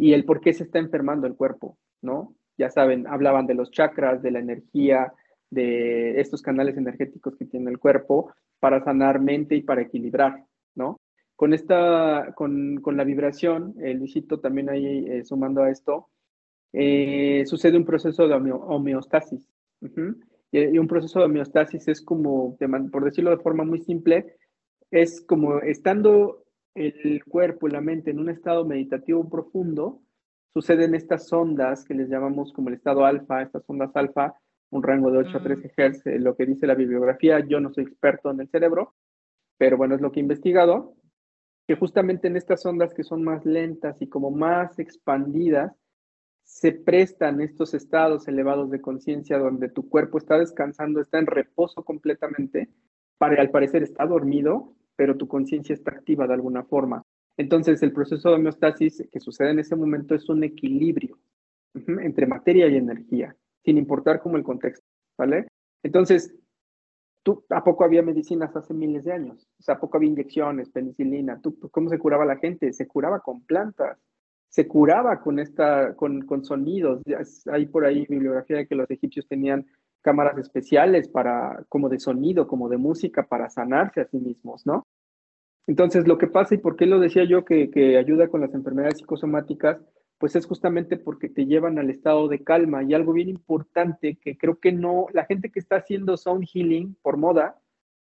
y 0.00 0.14
el 0.14 0.24
por 0.24 0.40
qué 0.40 0.54
se 0.54 0.64
está 0.64 0.78
enfermando 0.78 1.26
el 1.26 1.36
cuerpo, 1.36 1.76
¿no? 2.00 2.34
Ya 2.56 2.70
saben, 2.70 3.06
hablaban 3.06 3.46
de 3.46 3.54
los 3.54 3.70
chakras, 3.70 4.22
de 4.22 4.30
la 4.30 4.38
energía, 4.38 5.12
de 5.50 6.18
estos 6.20 6.40
canales 6.40 6.76
energéticos 6.78 7.36
que 7.36 7.44
tiene 7.44 7.70
el 7.70 7.78
cuerpo 7.78 8.32
para 8.60 8.82
sanar 8.82 9.20
mente 9.20 9.56
y 9.56 9.62
para 9.62 9.82
equilibrar, 9.82 10.44
¿no? 10.74 10.98
Con 11.40 11.54
esta, 11.54 12.34
con, 12.34 12.82
con 12.82 12.98
la 12.98 13.04
vibración, 13.04 13.74
el 13.80 13.96
Luisito 13.96 14.40
también 14.40 14.68
ahí 14.68 15.06
eh, 15.08 15.24
sumando 15.24 15.62
a 15.62 15.70
esto, 15.70 16.10
eh, 16.70 17.44
sucede 17.46 17.78
un 17.78 17.86
proceso 17.86 18.28
de 18.28 18.34
homeostasis. 18.34 19.48
y, 20.52 20.78
un 20.78 20.86
proceso 20.86 21.18
de 21.18 21.24
homeostasis 21.24 21.88
es 21.88 22.02
como, 22.02 22.58
por 22.92 23.06
decirlo 23.06 23.30
de 23.30 23.42
forma 23.42 23.64
muy 23.64 23.78
simple, 23.80 24.36
es 24.90 25.22
como 25.22 25.60
estando 25.60 26.44
el 26.74 27.24
cuerpo 27.24 27.68
y 27.68 27.70
la 27.70 27.80
mente 27.80 28.10
en 28.10 28.18
un 28.18 28.28
estado 28.28 28.66
meditativo 28.66 29.26
profundo, 29.26 30.02
suceden 30.52 30.94
estas 30.94 31.32
ondas 31.32 31.86
que 31.86 31.94
les 31.94 32.10
llamamos 32.10 32.52
como 32.52 32.68
el 32.68 32.74
estado 32.74 33.06
alfa, 33.06 33.40
estas 33.40 33.64
ondas 33.66 33.96
alfa, 33.96 34.34
un 34.68 34.82
rango 34.82 35.10
de 35.10 35.20
8 35.20 35.38
a 35.38 35.42
13 35.42 35.72
Hz, 35.74 36.06
eh, 36.06 36.18
lo 36.18 36.36
que 36.36 36.44
dice 36.44 36.66
la 36.66 36.74
bibliografía, 36.74 37.40
yo 37.40 37.60
no 37.60 37.72
soy 37.72 37.84
experto 37.84 38.30
en 38.30 38.40
el 38.40 38.50
cerebro, 38.50 38.92
pero 39.56 39.78
bueno, 39.78 39.94
es 39.94 40.02
lo 40.02 40.12
que 40.12 40.20
he 40.20 40.22
investigado, 40.22 40.99
que 41.70 41.76
justamente 41.76 42.26
en 42.26 42.36
estas 42.36 42.66
ondas 42.66 42.92
que 42.92 43.04
son 43.04 43.22
más 43.22 43.46
lentas 43.46 44.02
y 44.02 44.08
como 44.08 44.32
más 44.32 44.76
expandidas, 44.80 45.72
se 46.42 46.72
prestan 46.72 47.40
estos 47.40 47.74
estados 47.74 48.26
elevados 48.26 48.72
de 48.72 48.80
conciencia 48.80 49.38
donde 49.38 49.68
tu 49.68 49.88
cuerpo 49.88 50.18
está 50.18 50.36
descansando, 50.36 51.00
está 51.00 51.20
en 51.20 51.26
reposo 51.26 51.84
completamente, 51.84 52.70
para 53.18 53.40
al 53.40 53.50
parecer 53.50 53.84
está 53.84 54.04
dormido, 54.04 54.74
pero 54.96 55.16
tu 55.16 55.28
conciencia 55.28 55.72
está 55.72 55.92
activa 55.92 56.26
de 56.26 56.34
alguna 56.34 56.64
forma. 56.64 57.04
Entonces, 57.36 57.80
el 57.84 57.92
proceso 57.92 58.30
de 58.30 58.34
homeostasis 58.34 59.06
que 59.08 59.20
sucede 59.20 59.50
en 59.50 59.60
ese 59.60 59.76
momento 59.76 60.16
es 60.16 60.28
un 60.28 60.42
equilibrio 60.42 61.20
entre 61.86 62.26
materia 62.26 62.66
y 62.66 62.78
energía, 62.78 63.36
sin 63.64 63.78
importar 63.78 64.20
cómo 64.20 64.36
el 64.36 64.42
contexto, 64.42 64.84
¿vale? 65.16 65.46
Entonces, 65.84 66.34
¿tú, 67.22 67.44
¿a 67.50 67.62
poco 67.62 67.84
había 67.84 68.02
medicinas 68.02 68.54
hace 68.56 68.74
miles 68.74 69.04
de 69.04 69.12
años? 69.12 69.48
O 69.66 69.72
¿a 69.72 69.78
poco 69.78 69.96
había 69.96 70.10
inyecciones, 70.10 70.70
penicilina? 70.70 71.40
¿Tú, 71.40 71.58
¿Cómo 71.70 71.88
se 71.88 71.98
curaba 71.98 72.24
la 72.24 72.36
gente? 72.36 72.72
Se 72.72 72.86
curaba 72.86 73.20
con 73.20 73.42
plantas, 73.42 73.98
se 74.48 74.66
curaba 74.66 75.20
con, 75.20 75.38
esta, 75.38 75.94
con, 75.94 76.22
con 76.22 76.44
sonidos. 76.44 77.02
Hay 77.50 77.66
por 77.66 77.84
ahí 77.84 78.06
bibliografía 78.08 78.58
de 78.58 78.66
que 78.66 78.74
los 78.74 78.90
egipcios 78.90 79.26
tenían 79.28 79.66
cámaras 80.02 80.38
especiales 80.38 81.08
para, 81.08 81.64
como 81.68 81.88
de 81.88 82.00
sonido, 82.00 82.46
como 82.46 82.68
de 82.68 82.78
música, 82.78 83.26
para 83.26 83.50
sanarse 83.50 84.00
a 84.00 84.08
sí 84.08 84.18
mismos, 84.18 84.66
¿no? 84.66 84.86
Entonces, 85.66 86.08
lo 86.08 86.18
que 86.18 86.26
pasa 86.26 86.54
y 86.54 86.58
por 86.58 86.74
qué 86.74 86.86
lo 86.86 86.98
decía 86.98 87.24
yo 87.24 87.44
que, 87.44 87.70
que 87.70 87.96
ayuda 87.96 88.28
con 88.28 88.40
las 88.40 88.52
enfermedades 88.54 88.98
psicosomáticas, 88.98 89.78
pues 90.20 90.36
es 90.36 90.44
justamente 90.44 90.98
porque 90.98 91.30
te 91.30 91.46
llevan 91.46 91.78
al 91.78 91.88
estado 91.88 92.28
de 92.28 92.44
calma 92.44 92.82
y 92.82 92.92
algo 92.92 93.14
bien 93.14 93.30
importante 93.30 94.18
que 94.20 94.36
creo 94.36 94.60
que 94.60 94.70
no, 94.70 95.06
la 95.14 95.24
gente 95.24 95.50
que 95.50 95.58
está 95.58 95.76
haciendo 95.76 96.18
sound 96.18 96.46
healing 96.46 96.94
por 97.00 97.16
moda, 97.16 97.58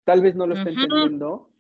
tal 0.05 0.21
vez 0.21 0.37
no 0.37 0.47
lo 0.47 0.55
está 0.55 0.69
entendiendo, 0.69 1.51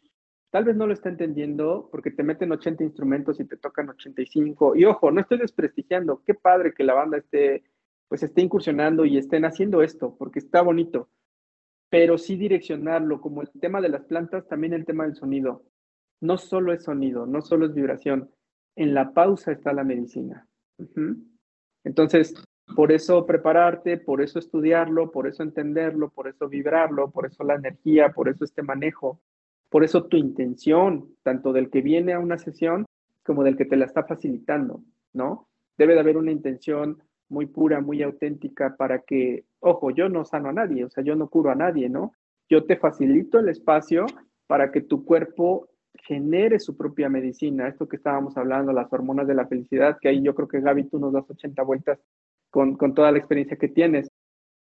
tal 0.51 0.65
vez 0.65 0.77
no 0.77 0.87
lo 0.87 0.93
está 0.93 1.09
entendiendo 1.09 1.89
porque 1.91 2.11
te 2.11 2.23
meten 2.23 2.53
80 2.53 2.85
instrumentos 2.85 3.41
y 3.41 3.47
te 3.47 3.57
tocan 3.57 3.89
85. 3.89 4.77
Y 4.77 4.85
ojo, 4.85 5.11
no 5.11 5.23
estoy 5.23 5.39
desprestigiando, 5.39 6.23
qué 6.27 6.35
padre 6.35 6.75
que 6.75 6.85
la 6.85 6.93
banda 6.93 7.17
esté 7.17 7.65
pues 8.07 8.23
esté 8.23 8.43
incursionando 8.43 9.07
y 9.07 9.17
estén 9.17 9.47
haciendo 9.47 9.81
esto, 9.81 10.15
porque 10.19 10.41
está 10.41 10.61
bonito, 10.61 11.09
pero 11.89 12.19
sí 12.19 12.37
direccionarlo, 12.37 13.23
como 13.23 13.41
el 13.41 13.51
tema 13.59 13.81
de 13.81 13.89
las 13.89 14.05
plantas, 14.05 14.47
también 14.47 14.75
el 14.75 14.85
tema 14.85 15.05
del 15.05 15.17
sonido. 15.17 15.65
No 16.21 16.37
solo 16.37 16.75
es 16.75 16.85
sonido, 16.85 17.27
no 17.27 17.41
solo 17.41 17.65
es 17.65 17.73
vibración, 17.73 18.31
en 18.77 18.95
la 18.95 19.13
pausa 19.13 19.53
está 19.53 19.73
la 19.73 19.85
medicina. 19.85 20.47
Entonces, 21.85 22.35
por 22.75 22.93
eso 22.93 23.27
prepararte, 23.27 23.99
por 23.99 24.23
eso 24.23 24.39
estudiarlo, 24.39 25.11
por 25.11 25.27
eso 25.27 25.43
entenderlo, 25.43 26.11
por 26.11 26.29
eso 26.29 26.49
vibrarlo, 26.49 27.11
por 27.11 27.27
eso 27.27 27.45
la 27.45 27.55
energía, 27.55 28.11
por 28.11 28.29
eso 28.29 28.45
este 28.45 28.63
manejo, 28.63 29.21
por 29.69 29.85
eso 29.85 30.05
tu 30.05 30.17
intención, 30.17 31.15
tanto 31.23 31.53
del 31.53 31.71
que 31.71 31.83
viene 31.83 32.13
a 32.13 32.19
una 32.19 32.39
sesión 32.39 32.87
como 33.25 33.45
del 33.45 33.57
que 33.57 33.65
te 33.65 33.77
la 33.77 33.85
está 33.85 34.05
facilitando, 34.05 34.83
¿no? 35.13 35.49
Debe 35.77 35.95
de 35.95 36.01
haber 36.01 36.17
una 36.17 36.33
intención 36.33 37.03
muy 37.29 37.47
pura, 37.47 37.81
muy 37.81 38.03
auténtica 38.03 38.77
para 38.77 39.01
que, 39.01 39.45
ojo, 39.61 39.91
yo 39.91 40.09
no 40.09 40.25
sano 40.25 40.51
a 40.51 40.53
nadie, 40.53 40.85
o 40.85 40.91
sea, 40.91 41.03
yo 41.03 41.17
no 41.17 41.29
curo 41.29 41.51
a 41.51 41.55
nadie, 41.55 41.89
¿no? 41.89 42.13
Yo 42.49 42.65
te 42.65 42.77
facilito 42.77 43.39
el 43.39 43.49
espacio 43.49 44.07
para 44.47 44.71
que 44.71 44.81
tu 44.81 45.05
cuerpo 45.05 45.69
genere 46.03 46.59
su 46.59 46.77
propia 46.77 47.09
medicina, 47.09 47.69
esto 47.69 47.89
que 47.89 47.97
estábamos 47.97 48.37
hablando, 48.37 48.73
las 48.73 48.93
hormonas 48.93 49.27
de 49.27 49.35
la 49.35 49.47
felicidad, 49.47 49.99
que 50.01 50.09
ahí 50.09 50.23
yo 50.23 50.35
creo 50.35 50.49
que 50.49 50.61
Gaby, 50.61 50.85
tú 50.85 50.99
nos 50.99 51.13
das 51.13 51.29
80 51.29 51.63
vueltas 51.63 51.99
con, 52.51 52.77
toda 52.95 53.11
la 53.13 53.19
experiencia 53.19 53.57
que 53.57 53.69
tienes. 53.69 54.09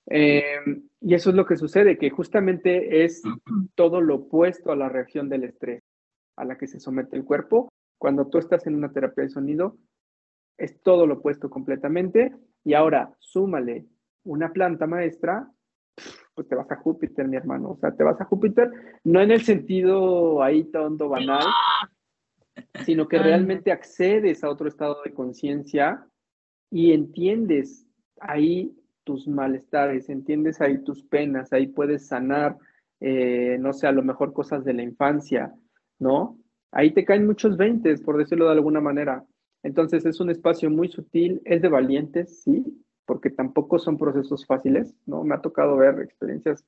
Em, 0.07 0.89
y 1.01 1.15
eso 1.15 1.31
es 1.31 1.37
lo 1.37 1.47
que 1.47 1.57
sucede, 1.57 1.99
que 1.99 2.11
justamente 2.11 3.05
es 3.05 3.23
todo 3.75 4.01
lo 4.01 4.17
opuesto 4.17 4.73
a 4.73 4.77
la 4.77 4.89
reacción 4.89 5.29
del 5.29 5.45
estrés 5.45 5.83
a 6.37 6.45
la 6.45 6.59
que 6.59 6.67
se 6.67 6.81
somete 6.81 7.17
el 7.17 7.25
cuerpo. 7.25 7.69
Cuando 7.99 8.27
tú 8.27 8.39
estás 8.39 8.67
en 8.67 8.75
una 8.75 8.93
terapia 8.93 9.25
de 9.25 9.31
sonido, 9.31 9.79
es 10.59 10.81
todo 10.83 11.07
lo 11.07 11.15
opuesto 11.15 11.49
completamente. 11.49 12.33
Y 12.65 12.75
ahora, 12.75 13.15
súmale 13.19 13.87
una 14.25 14.53
planta 14.53 14.87
maestra, 14.87 15.49
pues 16.35 16.49
te 16.49 16.55
vas 16.55 16.71
a 16.71 16.77
Júpiter, 16.77 17.27
mi 17.29 17.37
hermano. 17.37 17.71
O 17.71 17.77
sea, 17.77 17.93
te 17.93 18.05
vas 18.05 18.21
a 18.21 18.25
Júpiter, 18.25 18.71
no 19.05 19.21
en 19.21 19.31
el 19.31 19.43
sentido 19.43 20.43
ahí 20.43 20.65
tonto, 20.65 21.09
banal, 21.09 21.47
sino 22.87 23.09
que 23.09 23.19
realmente 23.19 23.73
accedes 23.73 24.43
a 24.45 24.51
otro 24.51 24.69
estado 24.69 24.99
de 25.05 25.13
conciencia 25.13 26.07
y 26.71 26.93
entiendes 26.93 27.87
ahí 28.21 28.77
tus 29.05 29.29
malestares, 29.29 30.09
entiendes 30.09 30.61
ahí 30.61 30.83
tus 30.83 31.03
penas, 31.05 31.53
ahí 31.53 31.67
puedes 31.67 32.07
sanar, 32.07 32.57
eh, 33.01 33.59
no 33.61 33.73
sé, 33.73 33.87
a 33.87 33.93
lo 33.93 34.03
mejor 34.03 34.33
cosas 34.33 34.65
de 34.65 34.73
la 34.73 34.83
infancia, 34.83 35.55
¿no? 35.99 36.39
Ahí 36.73 36.93
te 36.93 37.05
caen 37.05 37.27
muchos 37.27 37.57
veintes, 37.57 38.03
por 38.03 38.17
decirlo 38.17 38.47
de 38.47 38.53
alguna 38.53 38.81
manera. 38.81 39.25
Entonces 39.63 40.05
es 40.05 40.21
un 40.21 40.31
espacio 40.31 40.71
muy 40.71 40.89
sutil, 40.89 41.41
es 41.45 41.63
de 41.63 41.69
valientes, 41.69 42.43
sí, 42.43 42.84
porque 43.07 43.31
tampoco 43.31 43.79
son 43.79 43.99
procesos 43.99 44.47
fáciles, 44.47 44.95
¿no? 45.07 45.25
Me 45.25 45.35
ha 45.35 45.41
tocado 45.41 45.77
ver 45.77 46.01
experiencias, 46.01 46.65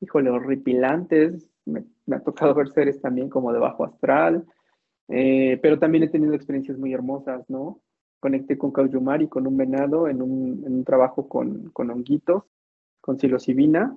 híjole, 0.00 0.30
horripilantes, 0.30 1.50
me, 1.64 1.84
ha 2.10 2.20
tocado 2.20 2.54
ver 2.54 2.68
seres 2.70 3.00
también 3.00 3.28
como 3.28 3.52
de 3.52 3.58
bajo 3.58 3.84
astral, 3.84 4.44
eh, 5.08 5.58
pero 5.62 5.78
también 5.78 6.04
he 6.04 6.08
tenido 6.08 6.34
experiencias 6.34 6.78
muy 6.78 6.92
hermosas, 6.92 7.48
¿no? 7.48 7.80
Conecté 8.20 8.56
con 8.56 8.70
Cauyumari, 8.70 9.28
con 9.28 9.46
un 9.46 9.56
venado, 9.56 10.08
en 10.08 10.22
un, 10.22 10.62
en 10.64 10.74
un 10.74 10.84
trabajo 10.84 11.28
con, 11.28 11.70
con 11.70 11.90
honguitos, 11.90 12.44
con 13.00 13.18
psilocibina, 13.18 13.96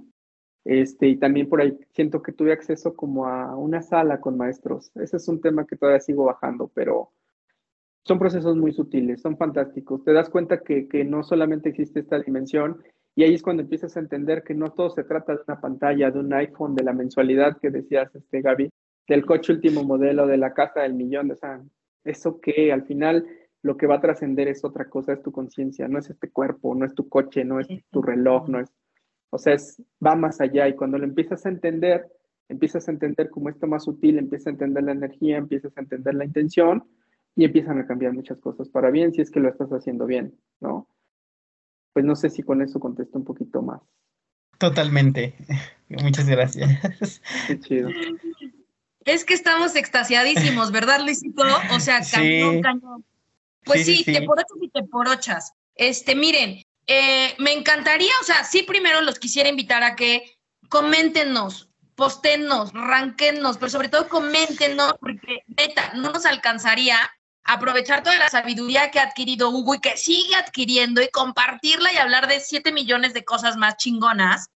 este, 0.66 1.08
y 1.08 1.18
también 1.18 1.48
por 1.48 1.62
ahí 1.62 1.78
siento 1.94 2.24
que 2.24 2.32
tuve 2.32 2.52
acceso 2.52 2.96
como 2.96 3.28
a 3.28 3.56
una 3.56 3.84
sala 3.84 4.20
con 4.20 4.36
maestros. 4.36 4.92
Ese 4.96 5.18
es 5.18 5.28
un 5.28 5.40
tema 5.40 5.66
que 5.68 5.78
todavía 5.78 6.00
sigo 6.00 6.26
bajando, 6.26 6.72
pero 6.74 7.12
son 8.06 8.20
procesos 8.20 8.56
muy 8.56 8.72
sutiles, 8.72 9.22
son 9.22 9.36
fantásticos. 9.36 10.03
Te 10.03 10.14
das 10.14 10.30
cuenta 10.30 10.60
que, 10.62 10.88
no 11.06 11.24
solamente 11.24 11.70
existe 11.70 12.01
esta 12.01 12.20
dimensión 12.20 12.82
y 13.16 13.24
ahí 13.24 13.34
es 13.34 13.41
cuando 13.41 13.64
empiezas 13.64 13.97
a 13.97 13.99
entender 13.99 14.43
que 14.43 14.53
no 14.53 14.72
todo 14.74 14.89
se 14.91 15.03
trata 15.03 15.34
de 15.34 15.39
una 15.47 15.60
pantalla, 15.60 16.12
de 16.12 16.20
un 16.20 16.32
iPhone, 16.34 16.76
de 16.76 16.84
la 16.84 16.93
mensualidad 16.93 17.58
que 17.58 17.72
decías, 17.72 18.14
este, 18.14 18.41
Gaby, 18.41 18.70
del 19.08 19.26
coche 19.26 19.53
último 19.53 19.84
modelo, 19.84 20.28
de 20.28 20.38
la 20.38 20.53
casa 20.53 20.82
del 20.82 20.93
millón, 20.93 21.32
o 21.32 21.36
sea, 21.36 21.62
eso 22.03 22.39
que 22.39 22.72
al 22.72 22.86
final 22.86 23.26
lo 23.64 23.78
que 23.78 23.88
va 23.88 23.95
a 23.95 24.01
trascender 24.01 24.47
es 24.49 24.64
otra 24.64 24.86
cosa, 24.89 25.14
es 25.14 25.24
tu 25.24 25.32
conciencia, 25.32 25.88
no 25.88 25.97
es 25.97 26.10
este 26.10 26.30
cuerpo, 26.30 26.76
no 26.76 26.86
es 26.86 26.93
tu 26.93 27.08
coche, 27.10 27.43
no 27.43 27.60
es 27.60 27.68
tu 27.89 28.01
reloj, 28.01 28.47
no 28.49 28.60
es, 28.60 28.70
o 29.32 29.38
sea, 29.39 29.53
es, 29.53 29.82
va 30.06 30.16
más 30.16 30.41
allá 30.41 30.68
y 30.68 30.76
cuando 30.76 30.97
lo 30.97 31.06
empiezas 31.06 31.45
a 31.45 31.49
entender, 31.49 32.06
empiezas 32.49 32.88
a 32.88 32.91
entender 32.91 33.30
como 33.30 33.49
esto 33.49 33.66
más 33.66 33.86
sutil, 33.86 34.20
empiezas 34.20 34.47
a 34.47 34.51
entender 34.51 34.84
la 34.84 34.91
energía, 34.91 35.38
empiezas 35.38 35.76
a 35.78 35.82
entender 35.82 36.14
la 36.14 36.26
intención, 36.26 36.84
y 37.36 37.44
empiezan 37.44 37.80
a 37.80 37.88
cambiar 37.88 38.14
muchas 38.14 38.40
cosas 38.40 38.70
para 38.70 38.90
bien 38.92 39.14
si 39.14 39.22
es 39.22 39.30
que 39.30 39.40
lo 39.40 39.50
estás 39.50 39.70
haciendo 39.72 40.06
bien, 40.06 40.40
¿no? 40.62 40.88
Pues 41.94 42.06
no 42.06 42.16
sé 42.16 42.30
si 42.30 42.44
con 42.44 42.62
eso 42.62 42.80
contesto 42.80 43.18
un 43.18 43.26
poquito 43.26 43.62
más. 43.62 43.82
Totalmente. 44.58 45.36
Muchas 45.90 46.28
gracias. 46.28 47.22
Qué 47.48 47.60
chido. 47.60 47.90
Es 49.02 49.24
que 49.24 49.34
estamos 49.34 49.76
extasiadísimos, 49.76 50.72
¿verdad, 50.72 51.02
Luisito? 51.02 51.44
O 51.72 51.80
sea, 51.80 52.02
cañón, 52.12 52.62
cañón. 52.62 53.06
Pues 53.64 53.86
sí, 53.86 54.04
te 54.04 54.22
por 54.24 54.40
ochas 54.40 54.58
y 54.62 54.70
te 54.70 54.84
por 54.84 55.08
ochas. 55.08 55.54
Este, 55.76 56.16
miren, 56.16 56.62
eh, 56.88 57.36
me 57.40 57.54
encantaría, 57.54 58.12
o 58.22 58.24
sea, 58.24 58.44
sí 58.44 58.64
primero 58.64 59.02
los 59.02 59.20
quisiera 59.20 59.50
invitar 59.50 59.84
a 59.84 59.96
que 59.96 60.24
coméntenos, 60.70 61.70
postenos, 61.96 62.74
ranquenos, 62.74 63.58
pero 63.58 63.70
sobre 63.70 63.90
todo 63.90 64.08
coméntenos, 64.08 64.96
porque 65.00 65.44
neta, 65.48 65.94
no 65.96 66.12
nos 66.12 66.26
alcanzaría 66.26 66.98
aprovechar 67.46 68.04
toda 68.04 68.18
la 68.18 68.30
sabiduría 68.30 68.91
que 68.91 69.00
ha 69.00 69.04
adquirido 69.04 69.50
Hugo 69.50 69.76
y 69.76 69.80
que 69.80 69.96
sigue 69.98 70.36
adquiriendo 70.36 71.02
y 71.02 71.10
compartirla 71.10 71.93
y 71.93 71.98
hablar 71.98 72.28
de 72.28 72.39
7 72.39 72.72
millones 72.72 73.14
de 73.14 73.24
cosas 73.24 73.56
más 73.56 73.78
chingonas. 73.78 74.48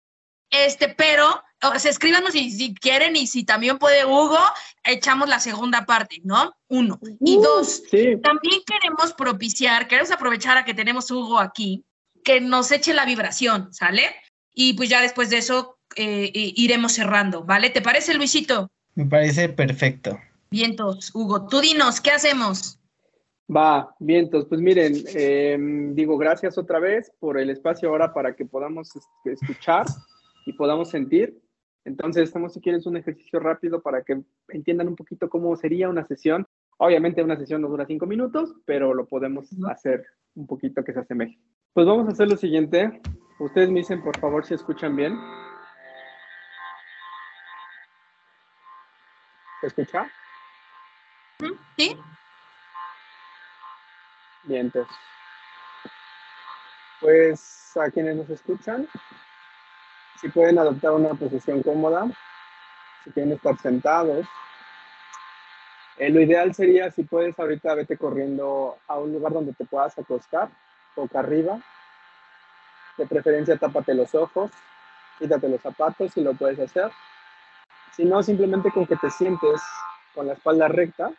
Este, 0.50 0.88
pero, 0.88 1.42
o 1.62 1.78
sea, 1.78 1.90
escríbanos 1.90 2.32
si, 2.32 2.50
si 2.50 2.74
quieren 2.74 3.14
y 3.16 3.26
si 3.26 3.44
también 3.44 3.78
puede 3.78 4.06
Hugo, 4.06 4.38
echamos 4.82 5.28
la 5.28 5.40
segunda 5.40 5.84
parte, 5.84 6.20
¿no? 6.24 6.54
Uno. 6.68 6.98
Y 7.20 7.36
Uh, 7.36 7.42
dos, 7.42 7.82
Sí, 7.90 8.16
también 8.22 8.60
queremos 8.66 9.12
propiciar, 9.12 9.86
queremos 9.86 10.10
aprovechar 10.10 10.56
a 10.56 10.64
que 10.64 10.72
tenemos 10.72 11.10
Hugo 11.10 11.38
aquí, 11.38 11.84
que 12.24 12.40
nos 12.40 12.70
eche 12.72 12.94
la 12.94 13.04
vibración, 13.04 13.72
¿sale? 13.74 14.16
Y 14.54 14.72
pues 14.72 14.88
ya 14.88 15.02
después 15.02 15.28
de 15.28 15.36
eso 15.38 15.78
eh, 15.96 16.30
i- 16.34 16.54
iremos 16.56 16.92
cerrando, 16.92 17.44
¿vale? 17.44 17.68
¿Te 17.68 17.82
parece, 17.82 18.14
Luisito? 18.14 18.70
Me 18.94 19.04
parece 19.04 19.50
perfecto. 19.50 20.18
Vientos, 20.50 21.10
Hugo, 21.14 21.46
tú 21.46 21.60
dinos, 21.60 22.00
¿qué 22.00 22.10
hacemos? 22.10 22.77
Va, 23.54 23.94
vientos. 23.98 24.46
Pues 24.46 24.60
miren, 24.60 24.92
eh, 25.14 25.56
digo 25.92 26.18
gracias 26.18 26.58
otra 26.58 26.78
vez 26.78 27.10
por 27.18 27.38
el 27.38 27.48
espacio 27.48 27.88
ahora 27.88 28.12
para 28.12 28.36
que 28.36 28.44
podamos 28.44 28.94
este, 28.94 29.32
escuchar 29.32 29.86
y 30.44 30.52
podamos 30.52 30.90
sentir. 30.90 31.40
Entonces, 31.84 32.24
estamos, 32.24 32.52
si 32.52 32.60
quieres, 32.60 32.84
un 32.84 32.98
ejercicio 32.98 33.40
rápido 33.40 33.80
para 33.80 34.02
que 34.02 34.20
entiendan 34.48 34.88
un 34.88 34.96
poquito 34.96 35.30
cómo 35.30 35.56
sería 35.56 35.88
una 35.88 36.06
sesión. 36.06 36.44
Obviamente 36.76 37.22
una 37.22 37.38
sesión 37.38 37.62
no 37.62 37.68
dura 37.68 37.86
cinco 37.86 38.06
minutos, 38.06 38.54
pero 38.66 38.92
lo 38.92 39.06
podemos 39.06 39.48
hacer 39.70 40.04
un 40.34 40.46
poquito 40.46 40.84
que 40.84 40.92
se 40.92 41.00
asemeje. 41.00 41.38
Pues 41.72 41.86
vamos 41.86 42.06
a 42.06 42.12
hacer 42.12 42.28
lo 42.28 42.36
siguiente. 42.36 43.00
Ustedes 43.40 43.70
me 43.70 43.78
dicen, 43.78 44.02
por 44.02 44.18
favor, 44.18 44.44
si 44.44 44.54
escuchan 44.54 44.94
bien. 44.94 45.18
¿Se 49.62 49.68
escucha? 49.68 50.06
¿Sí? 51.76 51.96
Bien, 54.48 54.62
entonces. 54.62 54.96
Pues 57.00 57.76
a 57.76 57.90
quienes 57.90 58.16
nos 58.16 58.30
escuchan, 58.30 58.88
si 60.18 60.30
pueden 60.30 60.58
adoptar 60.58 60.92
una 60.92 61.10
posición 61.10 61.62
cómoda, 61.62 62.06
si 63.04 63.10
quieren 63.10 63.34
estar 63.34 63.58
sentados. 63.58 64.26
Eh, 65.98 66.08
lo 66.08 66.20
ideal 66.20 66.54
sería, 66.54 66.90
si 66.90 67.02
puedes, 67.02 67.38
ahorita 67.38 67.74
vete 67.74 67.98
corriendo 67.98 68.78
a 68.86 68.98
un 68.98 69.12
lugar 69.12 69.34
donde 69.34 69.52
te 69.52 69.66
puedas 69.66 69.96
acostar, 69.98 70.48
boca 70.96 71.18
arriba. 71.18 71.60
De 72.96 73.06
preferencia, 73.06 73.58
tápate 73.58 73.92
los 73.92 74.14
ojos, 74.14 74.50
quítate 75.18 75.48
los 75.50 75.60
zapatos 75.60 76.12
si 76.14 76.22
lo 76.22 76.32
puedes 76.32 76.58
hacer. 76.58 76.90
Si 77.92 78.06
no, 78.06 78.22
simplemente 78.22 78.70
con 78.70 78.86
que 78.86 78.96
te 78.96 79.10
sientes 79.10 79.60
con 80.14 80.26
la 80.26 80.32
espalda 80.32 80.68
recta, 80.68 81.12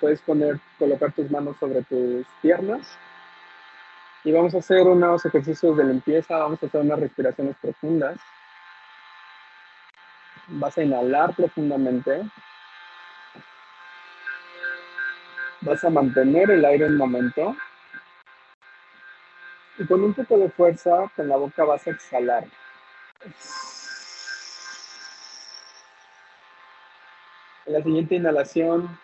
puedes 0.00 0.20
poner, 0.22 0.58
colocar 0.78 1.12
tus 1.12 1.30
manos 1.30 1.56
sobre 1.58 1.82
tus 1.82 2.26
piernas 2.42 2.98
y 4.22 4.32
vamos 4.32 4.54
a 4.54 4.58
hacer 4.58 4.82
unos 4.82 5.24
ejercicios 5.24 5.76
de 5.76 5.84
limpieza, 5.84 6.36
vamos 6.36 6.62
a 6.62 6.66
hacer 6.66 6.80
unas 6.82 7.00
respiraciones 7.00 7.56
profundas. 7.56 8.18
Vas 10.48 10.76
a 10.76 10.82
inhalar 10.82 11.34
profundamente. 11.34 12.22
Vas 15.62 15.82
a 15.84 15.90
mantener 15.90 16.50
el 16.50 16.64
aire 16.66 16.86
un 16.86 16.98
momento. 16.98 17.56
Y 19.78 19.86
con 19.86 20.04
un 20.04 20.12
poco 20.12 20.36
de 20.36 20.50
fuerza, 20.50 21.10
con 21.16 21.28
la 21.28 21.36
boca 21.36 21.64
vas 21.64 21.86
a 21.86 21.90
exhalar. 21.90 22.44
En 27.64 27.72
la 27.72 27.82
siguiente 27.82 28.16
inhalación, 28.16 28.98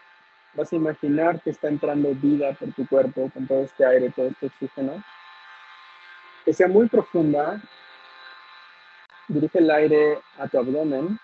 vas 0.57 0.73
a 0.73 0.77
imaginar 0.77 1.41
que 1.43 1.51
está 1.51 1.69
entrando 1.69 2.15
vida 2.15 2.53
por 2.55 2.73
tu 2.73 2.87
cuerpo 2.87 3.31
con 3.33 3.47
todo 3.47 3.63
este 3.63 3.85
aire, 3.85 4.11
todo 4.11 4.27
este 4.27 4.47
oxígeno. 4.47 5.05
Que 6.45 6.53
sea 6.53 6.69
muy 6.69 6.89
profunda. 6.89 7.61
Dirige 9.29 9.59
el 9.59 9.71
aire 9.71 10.19
a 10.39 10.49
tu 10.49 10.59
abdomen. 10.59 11.19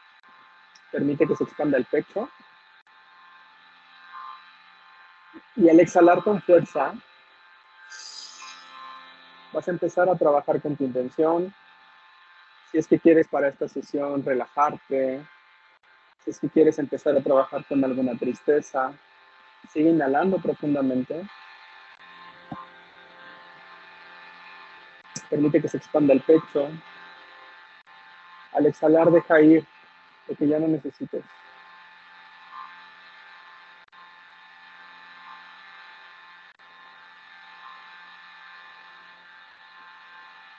Permite 0.91 1.27
que 1.27 1.37
se 1.37 1.45
expanda 1.45 1.79
el 1.79 1.87
pecho. 1.87 2.29
Y 5.57 5.69
al 5.69 5.81
exhalar 5.81 6.23
con 6.23 6.41
fuerza, 6.43 6.95
vas 9.53 9.69
a 9.69 9.71
empezar 9.71 10.09
a 10.09 10.17
trabajar 10.17 10.61
con 10.61 10.77
tu 10.77 10.85
intención. 10.85 11.55
Si 12.71 12.79
es 12.79 12.87
que 12.87 12.99
quieres 12.99 13.29
para 13.29 13.49
esta 13.49 13.69
sesión 13.69 14.25
relajarte, 14.25 15.25
si 16.25 16.31
es 16.31 16.39
que 16.39 16.49
quieres 16.49 16.79
empezar 16.79 17.17
a 17.17 17.23
trabajar 17.23 17.65
con 17.67 17.85
alguna 17.85 18.17
tristeza, 18.17 18.93
sigue 19.69 19.91
inhalando 19.91 20.39
profundamente. 20.39 21.23
Permite 25.29 25.63
que 25.63 25.69
se 25.69 25.79
expanda 25.79 26.13
el 26.13 26.21
pecho. 26.21 26.69
Al 28.53 28.67
exhalar, 28.67 29.11
deja 29.11 29.41
ir 29.41 29.67
lo 30.29 30.37
que 30.37 30.47
ya 30.47 30.59
no 30.59 30.69
necesites. 30.69 31.25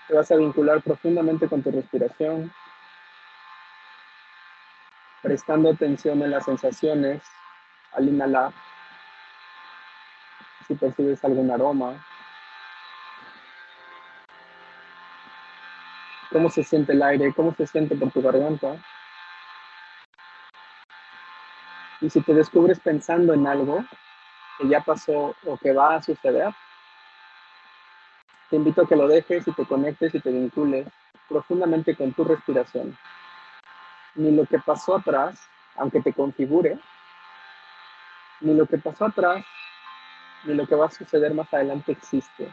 Te 0.08 0.14
vas 0.16 0.32
a 0.32 0.36
vincular 0.36 0.82
profundamente 0.82 1.48
con 1.48 1.64
tu 1.64 1.72
respiración, 1.72 2.52
prestando 5.22 5.70
atención 5.70 6.22
en 6.22 6.32
las 6.32 6.46
sensaciones 6.46 7.24
al 7.94 8.10
inhalar. 8.10 8.54
Si 10.68 10.76
percibes 10.76 11.24
algún 11.24 11.52
aroma. 11.52 12.06
¿Cómo 16.32 16.50
se 16.50 16.64
siente 16.64 16.94
el 16.94 17.04
aire? 17.04 17.34
¿Cómo 17.34 17.54
se 17.54 17.68
siente 17.68 17.96
por 17.96 18.12
tu 18.12 18.22
garganta? 18.22 18.78
Y 22.02 22.10
si 22.10 22.22
te 22.22 22.34
descubres 22.34 22.80
pensando 22.80 23.34
en 23.34 23.46
algo 23.46 23.84
que 24.58 24.68
ya 24.68 24.82
pasó 24.82 25.36
o 25.46 25.58
que 25.58 25.74
va 25.74 25.96
a 25.96 26.02
suceder, 26.02 26.54
te 28.50 28.58
invito 28.58 28.82
a 28.82 28.88
que 28.88 28.96
lo 28.96 29.08
dejes 29.08 29.48
y 29.48 29.52
te 29.52 29.66
conectes 29.66 30.14
y 30.16 30.20
te 30.20 30.32
vincules 30.32 30.88
profundamente 31.30 31.96
con 31.96 32.14
tu 32.14 32.24
respiración. 32.24 32.98
Ni 34.16 34.32
lo 34.32 34.46
que 34.46 34.60
pasó 34.60 34.98
atrás, 34.98 35.40
aunque 35.76 36.02
te 36.02 36.14
configure, 36.14 36.78
ni 38.42 38.54
lo 38.54 38.66
que 38.66 38.78
pasó 38.78 39.06
atrás, 39.06 39.46
ni 40.46 40.54
lo 40.54 40.68
que 40.68 40.76
va 40.76 40.88
a 40.88 40.92
suceder 40.92 41.34
más 41.34 41.54
adelante 41.54 41.92
existe. 41.92 42.50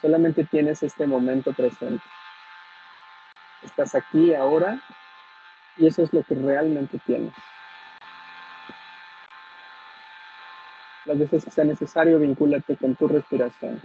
Solamente 0.00 0.44
tienes 0.44 0.82
este 0.82 1.06
momento 1.06 1.52
presente. 1.52 2.04
Estás 3.62 3.94
aquí 3.94 4.34
ahora 4.34 4.80
y 5.76 5.86
eso 5.86 6.02
es 6.02 6.12
lo 6.12 6.22
que 6.22 6.34
realmente 6.34 6.98
tienes. 7.06 7.34
Las 11.04 11.18
veces 11.18 11.44
que 11.44 11.50
sea 11.50 11.64
necesario, 11.64 12.18
vincúlate 12.18 12.76
con 12.76 12.94
tu 12.94 13.08
respiración. 13.08 13.80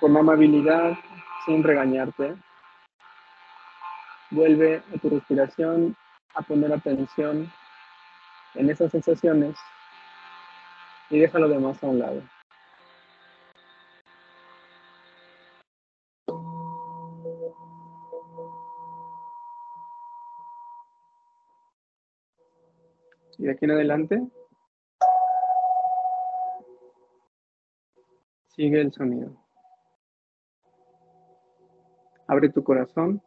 Con 0.00 0.16
amabilidad, 0.16 0.96
sin 1.46 1.62
regañarte, 1.62 2.36
vuelve 4.30 4.82
a 4.94 4.98
tu 4.98 5.10
respiración 5.10 5.96
a 6.34 6.42
poner 6.42 6.72
atención 6.72 7.52
en 8.54 8.70
esas 8.70 8.90
sensaciones 8.90 9.56
y 11.10 11.18
deja 11.18 11.38
lo 11.38 11.48
demás 11.48 11.82
a 11.82 11.86
un 11.86 11.98
lado. 11.98 12.22
Y 23.38 23.44
de 23.44 23.52
aquí 23.52 23.64
en 23.64 23.70
adelante, 23.72 24.22
sigue 28.54 28.80
el 28.80 28.92
sonido. 28.92 29.36
Abre 32.28 32.48
tu 32.48 32.62
corazón 32.62 33.20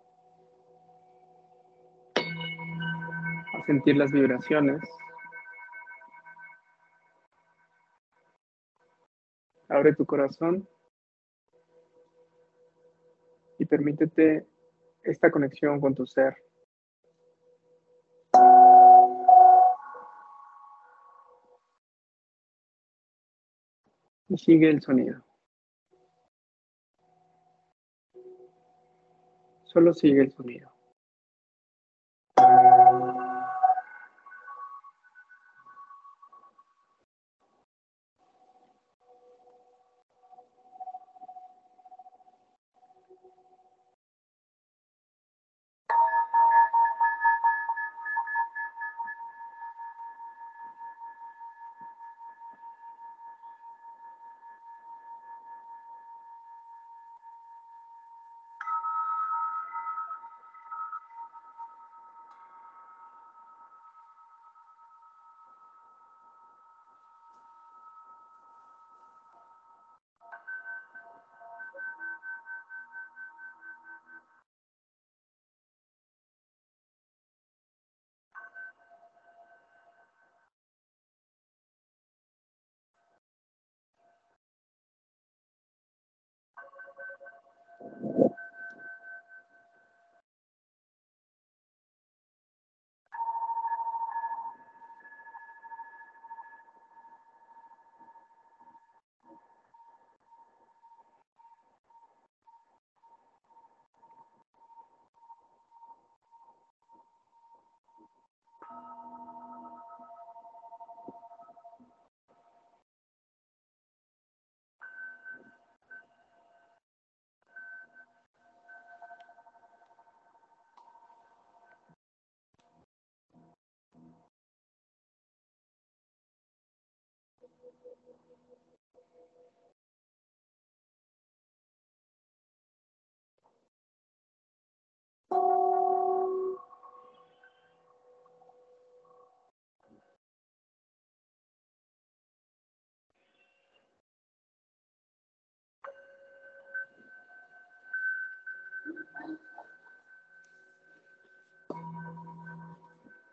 a 2.15 3.65
sentir 3.65 3.97
las 3.97 4.11
vibraciones. 4.11 4.79
Abre 9.77 9.93
tu 9.93 10.07
corazón 10.07 10.67
y 13.59 13.65
permítete 13.65 14.47
esta 15.03 15.29
conexión 15.29 15.79
con 15.79 15.93
tu 15.93 16.07
ser. 16.07 16.35
Y 24.29 24.37
sigue 24.39 24.67
el 24.67 24.81
sonido. 24.81 25.23
Solo 29.65 29.93
sigue 29.93 30.21
el 30.23 30.31
sonido. 30.31 30.76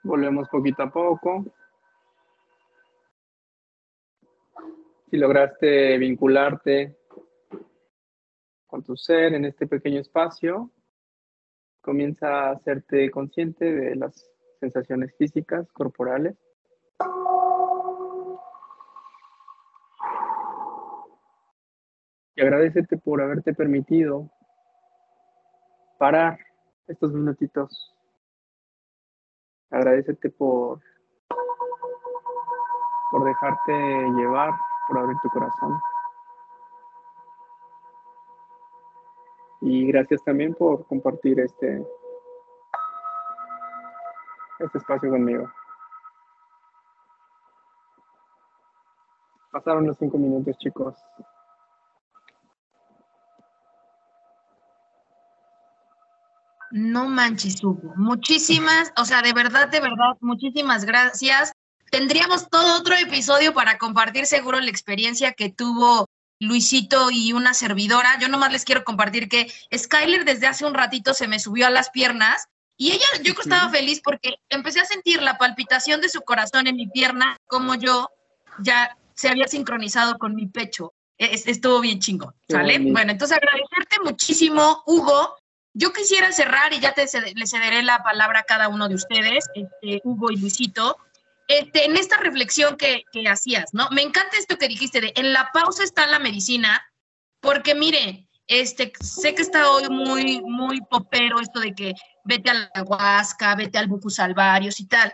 Volvemos 0.05 0.51
poquito 0.51 0.83
a 0.83 0.91
poco. 0.91 1.47
Si 5.11 5.17
lograste 5.17 5.97
vincularte 5.97 6.99
con 8.67 8.83
tu 8.83 8.99
ser 8.99 9.33
en 9.33 9.47
este 9.47 9.67
pequeño 9.67 10.01
espacio, 10.01 10.71
comienza 11.81 12.29
a 12.29 12.51
hacerte 12.51 13.11
consciente 13.11 13.73
de 13.73 13.97
las 13.97 14.31
sensaciones 14.61 15.17
físicas, 15.17 15.73
corporales. 15.73 16.37
Y 22.37 22.43
agradecete 22.43 22.99
por 22.99 23.23
haberte 23.23 23.55
permitido 23.55 24.31
parar 25.99 26.39
estos 26.89 27.11
minutitos 27.15 27.95
agradecete 29.75 30.31
por, 30.31 30.81
por 33.11 33.25
dejarte 33.25 33.73
llevar, 34.17 34.53
por 34.89 34.99
abrir 34.99 35.17
tu 35.23 35.29
corazón. 35.31 35.81
Y 39.61 39.87
gracias 39.89 40.23
también 40.25 40.55
por 40.55 40.87
compartir 40.87 41.41
este, 41.41 41.87
este 44.61 44.79
espacio 44.79 45.11
conmigo. 45.11 45.51
Pasaron 49.51 49.87
los 49.87 49.97
cinco 49.99 50.19
minutos, 50.19 50.57
chicos. 50.59 50.95
No 56.75 57.09
manches, 57.09 57.63
Hugo. 57.63 57.95
Muchísimas, 57.95 58.93
o 58.97 59.05
sea, 59.05 59.23
de 59.23 59.33
verdad, 59.33 59.69
de 59.69 59.79
verdad, 59.79 60.17
muchísimas 60.21 60.85
gracias. 60.85 61.53
Tendríamos 61.93 62.51
todo 62.51 62.77
otro 62.77 62.97
episodio 62.97 63.55
para 63.55 63.79
compartir 63.79 64.27
seguro 64.27 64.61
la 64.61 64.71
experiencia 64.71 65.35
que 65.35 65.51
tuvo 65.51 66.09
Luisito 66.41 67.13
y 67.13 67.33
una 67.33 67.55
servidora. 67.55 68.19
Yo 68.19 68.27
nomás 68.27 68.51
les 68.51 68.65
quiero 68.65 68.83
compartir 68.83 69.29
que 69.29 69.53
Skyler 69.73 70.25
desde 70.25 70.49
hace 70.49 70.67
un 70.67 70.75
ratito 70.75 71.15
se 71.15 71.29
me 71.29 71.39
subió 71.39 71.69
a 71.69 71.71
las 71.71 71.91
piernas 71.91 72.49
y 72.77 72.91
ella, 72.91 73.07
yo 73.23 73.35
estaba 73.41 73.71
feliz 73.71 74.01
porque 74.03 74.35
empecé 74.49 74.81
a 74.81 74.85
sentir 74.85 75.23
la 75.23 75.39
palpitación 75.39 76.01
de 76.01 76.09
su 76.09 76.23
corazón 76.23 76.67
en 76.67 76.75
mi 76.75 76.89
pierna, 76.89 77.37
como 77.47 77.77
yo 77.77 78.11
ya 78.59 78.99
se 79.15 79.29
había 79.29 79.47
sincronizado 79.47 80.19
con 80.19 80.35
mi 80.35 80.49
pecho. 80.49 80.93
estuvo 81.19 81.79
bien 81.79 82.01
chingo, 82.01 82.35
¿sale? 82.49 82.81
Bueno, 82.81 83.13
entonces 83.13 83.39
agradecerte 83.39 84.01
muchísimo, 84.03 84.83
Hugo, 84.87 85.37
yo 85.75 85.93
quisiera 85.93 86.33
cerrar 86.33 86.73
y 86.73 86.81
ya 86.81 86.93
te 86.93 87.07
le 87.35 87.47
cederé 87.47 87.83
la 87.83 88.03
palabra 88.03 88.41
a 88.41 88.45
cada 88.45 88.69
uno 88.69 88.89
de 88.89 88.95
ustedes, 88.95 89.45
este, 89.55 90.01
Hugo 90.05 90.31
y 90.31 90.37
Luisito, 90.37 90.97
este, 91.49 91.85
en 91.85 91.97
esta 91.97 92.17
reflexión 92.19 92.77
que, 92.77 93.05
que, 93.13 93.29
hacías, 93.29 93.75
¿no? 93.75 93.89
Me 93.91 94.03
encanta 94.03 94.39
esto 94.39 94.57
que 94.57 94.69
dijiste 94.69 95.01
de 95.01 95.13
en 95.17 95.33
la 95.33 95.51
pausa 95.53 95.83
está 95.83 96.07
la 96.07 96.21
medicina, 96.21 96.83
porque 97.41 97.75
mire, 97.75 98.29
este, 98.47 98.93
sé 99.01 99.35
que 99.35 99.43
está 99.43 99.71
hoy 99.71 99.89
muy, 99.91 100.41
muy 100.43 100.81
popero 100.83 101.41
esto 101.41 101.61
de 101.61 101.75
que 101.75 101.95
vete 102.25 102.51
a 102.51 102.71
la 102.75 102.83
huasca, 102.85 103.55
vete 103.57 103.77
al 103.77 103.89
bucus 103.89 104.21
alvarios 104.21 104.81
y 104.81 104.87
tal. 104.87 105.13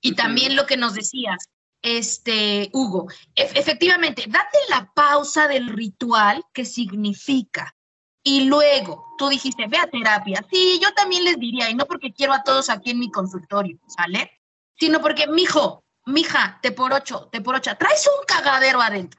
Y 0.00 0.14
también 0.14 0.56
lo 0.56 0.66
que 0.66 0.76
nos 0.76 0.94
decías, 0.94 1.48
este, 1.82 2.70
Hugo, 2.72 3.08
efectivamente, 3.34 4.24
date 4.26 4.58
la 4.70 4.90
pausa 4.94 5.48
del 5.48 5.68
ritual 5.68 6.42
que 6.52 6.64
significa 6.64 7.74
y 8.28 8.44
luego 8.44 9.14
tú 9.16 9.30
dijiste, 9.30 9.66
ve 9.68 9.78
a 9.78 9.86
terapia. 9.86 10.44
Sí, 10.50 10.78
yo 10.82 10.92
también 10.92 11.24
les 11.24 11.38
diría, 11.38 11.70
y 11.70 11.74
no 11.74 11.86
porque 11.86 12.12
quiero 12.12 12.34
a 12.34 12.42
todos 12.42 12.68
aquí 12.68 12.90
en 12.90 12.98
mi 12.98 13.10
consultorio, 13.10 13.78
¿sale? 13.86 14.30
Sino 14.78 15.00
porque, 15.00 15.26
mijo, 15.26 15.82
mija, 16.04 16.58
te 16.60 16.70
por 16.70 16.92
ocho, 16.92 17.30
te 17.32 17.40
por 17.40 17.54
ocho, 17.54 17.74
traes 17.78 18.06
un 18.06 18.26
cagadero 18.26 18.82
adentro. 18.82 19.18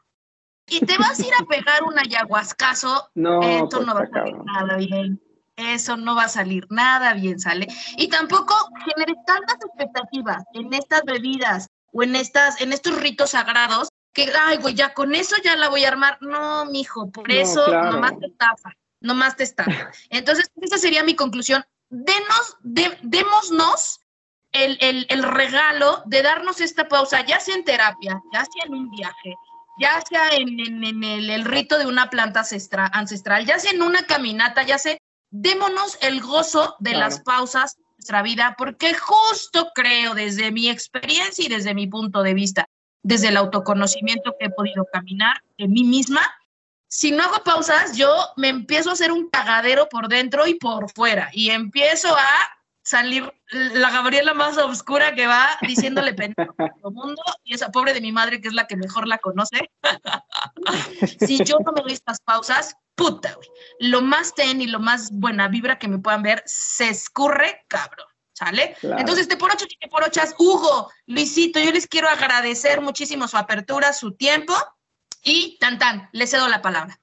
Y 0.68 0.86
te 0.86 0.96
vas 1.00 1.20
a 1.20 1.26
ir 1.26 1.34
a 1.34 1.44
pegar 1.46 1.84
un 1.84 1.98
ayahuascazo. 1.98 3.10
No, 3.16 3.42
esto 3.42 3.78
pues, 3.78 3.88
no 3.88 3.96
va 3.96 4.02
a 4.02 4.10
salir 4.10 4.38
nada 4.44 4.78
bien. 4.78 5.22
Eso 5.56 5.98
no 5.98 6.16
va 6.16 6.26
a 6.26 6.30
salir 6.30 6.68
nada 6.70 7.14
bien, 7.16 7.40
¿sale? 7.40 7.68
Y 7.98 8.10
tampoco 8.10 8.54
generes 8.86 9.18
tantas 9.26 9.58
expectativas 9.66 10.44
en 10.54 10.72
estas 10.72 11.02
bebidas 11.04 11.68
o 11.92 12.04
en, 12.04 12.16
estas, 12.16 12.62
en 12.62 12.74
estos 12.74 12.96
ritos 13.02 13.32
sagrados 13.32 13.90
que, 14.14 14.32
ay, 14.40 14.58
güey, 14.58 14.76
ya 14.76 14.94
con 14.94 15.16
eso 15.16 15.36
ya 15.44 15.56
la 15.56 15.70
voy 15.70 15.84
a 15.84 15.88
armar. 15.88 16.20
No, 16.22 16.66
mijo, 16.66 17.10
por 17.10 17.32
eso 17.32 17.68
nomás 17.68 18.20
te 18.20 18.28
estafa 18.28 18.76
nomás 19.02 19.36
te 19.36 19.44
está. 19.44 19.66
Entonces, 20.10 20.52
esa 20.62 20.78
sería 20.78 21.04
mi 21.04 21.16
conclusión. 21.16 21.64
Denos, 21.90 22.58
démonos 22.62 24.02
el, 24.52 25.06
el, 25.10 25.24
regalo 25.24 26.04
de 26.06 26.22
darnos 26.22 26.62
esta 26.62 26.88
pausa, 26.88 27.26
ya 27.26 27.40
sea 27.40 27.56
en 27.56 27.64
terapia, 27.64 28.22
ya 28.34 28.46
sea 28.46 28.66
en 28.66 28.74
un 28.74 28.90
viaje, 28.92 29.36
ya 29.80 30.02
sea 30.02 30.30
en, 30.32 30.60
en, 30.60 31.04
el, 31.04 31.46
rito 31.46 31.78
de 31.78 31.86
una 31.86 32.10
planta 32.10 32.42
ancestral, 32.42 32.90
ancestral, 32.94 33.46
ya 33.46 33.60
sea 33.60 33.72
en 33.72 33.82
una 33.82 34.04
caminata, 34.04 34.64
ya 34.64 34.78
sea, 34.78 34.98
démonos 35.32 35.98
el 36.02 36.22
gozo 36.22 36.76
de 36.80 36.94
las 36.94 37.22
pausas 37.22 37.76
de 37.76 37.84
nuestra 37.98 38.22
vida, 38.24 38.56
porque 38.58 38.94
justo 38.94 39.70
creo 39.76 40.16
desde 40.16 40.52
mi 40.52 40.70
experiencia 40.70 41.46
y 41.46 41.50
desde 41.50 41.74
mi 41.74 41.88
punto 41.88 42.24
de 42.24 42.34
vista, 42.34 42.68
desde 43.04 43.30
el 43.30 43.38
autoconocimiento 43.38 44.36
que 44.40 44.48
he 44.48 44.50
podido 44.50 44.86
caminar 44.92 45.44
en 45.58 45.72
mí 45.72 45.84
misma. 45.84 46.22
Si 46.90 47.12
no 47.12 47.24
hago 47.24 47.44
pausas, 47.44 47.96
yo 47.96 48.12
me 48.36 48.50
empiezo 48.50 48.90
a 48.90 48.94
hacer 48.94 49.12
un 49.12 49.30
cagadero 49.30 49.88
por 49.90 50.10
dentro 50.10 50.48
y 50.48 50.56
por 50.56 50.92
fuera 50.92 51.30
y 51.34 51.52
empiezo 51.52 52.16
a 52.16 52.28
salir 52.82 53.32
la 53.52 53.92
Gabriela 53.92 54.34
más 54.34 54.58
oscura 54.58 55.14
que 55.14 55.28
va 55.28 55.50
diciéndole 55.62 56.16
pendejo 56.16 56.56
a 56.58 56.70
todo 56.70 56.90
el 56.90 56.94
mundo 56.96 57.22
y 57.44 57.54
esa 57.54 57.70
pobre 57.72 57.94
de 57.94 58.02
mi 58.02 58.12
madre 58.12 58.42
que 58.42 58.48
es 58.48 58.56
la 58.56 58.66
que 58.66 58.76
mejor 58.76 59.08
la 59.08 59.20
conoce. 59.20 59.70
si 61.20 61.44
yo 61.44 61.60
no 61.64 61.72
me 61.74 61.82
doy 61.84 61.94
estas 61.94 62.20
pausas, 62.22 62.76
puta, 62.96 63.36
güey. 63.36 63.48
Lo 63.80 64.02
más 64.02 64.34
ten 64.34 64.60
y 64.60 64.66
lo 64.66 64.80
más 64.80 65.12
buena 65.12 65.48
vibra 65.48 65.78
que 65.78 65.88
me 65.88 66.00
puedan 66.00 66.24
ver 66.24 66.42
se 66.48 66.90
escurre, 66.90 67.66
cabrón. 67.68 68.08
¿Sale? 68.34 68.76
Entonces, 68.82 69.28
te 69.28 69.36
por 69.36 69.52
ocho, 69.52 69.66
te 69.80 69.90
por 69.90 70.02
ochas, 70.02 70.34
Hugo, 70.40 70.90
Luisito, 71.08 71.60
yo 71.60 71.72
les 71.72 71.88
quiero 71.88 72.08
agradecer 72.08 72.80
muchísimo 72.80 73.28
su 73.28 73.36
apertura, 73.36 73.92
su 73.92 74.14
tiempo 74.14 74.56
y 75.24 75.58
tan 75.60 75.80
tan, 75.80 76.10
les 76.12 76.32
cedo 76.32 76.48
la 76.48 76.62
palabra. 76.62 77.00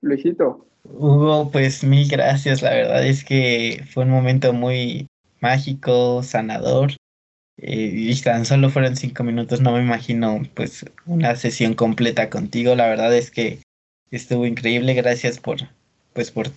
Luisito. 0.00 0.66
Hugo, 0.84 1.50
pues 1.50 1.82
mil 1.82 2.08
gracias. 2.08 2.62
La 2.62 2.70
verdad 2.70 3.06
es 3.06 3.24
que 3.24 3.84
fue 3.90 4.04
un 4.04 4.10
momento 4.10 4.52
muy 4.52 5.06
mágico, 5.40 6.22
sanador. 6.22 6.92
Eh, 7.56 7.92
y 7.94 8.20
tan 8.20 8.44
solo 8.44 8.68
fueron 8.68 8.96
cinco 8.96 9.22
minutos, 9.22 9.60
no 9.60 9.72
me 9.72 9.80
imagino 9.80 10.42
pues 10.54 10.84
una 11.06 11.36
sesión 11.36 11.74
completa 11.74 12.28
contigo. 12.28 12.74
La 12.74 12.88
verdad 12.88 13.14
es 13.14 13.30
que 13.30 13.60
estuvo 14.10 14.44
increíble. 14.46 14.94
Gracias 14.94 15.38
por 15.38 15.58
pues 16.14 16.30
por, 16.30 16.48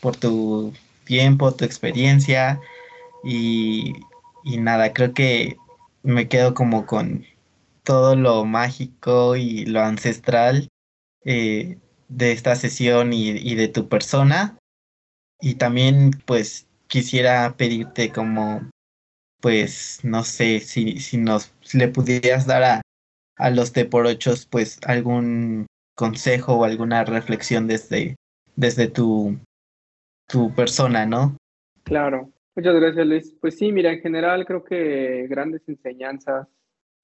por 0.00 0.16
tu 0.16 0.72
tiempo, 1.04 1.54
tu 1.54 1.64
experiencia. 1.64 2.60
Y, 3.22 3.92
nada, 4.44 4.92
creo 4.92 5.14
que 5.14 5.56
me 6.02 6.28
quedo 6.28 6.54
como 6.54 6.86
con 6.86 7.24
todo 7.84 8.16
lo 8.16 8.44
mágico 8.44 9.36
y 9.36 9.66
lo 9.66 9.80
ancestral 9.80 10.68
eh, 11.24 11.78
de 12.08 12.32
esta 12.32 12.56
sesión 12.56 13.12
y, 13.12 13.30
y, 13.30 13.54
de 13.54 13.68
tu 13.68 13.88
persona. 13.88 14.58
Y 15.40 15.56
también 15.56 16.10
pues 16.26 16.66
quisiera 16.88 17.56
pedirte 17.56 18.10
como, 18.10 18.70
pues 19.40 20.00
no 20.02 20.24
sé, 20.24 20.60
si, 20.60 20.98
si 20.98 21.18
nos 21.18 21.52
le 21.72 21.88
pudieras 21.88 22.46
dar 22.46 22.62
a, 22.62 22.82
a 23.36 23.50
los 23.50 23.72
T 23.72 23.84
por 23.84 24.06
ochos 24.06 24.46
pues 24.46 24.78
algún 24.86 25.66
consejo 25.94 26.54
o 26.54 26.64
alguna 26.64 27.04
reflexión 27.04 27.66
desde, 27.66 28.16
desde 28.56 28.88
tu, 28.88 29.38
tu 30.28 30.54
persona, 30.54 31.06
¿no? 31.06 31.36
Claro. 31.84 32.30
Muchas 32.56 32.74
gracias, 32.76 33.06
Luis. 33.06 33.36
Pues 33.40 33.58
sí, 33.58 33.72
mira, 33.72 33.92
en 33.92 34.00
general 34.00 34.46
creo 34.46 34.64
que 34.64 35.26
grandes 35.28 35.62
enseñanzas 35.68 36.46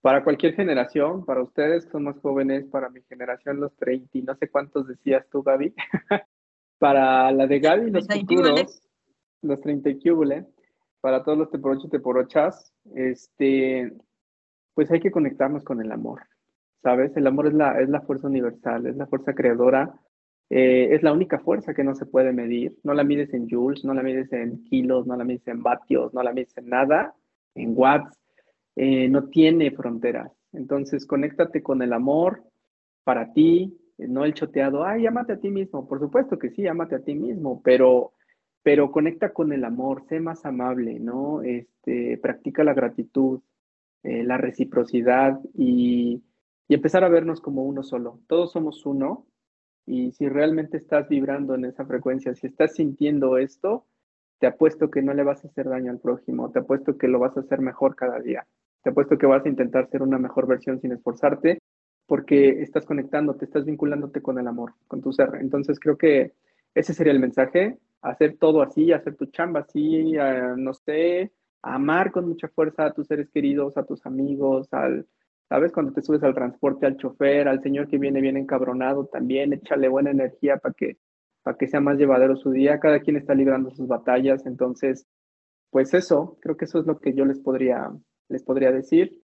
para 0.00 0.24
cualquier 0.24 0.54
generación, 0.54 1.24
para 1.24 1.42
ustedes 1.42 1.84
que 1.84 1.92
son 1.92 2.04
más 2.04 2.18
jóvenes, 2.20 2.66
para 2.66 2.88
mi 2.88 3.02
generación, 3.02 3.60
los 3.60 3.74
30, 3.76 4.18
y 4.18 4.22
no 4.22 4.34
sé 4.36 4.48
cuántos 4.48 4.86
decías 4.86 5.26
tú, 5.30 5.42
Gaby, 5.42 5.74
para 6.78 7.30
la 7.32 7.46
de 7.46 7.60
Gaby, 7.60 7.90
los 7.90 8.06
futuros, 8.06 8.82
los 9.42 9.60
30 9.60 9.90
y 9.90 9.98
para 11.00 11.22
todos 11.22 11.38
los 11.38 11.50
teporochos 11.50 11.86
y 11.86 11.90
teporochas, 11.90 12.74
este, 12.94 13.92
pues 14.74 14.90
hay 14.90 15.00
que 15.00 15.10
conectarnos 15.10 15.64
con 15.64 15.80
el 15.80 15.90
amor, 15.92 16.22
¿sabes? 16.82 17.16
El 17.16 17.26
amor 17.26 17.46
es 17.46 17.54
la, 17.54 17.80
es 17.80 17.88
la 17.88 18.00
fuerza 18.02 18.26
universal, 18.26 18.86
es 18.86 18.96
la 18.96 19.06
fuerza 19.06 19.34
creadora 19.34 19.94
eh, 20.50 20.96
es 20.96 21.04
la 21.04 21.12
única 21.12 21.38
fuerza 21.38 21.74
que 21.74 21.84
no 21.84 21.94
se 21.94 22.06
puede 22.06 22.32
medir. 22.32 22.76
No 22.82 22.92
la 22.92 23.04
mides 23.04 23.32
en 23.32 23.48
joules, 23.48 23.84
no 23.84 23.94
la 23.94 24.02
mides 24.02 24.32
en 24.32 24.64
kilos, 24.64 25.06
no 25.06 25.16
la 25.16 25.24
mides 25.24 25.46
en 25.46 25.62
vatios, 25.62 26.12
no 26.12 26.22
la 26.24 26.32
mides 26.32 26.56
en 26.56 26.68
nada, 26.68 27.14
en 27.54 27.72
watts. 27.76 28.18
Eh, 28.76 29.08
no 29.08 29.28
tiene 29.28 29.70
fronteras. 29.70 30.32
Entonces, 30.52 31.06
conéctate 31.06 31.62
con 31.62 31.82
el 31.82 31.92
amor 31.92 32.42
para 33.04 33.32
ti, 33.32 33.76
no 33.98 34.24
el 34.24 34.34
choteado, 34.34 34.84
ay, 34.84 35.02
llámate 35.02 35.34
a 35.34 35.40
ti 35.40 35.50
mismo. 35.50 35.86
Por 35.88 36.00
supuesto 36.00 36.38
que 36.38 36.50
sí, 36.50 36.62
llámate 36.62 36.96
a 36.96 37.04
ti 37.04 37.14
mismo, 37.14 37.60
pero, 37.62 38.12
pero 38.62 38.90
conecta 38.90 39.32
con 39.32 39.52
el 39.52 39.64
amor, 39.64 40.04
sé 40.08 40.20
más 40.20 40.44
amable, 40.44 40.98
¿no? 40.98 41.42
Este, 41.42 42.18
practica 42.18 42.64
la 42.64 42.74
gratitud, 42.74 43.40
eh, 44.02 44.24
la 44.24 44.38
reciprocidad 44.38 45.38
y, 45.54 46.22
y 46.68 46.74
empezar 46.74 47.04
a 47.04 47.08
vernos 47.08 47.40
como 47.40 47.64
uno 47.64 47.82
solo. 47.82 48.20
Todos 48.26 48.52
somos 48.52 48.86
uno, 48.86 49.26
y 49.86 50.12
si 50.12 50.28
realmente 50.28 50.76
estás 50.76 51.08
vibrando 51.08 51.54
en 51.54 51.64
esa 51.64 51.84
frecuencia, 51.84 52.34
si 52.34 52.46
estás 52.46 52.74
sintiendo 52.74 53.38
esto, 53.38 53.86
te 54.38 54.46
apuesto 54.46 54.90
que 54.90 55.02
no 55.02 55.12
le 55.14 55.24
vas 55.24 55.44
a 55.44 55.48
hacer 55.48 55.68
daño 55.68 55.90
al 55.90 55.98
prójimo, 55.98 56.50
te 56.50 56.60
apuesto 56.60 56.96
que 56.96 57.08
lo 57.08 57.18
vas 57.18 57.36
a 57.36 57.40
hacer 57.40 57.60
mejor 57.60 57.96
cada 57.96 58.20
día, 58.20 58.46
te 58.82 58.90
apuesto 58.90 59.18
que 59.18 59.26
vas 59.26 59.44
a 59.44 59.48
intentar 59.48 59.88
ser 59.88 60.02
una 60.02 60.18
mejor 60.18 60.46
versión 60.46 60.80
sin 60.80 60.92
esforzarte, 60.92 61.58
porque 62.06 62.62
estás 62.62 62.84
conectándote, 62.86 63.44
estás 63.44 63.64
vinculándote 63.64 64.20
con 64.20 64.38
el 64.38 64.48
amor, 64.48 64.74
con 64.88 65.00
tu 65.00 65.12
ser. 65.12 65.30
Entonces 65.40 65.78
creo 65.78 65.96
que 65.96 66.32
ese 66.74 66.94
sería 66.94 67.12
el 67.12 67.20
mensaje, 67.20 67.78
hacer 68.02 68.36
todo 68.38 68.62
así, 68.62 68.92
hacer 68.92 69.16
tu 69.16 69.26
chamba 69.26 69.60
así, 69.60 70.14
no 70.56 70.74
sé, 70.74 71.32
amar 71.62 72.10
con 72.10 72.28
mucha 72.28 72.48
fuerza 72.48 72.86
a 72.86 72.92
tus 72.92 73.06
seres 73.06 73.28
queridos, 73.30 73.76
a 73.76 73.84
tus 73.84 74.04
amigos, 74.06 74.68
al, 74.72 75.06
¿sabes? 75.48 75.72
Cuando 75.72 75.92
te 75.92 76.02
subes 76.02 76.22
al 76.22 76.34
transporte, 76.34 76.86
al 76.86 76.96
chofer, 76.96 77.48
al 77.48 77.62
señor 77.62 77.88
que 77.88 77.98
viene 77.98 78.20
bien 78.20 78.36
encabronado 78.36 79.06
también, 79.06 79.52
échale 79.52 79.88
buena 79.88 80.10
energía 80.10 80.56
para 80.56 80.74
que, 80.74 80.96
para 81.42 81.56
que 81.56 81.68
sea 81.68 81.80
más 81.80 81.98
llevadero 81.98 82.36
su 82.36 82.50
día. 82.50 82.78
Cada 82.80 83.00
quien 83.00 83.16
está 83.16 83.34
librando 83.34 83.70
sus 83.70 83.86
batallas, 83.88 84.46
entonces, 84.46 85.06
pues 85.70 85.92
eso, 85.92 86.38
creo 86.40 86.56
que 86.56 86.64
eso 86.64 86.80
es 86.80 86.86
lo 86.86 86.98
que 86.98 87.14
yo 87.14 87.24
les 87.24 87.40
podría, 87.40 87.90
les 88.30 88.42
podría 88.42 88.72
decir. 88.72 89.22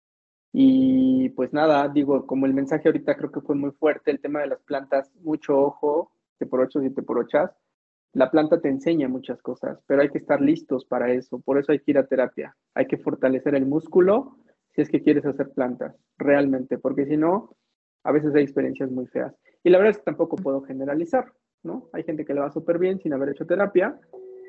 Y 0.51 1.29
pues 1.29 1.53
nada, 1.53 1.87
digo, 1.89 2.25
como 2.25 2.45
el 2.45 2.53
mensaje 2.53 2.87
ahorita 2.87 3.15
creo 3.15 3.31
que 3.31 3.41
fue 3.41 3.55
muy 3.55 3.71
fuerte, 3.71 4.11
el 4.11 4.21
tema 4.21 4.41
de 4.41 4.47
las 4.47 4.61
plantas, 4.61 5.11
mucho 5.21 5.57
ojo, 5.57 6.11
te 6.37 6.45
por 6.45 6.61
ocho 6.61 6.81
y 6.81 6.89
te 6.89 7.03
por 7.03 7.19
ochas. 7.19 7.51
La 8.13 8.31
planta 8.31 8.61
te 8.61 8.69
enseña 8.69 9.09
muchas 9.09 9.41
cosas, 9.41 9.81
pero 9.87 10.01
hay 10.01 10.09
que 10.09 10.17
estar 10.17 10.39
listos 10.39 10.85
para 10.85 11.11
eso. 11.11 11.39
Por 11.39 11.57
eso 11.57 11.71
hay 11.71 11.79
que 11.79 11.91
ir 11.91 11.97
a 11.97 12.07
terapia. 12.07 12.55
Hay 12.73 12.87
que 12.87 12.97
fortalecer 12.97 13.55
el 13.55 13.65
músculo 13.65 14.37
si 14.73 14.81
es 14.81 14.89
que 14.89 15.01
quieres 15.01 15.25
hacer 15.25 15.51
plantas, 15.51 15.95
realmente, 16.17 16.77
porque 16.77 17.05
si 17.05 17.17
no, 17.17 17.55
a 18.03 18.11
veces 18.11 18.35
hay 18.35 18.43
experiencias 18.43 18.91
muy 18.91 19.07
feas. 19.07 19.33
Y 19.63 19.69
la 19.69 19.77
verdad 19.77 19.91
es 19.91 19.97
que 19.97 20.03
tampoco 20.03 20.35
puedo 20.35 20.61
generalizar, 20.61 21.33
¿no? 21.63 21.89
Hay 21.93 22.03
gente 22.03 22.25
que 22.25 22.33
le 22.33 22.41
va 22.41 22.51
súper 22.51 22.77
bien 22.77 22.99
sin 22.99 23.13
haber 23.13 23.29
hecho 23.29 23.45
terapia, 23.45 23.99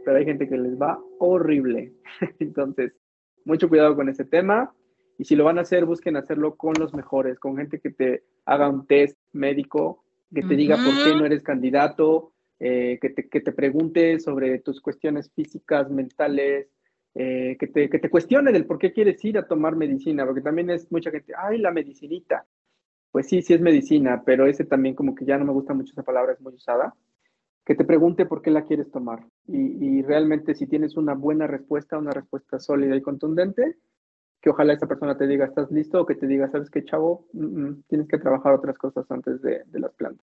pero 0.05 0.19
hay 0.19 0.24
gente 0.24 0.49
que 0.49 0.59
les 0.59 0.81
va 0.81 1.01
horrible. 1.19 1.95
Entonces, 2.39 2.93
mucho 3.47 3.68
cuidado 3.68 3.97
con 3.97 4.10
ese 4.10 4.24
tema. 4.24 4.74
Y 5.18 5.24
si 5.24 5.35
lo 5.35 5.44
van 5.44 5.59
a 5.59 5.62
hacer, 5.62 5.86
busquen 5.86 6.16
hacerlo 6.16 6.56
con 6.56 6.74
los 6.78 6.93
mejores, 6.93 7.39
con 7.39 7.56
gente 7.56 7.81
que 7.81 7.90
te 7.90 8.24
haga 8.44 8.68
un 8.68 8.86
test 8.86 9.16
médico, 9.32 10.05
que 10.35 10.43
te 10.43 10.56
diga 10.56 10.77
por 10.77 10.93
qué 11.02 11.14
no 11.14 11.24
eres 11.24 11.43
candidato, 11.43 12.32
eh, 12.59 12.98
que, 13.01 13.10
te, 13.10 13.28
que 13.28 13.40
te 13.40 13.52
pregunte 13.52 14.20
sobre 14.20 14.59
tus 14.59 14.82
cuestiones 14.82 15.31
físicas, 15.32 15.90
mentales, 15.90 16.68
eh, 17.14 17.56
que, 17.59 17.66
te, 17.68 17.89
que 17.89 17.98
te 17.98 18.10
cuestione 18.10 18.52
del 18.52 18.66
por 18.66 18.78
qué 18.78 18.93
quieres 18.93 19.24
ir 19.24 19.39
a 19.39 19.47
tomar 19.47 19.74
medicina, 19.74 20.27
porque 20.27 20.43
también 20.43 20.68
es 20.68 20.93
mucha 20.93 21.10
gente, 21.10 21.32
ay, 21.39 21.59
la 21.59 21.70
medicinita. 21.70 22.44
Pues 23.10 23.28
sí, 23.28 23.40
sí 23.40 23.55
es 23.55 23.60
medicina, 23.62 24.23
pero 24.27 24.47
ese 24.47 24.64
también 24.64 24.94
como 24.94 25.14
que 25.14 25.24
ya 25.24 25.39
no 25.39 25.47
me 25.47 25.52
gusta 25.52 25.73
mucho 25.73 25.93
esa 25.93 26.02
palabra, 26.02 26.35
es 26.35 26.40
muy 26.43 26.52
usada. 26.52 26.94
Que 27.64 27.74
te 27.74 27.85
pregunte 27.85 28.27
por 28.27 28.43
qué 28.43 28.51
la 28.51 28.66
quieres 28.66 28.90
tomar. 28.90 29.24
Y, 29.48 30.02
realmente 30.02 30.55
si 30.55 30.66
tienes 30.66 30.97
una 30.97 31.14
buena 31.14 31.47
respuesta, 31.47 31.98
una 31.98 32.10
respuesta 32.10 32.59
sólida 32.59 32.97
y 32.97 33.02
contundente, 33.02 33.77
que 34.40 34.51
ojalá 34.51 34.73
esa 34.73 34.86
persona 34.86 35.16
te 35.16 35.27
diga, 35.27 35.47
¿estás 35.47 35.70
listo? 35.70 36.02
O 36.02 36.06
que 36.06 36.14
te 36.14 36.27
diga, 36.27 36.51
¿sabes 36.51 36.70
qué, 36.70 36.85
chavo? 36.85 37.27
tienes 37.89 38.09
que 38.09 38.18
trabajar 38.18 38.55
otras 38.55 38.77
cosas 38.78 39.10
antes 39.10 39.40
de, 39.43 39.64
las 39.73 39.93
plantas. 39.94 40.27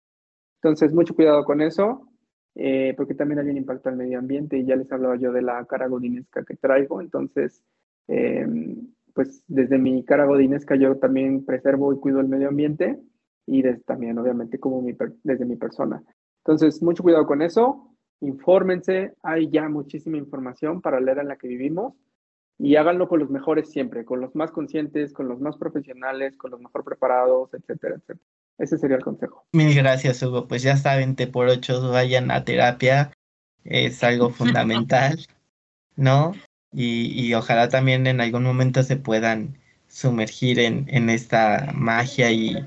Entonces, 0.63 0.93
mucho 0.93 1.15
cuidado 1.15 1.45
con 1.45 1.61
eso. 1.61 2.09
Eh, 2.57 2.95
porque 2.97 3.15
también 3.15 3.41
hay 3.41 3.49
un 3.49 3.57
impacto 3.57 3.89
al 3.89 3.97
medio 3.97 4.17
ambiente 4.17 4.57
y 4.57 4.65
ya 4.65 4.77
les 4.77 4.91
hablaba 4.93 5.17
yo 5.17 5.33
de 5.33 5.43
la 5.43 5.65
cara 5.65 5.89
godinesca 5.89 6.45
que 6.45 6.55
traigo, 6.55 7.01
entonces, 7.01 7.65
em, 8.07 8.93
pues 9.13 9.43
desde 9.49 9.77
mi 9.77 10.05
cara 10.05 10.25
godinesca 10.25 10.77
yo 10.77 10.97
también 10.99 11.45
preservo 11.45 11.93
y 11.93 11.99
cuido 11.99 12.21
el 12.21 12.29
medio 12.29 12.47
ambiente 12.47 13.01
y 13.45 13.63
desde, 13.63 13.81
también 13.81 14.17
obviamente 14.19 14.61
como 14.61 14.87
desde 15.25 15.45
mi 15.45 15.57
persona. 15.57 16.01
Entonces, 16.45 16.81
mucho 16.81 17.03
cuidado 17.03 17.27
con 17.27 17.43
eso, 17.43 17.94
infórmense, 18.25 19.15
hay 19.23 19.51
ya 19.51 19.69
muchísima 19.69 20.17
información 20.17 20.81
para 20.81 21.01
leer 21.01 21.19
en 21.19 21.29
la 21.29 21.37
que 21.37 21.49
vivimos 21.49 21.95
y 22.59 22.77
háganlo 22.77 23.09
con 23.09 23.21
los 23.21 23.31
mejores 23.31 23.71
siempre, 23.71 24.05
con 24.05 24.21
los 24.21 24.35
más 24.35 24.51
conscientes, 24.51 25.13
con 25.13 25.29
los 25.29 25.41
más 25.41 25.57
profesionales, 25.57 26.37
con 26.37 26.51
los 26.53 26.61
mejor 26.61 26.85
preparados, 26.85 27.53
etcétera, 27.53 27.97
etcétera. 27.97 28.21
Ese 28.59 28.79
sería 28.79 28.97
el 28.97 29.03
consejo. 29.03 29.45
Mil 29.53 29.75
gracias, 29.75 30.23
Hugo. 30.23 30.47
Pues 30.47 30.63
ya 30.63 30.77
saben, 30.77 31.17
te 31.17 31.27
por 31.27 31.49
ocho 31.49 31.91
vayan 31.91 32.31
a 32.31 32.45
terapia. 32.45 33.11
Es 33.65 34.05
algo 34.05 34.31
fundamental, 34.31 35.27
¿no? 35.97 36.33
Y, 36.77 37.33
ojalá 37.35 37.69
también 37.69 38.09
en 38.09 38.21
algún 38.21 38.43
momento 38.43 38.83
se 38.83 38.97
puedan 38.97 39.59
sumergir 39.87 40.59
en, 40.59 40.87
en 40.89 41.09
esta 41.09 41.71
magia 41.73 42.33
y, 42.33 42.67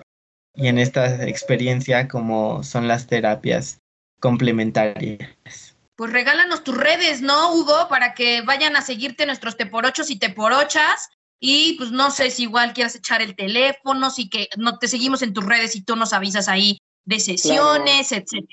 y 0.53 0.67
en 0.67 0.77
esta 0.77 1.27
experiencia 1.27 2.07
como 2.07 2.63
son 2.63 2.87
las 2.87 3.07
terapias 3.07 3.81
complementarias. 4.19 5.75
Pues 5.95 6.11
regálanos 6.11 6.63
tus 6.63 6.77
redes, 6.77 7.21
¿no, 7.21 7.53
Hugo? 7.53 7.87
Para 7.89 8.13
que 8.13 8.41
vayan 8.41 8.75
a 8.75 8.81
seguirte 8.81 9.25
nuestros 9.25 9.57
teporochos 9.57 10.11
y 10.11 10.19
teporochas 10.19 11.09
Y 11.39 11.75
pues 11.77 11.91
no 11.91 12.11
sé 12.11 12.29
si 12.29 12.43
igual 12.43 12.73
quieras 12.73 12.95
echar 12.95 13.21
el 13.21 13.35
teléfono, 13.35 14.09
si 14.09 14.29
que 14.29 14.47
no 14.57 14.77
te 14.77 14.87
seguimos 14.87 15.21
en 15.21 15.33
tus 15.33 15.45
redes 15.45 15.75
y 15.75 15.83
tú 15.83 15.95
nos 15.95 16.13
avisas 16.13 16.47
ahí 16.47 16.77
de 17.05 17.19
sesiones, 17.19 18.11
etcétera. 18.11 18.47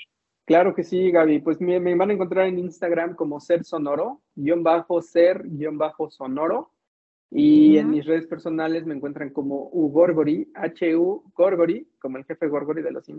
Claro 0.45 0.75
que 0.75 0.83
sí, 0.83 1.11
Gaby. 1.11 1.39
Pues 1.39 1.59
me, 1.59 1.79
me, 1.79 1.95
van 1.95 2.11
a 2.11 2.13
encontrar 2.13 2.47
en 2.47 2.59
Instagram 2.59 3.15
como 3.15 3.39
ser 3.39 3.63
sonoro, 3.63 4.21
guion 4.35 4.63
bajo 4.63 5.01
ser, 5.01 5.43
guion 5.43 5.77
bajo 5.77 6.09
sonoro. 6.09 6.71
Y 7.31 7.77
en 7.77 7.89
mis 7.89 8.05
redes 8.05 8.27
personales 8.27 8.85
me 8.85 8.93
encuentran 8.93 9.31
como 9.31 9.69
U 9.73 9.89
Gorgori, 9.89 10.49
H-U 10.53 11.31
Gorgori, 11.35 11.87
como 11.99 12.17
el 12.17 12.25
jefe 12.25 12.47
Gorgori 12.47 12.81
de 12.81 12.91
los 12.91 13.09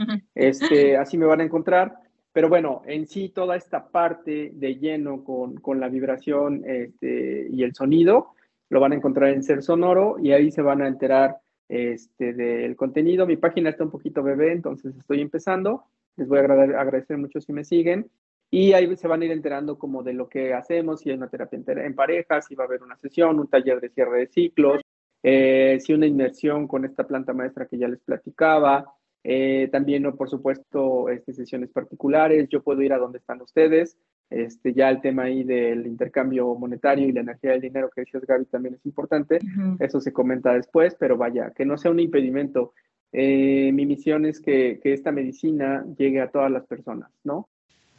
Este, 0.34 0.96
así 0.96 1.18
me 1.18 1.26
van 1.26 1.40
a 1.40 1.44
encontrar. 1.44 1.94
Pero 2.32 2.48
bueno, 2.48 2.82
en 2.86 3.06
sí 3.06 3.28
toda 3.28 3.56
esta 3.56 3.88
parte 3.88 4.52
de 4.54 4.76
lleno 4.76 5.24
con, 5.24 5.56
con 5.56 5.80
la 5.80 5.88
vibración 5.88 6.62
este, 6.64 7.48
y 7.50 7.62
el 7.64 7.74
sonido 7.74 8.34
lo 8.68 8.80
van 8.80 8.92
a 8.92 8.94
encontrar 8.94 9.30
en 9.30 9.42
Ser 9.42 9.62
Sonoro 9.62 10.16
y 10.20 10.32
ahí 10.32 10.50
se 10.52 10.62
van 10.62 10.80
a 10.80 10.86
enterar 10.86 11.38
este, 11.68 12.32
del 12.32 12.76
contenido. 12.76 13.26
Mi 13.26 13.36
página 13.36 13.70
está 13.70 13.84
un 13.84 13.90
poquito 13.90 14.22
bebé, 14.22 14.52
entonces 14.52 14.96
estoy 14.96 15.20
empezando. 15.20 15.84
Les 16.16 16.28
voy 16.28 16.38
a 16.38 16.42
agradecer 16.42 17.18
mucho 17.18 17.40
si 17.40 17.52
me 17.52 17.64
siguen. 17.64 18.08
Y 18.50 18.72
ahí 18.72 18.96
se 18.96 19.08
van 19.08 19.22
a 19.22 19.24
ir 19.24 19.32
enterando 19.32 19.78
como 19.78 20.02
de 20.02 20.12
lo 20.12 20.28
que 20.28 20.52
hacemos, 20.54 21.00
si 21.00 21.10
hay 21.10 21.16
una 21.16 21.28
terapia 21.28 21.60
en 21.66 21.94
pareja, 21.94 22.42
si 22.42 22.56
va 22.56 22.64
a 22.64 22.66
haber 22.66 22.82
una 22.82 22.96
sesión, 22.96 23.38
un 23.38 23.48
taller 23.48 23.80
de 23.80 23.90
cierre 23.90 24.18
de 24.18 24.26
ciclos, 24.26 24.80
eh, 25.22 25.78
si 25.80 25.92
una 25.92 26.06
inmersión 26.06 26.66
con 26.66 26.84
esta 26.84 27.06
planta 27.06 27.32
maestra 27.32 27.66
que 27.66 27.78
ya 27.78 27.86
les 27.86 28.00
platicaba, 28.00 28.92
eh, 29.22 29.68
también, 29.70 30.04
por 30.16 30.28
supuesto, 30.28 31.08
este, 31.08 31.32
sesiones 31.32 31.70
particulares, 31.70 32.48
yo 32.48 32.62
puedo 32.62 32.82
ir 32.82 32.92
a 32.92 32.98
donde 32.98 33.18
están 33.18 33.40
ustedes, 33.42 33.96
este, 34.30 34.72
ya 34.72 34.88
el 34.90 35.00
tema 35.00 35.24
ahí 35.24 35.44
del 35.44 35.86
intercambio 35.86 36.54
monetario 36.54 37.08
y 37.08 37.12
la 37.12 37.20
energía 37.20 37.50
del 37.52 37.60
dinero 37.60 37.90
que 37.90 38.02
decías 38.02 38.24
Gaby 38.24 38.46
también 38.46 38.74
es 38.74 38.86
importante, 38.86 39.38
eso 39.80 40.00
se 40.00 40.12
comenta 40.12 40.54
después, 40.54 40.96
pero 40.98 41.16
vaya, 41.16 41.50
que 41.54 41.64
no 41.64 41.76
sea 41.76 41.90
un 41.90 42.00
impedimento. 42.00 42.72
Eh, 43.12 43.72
mi 43.72 43.86
misión 43.86 44.24
es 44.24 44.40
que, 44.40 44.78
que, 44.80 44.92
esta 44.92 45.10
medicina 45.10 45.84
llegue 45.98 46.20
a 46.20 46.30
todas 46.30 46.50
las 46.50 46.64
personas, 46.66 47.10
¿no? 47.24 47.48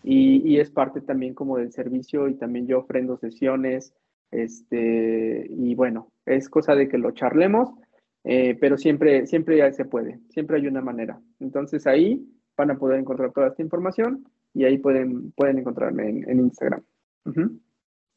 y, 0.03 0.59
es 0.59 0.69
parte 0.71 1.01
también 1.01 1.33
como 1.33 1.57
del 1.57 1.71
servicio 1.71 2.27
y 2.27 2.35
también 2.35 2.67
yo 2.67 2.79
ofrendo 2.79 3.17
sesiones, 3.17 3.93
este, 4.31 5.47
y 5.49 5.75
bueno, 5.75 6.11
es 6.25 6.49
cosa 6.49 6.75
de 6.75 6.87
que 6.87 6.97
lo 6.97 7.11
charlemos, 7.11 7.69
eh, 8.23 8.57
pero 8.59 8.77
siempre, 8.77 9.25
siempre 9.27 9.57
ya 9.57 9.71
se 9.71 9.85
puede, 9.85 10.19
siempre 10.29 10.57
hay 10.57 10.67
una 10.67 10.81
manera. 10.81 11.19
Entonces 11.39 11.87
ahí 11.87 12.25
van 12.57 12.71
a 12.71 12.77
poder 12.77 12.99
encontrar 12.99 13.31
toda 13.31 13.47
esta 13.47 13.61
información 13.61 14.25
y 14.53 14.65
ahí 14.65 14.77
pueden, 14.77 15.31
pueden 15.31 15.59
encontrarme 15.59 16.09
en, 16.09 16.39
Instagram. 16.39 16.83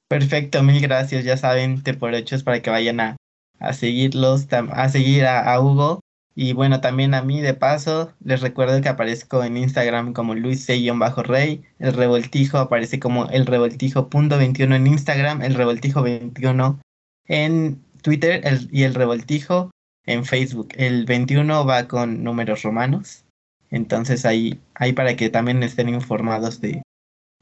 Perfecto, 0.08 0.62
mil 0.62 0.80
gracias. 0.80 1.24
Ya 1.24 1.36
saben, 1.36 1.82
te 1.82 1.94
por 1.94 2.14
hechos 2.14 2.42
para 2.42 2.60
que 2.60 2.70
vayan 2.70 3.00
a, 3.00 3.16
a 3.58 3.72
seguirlos, 3.72 4.46
a 4.52 4.88
seguir 4.88 5.26
a 5.26 5.60
Hugo 5.60 6.00
y 6.36 6.52
bueno, 6.52 6.80
también 6.80 7.14
a 7.14 7.22
mí 7.22 7.40
de 7.40 7.54
paso, 7.54 8.12
les 8.24 8.40
recuerdo 8.40 8.80
que 8.80 8.88
aparezco 8.88 9.44
en 9.44 9.56
Instagram 9.56 10.12
como 10.12 10.34
Luis 10.34 10.66
rey 10.66 11.62
el 11.78 11.92
revoltijo 11.92 12.58
aparece 12.58 12.98
como 12.98 13.28
el 13.28 13.46
revoltijo.21 13.46 14.74
en 14.74 14.86
Instagram, 14.88 15.42
el 15.42 15.54
revoltijo21 15.56 16.80
en 17.26 17.80
Twitter 18.02 18.42
y 18.72 18.82
el 18.82 18.94
revoltijo 18.94 19.70
en 20.06 20.24
Facebook. 20.24 20.68
El 20.76 21.04
21 21.04 21.66
va 21.66 21.88
con 21.88 22.22
números 22.22 22.62
romanos, 22.62 23.24
entonces 23.70 24.24
ahí, 24.24 24.60
ahí 24.74 24.92
para 24.92 25.16
que 25.16 25.30
también 25.30 25.62
estén 25.62 25.88
informados 25.88 26.60
de, 26.60 26.82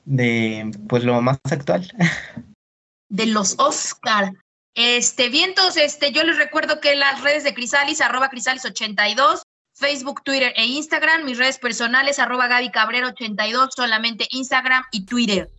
de 0.04 0.70
pues 0.88 1.04
lo 1.04 1.20
más 1.22 1.38
actual. 1.50 1.92
De 3.08 3.26
los 3.26 3.58
Oscar. 3.58 4.32
Este, 4.74 5.28
vientos, 5.28 5.76
este, 5.76 6.12
yo 6.12 6.24
les 6.24 6.38
recuerdo 6.38 6.80
que 6.80 6.94
las 6.96 7.22
redes 7.22 7.44
de 7.44 7.52
Crisalis, 7.52 8.00
arroba 8.00 8.30
Crisalis82, 8.30 9.42
Facebook, 9.74 10.22
Twitter 10.22 10.54
e 10.56 10.64
Instagram, 10.64 11.26
mis 11.26 11.36
redes 11.36 11.58
personales, 11.58 12.18
arroba 12.18 12.46
Gaby 12.46 12.70
Cabrera82, 12.70 13.68
solamente 13.76 14.26
Instagram 14.30 14.82
y 14.90 15.04
Twitter. 15.04 15.50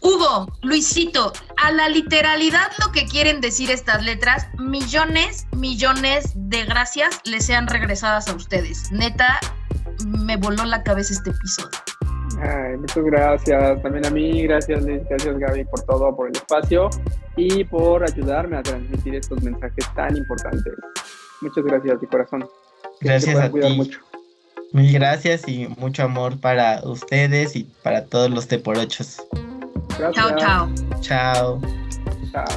Hugo, 0.00 0.52
Luisito, 0.62 1.32
a 1.56 1.72
la 1.72 1.88
literalidad 1.88 2.70
lo 2.84 2.92
que 2.92 3.06
quieren 3.06 3.40
decir 3.40 3.70
estas 3.70 4.04
letras, 4.04 4.46
millones, 4.58 5.46
millones 5.52 6.32
de 6.34 6.64
gracias 6.64 7.20
les 7.24 7.46
sean 7.46 7.66
regresadas 7.66 8.28
a 8.28 8.34
ustedes. 8.34 8.90
Neta, 8.92 9.40
me 10.06 10.36
voló 10.36 10.64
la 10.64 10.82
cabeza 10.82 11.12
este 11.12 11.30
episodio. 11.30 11.70
Ay, 12.40 12.76
muchas 12.76 13.04
gracias. 13.04 13.82
También 13.82 14.06
a 14.06 14.10
mí, 14.10 14.42
gracias 14.44 14.82
Liz, 14.84 15.02
gracias 15.08 15.38
Gaby 15.38 15.64
por 15.64 15.82
todo, 15.82 16.14
por 16.14 16.28
el 16.28 16.36
espacio 16.36 16.88
y 17.36 17.64
por 17.64 18.04
ayudarme 18.04 18.58
a 18.58 18.62
transmitir 18.62 19.16
estos 19.16 19.42
mensajes 19.42 19.84
tan 19.94 20.16
importantes. 20.16 20.74
Muchas 21.40 21.64
gracias 21.64 22.00
de 22.00 22.06
corazón. 22.06 22.48
Gracias 23.00 23.36
a 23.36 23.50
ti. 23.50 23.58
Mucho. 23.76 24.00
Mil 24.72 24.92
gracias 24.92 25.48
y 25.48 25.66
mucho 25.78 26.02
amor 26.02 26.38
para 26.38 26.82
ustedes 26.84 27.56
y 27.56 27.64
para 27.82 28.04
todos 28.04 28.30
los 28.30 28.46
Rất 29.98 30.12
chào, 30.14 30.30
chao 30.40 30.68
chao 31.02 31.60
chao 32.32 32.48